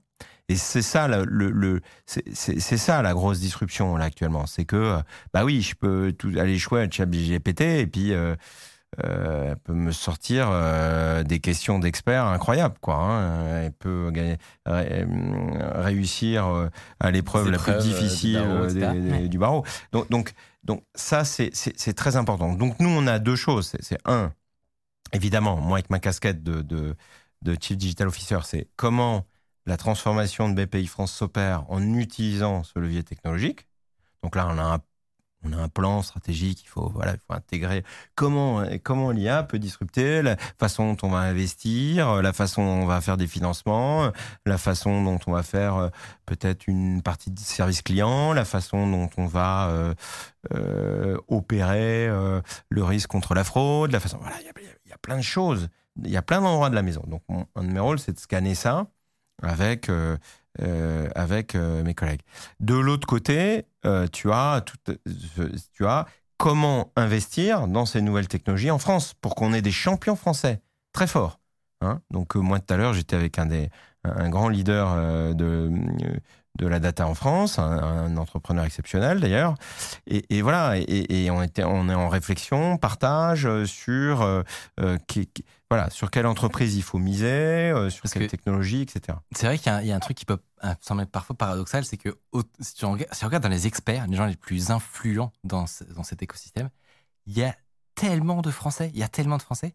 [0.50, 4.98] Et c'est ça le, le, c'est ça la grosse disruption là actuellement, c'est que euh,
[5.34, 8.36] bah oui, je peux tout aller jouer à ChatGPT et puis euh,
[9.06, 12.96] euh, elle peut me sortir euh, des questions d'experts incroyables quoi.
[12.96, 13.62] Hein.
[13.64, 15.06] Elle peut gagner- ré-
[15.76, 18.92] réussir à l'épreuve la plus du difficile barreau, etc.
[18.94, 19.28] des- des- Ouais.
[19.30, 19.64] du barreau.
[19.94, 20.34] Donc donc
[20.66, 22.54] donc ça c'est très important.
[22.56, 23.72] Donc nous on a deux choses.
[23.80, 24.34] C'est un
[25.14, 26.96] évidemment, moi avec ma casquette de,
[27.60, 29.26] Chief Digital Officer, c'est comment
[29.66, 33.68] la transformation de BPI France s'opère en utilisant ce levier technologique.
[34.24, 34.80] Donc là, on a un,
[35.70, 36.94] plan stratégique, il faut,
[37.30, 37.84] intégrer
[38.16, 38.62] comment,
[39.12, 43.18] l'IA peut disrupter la façon dont on va investir, la façon dont on va faire
[43.18, 44.12] des financements,
[44.46, 45.90] la façon dont on va faire euh,
[46.28, 49.94] peut-être une partie de service client, la façon dont on va euh,
[50.54, 52.08] euh, opérer
[52.70, 54.20] le risque contre la fraude, la façon.
[54.92, 55.70] Y a plein de choses.
[56.04, 57.04] Il y a plein d'endroits de la maison.
[57.08, 57.24] Donc,
[57.56, 58.88] un de mes rôles, c'est de scanner ça
[59.42, 60.18] avec, euh,
[60.62, 62.22] euh, avec euh, mes collègues.
[62.60, 63.66] De l'autre côté,
[64.12, 64.78] tu, as tout,
[65.74, 66.06] tu as
[66.38, 70.62] comment investir dans ces nouvelles technologies en France pour qu'on ait des champions français
[70.94, 71.40] très forts.
[71.82, 73.70] Hein Donc, moi, tout à l'heure, j'étais avec un, des,
[74.04, 75.72] un, grand leader de.
[76.60, 79.56] De la data en France, un, un entrepreneur exceptionnel d'ailleurs,
[80.08, 84.44] et, et voilà, et, et on était, on est en réflexion, partage euh, sur, euh,
[84.80, 87.28] euh, qui- qui- voilà, sur quelle entreprise il faut miser,
[87.72, 89.18] euh, sur Parce quelle que- technologie, etc.
[89.32, 90.40] C'est vrai qu'il y, a un- il y a un truc qui peut
[90.82, 92.18] sembler parfois paradoxal, c'est que
[92.60, 95.68] si tu, regardes, si tu regardes dans les experts, les gens les plus influents dans,
[95.68, 96.70] ce- dans cet écosystème,
[97.28, 97.56] il y a
[97.96, 99.74] tellement de Français, il y a tellement de Français.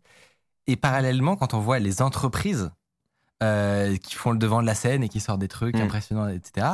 [0.66, 2.70] Et parallèlement, quand on voit les entreprises
[3.42, 5.82] euh, qui font le devant de la scène et qui sortent des trucs Mm.
[5.82, 6.68] impressionnants, etc.,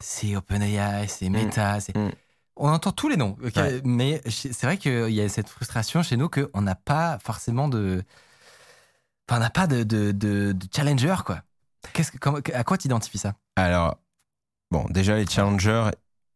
[0.00, 1.96] c'est OpenAI, c'est Meta, c'est...
[1.96, 2.10] Mm.
[2.56, 3.80] On entend tous les noms, Ouais.
[3.84, 8.02] mais c'est vrai qu'il y a cette frustration chez nous qu'on n'a pas forcément de...
[9.28, 11.42] Enfin, on n'a pas de, de, de, de challenger, quoi.
[11.92, 13.34] Qu'est-ce que, comment- à quoi t'identifies ça?
[13.56, 13.98] Alors,
[14.70, 15.90] bon, déjà, les challengers,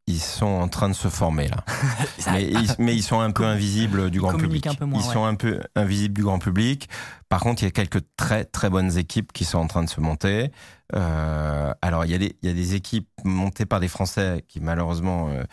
[0.07, 1.65] ils sont en train de se former là.
[2.33, 4.67] mais, ils, mais ils sont un peu invisibles du Ils grand public.
[4.67, 5.13] un peu moins, ils ouais.
[5.13, 6.89] sont un peu invisibles du grand public.
[7.29, 9.89] Par contre, il y a quelques très très bonnes équipes qui sont en train de
[9.89, 10.51] se monter.
[10.95, 14.45] Euh, alors, il y, a des, il y a des équipes montées par des Français
[14.49, 15.45] qui malheureusement, euh,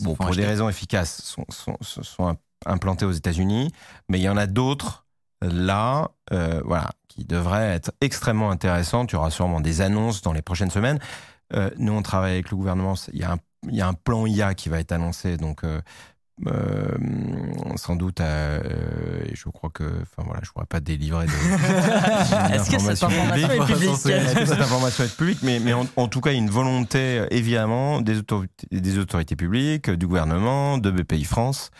[0.00, 3.70] bon, pour des raisons efficaces, sont, sont, sont- sont implantées aux États-Unis.
[4.08, 5.04] Mais il y en a d'autres
[5.42, 9.12] là, euh, voilà, qui devraient être extrêmement intéressantes.
[9.12, 10.98] Il y aura sûrement des annonces dans les prochaines semaines.
[11.78, 12.94] Nous, on travaille avec le gouvernement.
[13.12, 15.64] Il y a un, il y a un plan IA qui va être annoncé, donc
[15.64, 15.80] euh,
[16.46, 16.88] euh,
[17.76, 18.20] sans doute.
[18.20, 18.60] euh,
[19.24, 21.26] et je crois que, enfin voilà, je pourrais pas délivrer.
[21.26, 21.30] De,
[22.54, 25.38] Est-ce que cette information est publique Est-ce que cette information est publique?
[25.42, 29.88] Mais, mais en, en tout cas, une volonté euh, évidemment des autorités, des autorités publiques,
[29.90, 31.70] euh, du gouvernement, de BPI France,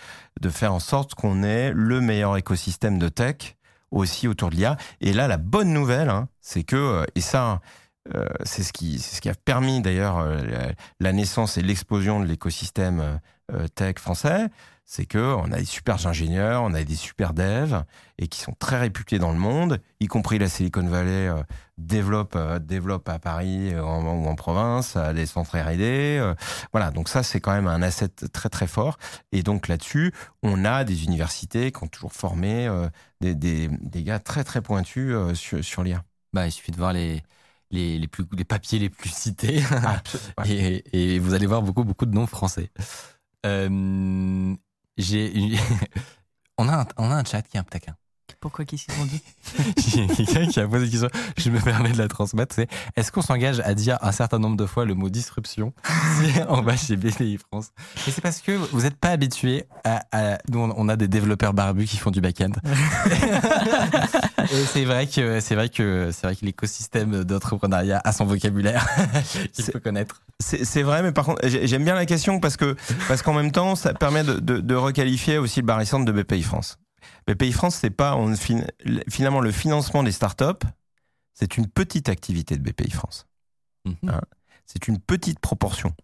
[0.40, 3.56] de faire en sorte qu'on ait le meilleur écosystème de tech
[3.90, 4.76] aussi autour de l'IA.
[5.00, 7.60] Et là, la bonne nouvelle, hein, c'est que, euh, et ça,
[8.14, 10.42] euh, c'est ce qui, c'est ce qui a permis d'ailleurs euh,
[11.00, 13.18] la, naissance et l'explosion de l'écosystème
[13.50, 14.48] euh, tech français,
[14.84, 17.82] c'est que on a des super ingénieurs, on a des super devs
[18.18, 21.30] et qui sont très réputés dans le monde, y compris la Silicon Valley
[21.78, 26.34] développe développe à Paris en- ou en province, à des centres R&D.
[26.72, 28.98] voilà, donc ça c'est quand même un asset très très fort.
[29.32, 32.68] Et donc là-dessus, on a des universités qui ont toujours formé
[33.22, 36.04] des, des, des gars très très pointus sur, sur l'IA.
[36.34, 37.22] Bah, il suffit de voir les,
[37.70, 39.62] les, les, plus, les papiers les plus cités
[40.38, 40.50] Ouais.
[40.50, 42.70] et, et vous allez voir beaucoup, beaucoup de noms français.
[43.46, 44.54] Euh,
[44.96, 45.32] j'ai
[46.58, 47.96] on, a un, on a un chat qui est un taquin.
[48.44, 49.22] Pourquoi qu'est-ce qu'ils ont dit
[49.94, 51.08] Il y a quelqu'un qui a posé une question,
[51.38, 54.58] je me permets de la transmettre, c'est est-ce qu'on s'engage à dire un certain nombre
[54.58, 55.72] de fois le mot disruption
[56.20, 57.68] si on va chez BPI France?
[58.06, 61.54] Et c'est parce que vous n'êtes pas habitué à, à- Nous, on a des développeurs
[61.54, 62.52] barbus qui font du back-end.
[64.52, 68.86] Et c'est vrai que c'est vrai que c'est vrai que l'écosystème d'entrepreneuriat a son vocabulaire
[69.52, 70.20] qu'il faut connaître.
[70.38, 72.76] C'est c'est vrai, mais par contre, j'ai- j'aime bien la question parce que
[73.08, 76.42] parce qu'en même temps, ça permet de, de, de requalifier aussi le barycentre de BPI
[76.42, 76.76] France.
[77.26, 78.34] BPI France, c'est pas on,
[79.08, 80.66] finalement le financement des startups,
[81.32, 83.26] c'est une petite activité de BPI France.
[83.84, 83.96] Mhm.
[84.08, 84.20] Hein.
[84.66, 85.94] C'est une petite proportion.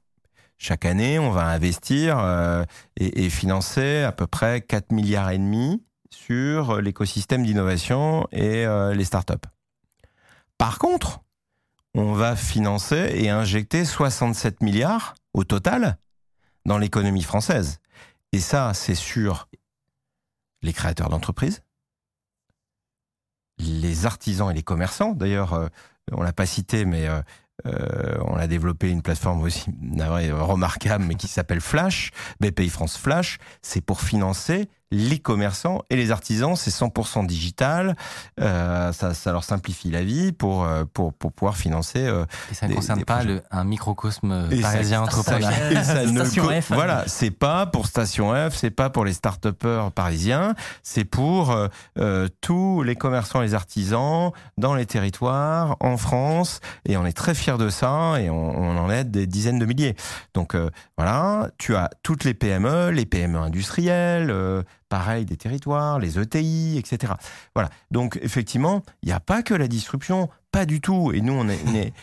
[0.59, 2.65] Chaque année, on va investir euh,
[2.97, 8.93] et, et financer à peu près 4 milliards et demi sur l'écosystème d'innovation et euh,
[8.95, 9.49] les startups.
[10.59, 11.21] Par contre,
[11.95, 15.97] on va financer et injecter 67 milliards au total
[16.67, 17.79] dans l'économie française.
[18.33, 19.49] Et ça, c'est sur
[20.63, 21.63] les créateurs d'entreprises,
[23.59, 25.13] les artisans et les commerçants.
[25.13, 25.69] D'ailleurs, euh,
[26.13, 27.21] on l'a pas cité, mais euh,
[27.67, 32.97] euh, on a développé une plateforme aussi navré, remarquable, mais qui s'appelle Flash, BPI France
[32.97, 33.39] Flash.
[33.63, 36.57] C'est pour financer les commerçants et les artisans.
[36.57, 37.97] C'est 100% digital.
[38.41, 42.55] Euh, ça, ça leur simplifie la vie pour, euh, pour, pour pouvoir financer euh, Et
[42.55, 45.51] ça ne concerne pas le, un microcosme Et parisien entrepreneur.
[46.71, 51.69] Voilà, c'est pas pour Station F, c'est pas pour les start-upers parisiens, c'est pour euh,
[51.99, 57.13] euh, tous les commerçants et les artisans dans les territoires, en France, et on est
[57.13, 59.97] très fiers de ça, et on, on en aide des dizaines de milliers.
[60.35, 65.99] Donc euh, voilà, tu as toutes les PME, les PME industrielles, euh, pareil des territoires,
[65.99, 67.15] les ETI, etc.
[67.55, 67.71] Voilà.
[67.91, 71.13] Donc effectivement, il n'y a pas que la disruption, pas du tout.
[71.15, 71.95] Et nous, on est,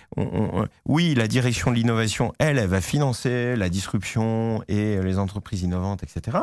[0.88, 6.02] oui, la direction de l'innovation, elle, elle va financer la disruption et les entreprises innovantes,
[6.02, 6.38] etc.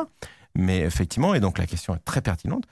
[0.55, 2.63] Mais effectivement, et donc la question est très pertinente.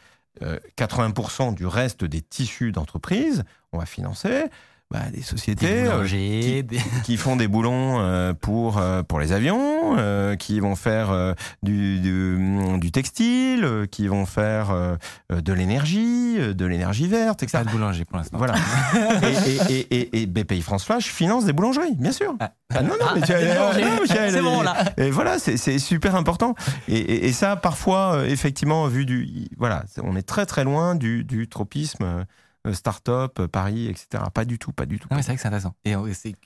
[0.41, 4.45] euh, 80% du reste des tissus d'entreprise, on va financer
[4.91, 9.19] bah, des sociétés Des euh, boulangers, des- qui font des boulons euh, pour euh, pour
[9.19, 9.95] les avions,
[10.37, 12.37] qui vont faire du, du
[12.79, 14.97] du textile, qui vont faire
[15.29, 17.59] de l'énergie, de l'énergie verte, etc.
[17.59, 18.37] pas de boulanger pour l'instant.
[18.37, 18.55] Voilà.
[19.69, 22.35] et, et, et, et, BPI France Flash finance des boulangeries, bien sûr.
[22.39, 22.51] Ah.
[22.75, 24.75] Ah, non, non, mais tu Ah, mais tu as- C'est bon, là.
[24.97, 26.55] Et voilà, c'est super important.
[26.87, 29.47] Et, et, et ça, parfois, effectivement, vu du.
[29.57, 32.25] Voilà, on est très très loin du, du tropisme
[32.71, 34.23] start-up, euh, Paris, etc.
[34.33, 35.07] Pas du tout, pas du tout.
[35.11, 35.75] Non, mais c'est vrai que c'est intéressant.
[35.83, 35.91] Et,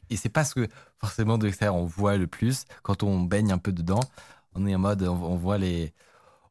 [0.09, 2.65] et c'est, pas ce que forcément de l'extérieur on voit le plus.
[2.81, 3.99] Quand on baigne un peu dedans,
[4.55, 5.93] on est en mode, on, on voit les.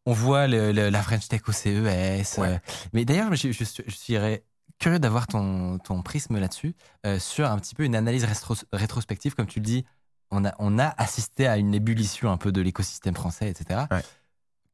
[0.08, 2.38] On voit le- le- la French Tech au CES.
[2.38, 2.58] euh.
[2.92, 4.44] mais d'ailleurs, je, je, suis- je serais
[4.78, 9.34] curieux d'avoir ton, ton prisme là-dessus, euh, sur un petit peu une analyse rétro- rétrospective.
[9.34, 9.84] Comme tu le dis,
[10.30, 13.80] on a, on a assisté à une ébullition un peu de l'écosystème français, etc.
[13.90, 14.02] Ouais.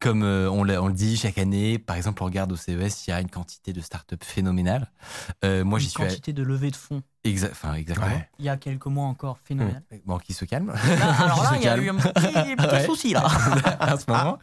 [0.02, 3.12] Comme euh, on, le dit chaque année, par exemple, on regarde au CES, il y
[3.12, 4.90] a une quantité de startups phénoménale.
[5.44, 5.96] Euh, moi, j'y suis.
[5.96, 8.08] quantité de levée de fonds Enfin, exactement.
[8.08, 8.28] Ouais.
[8.40, 9.82] Il y a quelques mois encore, phénoménal.
[10.06, 10.72] Bon, qui se calme.
[10.72, 11.84] Là, alors là, il y a calme.
[11.84, 12.84] eu un petit, petit Ouais.
[12.84, 13.24] souci là.
[13.80, 14.38] à ce moment.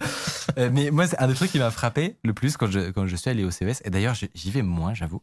[0.57, 3.05] Euh, mais moi, c'est un des trucs qui m'a frappé le plus quand je, quand
[3.05, 5.21] je suis allé au CES, et d'ailleurs j'y vais moins, j'avoue,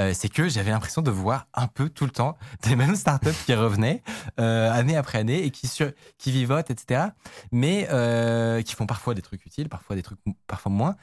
[0.00, 3.30] euh, c'est que j'avais l'impression de voir un peu tout le temps des mêmes startups
[3.46, 4.02] qui revenaient
[4.40, 7.04] euh, année après année et qui, sur, qui vivotent, etc.
[7.52, 10.18] Mais euh, qui font parfois des trucs utiles, parfois des trucs
[10.48, 10.96] parfois moins.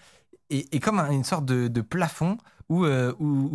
[0.50, 3.54] Et, et comme un- une sorte de, de plafond où, euh, où,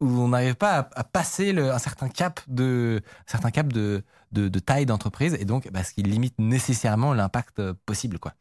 [0.00, 4.86] où on n'arrive pas à, passer un certain cap de, certain cap de, de, taille
[4.86, 8.18] d'entreprise et donc bah, ce qui limite nécessairement l'impact euh, possible.
[8.18, 8.34] Quoi.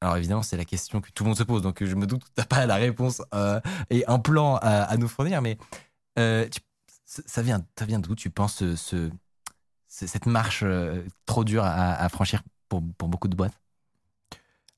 [0.00, 2.24] Alors évidemment, c'est la question que tout le monde se pose, donc je me doute
[2.24, 3.60] que tu n'as pas la réponse euh,
[3.90, 5.58] et un plan à, nous fournir, mais
[6.18, 6.48] euh,
[7.06, 9.10] ça vient, ça vient d'où tu penses ce, ce-
[9.88, 13.61] ce- cette marche euh, trop dure à, à franchir pour, pour beaucoup de boîtes?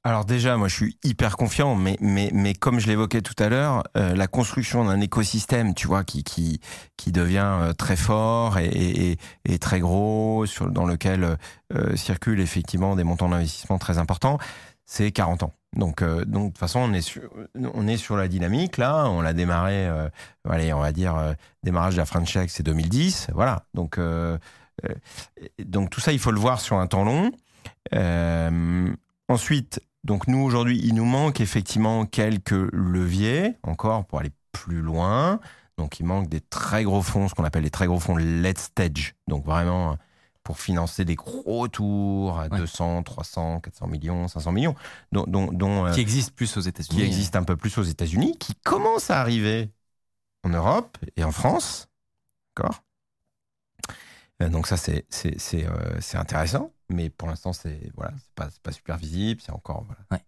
[0.06, 3.48] Alors déjà, moi, je suis hyper confiant, mais mais mais comme je l'évoquais tout à
[3.48, 6.60] l'heure, euh, la construction d'un écosystème, tu vois, qui qui
[6.98, 9.16] qui devient euh, très fort et,
[9.46, 11.38] et, très gros, dans lequel
[11.72, 14.36] euh, circulent effectivement des montants d'investissement très importants,
[14.84, 15.54] c'est 40 ans.
[15.74, 17.22] Donc donc de toute façon, on est sur
[17.56, 19.06] on est sur la dynamique là.
[19.06, 19.88] On l'a démarré,
[20.46, 23.64] allez, on va dire démarrage de la French Tech, c'est 2010, voilà.
[23.72, 23.98] Donc
[25.64, 27.32] donc tout ça, il faut le voir sur un temps long.
[29.28, 35.40] Ensuite, donc nous aujourd'hui, il nous manque effectivement quelques leviers encore pour aller plus loin.
[35.76, 38.58] Donc il manque des très gros fonds, ce qu'on appelle les très gros fonds late
[38.58, 39.14] stage.
[39.26, 39.96] Donc vraiment
[40.44, 42.58] pour financer des gros tours à Ouais.
[42.58, 44.74] 200, 300, 400 millions, 500 millions,
[45.10, 47.82] dont, dont, dont, euh, qui existe plus aux États-Unis qui existe un peu plus aux
[47.82, 49.70] États-Unis, qui commence à arriver
[50.44, 51.88] en Europe et en France.
[52.54, 52.76] D'accord?
[52.76, 52.83] Euh,
[54.40, 58.48] Donc ça, c'est c'est c'est, euh, c'est intéressant, mais pour l'instant, c'est voilà, c'est pas,
[58.62, 59.84] pas super visible, c'est encore...
[59.84, 60.00] Voilà.
[60.10, 60.18] Ouais.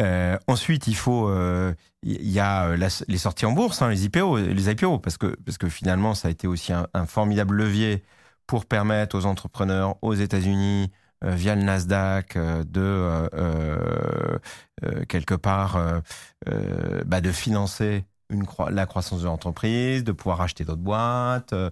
[0.00, 1.28] Euh, ensuite, il faut...
[1.28, 4.98] euh, Il y a euh, la- les sorties en bourse, hein, les IPO, les IPO
[4.98, 8.02] parce, que, parce que finalement, ça a été aussi un, un formidable levier
[8.46, 10.90] pour permettre aux entrepreneurs aux États-Unis,
[11.24, 14.38] euh, via le Nasdaq, euh, de euh, euh,
[14.84, 16.00] euh, quelque part euh,
[16.48, 21.70] euh, bah, de financer une la croissance de l'entreprise, de pouvoir acheter d'autres boîtes, euh,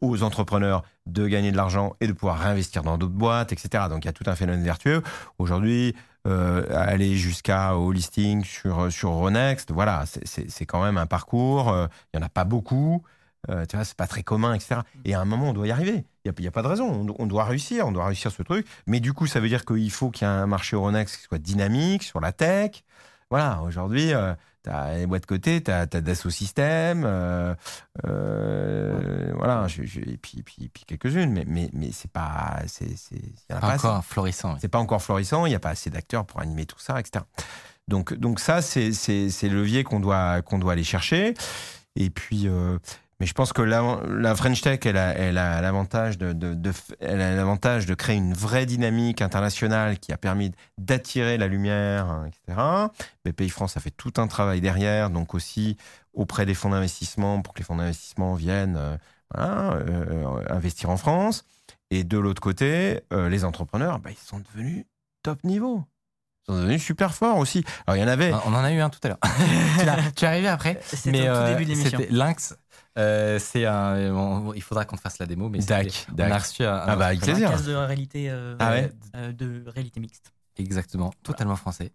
[0.00, 3.84] aux entrepreneurs de gagner de l'argent et de pouvoir réinvestir dans d'autres boîtes, etc.
[3.88, 5.02] Donc il y a tout un phénomène vertueux.
[5.38, 5.94] Aujourd'hui,
[6.28, 11.70] euh, aller jusqu'à au listing sur sur Euronext, voilà, c'est- quand même un parcours.
[11.70, 13.02] euh, Il y en a pas beaucoup.
[13.50, 14.82] Euh, tu vois, c'est pas très commun, etc.
[15.04, 16.04] Et à un moment, on doit y arriver.
[16.24, 16.86] Il n'y a, pas de raison.
[17.08, 17.88] On, on doit réussir.
[17.88, 18.64] On doit réussir ce truc.
[18.86, 21.22] Mais du coup, ça veut dire qu'il faut qu'il y ait un marché Euronext qui
[21.22, 22.84] soit dynamique sur la tech.
[23.30, 27.54] Voilà, aujourd'hui, euh, tu as les boîtes de côté, tu as, Dassault Systèmes, euh,
[28.06, 32.60] euh, voilà, je- je- et puis, puis, puis quelques-unes, mais, mais, mais c'est pas.
[32.66, 32.86] c'est
[33.48, 33.86] Pas pas assez.
[33.86, 34.52] encore florissant.
[34.54, 34.58] oui.
[34.60, 37.24] C'est pas encore florissant, il n'y a pas assez d'acteurs pour animer tout ça, etc.
[37.88, 41.34] Donc, donc ça, c'est c'est- c'est le levier qu'on doit, qu'on doit aller chercher.
[41.96, 42.78] Et puis, euh,
[43.22, 46.54] mais je pense que la, la French Tech, elle a elle a l'avantage de, de,
[46.54, 51.38] de f- elle a l'avantage de créer une vraie dynamique internationale qui a permis d'attirer
[51.38, 52.60] la lumière, hein, etc.
[53.24, 55.76] BPI France a fait tout un travail derrière, donc aussi
[56.14, 58.96] auprès des fonds d'investissement pour que les fonds d'investissement viennent euh,
[59.32, 61.44] voilà, euh, investir en France.
[61.92, 64.84] Et de l'autre côté, euh, les entrepreneurs, bah, ils sont devenus
[65.22, 65.84] top niveau.
[66.48, 67.62] Ils sont devenus super forts aussi.
[67.86, 68.32] Alors, il y en avait.
[68.46, 69.18] On en a eu un tout à l'heure.
[69.78, 71.98] tu, tu es arrivé après C'était mais au tout début de l'émission.
[72.00, 72.56] c'était Lynx.
[72.98, 74.14] Euh, c'est un.
[74.14, 76.74] on- il faudra qu'on te fasse la démo, mais Dac, on a reçu un.
[76.86, 77.50] Ah bah, avec C'est un plaisir.
[77.50, 80.32] casque de réalité, euh, Ah ouais euh, de réalité mixte.
[80.56, 81.92] Exactement, totalement français.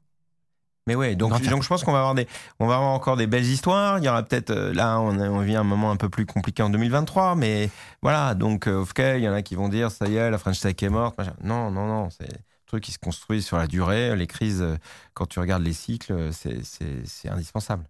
[0.87, 2.27] Mais ouais, donc, donc je pense qu'on va avoir des,
[2.59, 3.97] on va avoir encore des belles histoires.
[3.99, 6.63] Il y aura peut-être, là, on, a- on vit un moment un peu plus compliqué
[6.63, 7.69] en 2023, mais
[8.01, 8.33] voilà.
[8.35, 10.75] Donc, ok, il y en a qui vont dire, ça y est, la French Tech
[10.81, 11.17] est morte.
[11.17, 11.33] machin.
[11.43, 14.15] Non, non, non, c'est un truc qui se construit sur la durée.
[14.15, 14.65] Les crises,
[15.13, 17.83] quand tu regardes les cycles, c'est, c'est, c'est indispensable.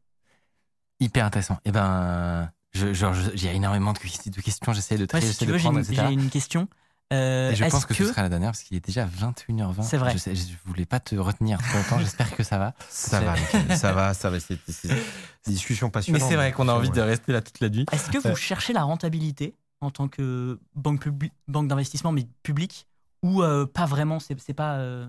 [1.00, 1.60] Hyper intéressant.
[1.66, 5.32] Et ben, je, genre, je- j'ai énormément de, ques- de questions, j'essaie de Ouais, trier,
[5.34, 6.68] si de veux, j'ai prendre, une, j'ai une question.
[7.14, 9.06] Euh, Et je est-ce pense que, que ce sera la dernière parce qu'il est déjà
[9.06, 9.84] 21h20.
[9.84, 10.12] C'est vrai.
[10.14, 12.74] Je, sais, je voulais pas te retenir trop longtemps, j'espère que ça va.
[12.90, 13.36] Ça va,
[13.76, 14.40] ça va, ça va.
[14.40, 17.70] C'est, c'est des discussions Mais c'est vrai qu'on a envie de rester là toute la
[17.70, 17.86] nuit.
[17.92, 21.08] Est-ce que Euh, vous cherchez la rentabilité en tant que banque,
[21.48, 22.88] banque d'investissement, mais publique,
[23.24, 25.08] ou euh, pas vraiment C'est pas, euh,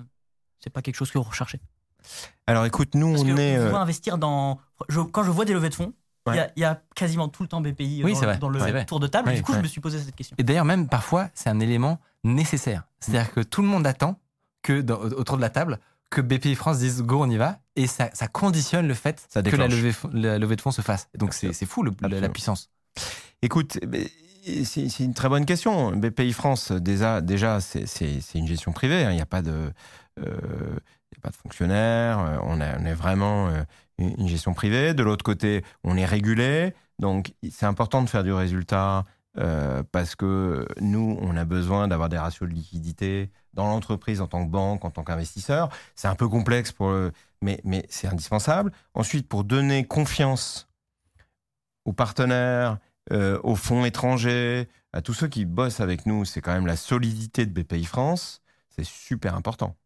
[0.60, 1.60] c'est pas quelque chose que vous recherchez?
[2.46, 3.56] Alors, écoute, nous, Parce on que est.
[3.56, 4.58] je euh, vois investir dans.
[4.88, 5.92] je- quand je vois des levées de fonds,
[6.32, 6.44] il y Ouais.
[6.44, 9.32] a- il y, a quasiment tout le temps BPI Oui, dans, le tour de table.
[9.34, 9.58] Du coup, ouais.
[9.58, 10.34] je me suis posé cette question.
[10.38, 12.84] Et d'ailleurs, même parfois, c'est un élément nécessaire.
[13.00, 14.18] C'est-à-dire que tout le monde attend
[14.62, 15.78] que dans- autour de la table
[16.10, 19.42] que BPI France dise go, on y va, et ça, ça conditionne le fait Ça
[19.42, 21.08] que la levée, la levée de fonds se fasse.
[21.16, 22.70] Donc c'est fou le- la, puissance.
[23.42, 23.78] Écoute,
[24.64, 25.92] c'est une très bonne question.
[25.92, 29.04] BPI France, déjà, déjà c'est une gestion privée.
[29.04, 29.10] hein.
[29.10, 29.70] Il n'y a pas de, euh,
[30.20, 32.18] il y a pas de fonctionnaires.
[32.20, 33.62] euh, On, a- on est vraiment euh,
[33.98, 34.94] une gestion privée.
[34.94, 36.74] De l'autre côté, on est régulé.
[36.98, 39.04] Donc, c'est important de faire du résultat
[39.38, 44.26] euh, parce que nous, on a besoin d'avoir des ratios de liquidité dans l'entreprise en
[44.26, 45.68] tant que banque, en tant qu'investisseur.
[45.94, 46.74] C'est un peu complexe,
[47.42, 48.72] mais c'est indispensable.
[48.94, 50.68] Ensuite, pour donner confiance
[51.84, 52.78] aux partenaires,
[53.12, 56.76] euh, aux fonds étrangers, à tous ceux qui bossent avec nous, c'est quand même la
[56.76, 58.42] solidité de BPI France.
[58.70, 59.76] C'est super important.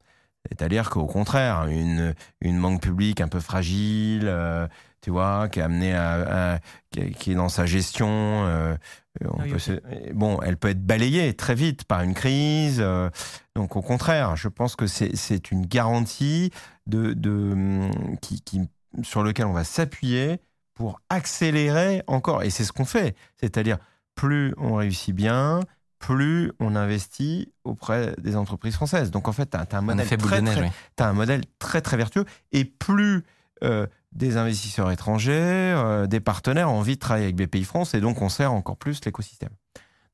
[0.49, 4.67] C'est-à-dire qu'au contraire, une, une banque publique un peu fragile, euh,
[5.01, 6.59] tu vois, qui est amenée à, à-
[6.91, 8.77] qui, est, qui est dans sa gestion, euh,
[9.25, 12.79] on peut se- bon, elle peut être balayée très vite par une crise.
[12.81, 13.09] euh,
[13.55, 16.51] donc au contraire, je pense que c'est c'est une garantie
[16.87, 17.91] de, de hum,
[18.21, 18.61] qui, qui
[19.03, 20.41] sur lequel on va s'appuyer
[20.75, 22.43] pour accélérer encore.
[22.43, 23.17] Et c'est ce qu'on fait.
[23.41, 23.79] C'est-à-dire
[24.15, 25.61] plus on réussit bien,
[26.03, 29.11] plus on investit auprès des entreprises françaises.
[29.11, 30.69] Donc en fait, tu as, un Un modèle très, neige, oui.
[30.99, 33.25] as un modèle très très vertueux et plus
[33.63, 38.01] euh, des investisseurs étrangers, euh, des partenaires ont envie de travailler avec BPI France et
[38.01, 39.51] donc on sert encore plus l'écosystème.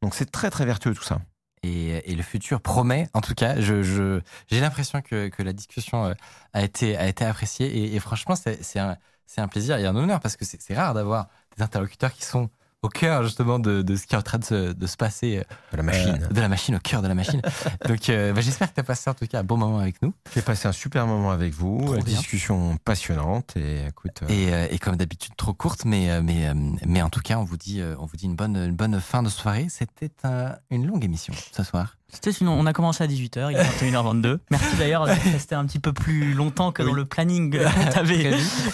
[0.02, 1.20] Donc c'est très très vertueux tout ça.
[1.64, 5.52] Et, et le futur promet, en tout cas, je, je- j'ai l'impression que, que la
[5.52, 6.14] discussion euh,
[6.52, 7.66] a été, a été appréciée.
[7.66, 8.96] Et, et franchement, c'est, un,
[9.38, 11.26] un plaisir et un honneur parce que c'est rare d'avoir
[11.56, 12.48] des interlocuteurs qui sont
[12.82, 15.38] au cœur justement de, de ce qui est en train de se, de se passer.
[15.38, 15.42] euh,
[15.72, 16.18] De la machine.
[16.22, 17.42] euh, de la machine, au cœur de la machine.
[17.88, 20.00] Donc euh, bah, j'espère que tu as passé en tout cas un bon moment avec
[20.00, 20.14] nous.
[20.34, 22.16] J'ai passé un super moment avec vous, Trop une bien.
[22.16, 24.22] discussion passionnante et écoute.
[24.30, 26.52] euh, Et, et comme d'habitude, trop courte, mais, mais,
[26.86, 29.22] mais en tout cas, on vous dit, on vous dit une, bonne, une bonne fin
[29.22, 29.66] de soirée.
[29.68, 31.96] C'était un- une longue émission ce soir.
[32.12, 34.38] C'était sinon, on a commencé à 18h, il est 21h22.
[34.50, 37.50] Merci d'ailleurs d'être resté un petit peu plus longtemps que dans le planning
[37.84, 38.30] qu'on t'avait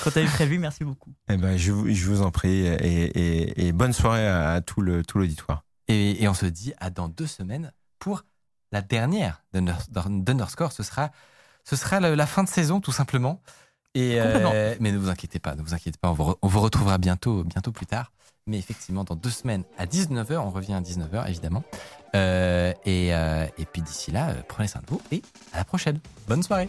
[0.06, 0.26] Prévu.
[0.28, 0.58] prévu.
[0.58, 1.10] Merci beaucoup.
[1.28, 2.70] eh ben, je, vous- je vous en prie et,
[3.06, 5.64] et- et bonne soirée à, à tout le tout l'auditoire.
[5.88, 8.24] Et, et on se dit à dans deux semaines pour
[8.72, 9.74] la dernière d'Under-
[10.08, 10.70] d'Underscore.
[10.72, 11.10] Ce sera,
[11.64, 13.42] ce sera la fin de saison, tout simplement.
[13.96, 14.50] Et, Complètement.
[14.54, 16.60] euh, mais ne vous inquiétez pas, ne vous inquiétez pas, on vous, re- on vous
[16.60, 18.12] retrouvera bientôt, bientôt plus tard.
[18.46, 21.62] Mais effectivement, dans deux semaines à 19h, on revient à 19h, évidemment.
[22.14, 25.64] Euh, et, euh, et puis d'ici là, euh, prenez soin de vous et à la
[25.64, 25.98] prochaine.
[26.28, 26.68] Bonne soirée.